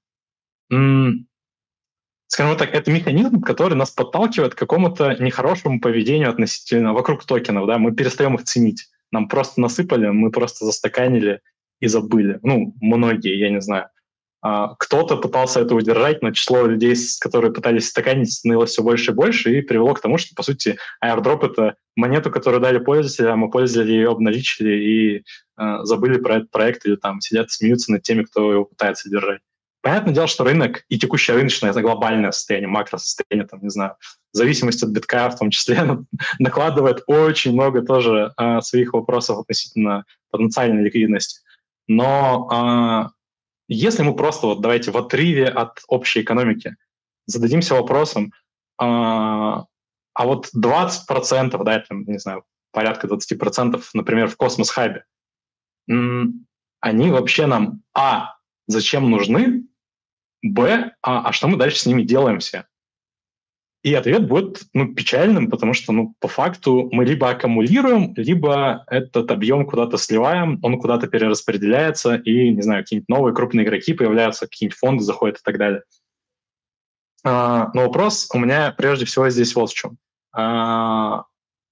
[0.71, 7.79] Скажем так, это механизм, который нас подталкивает к какому-то нехорошему поведению относительно вокруг токенов, да,
[7.79, 8.89] мы перестаем их ценить.
[9.11, 11.41] Нам просто насыпали, мы просто застаканили
[11.81, 12.39] и забыли.
[12.43, 13.89] Ну, многие, я не знаю.
[14.41, 19.15] А, кто-то пытался это удержать, но число людей, которые пытались стаканить, становилось все больше и
[19.15, 23.49] больше, и привело к тому, что, по сути, airdrop— это монету, которую дали пользователям, а
[23.49, 28.23] пользователи ее обналичили и э, забыли про этот проект или там сидят смеются над теми,
[28.23, 29.41] кто его пытается держать.
[29.81, 33.97] Понятное дело, что рынок и текущее рыночное, это глобальное состояние, макросостояние, там, не знаю,
[34.33, 35.83] зависимость от битка в том числе
[36.39, 41.41] накладывает очень много тоже э, своих вопросов относительно потенциальной ликвидности.
[41.89, 43.11] Но
[43.69, 46.77] если мы просто, вот давайте в отрыве от общей экономики
[47.27, 48.33] зададимся вопросом,
[48.81, 48.85] э,
[50.19, 55.05] а вот 20%, да, там, не знаю, порядка 20%, например, в космос-хабе,
[55.87, 58.35] они вообще нам, а,
[58.67, 59.65] зачем нужны,
[60.43, 62.67] б, а, а что мы дальше с ними делаем все?
[63.83, 69.31] И ответ будет ну, печальным, потому что ну, по факту мы либо аккумулируем, либо этот
[69.31, 74.79] объем куда-то сливаем, он куда-то перераспределяется, и, не знаю, какие-нибудь новые крупные игроки появляются, какие-нибудь
[74.79, 75.83] фонды заходят и так далее.
[77.25, 79.97] А, но вопрос у меня прежде всего здесь вот в чем.
[80.33, 81.25] А,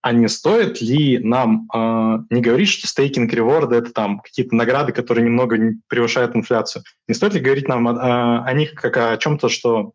[0.07, 4.93] а не стоит ли нам э, не говорить, что стейкинг реворды это там какие-то награды,
[4.93, 6.85] которые немного превышают инфляцию?
[7.09, 9.95] Не стоит ли говорить нам о, о них как о чем-то, что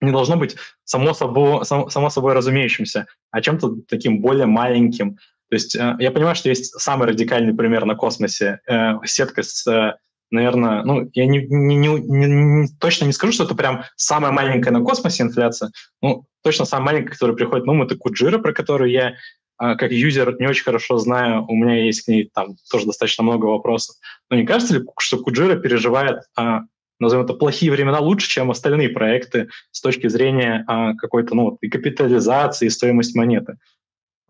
[0.00, 5.18] не должно быть само собой, само, собой разумеющимся, а чем-то таким более маленьким?
[5.50, 9.66] То есть э, я понимаю, что есть самый радикальный пример на космосе, э, сетка с
[9.66, 9.94] э,
[10.30, 14.70] наверное, ну, я не, не, не, не, точно не скажу, что это прям самая маленькая
[14.70, 15.70] на космосе инфляция,
[16.02, 19.14] ну, точно самая маленькая, которая приходит, ну, это Куджира, про которую я
[19.60, 23.46] как юзер не очень хорошо знаю, у меня есть к ней там тоже достаточно много
[23.46, 23.96] вопросов.
[24.30, 26.60] Но не кажется ли, что Куджира переживает, а,
[26.98, 31.68] назовем это, плохие времена лучше, чем остальные проекты с точки зрения а, какой-то, ну, и
[31.68, 33.56] капитализации, и стоимости монеты?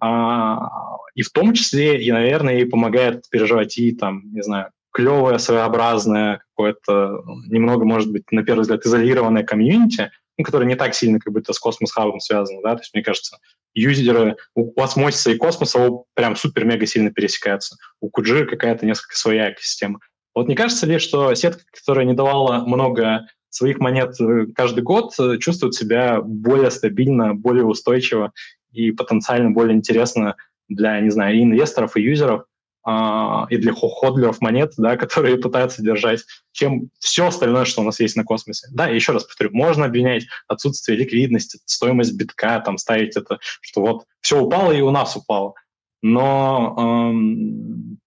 [0.01, 6.43] И в том числе, и, наверное, ей помогает переживать и, там, не знаю, клевое, своеобразное,
[6.55, 11.33] какое-то немного, может быть, на первый взгляд, изолированное комьюнити, ну, которое не так сильно как
[11.33, 13.39] будто с Космос Хабом связано, да, то есть, мне кажется,
[13.75, 17.77] юзеры у осмосиса и космоса прям супер-мега сильно пересекаются.
[18.01, 20.01] У Куджи какая-то несколько своя экосистема.
[20.35, 25.13] Вот не кажется ли, что сетка, которая не давала много своих монет э, каждый год,
[25.19, 28.33] э, чувствует себя более стабильно, более устойчиво
[28.73, 30.37] и потенциально более интересно
[30.69, 32.45] для, не знаю, и инвесторов, и юзеров,
[32.85, 38.01] а, и для ходлеров монет, да, которые пытаются держать, чем все остальное, что у нас
[38.01, 38.69] есть на космосе.
[38.73, 43.83] Да, и еще раз повторю, можно обвинять отсутствие ликвидности, стоимость битка, там ставить это, что
[43.83, 45.55] вот все упало и у нас упало.
[46.01, 47.99] Но эм,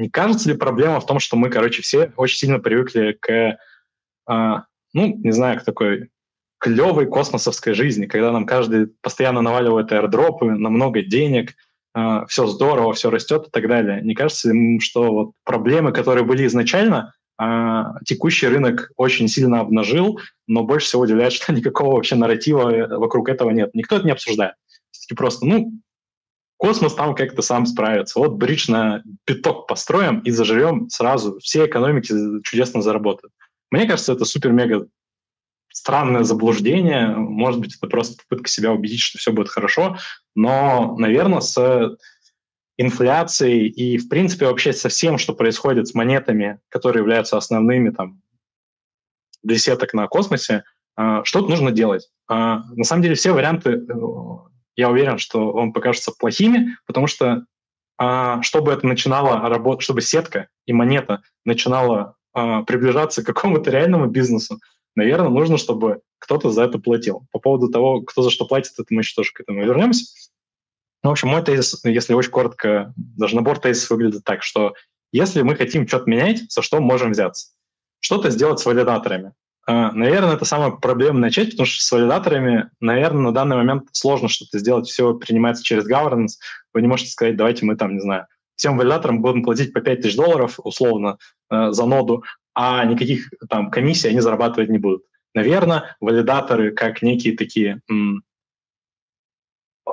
[0.00, 3.56] не кажется ли проблема в том, что мы, короче, все очень сильно привыкли к, э,
[4.92, 6.10] ну, не знаю, к такой
[6.58, 11.54] клевой космосовской жизни, когда нам каждый постоянно наваливает аирдропы на много денег–
[11.94, 14.00] э, все здорово, все растет и так далее.
[14.02, 20.20] Не кажется ли, что вот проблемы, которые были изначально, э, текущий рынок очень сильно обнажил,
[20.46, 23.74] но больше всего удивляет, что никакого вообще нарратива вокруг этого нет.
[23.74, 24.54] Никто это не обсуждает.
[25.16, 25.72] Просто, ну,
[26.58, 28.18] космос там как-то сам справится.
[28.18, 31.38] Вот бридж на пяток построим и заживем сразу.
[31.38, 32.12] Все экономики
[32.42, 33.32] чудесно заработают.
[33.70, 34.86] Мне кажется, это супер-мега
[35.72, 37.08] странное заблуждение.
[37.08, 39.96] Может быть, это просто попытка себя убедить, что все будет хорошо.
[40.34, 41.96] Но, наверное, с
[42.76, 48.20] инфляцией и, в принципе, вообще со всем, что происходит с монетами, которые являются основными там,
[49.42, 50.64] для сеток на космосе,
[50.96, 52.08] а, что-то нужно делать.
[52.28, 53.92] А, на самом деле все варианты, э,
[54.78, 57.44] я уверен, что вам покажутся плохими, потому что
[57.98, 64.60] а, чтобы это начинало работать, чтобы сетка и монета начинала приближаться к какому-то реальному бизнесу,
[64.94, 67.26] наверное, нужно, чтобы кто-то за это платил.
[67.32, 70.04] По поводу того, кто за что платит, это мы еще тоже к этому вернемся.
[71.02, 74.74] Ну, в общем, мой тезис, если очень коротко, даже набор тезисов выглядит так, что
[75.10, 77.48] если мы хотим что-то менять, за что можем взяться?
[77.98, 79.32] Что-то сделать с валидаторами.
[79.70, 84.28] А, наверное, это самая проблемная часть, потому что с валидаторами, наверное, на данный момент сложно
[84.30, 84.88] что-то сделать.
[84.88, 86.38] Все принимается через governance.
[86.72, 90.00] Вы не можете сказать, давайте мы там, не знаю, всем валидаторам будем платить по 5
[90.00, 91.18] тысяч долларов условно
[91.50, 92.24] э, за ноду,
[92.54, 95.02] а никаких там комиссий они зарабатывать не будут.
[95.34, 97.92] Наверное, валидаторы как некие такие э,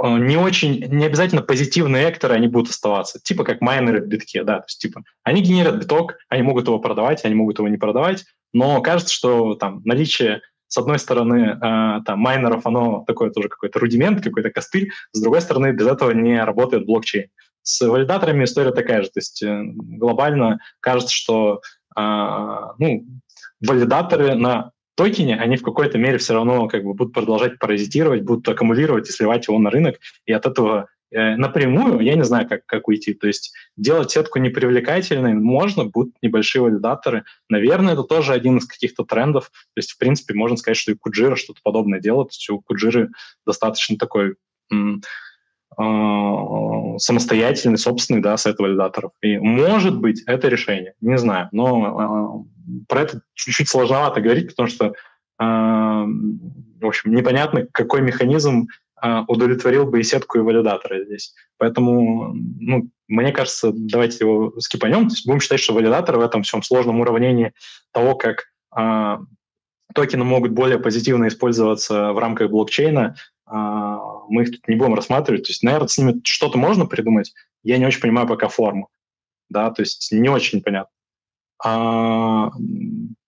[0.04, 4.60] не очень, не обязательно позитивные экторы, они будут оставаться, типа как майнеры в битке, да,
[4.60, 8.24] то есть типа они генерят биток, они могут его продавать, они могут его не продавать,
[8.56, 13.80] но кажется, что там наличие с одной стороны, э, там, майнеров, оно такое тоже какой-то
[13.80, 17.28] рудимент, какой-то костыль, с другой стороны, без этого не работает блокчейн.
[17.64, 21.62] С валидаторами история такая же, то есть э, глобально кажется, что
[21.98, 23.06] а, ну,
[23.60, 28.48] валидаторы на токене, они в какой-то мере все равно как бы будут продолжать паразитировать, будут
[28.48, 30.86] аккумулировать и сливать его на рынок, и от этого э,
[31.16, 33.14] напрямую я не знаю, как, как уйти.
[33.14, 37.24] То есть делать сетку непривлекательной можно, будут небольшие валидаторы.
[37.50, 39.46] Наверное, это тоже один из каких-то трендов.
[39.46, 42.30] То есть, в принципе, можно сказать, что и Куджира что-то подобное делает.
[42.30, 43.10] То есть у Куджиры
[43.46, 44.36] достаточно такой
[44.72, 44.96] э-
[46.98, 49.12] самостоятельный, собственный да, сет валидаторов.
[49.22, 51.50] И может быть это решение, не знаю.
[51.52, 54.94] Но э- про это чуть-чуть сложновато говорить, потому что, э,
[55.40, 58.85] в общем, непонятно, какой механизм э,
[59.28, 61.34] удовлетворил бы и сетку, и валидатора здесь.
[61.58, 65.08] Поэтому, ну, мне кажется, давайте его скипанем.
[65.08, 67.54] То есть будем считать, что валидаторы в этом всем сложном уравнении
[67.92, 68.46] того, как
[68.78, 69.18] э,
[69.94, 73.16] токены могут более позитивно использоваться в рамках блокчейна,
[73.48, 73.52] э,
[74.30, 75.44] мы их тут не будем рассматривать.
[75.44, 77.34] То есть, наверное, с ними что-то можно придумать.
[77.64, 78.90] Я не очень понимаю пока форму.
[79.50, 80.92] Да, то есть не очень понятно.
[81.64, 82.52] А,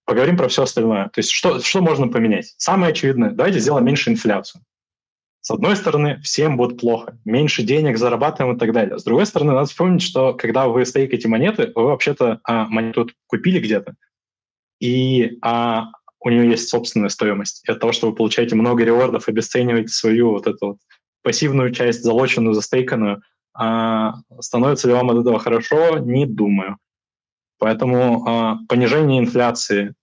[0.05, 1.05] поговорим про все остальное.
[1.09, 2.53] То есть что, что можно поменять?
[2.57, 4.63] Самое очевидное, давайте сделаем меньше инфляцию.
[5.47, 8.99] С одной стороны, всем будет плохо, меньше денег зарабатываем и так далее.
[8.99, 13.61] С другой стороны, надо вспомнить, что когда вы стейкаете монеты, вы вообще-то а, монету купили
[13.61, 13.95] где-то,
[14.81, 15.85] и а,
[16.19, 17.63] у нее есть собственная стоимость.
[17.65, 20.77] И от того, что вы получаете много ревордов, обесцениваете свою вот эту вот
[21.23, 23.21] пассивную часть, залоченную, застейканную,
[23.53, 26.75] а, становится ли вам от этого хорошо, не думаю.
[27.57, 29.93] Поэтому э, понижение инфляции,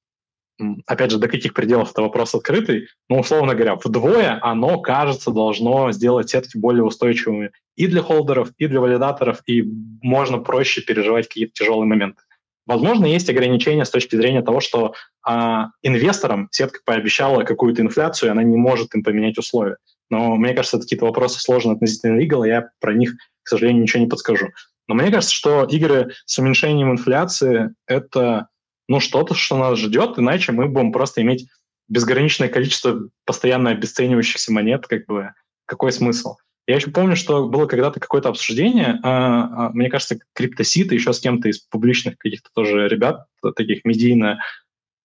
[0.86, 5.92] опять же, до каких пределов это вопрос открытый, но, условно говоря, вдвое оно, кажется, должно
[5.92, 9.62] сделать сетки более устойчивыми и для холдеров, и для валидаторов, и
[10.02, 12.22] можно проще переживать какие-то тяжелые моменты.
[12.66, 14.94] Возможно, есть ограничения с точки зрения того, что
[15.28, 19.76] э, инвесторам сетка пообещала какую-то инфляцию, и она не может им поменять условия.
[20.08, 24.02] Но мне кажется, это какие-то вопросы сложные относительно legal, я про них, к сожалению, ничего
[24.02, 24.48] не подскажу.
[24.86, 28.48] Но мне кажется, что игры с уменьшением инфляции— это
[28.88, 31.46] ну, что-то, что нас ждет, иначе мы будем просто иметь
[31.88, 35.32] безграничное количество постоянно обесценивающихся монет, как бы
[35.66, 36.36] какой смысл?
[36.66, 41.20] Я еще помню, что было когда-то какое-то обсуждение, а, а, мне кажется, криптоситы еще с
[41.20, 44.40] кем-то из публичных каких-то тоже ребят, таких медийно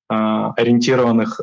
[0.08, 1.41] а, ориентированных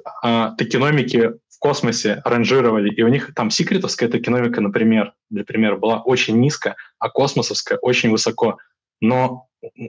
[0.56, 6.38] токеномики в космосе ранжировали, и у них там секретовская токеномика, например, для примера, была очень
[6.38, 8.58] низко, а космосовская очень высоко.
[9.00, 9.46] Но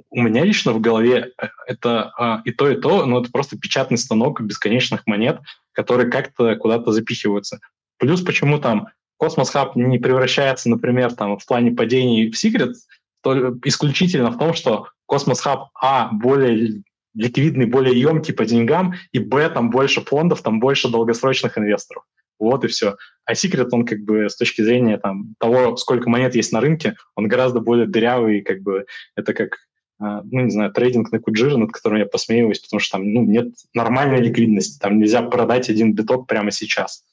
[0.10, 3.58] у меня лично в голове э, это а, и то, и то, но это просто
[3.58, 5.40] печатный станок бесконечных монет,
[5.72, 7.60] которые как-то куда-то запихиваются.
[7.98, 8.88] Плюс почему там
[9.18, 12.76] Космос Хаб не превращается, например, там в плане падений в секрет,
[13.22, 19.20] то исключительно в том, что Космос Хаб, а, более ликвидный, более емкий по деньгам, и
[19.20, 22.04] б, там больше фондов, там больше долгосрочных инвесторов.
[22.40, 22.98] Вот и все.
[23.26, 26.96] А секрет, он как бы с точки зрения там, того, сколько монет есть на рынке,
[27.16, 28.86] он гораздо более дырявый, как бы
[29.16, 29.58] это как
[30.00, 33.24] а, ну, не знаю, трейдинг на Куджире, над которым я посмеиваюсь, потому что там ну,
[33.24, 37.04] нет нормальной ликвидности, там нельзя продать один биток прямо сейчас.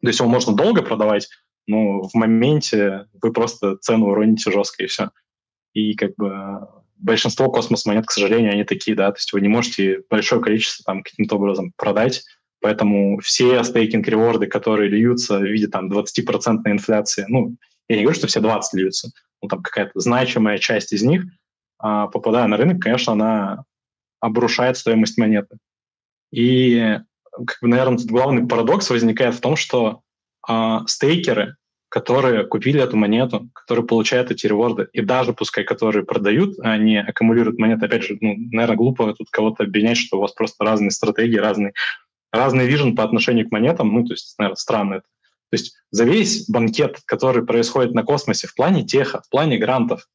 [0.00, 1.28] То есть его можно долго продавать,
[1.66, 5.10] но в моменте вы просто цену уроните жестко, и все.
[5.72, 10.02] И как бы большинство космос-монет, к сожалению, они такие, да, то есть вы не можете
[10.08, 12.24] большое количество там каким-то образом продать,
[12.60, 17.56] поэтому все стейкинг-реворды, которые льются в виде там 20% инфляции, ну,
[17.88, 19.10] я не говорю, что все 20 льются,
[19.42, 21.24] ну, там какая-то значимая часть из них,
[21.78, 23.64] а, попадая на рынок, конечно, она
[24.20, 25.58] обрушает стоимость монеты.
[26.32, 26.98] И,
[27.32, 30.02] как бы, наверное, тут главный парадокс возникает в том, что
[30.46, 31.56] а, стейкеры,
[31.88, 37.58] которые купили эту монету, которые получают эти реворды, и даже пускай которые продают, они аккумулируют
[37.58, 41.36] монеты, опять же, ну, наверное, глупо тут кого-то обвинять, что у вас просто разные стратегии,
[41.36, 41.72] разный,
[42.32, 45.06] разный вижен по отношению к монетам, ну, то есть, наверное, странно это.
[45.50, 50.06] То есть за весь банкет, который происходит на космосе в плане теха, в плане грантов,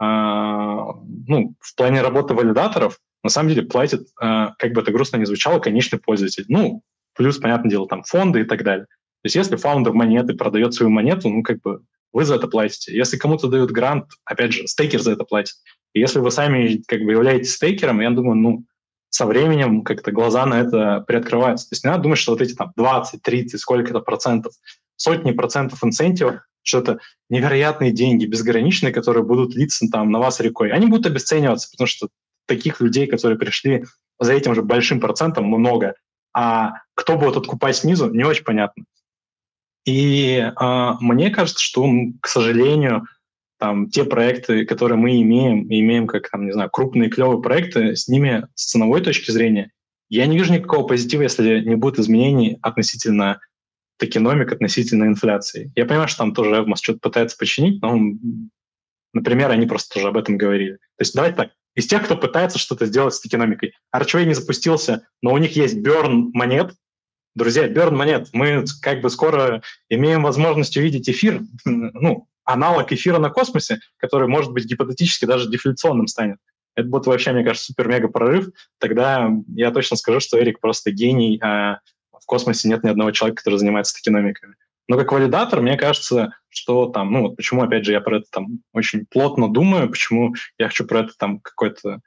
[0.00, 5.18] э, ну, в плане работы валидаторов, на самом деле платит, э, как бы это грустно
[5.18, 6.46] ни звучало, конечный пользователь.
[6.48, 6.82] Ну,
[7.14, 8.86] плюс, понятное дело, там фонды и так далее.
[8.86, 11.82] То есть если фаундер монеты продает свою монету, ну, как бы
[12.12, 12.96] вы за это платите.
[12.96, 15.54] Если кому-то дают грант, опять же, стейкер за это платит.
[15.92, 18.64] И если вы сами как бы являетесь стейкером, я думаю, ну,
[19.10, 21.68] со временем как-то глаза на это приоткрываются.
[21.68, 24.54] То есть не надо думать, что вот эти там 20, 30, сколько-то процентов,
[24.96, 26.98] сотни процентов инцентивов, что это
[27.28, 30.70] невероятные деньги, безграничные, которые будут литься там на вас рекой.
[30.70, 32.08] Они будут обесцениваться, потому что
[32.46, 33.84] таких людей, которые пришли
[34.18, 35.94] за этим же большим процентом, много.
[36.32, 38.84] А кто будет откупать снизу, не очень понятно.
[39.86, 41.88] И э, мне кажется, что,
[42.20, 43.06] к сожалению,
[43.60, 48.08] там, те проекты, которые мы имеем, имеем как, там, не знаю, крупные клевые проекты, с
[48.08, 49.70] ними с ценовой точки зрения,
[50.08, 53.38] я не вижу никакого позитива, если не будет изменений относительно
[53.98, 55.70] токеномик, относительно инфляции.
[55.76, 57.98] Я понимаю, что там тоже Эвмос что-то пытается починить, но
[59.12, 60.76] например, они просто тоже об этом говорили.
[60.96, 63.74] То есть давайте так, из тех, кто пытается что-то сделать с токеномикой.
[63.94, 66.74] Archway не запустился, но у них есть Burn монет.
[67.34, 68.30] Друзья, Burn монет.
[68.32, 74.52] Мы как бы скоро имеем возможность увидеть эфир, ну, аналог эфира на космосе, который, может
[74.52, 76.38] быть, гипотетически даже дефляционным станет.
[76.76, 78.50] Это будет вообще, мне кажется, супер-мега прорыв.
[78.78, 81.80] Тогда я точно скажу, что Эрик просто гений, а
[82.12, 84.54] в космосе нет ни одного человека, который занимается токеномиками.
[84.88, 88.26] Но как валидатор, мне кажется, что там, ну вот почему, опять же, я про это
[88.30, 92.00] там очень плотно думаю, почему я хочу про это там какой-то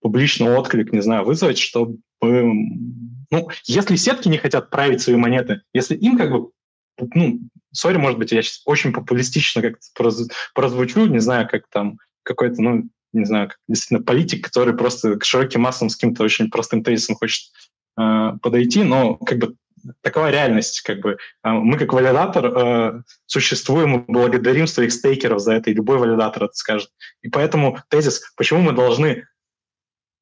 [0.00, 1.98] публичный отклик, не знаю, вызвать, чтобы...
[2.20, 6.50] Ну, если сетки не хотят править свои монеты, если им как бы
[6.98, 7.40] ну,
[7.72, 10.18] сори, может быть, я сейчас очень популистично как-то
[10.54, 15.24] прозвучу, не знаю, как там какой-то, ну, не знаю, как действительно политик, который просто к
[15.24, 17.50] широким массам с каким-то очень простым тезисом хочет
[17.98, 19.56] э, подойти, но как бы
[20.00, 20.80] такова реальность.
[20.82, 21.18] Как бы.
[21.42, 26.44] А, мы как валидатор э, существуем и благодарим своих стейкеров за это, и любой валидатор
[26.44, 26.90] это скажет.
[27.22, 29.26] И поэтому тезис, почему мы должны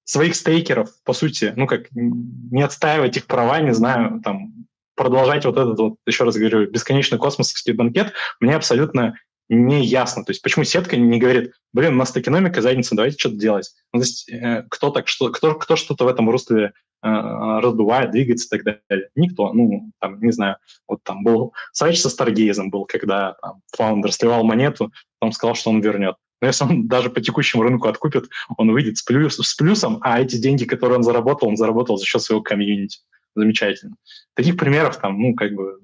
[0.05, 4.67] своих стейкеров, по сути, ну как, не отстаивать их права, не знаю, там,
[5.01, 9.15] продолжать вот этот вот, еще раз говорю, бесконечный космосовский банкет, мне абсолютно
[9.49, 10.27] не ясно.
[10.27, 13.71] То есть почему сетка не говорит, блин, у нас экономика, задница, давайте что-то делать.
[13.95, 18.11] Ну, то есть э, кто так что, кто, кто что-то в этом русле э, раздувает,
[18.11, 19.09] двигается и так далее?
[19.15, 19.55] Никто.
[19.55, 24.45] Ну, там, не знаю, вот там был Сайч со Старгейзом был, когда там, фаундер сливал
[24.45, 26.17] монету, потом сказал, что он вернет.
[26.43, 30.21] Но если он даже по текущему рынку откупит, он выйдет с, плюс, с плюсом, а
[30.21, 32.99] эти деньги, которые он заработал, он заработал за счет своего комьюнити.
[33.35, 33.97] Замечательно.
[34.35, 35.81] Таких примеров там, ну, как бы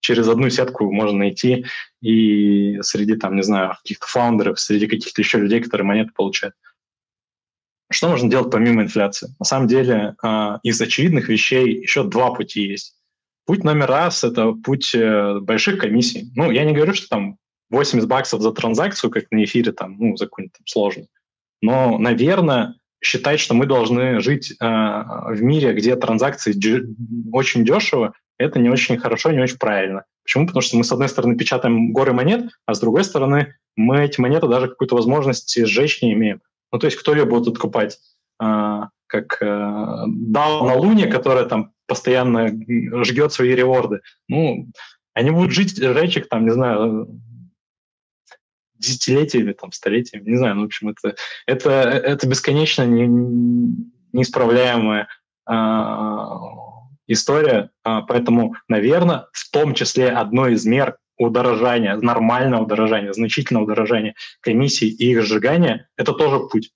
[0.00, 1.66] через одну сетку можно найти
[2.00, 6.54] и среди, там, не знаю, каких-то фаундеров, среди каких-то еще людей, которые монеты получают.
[7.90, 9.34] Что можно делать помимо инфляции?
[9.38, 12.94] На самом деле, а, из очевидных вещей еще два пути есть.
[13.46, 16.30] Путь номер раз– это путь э, больших комиссий.
[16.36, 17.38] Ну, я не говорю, что там
[17.70, 21.06] 80 баксов за транзакцию, как на эфире, там, ну, за какой-нибудь там сложно.
[21.62, 26.54] Но, наверное, считать, что мы должны жить э, в мире, где транзакции
[27.32, 30.04] очень дешево, это не очень хорошо, не очень правильно.
[30.24, 30.46] Почему?
[30.46, 34.20] Потому что мы, с одной стороны, печатаем горы монет, а с другой стороны, мы эти
[34.20, 36.40] монеты даже какую-то возможность сжечь не имеем.
[36.72, 37.98] Ну, то есть кто ее будет откупать?
[38.38, 42.48] А, как а, DAO на Луне, которая там постоянно
[43.04, 44.00] жгет свои реворды.
[44.28, 44.68] Ну,
[45.14, 47.08] они будут жить, жечь их там, не знаю,
[48.78, 51.14] десятилетиями, там, столетиями, не знаю, ну, в общем, это,
[51.46, 53.06] это, это бесконечно не,
[54.12, 55.08] неисправляемая
[55.46, 56.40] а,
[57.06, 64.14] история, а, поэтому, наверное, в том числе одной из мер удорожания, нормального удорожания, значительного удорожания
[64.40, 66.70] комиссий и их сжигания, это тоже путь.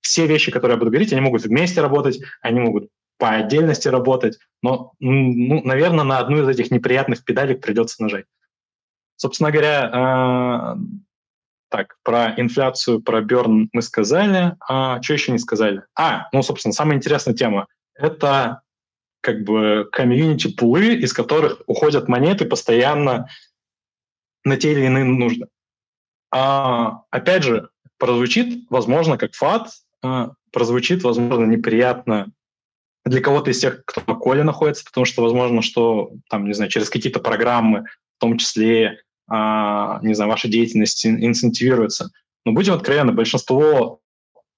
[0.00, 4.38] Все вещи, которые я буду говорить, они могут вместе работать, они могут по отдельности работать,
[4.62, 8.26] но, ну, наверное, на одну из этих неприятных педалек придется нажать.
[9.16, 10.80] Собственно говоря, э,
[11.74, 15.82] так, про инфляцию, про Берн мы сказали, а что еще не сказали?
[15.96, 18.62] А, ну, собственно, самая интересная тема– это
[19.20, 23.28] как бы комьюнити-пулы, из которых уходят монеты постоянно
[24.44, 25.48] на те или иные нужды.
[26.30, 29.70] А, опять же, прозвучит, возможно, как фат,
[30.00, 32.30] а, прозвучит, возможно, неприятно
[33.04, 36.70] для кого-то из тех, кто на коле находится, потому что, возможно, что, там, не знаю,
[36.70, 37.86] через какие-то программы,
[38.16, 42.10] в том числе, не знаю, ваша деятельность инцентивируется.
[42.44, 44.00] Но будем откровенны, большинство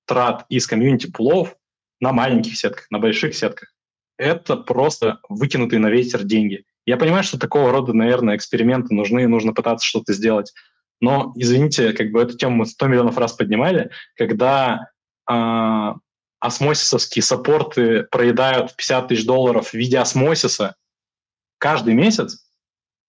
[0.07, 1.57] трат из комьюнити-пулов
[2.01, 3.77] на маленьких сетках, на больших сетках
[4.19, 6.65] это просто выкинутые на ветер деньги.
[6.85, 10.53] Я понимаю, что такого рода, наверное, эксперименты нужны, нужно пытаться что-то сделать.
[11.01, 14.89] Но, извините, как бы эту тему мы 100 миллионов раз поднимали, когда
[15.31, 15.93] э,
[16.41, 20.77] осмосисовские саппорты проедают 50 тысяч долларов в виде осмосиса
[21.59, 22.46] каждый месяц,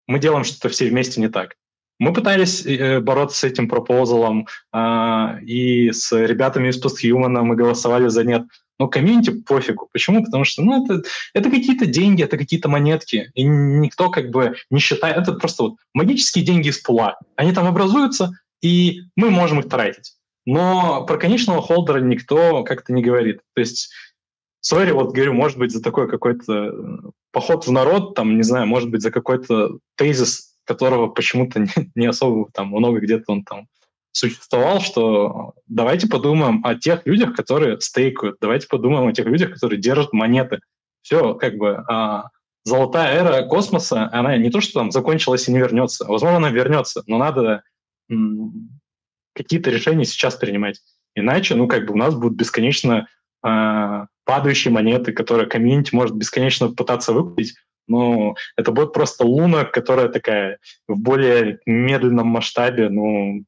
[0.07, 1.55] мы делаем что-то все вместе не так.
[1.99, 8.07] Мы пытались э, бороться с этим пропозалом, э, и с ребятами из Posthuman мы голосовали
[8.07, 8.43] за нет.
[8.79, 9.89] Но комьюнити пофигу.
[9.91, 10.23] Почему?
[10.23, 11.01] Потому что ну, это,
[11.33, 13.31] это какие-то деньги, это какие-то монетки.
[13.33, 15.17] И никто как бы не считает...
[15.17, 17.17] Это просто вот магические деньги из пула.
[17.35, 20.13] Они там образуются, и мы можем их тратить.
[20.45, 23.39] Но про конечного холдера никто как-то не говорит.
[23.55, 23.91] То есть,
[24.61, 26.71] сори, вот говорю, может быть, за такой какой-то
[27.37, 32.07] поход в народ, там, не знаю, может быть, за какой-то тезис, которого почему-то не, не
[32.07, 33.67] особо там много где-то он там
[34.11, 39.79] существовал, что давайте подумаем о тех людях, которые стейкают, давайте подумаем о тех людях, которые
[39.79, 40.61] держат монеты.
[41.03, 42.29] Все, как бы а,
[42.63, 46.05] золотая эра космоса, она не то, что там закончилась и не вернется.
[46.05, 47.61] Возможно, она вернется, но надо
[49.35, 50.81] какие-то решения сейчас принимать.
[51.13, 53.07] Иначе, ну, как бы у нас будут бесконечно
[53.45, 57.55] э, падающие монеты, которые комьюнити может бесконечно пытаться выкупить,
[57.87, 63.45] но это будет просто луна, которая такая в более медленном масштабе, ну,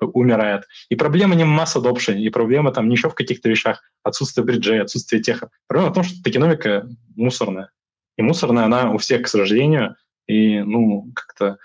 [0.00, 0.64] умирает.
[0.88, 4.82] И проблема не масс adoption, и проблема там не еще в каких-то вещах, отсутствие бриджей,
[4.82, 5.50] отсутствие теха.
[5.68, 7.70] Проблема в том, что токеномика мусорная.
[8.18, 9.94] И мусорная она у всех, к сожалению,
[10.26, 11.58] и, ну, как-то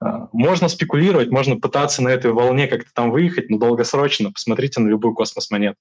[0.00, 4.88] а, можно спекулировать, можно пытаться на этой волне как-то там выехать, но долгосрочно посмотрите на
[4.88, 5.76] любую космос-монету.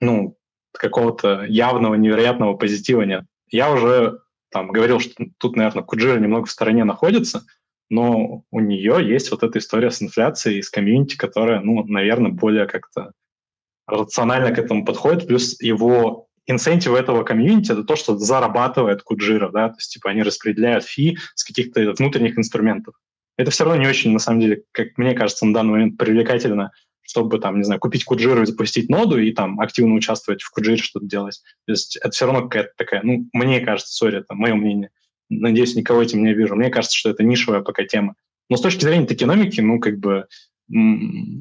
[0.00, 0.37] Ну,
[0.78, 3.24] какого-то явного, невероятного позитива нет.
[3.50, 7.44] Я уже там говорил, что тут, наверное, Куджира немного в стороне находится,
[7.90, 12.66] но у нее есть вот эта история с инфляцией, с комьюнити, которая, ну, наверное, более
[12.66, 13.12] как-то
[13.86, 19.68] рационально к этому подходит, плюс его инсентив этого комьюнити— это то, что зарабатывает Куджира, да,
[19.68, 22.94] то есть, типа, они распределяют фи с каких-то внутренних инструментов.
[23.36, 26.72] Это все равно не очень, на самом деле, как мне кажется, на данный момент привлекательно,
[27.08, 30.76] чтобы, там, не знаю, купить Куджиру и запустить ноду и там активно участвовать в Куджире,
[30.76, 31.40] что-то делать.
[31.66, 34.90] То есть это все равно какая-то такая, ну, мне кажется, сори, это мое мнение,
[35.30, 36.54] надеюсь, никого этим не вижу.
[36.54, 38.14] Мне кажется, что это нишевая пока тема.
[38.50, 40.26] Но с точки зрения токеномики, ну, как бы,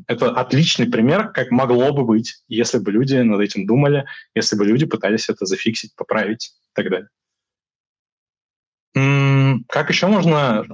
[0.07, 4.65] это отличный пример, как могло бы быть, если бы люди над этим думали, если бы
[4.65, 7.09] люди пытались это зафиксить, поправить и так далее.
[9.67, 10.65] Как еще можно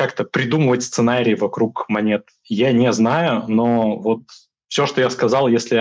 [0.00, 2.26] как-то придумывать сценарии вокруг монет?
[2.46, 4.22] Я не знаю, но вот
[4.68, 5.78] все, что я сказал, если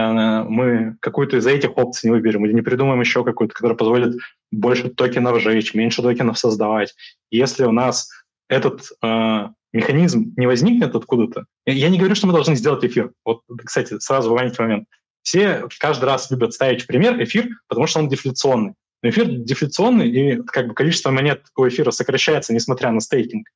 [0.49, 4.17] мы какую-то из этих опций не выберем или не придумаем еще какую-то, которая позволит
[4.51, 6.93] больше токенов жечь, меньше токенов создавать,
[7.31, 8.09] если у нас
[8.49, 13.13] этот э, механизм не возникнет откуда-то, я не говорю, что мы должны сделать эфир.
[13.23, 14.85] Вот, кстати, сразу в маленький момент.
[15.21, 18.73] Все каждый раз любят ставить в пример эфир, потому что он дефляционный.
[19.01, 23.47] Но эфир дефляционный, и как бы количество монет у эфира сокращается, несмотря на стейкинг.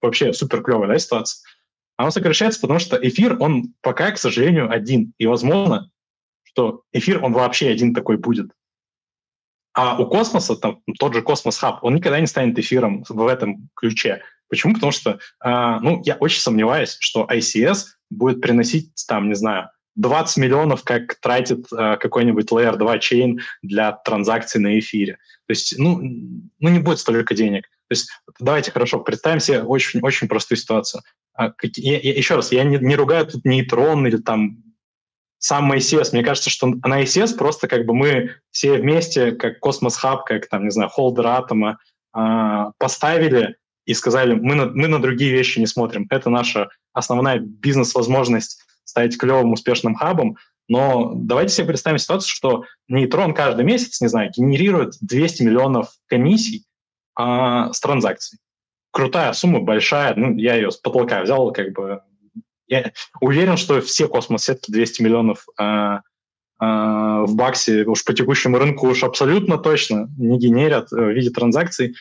[0.00, 1.44] Вообще супер клевая да, ситуация.
[1.96, 5.12] Оно сокращается, потому что эфир, он пока, к сожалению, один.
[5.18, 5.90] И возможно,
[6.44, 8.52] что эфир, он вообще один такой будет.
[9.74, 13.68] А у космоса, там, тот же Космос Хаб, он никогда не станет эфиром в этом
[13.76, 14.22] ключе.
[14.48, 14.74] Почему?
[14.74, 20.36] Потому что, э, ну, я очень сомневаюсь, что ICS будет приносить, там, не знаю, 20
[20.38, 25.18] миллионов, как тратит э, какой-нибудь Layer 2 chain для транзакций на эфире.
[25.46, 26.00] То есть, ну,
[26.58, 27.68] ну, не будет столько денег.
[27.88, 31.02] То есть давайте хорошо представим себе очень, очень простую ситуацию.
[31.34, 34.62] А, я, я, еще раз, я не, не ругаю тут нейтрон или там
[35.38, 36.10] сам ICS.
[36.12, 40.48] Мне кажется, что на ICS просто как бы мы все вместе, как Космос Хаб, как
[40.48, 41.78] там, не знаю, холдер атома,
[42.14, 46.06] э, поставили и сказали, мы на, мы на другие вещи не смотрим.
[46.10, 50.36] Это наша основная бизнес-возможность стать клевым, успешным хабом.
[50.68, 56.64] Но давайте себе представим ситуацию, что нейтрон каждый месяц, не знаю, генерирует 200 миллионов комиссий
[57.18, 58.38] а, с транзакций.
[58.92, 60.14] Крутая сумма, большая.
[60.14, 62.00] Ну, я ее с потолка взял, как бы.
[62.68, 66.02] Я уверен, что все космос-сетки 200 миллионов а,
[66.60, 71.96] а, в баксе уж по текущему рынку уж абсолютно точно не генерят в виде транзакций.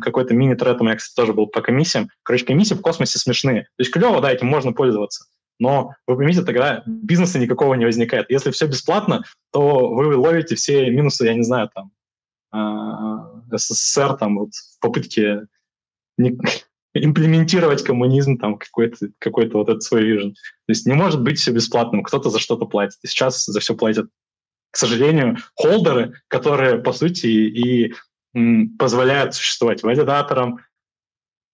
[0.00, 2.08] Какой-то мини-тред у меня, кстати, тоже был по комиссиям.
[2.22, 3.62] Короче, комиссии в космосе смешные.
[3.62, 5.26] То есть клево, да, этим можно пользоваться.
[5.58, 8.30] Но вы поймите, тогда бизнеса никакого не возникает.
[8.30, 11.92] Если все бесплатно, то вы ловите все минусы, я не знаю, там,
[12.52, 15.46] СССР там вот в попытке
[16.18, 16.38] не,
[16.94, 20.34] имплементировать коммунизм, там какой-то какой вот этот свой вижен.
[20.34, 22.98] То есть не может быть все бесплатным, кто-то за что-то платит.
[23.02, 24.08] И сейчас за все платят,
[24.70, 27.94] к сожалению, холдеры, которые, по сути, и
[28.34, 30.60] м, позволяют существовать валидаторам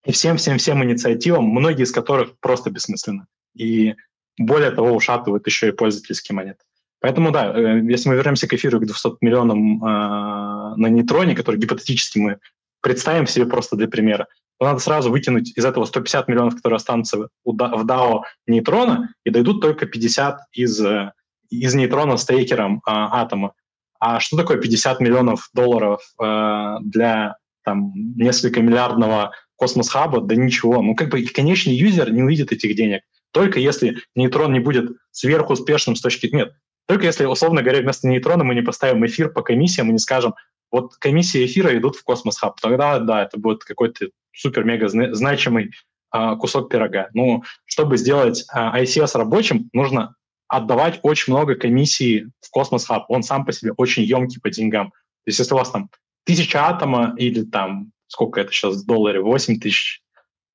[0.05, 3.25] и всем-всем-всем инициативам, многие из которых просто бессмысленны.
[3.55, 3.95] И
[4.37, 6.63] более того, ушатывают еще и пользовательские монеты.
[7.01, 11.59] Поэтому, да, э, если мы вернемся к эфиру к 200 миллионам э, на нейтроне, который
[11.59, 12.39] гипотетически мы
[12.81, 14.27] представим себе просто для примера,
[14.59, 19.61] то надо сразу вытянуть из этого 150 миллионов, которые останутся в DAO нейтрона, и дойдут
[19.61, 21.13] только 50 из, э,
[21.49, 23.53] из нейтрона стейкером э, атома.
[23.99, 30.21] А что такое 50 миллионов долларов э, для там, несколько миллиардного космос-хаба?
[30.21, 30.81] Да ничего.
[30.81, 33.01] Ну, как бы конечный юзер не увидит этих денег.
[33.31, 36.29] Только если нейтрон не будет сверхуспешным с точки...
[36.33, 36.51] Нет,
[36.89, 40.33] только если, условно говоря, вместо нейтрона мы не поставим эфир по комиссиям и не скажем,
[40.71, 45.69] вот комиссии эфира идут в Космос Хаб, тогда, да, это будет какой-то супер-мега значимый
[46.09, 47.09] а, кусок пирога.
[47.13, 50.15] Ну, чтобы сделать а, ICS рабочим, нужно
[50.47, 53.05] отдавать очень много комиссий в Космос Хаб.
[53.07, 54.89] Он сам по себе очень емкий по деньгам.
[54.89, 55.91] То есть если у вас там
[56.25, 60.01] тысяча атома или там, сколько это сейчас в долларе, 8 тысяч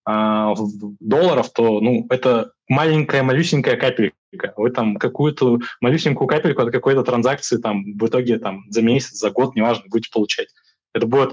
[0.04, 0.52] а,
[0.98, 4.16] долларов, то ну, это маленькая, малюсенькая капелька.
[4.56, 9.30] Вы там какую-то малюсенькую капельку от какой-то транзакции там в итоге там за месяц, за
[9.30, 10.48] год, неважно, будете получать.
[10.92, 11.32] Это будет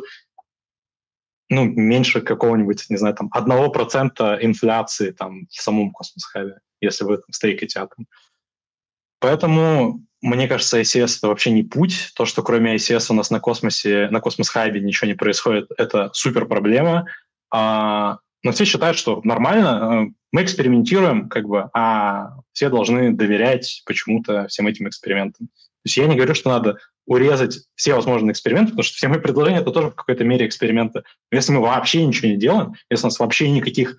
[1.51, 7.17] ну, меньше какого-нибудь, не знаю, там, одного процента инфляции там в самом космос-хабе, если вы
[7.17, 8.07] там стейкаете атом.
[9.19, 12.11] Поэтому, мне кажется, ICS— это вообще не путь.
[12.15, 16.45] То, что кроме ICS у нас на космосе, на космос-хабе ничего не происходит, это супер
[16.45, 17.05] проблема.
[17.53, 23.83] А но все считают, что нормально, э, мы экспериментируем, как бы, а все должны доверять
[23.85, 25.47] почему-то всем этим экспериментам.
[25.47, 29.19] То есть я не говорю, что надо урезать все возможные эксперименты, потому что все мои
[29.19, 31.03] предложения– это тоже в какой-то мере эксперименты.
[31.31, 33.97] Но если мы вообще ничего не делаем, если у нас вообще никаких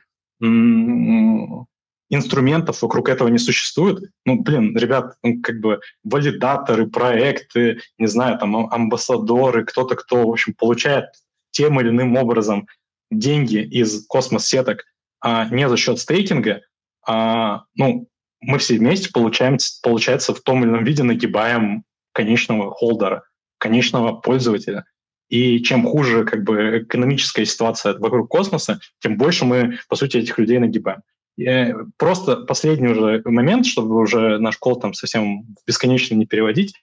[2.10, 8.38] инструментов вокруг этого не существует, ну, блин, ребят, ну, как бы валидаторы, проекты, не знаю,
[8.38, 11.06] там, амбассадоры, кто-то, кто, в общем, получает
[11.52, 12.66] тем или иным образом
[13.12, 14.84] деньги из космос-сеток
[15.22, 16.62] а не за счет стейкинга,
[17.06, 18.08] а, ну,
[18.40, 23.24] мы все вместе получаем, получается, в том или ином виде нагибаем конечного холдера,
[23.58, 24.84] конечного пользователя.
[25.28, 30.38] И чем хуже как бы, экономическая ситуация вокруг космоса, тем больше мы, по сути, этих
[30.38, 31.02] людей нагибаем.
[31.36, 36.74] И э, просто последний уже момент, чтобы уже наш кол там совсем бесконечно не переводить,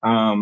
[0.00, 0.34] а,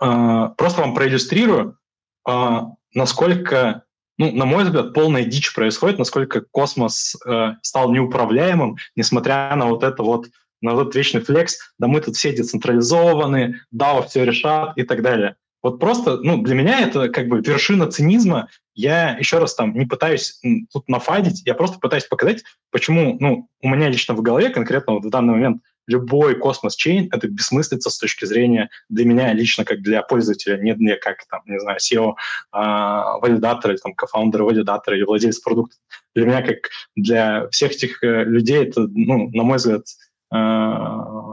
[0.00, 1.78] а, просто вам проиллюстрирую,
[2.26, 3.84] а, насколько
[4.20, 9.82] ну, на мой взгляд, полная дичь происходит, насколько космос э, стал неуправляемым, несмотря на вот
[9.82, 10.26] это вот,
[10.60, 15.36] на этот вечный флекс, да мы тут все децентрализованы, DAO все решат и так далее.
[15.62, 18.48] Вот просто, ну, для меня это как бы вершина цинизма.
[18.74, 20.40] Я еще раз там не пытаюсь
[20.72, 25.04] тут нафадить, я просто пытаюсь показать, почему, ну, у меня лично в голове конкретно вот
[25.04, 30.02] в данный момент любой космос-чейн— это бессмыслица с точки зрения для меня лично, как для
[30.02, 32.14] пользователя, не для как, там, не знаю, SEO,
[32.52, 35.76] а, или там, кофаундера валидатора или владельца продукта.
[36.14, 39.84] Для меня, как для всех этих э, людей, это, ну, на мой взгляд,
[40.30, 41.29] а,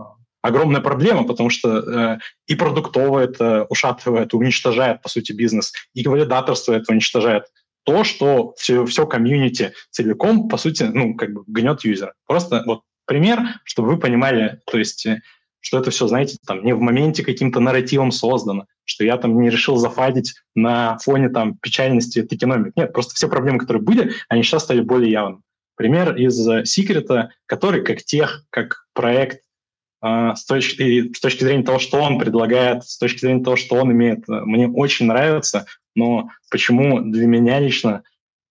[0.47, 6.73] огромная проблема, потому что э, и продуктово это ушатывает, уничтожает, по сути, бизнес, и валидаторство
[6.73, 7.45] это уничтожает
[7.87, 12.13] то, что все, все комьюнити целиком, по сути, ну, как бы гнет юзера.
[12.27, 15.21] Просто вот пример, чтобы вы понимали, то есть, э,
[15.61, 19.49] что это все, знаете, там не в моменте каким-то нарративом создано, что я там не
[19.49, 22.73] решил зафадить на фоне там печальности токеномик.
[22.75, 25.41] Нет, просто все проблемы, которые были, они сейчас стали более явными.
[25.77, 26.35] Пример из
[26.67, 29.46] секрета, который как тех, как проект, э,
[30.03, 33.91] с, точки, с точки зрения того, что он предлагает, с точки зрения того, что он
[33.91, 38.03] имеет, э, мне очень нравится, но почему для меня лично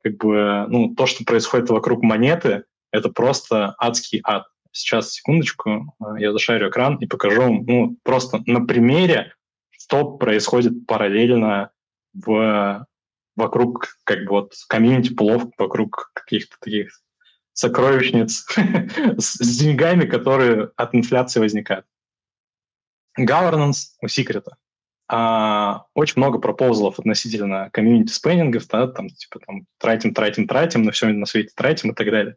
[0.02, 4.46] как бы, ну, то, что происходит вокруг монеты, это просто адский ад.
[4.72, 9.34] Сейчас, секундочку, э, я зашарю экран и покажу вам ну, просто на примере,
[9.70, 11.70] что происходит параллельно
[12.12, 12.86] в,
[13.36, 16.90] вокруг как бы вот комьюнити пулов, вокруг каких-то таких
[17.56, 18.46] сокровищниц
[19.18, 21.86] с деньгами, которые от инфляции возникают.
[23.18, 24.56] Governance у секрета.
[25.08, 30.92] А, очень много пропозалов относительно комьюнити спеннингов, да, там, типа, там, тратим, тратим, тратим, на
[30.92, 32.36] все на свете тратим и так далее.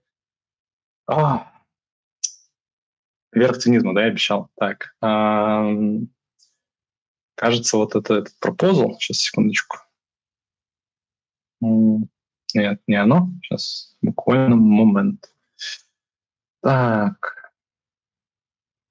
[1.05, 1.51] А,
[3.33, 4.49] верх цинизма, да, я обещал.
[4.55, 5.69] Так, а,
[7.35, 8.97] кажется, вот это, этот пропозал.
[8.99, 9.79] Сейчас, секундочку.
[12.53, 13.29] Нет, не оно.
[13.43, 15.31] Сейчас, буквально момент.
[16.61, 17.51] Так.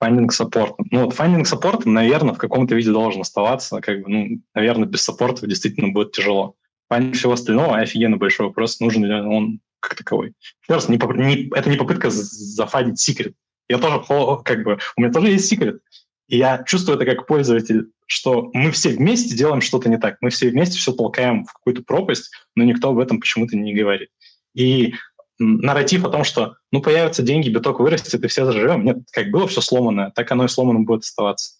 [0.03, 0.75] Finding support.
[0.91, 3.81] Ну, вот finding support, наверное, в каком-то виде должен оставаться.
[3.81, 6.55] Как бы, ну, наверное, без саппорта действительно будет тяжело.
[6.91, 10.35] Finding всего остального офигенно большой вопрос, нужен ли он как таковой.
[10.62, 13.35] Еще раз, не, не, это не попытка зафадить секрет.
[13.69, 14.03] Я тоже,
[14.45, 15.83] как бы, у меня тоже есть секрет.
[16.28, 20.16] И я чувствую это как пользователь, что мы все вместе делаем что-то не так.
[20.20, 24.10] Мы все вместе все толкаем в какую-то пропасть, но никто об этом почему-то не говорит.
[24.55, 24.94] И
[25.39, 28.84] нарратив о том, что ну появятся деньги, биток вырастет, и все заживем.
[28.84, 31.55] Нет, как было все сломанное, так оно и сломанным будет оставаться.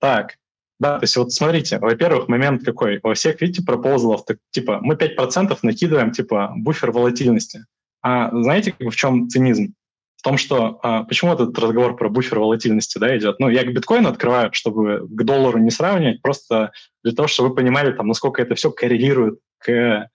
[0.00, 0.36] Так,
[0.78, 3.00] да, то есть вот смотрите, во-первых, момент какой.
[3.02, 7.66] Во всех, видите, пропозалов, так, типа, мы 5% накидываем, типа, буфер волатильности.
[8.00, 9.74] А знаете, в чем цинизм?
[10.18, 13.38] В том, что а, почему этот разговор про буфер волатильности да, идет?
[13.38, 16.72] Ну, я к биткоину открываю, чтобы к доллару не сравнивать, просто
[17.04, 20.10] для того, чтобы вы понимали, там, насколько это все коррелирует к,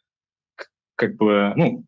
[0.56, 1.86] к как бы, ну,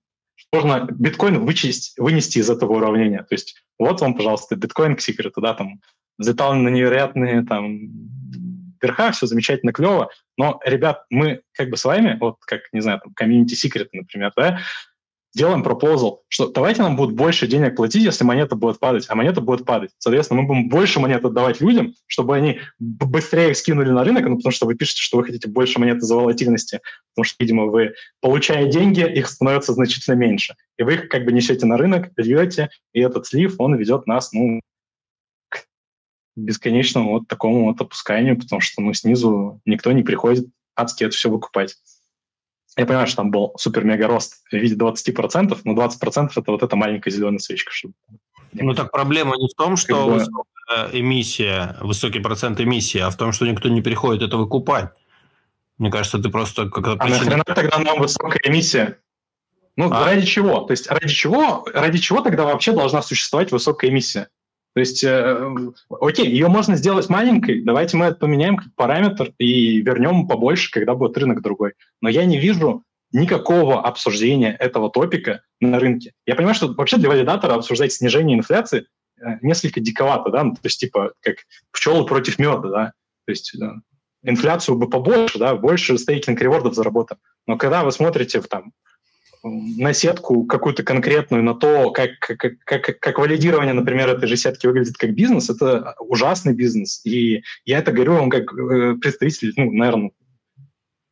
[0.54, 3.24] можно биткоин вычесть, вынести из этого уравнения.
[3.24, 5.82] То есть вот вам, пожалуйста, биткоин к секрету, да, там,
[6.18, 7.90] взлетал на невероятные там
[8.82, 13.02] верха, все замечательно, клево, но, ребят, мы как бы с вами, вот как, не знаю,
[13.04, 14.60] там, комьюнити секрет, например, да,
[15.36, 19.42] делаем пропозал, что давайте нам будут больше денег платить, если монета будет падать, а монета
[19.42, 19.92] будет падать.
[19.98, 24.38] Соответственно, мы будем больше монет отдавать людям, чтобы они быстрее их скинули на рынок, ну,
[24.38, 26.80] потому что вы пишете, что вы хотите больше монет из-за волатильности,
[27.14, 30.56] потому что, видимо, вы, получая деньги, их становится значительно меньше.
[30.78, 34.32] И вы их как бы несете на рынок, льете, и этот слив, он ведет нас,
[34.32, 34.62] ну,
[36.36, 41.30] бесконечному вот такому вот опусканию, потому что ну, снизу никто не приходит адски это все
[41.30, 41.76] выкупать.
[42.78, 46.76] Я понимаю, что там был супер-мега рост в виде 20%, но 20% это вот эта
[46.76, 47.72] маленькая зеленая свечка.
[47.72, 47.94] Чтобы...
[48.54, 50.14] Ну так проблема не в том, что как бы...
[50.14, 54.90] высокая эмиссия, высокий процент эмиссии, а в том, что никто не приходит это выкупать.
[55.78, 56.98] Мне кажется, ты просто как-то...
[57.00, 58.98] А нахрена тогда нам высокая эмиссия?
[59.78, 60.06] Ну, а?
[60.06, 60.62] ради чего?
[60.62, 64.30] То есть ради чего, ради чего тогда вообще должна существовать высокая эмиссия?
[64.76, 65.52] То есть, э,
[65.90, 70.96] окей, ее можно сделать маленькой, давайте мы это поменяем как параметр и вернем побольше, когда
[70.96, 71.76] будет рынок другой.
[72.02, 76.12] Но я не вижу никакого обсуждения этого топика на рынке.
[76.26, 78.88] Я понимаю, что вообще для валидатора обсуждать снижение инфляции
[79.18, 81.38] э, несколько диковато, да, ну, то есть типа как
[81.72, 82.94] пчелы против меда, да,
[83.26, 83.76] то есть да,
[84.24, 87.22] инфляцию бы побольше, да, больше стейкинг ревордов заработаем.
[87.48, 88.74] Но когда вы смотрите в, там,
[89.46, 94.66] на сетку какую-то конкретную, на то, как, как, как, как валидирование, например, этой же сетки
[94.66, 97.06] выглядит как бизнес, это ужасный бизнес.
[97.06, 100.12] И я это говорю вам как э, представитель, ну, наверное,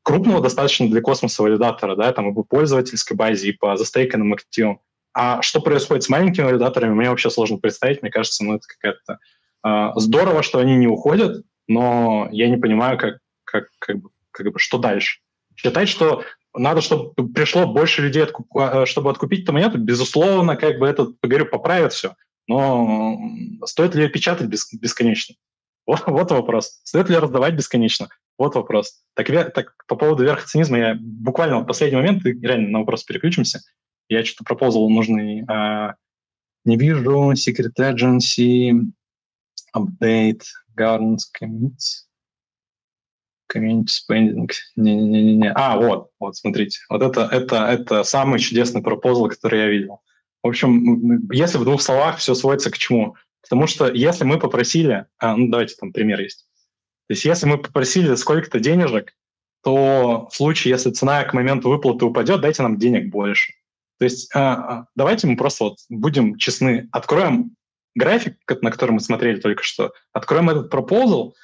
[0.02, 4.80] крупного достаточно для космоса валидатора, да, там и по пользовательской базе, и по застейканным активам.
[5.14, 8.02] А что происходит с маленькими валидаторами, мне вообще сложно представить.
[8.02, 9.20] Мне кажется, ну, это какая-то...
[9.66, 14.52] Э, здорово, что они не уходят, но я не понимаю, как, как, как, бы, как
[14.52, 15.20] бы, что дальше.
[15.56, 16.24] Считать, что
[16.56, 18.26] надо, чтобы пришло больше людей,
[18.56, 22.16] а, чтобы откупить эту монету, безусловно, как бы это, говорю, поправит все.
[22.48, 23.18] Но
[23.66, 25.36] стоит ли ее печатать бесконечно?
[25.86, 26.80] Вот, вот вопрос.
[26.86, 28.08] Стоит ли раздавать бесконечно?
[28.38, 29.02] Вот вопрос.
[29.16, 33.60] Так, так по поводу верхоцинизма я буквально в последний момент, реально на вопрос переключимся,
[34.08, 35.44] я что-то пропозал нужный.
[35.50, 35.96] А,
[36.64, 38.72] не вижу Secret Agency,
[39.76, 40.44] Update,
[40.78, 42.06] Governance Commits.
[43.54, 44.50] Community spending.
[44.76, 45.52] Не-не-не.
[45.52, 46.80] А, вот, вот, смотрите.
[46.90, 50.02] Вот это, это, это самый чудесный пропозал, который я видел.
[50.42, 53.16] В общем, если в двух словах все сводится к чему?
[53.42, 55.06] Потому что если мы попросили...
[55.20, 56.48] А, ну, давайте там пример есть.
[57.08, 59.14] То есть если мы попросили сколько-то денежек,
[59.64, 63.54] то в случае, если цена к моменту выплаты упадет, дайте нам денег больше.
[64.00, 67.56] То есть а, а, давайте мы просто вот будем честны, откроем
[67.96, 71.36] график, на который мы смотрели только что, откроем этот пропозал,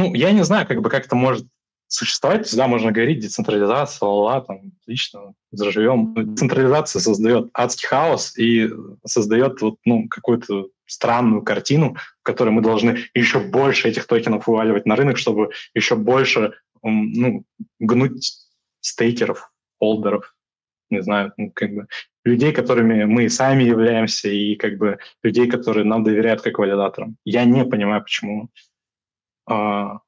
[0.00, 1.46] ну, я не знаю, как бы как это может
[1.88, 2.46] существовать.
[2.46, 6.14] Всегда можно говорить децентрализация, ла там, отлично, заживем.
[6.14, 8.70] Децентрализация создает адский хаос и
[9.04, 14.86] создает вот, ну, какую-то странную картину, в которой мы должны еще больше этих токенов вываливать
[14.86, 17.44] на рынок, чтобы еще больше ну,
[17.78, 18.32] гнуть
[18.80, 20.34] стейкеров, холдеров,
[20.90, 21.86] не знаю, ну, как бы
[22.24, 27.16] людей, которыми мы сами являемся, и как бы людей, которые нам доверяют как валидаторам.
[27.24, 28.50] Я не понимаю, почему
[29.46, 30.00] а,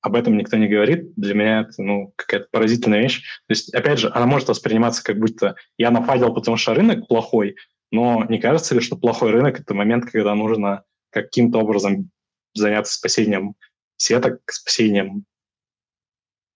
[0.00, 1.14] об этом никто не говорит.
[1.16, 3.22] Для меня это ну, какая-то поразительная вещь.
[3.48, 7.56] То есть, опять же, она может восприниматься как будто я нафадил, потому что рынок плохой,
[7.90, 12.10] но не кажется ли, что плохой рынок– это момент, когда нужно каким-то образом
[12.52, 13.54] заняться спасением
[13.96, 15.24] сеток, спасением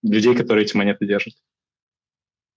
[0.03, 1.33] людей, которые эти монеты держат?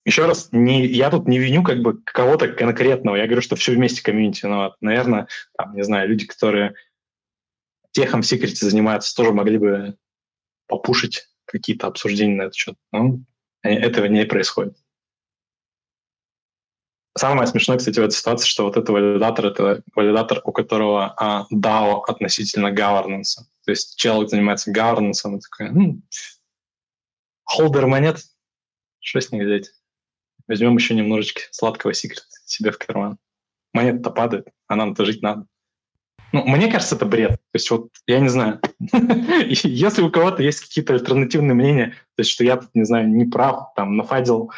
[0.04, 3.14] Еще раз, не, я тут не виню как бы кого-то конкретного.
[3.14, 4.74] Я говорю, что все вместе комьюнити виноват.
[4.80, 6.74] Наверное, там, не знаю, люди, которые
[7.92, 9.96] техом в секрете занимаются, тоже могли бы
[10.66, 12.76] попушить какие-то обсуждения на этот счет.
[12.90, 13.20] Но
[13.62, 14.76] этого не происходит.
[17.16, 21.46] Самое смешное, кстати, в этой ситуации, что вот этот валидатор, это валидатор, у которого а,
[21.52, 23.36] DAO относительно governance.
[23.64, 26.00] То есть человек занимается governance, он такой, ну,
[27.44, 28.24] холдер монет,
[29.00, 29.70] что с них взять?
[30.48, 33.18] Возьмем еще немножечко сладкого секрета себе в карман.
[33.74, 35.46] Монета-то падает, а нам-то жить надо.
[36.32, 37.32] Ну, мне кажется, это бред.
[37.32, 38.60] То есть вот, я не знаю,
[39.48, 43.26] если у кого-то есть какие-то альтернативные мнения, то есть что я тут, не знаю, не
[43.26, 44.50] прав, там, нафадил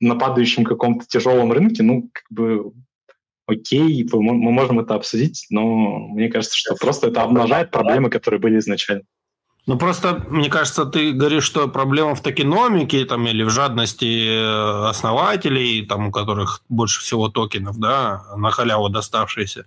[0.00, 2.72] на падающем каком-то тяжелом рынке, ну, как бы
[3.46, 8.58] окей, мы можем это обсудить, но мне кажется, что просто это обнажает проблемы, которые были
[8.58, 9.04] изначально.
[9.66, 14.88] Ну, просто, мне кажется, ты говоришь, что проблема в токеномике там, или в жадности э,
[14.88, 19.66] основателей, там, у которых больше всего токенов, да, на халяву доставшиеся.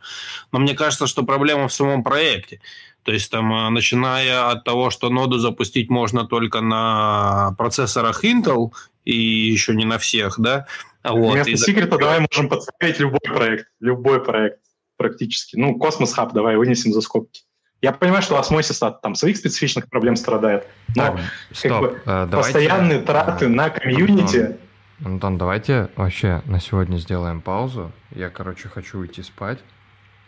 [0.51, 2.59] Но мне кажется, что проблема в самом проекте.
[3.03, 8.72] То есть, там, э, начиная от того, что ноду запустить можно только на процессорах Intel,
[9.05, 10.65] и еще не на всех, да.
[11.03, 11.33] Вот.
[11.33, 14.59] Вместо секрета давай можем подставить любой проект, любой проект
[14.97, 15.57] практически.
[15.57, 17.43] Ну, Космос Хаб давай вынесем за скобки.
[17.83, 21.19] Я понимаю, что осмосис от там, своих специфичных проблем страдает, но так,
[21.51, 24.37] стоп, как бы, э, давайте, постоянные траты на комьюнити...
[24.37, 24.57] Антон,
[25.03, 27.91] Антон, давайте вообще на сегодня сделаем паузу.
[28.11, 29.59] Я, короче, хочу уйти спать.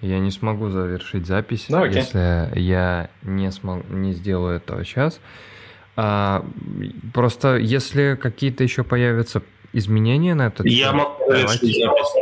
[0.02, 5.22] Я не смогу завершить запись, ну, если я не, смог, не сделаю этого сейчас.
[5.96, 6.46] А,
[7.14, 10.66] просто если какие-то еще появятся изменения на этот...
[10.66, 12.16] Я могу завершить запись.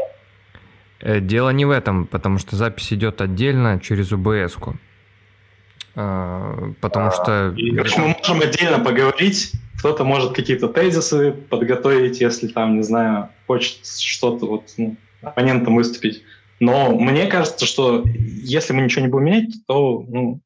[1.00, 4.78] Э, дело не в этом, потому что запись идет отдельно через УБС-ку.
[5.96, 7.56] А, потому что...
[7.76, 9.54] Короче, мы можем отдельно поговорить.
[9.80, 16.24] Кто-то может какие-то тезисы подготовить, если там, не знаю, хочет что-то вот ну, оппонентом выступить.
[16.60, 20.42] Но мне кажется, что если мы ничего не будем менять, то ну,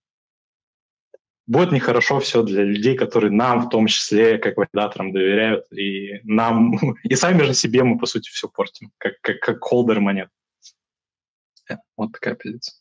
[1.45, 6.77] будет нехорошо все для людей, которые нам в том числе, как валидаторам, доверяют, и нам,
[7.03, 10.29] и сами же себе мы, по сути, все портим, как, как, как холдер монет.
[11.69, 12.75] Э, вот такая позиция.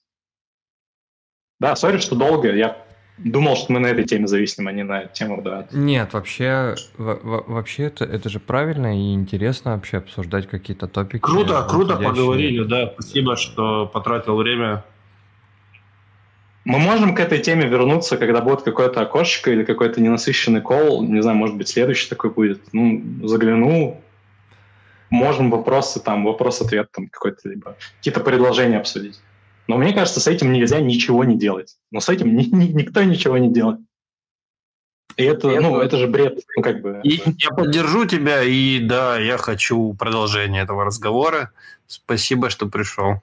[1.61, 2.55] Да, сори, что долго.
[2.55, 2.77] Я
[3.19, 5.67] думал, что мы на этой теме зависим, а не на тему, да.
[5.73, 11.23] Нет, вообще, вообще это, это же правильно и интересно вообще обсуждать какие-то топики.
[11.23, 12.93] Круто, круто поговорили, да.
[12.95, 14.85] Спасибо, что потратил время
[16.67, 21.01] мы можем к этой теме вернуться, когда будет какое-то окошечко или какой-то ненасыщенный кол.
[21.05, 22.61] Не знаю, может быть, следующий такой будет.
[22.73, 24.03] Ну, загляну.
[25.09, 29.21] Можем вопросы там, вопрос-ответ там какой-то, либо какие-то предложения обсудить.
[29.67, 31.77] Но мне кажется, с этим нельзя ничего не делать.
[31.91, 33.81] Но с этим ни, ни, никто ничего не делает.
[35.17, 36.41] И это, это, ну, это же бред.
[36.57, 41.53] Ну, как бы, и я поддержу тебя, и да, я хочу продолжения этого разговора.
[41.87, 43.23] Спасибо, что пришел.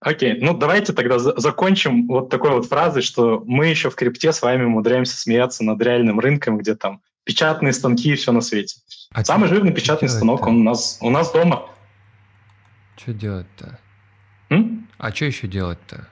[0.00, 4.42] Окей, ну давайте тогда закончим вот такой вот фразой, что мы еще в крипте с
[4.42, 8.76] вами умудряемся смеяться над реальным рынком, где там печатные станки и все на свете.
[9.12, 11.70] А Самый жирный печатный станок, он у нас, у нас дома.
[12.96, 13.78] Что делать-то?
[14.50, 14.83] М?
[14.98, 16.08] А что еще делать-то?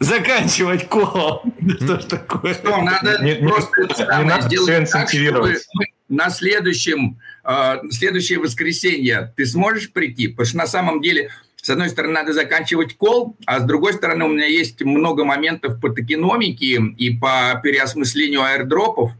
[0.00, 1.42] Заканчивать кол.
[1.76, 2.54] Что ж такое?
[2.54, 5.66] Что, надо не, просто не, не надо все инцентивировать.
[6.08, 10.28] на следующем, э, следующее воскресенье ты сможешь прийти?
[10.28, 11.30] Потому что на самом деле
[11.62, 15.78] с одной стороны, надо заканчивать кол, а с другой стороны, у меня есть много моментов
[15.80, 19.12] по токеномике и по переосмыслению аирдропов,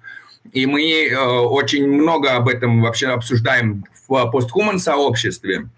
[0.52, 5.68] и мы э, очень много об этом вообще обсуждаем в постхуман сообществе.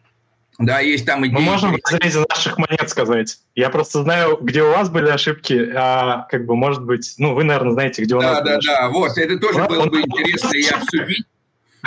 [0.67, 1.35] Да, есть там идеи.
[1.35, 3.39] Мы можем в разрезе наших монет сказать.
[3.55, 7.45] Я просто знаю, где у вас были ошибки, а как бы, может быть, ну, вы,
[7.45, 10.51] наверное, знаете, где у да, нас Да, да, да, вот, это тоже было бы интересно
[10.55, 11.27] и обсудить.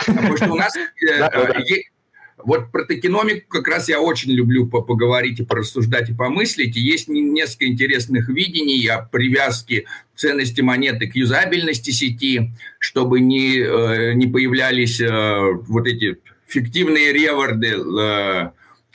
[0.06, 1.30] Потому что у нас э,
[2.44, 6.76] вот про токеномику как раз я очень люблю поговорить и порассуждать и помыслить.
[6.76, 14.14] И есть несколько интересных видений о привязке ценности монеты к юзабельности сети, чтобы не, э,
[14.14, 17.74] не появлялись э, вот эти фиктивные реворды,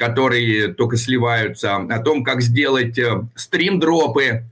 [0.01, 2.99] которые только сливаются, о том, как сделать
[3.35, 4.45] стрим-дропы,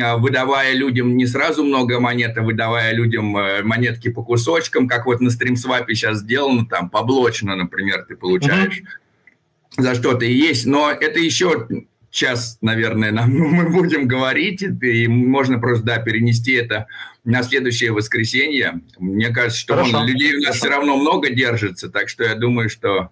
[0.00, 5.04] а, выдавая людям не сразу много монет, а выдавая людям э, монетки по кусочкам, как
[5.04, 9.82] вот на стримсвапе сейчас сделано, там поблочно, например, ты получаешь mm-hmm.
[9.82, 10.64] за что-то и есть.
[10.64, 11.68] Но это еще
[12.08, 16.86] час, наверное, нам мы будем говорить, и можно просто, да, перенести это
[17.24, 18.80] на следующее воскресенье.
[18.98, 22.70] Мне кажется, что он, людей у нас все равно много держится, так что я думаю,
[22.70, 23.10] что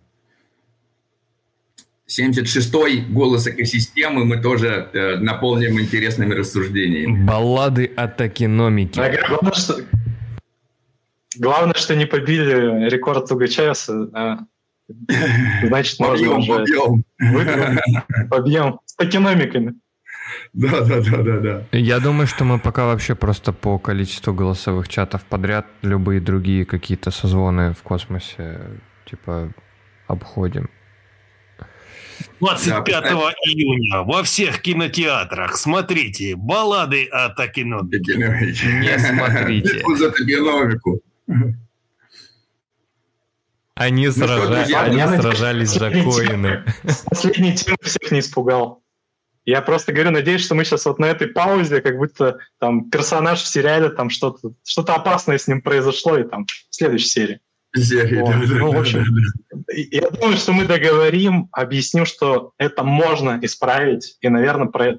[2.18, 7.24] 76-й голос экосистемы мы тоже э, наполним интересными рассуждениями.
[7.24, 9.00] Баллады о токеномике.
[9.00, 9.76] А главное, что,
[11.38, 14.10] главное, что не побили рекорд Тугачевса.
[14.12, 14.38] А,
[15.66, 16.52] значит, можно уже...
[16.52, 17.04] Побьем.
[18.28, 18.80] побьем.
[18.84, 19.74] С токеномиками.
[20.52, 21.62] Да, да, да, да, да.
[21.72, 27.10] Я думаю, что мы пока вообще просто по количеству голосовых чатов подряд любые другие какие-то
[27.10, 28.60] созвоны в космосе
[29.06, 29.52] типа
[30.06, 30.68] обходим.
[32.40, 38.16] 25 да, июня во всех кинотеатрах смотрите баллады о Токеномике.
[38.16, 39.82] Не смотрите.
[39.96, 41.00] За Токеномику.
[43.74, 44.64] Они, ну сража...
[44.64, 46.62] что, Они сражались за коины.
[47.08, 48.82] Последний тем всех не испугал.
[49.44, 53.42] Я просто говорю, надеюсь, что мы сейчас вот на этой паузе, как будто там персонаж
[53.42, 57.40] в сериале, там что-то что опасное с ним произошло, и там в следующей серии.
[57.74, 58.30] Серии, вот.
[58.30, 59.04] да, ну, в общем,
[59.50, 64.98] да, я думаю, что мы договорим, объясним, что это можно исправить, и, наверное, про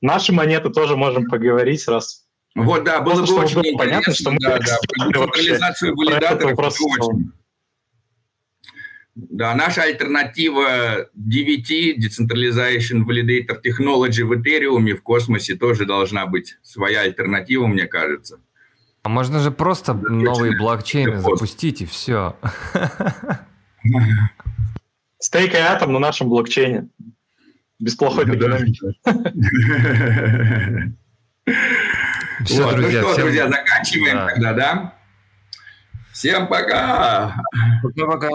[0.00, 2.26] наши монеты тоже можем поговорить, раз
[2.56, 4.78] вот, да, было бы очень было понятно, что мы да, да,
[5.12, 7.32] централизацию валидаторов очень.
[9.14, 17.00] Да, наша альтернатива DVT, Decentralization Validator Technology в Ethereum в космосе тоже должна быть своя
[17.00, 18.40] альтернатива, мне кажется.
[19.06, 22.34] А можно же просто да, новые блокчейны запустить и все.
[25.20, 26.88] Стейк и атом на нашем блокчейне.
[27.78, 28.80] Без плохой динамики.
[32.44, 33.24] Все, вот, друзья, ну что, всем...
[33.26, 34.26] друзья, заканчиваем да.
[34.26, 34.94] тогда, да?
[36.12, 37.36] Всем пока!
[37.84, 38.28] Пока-пока.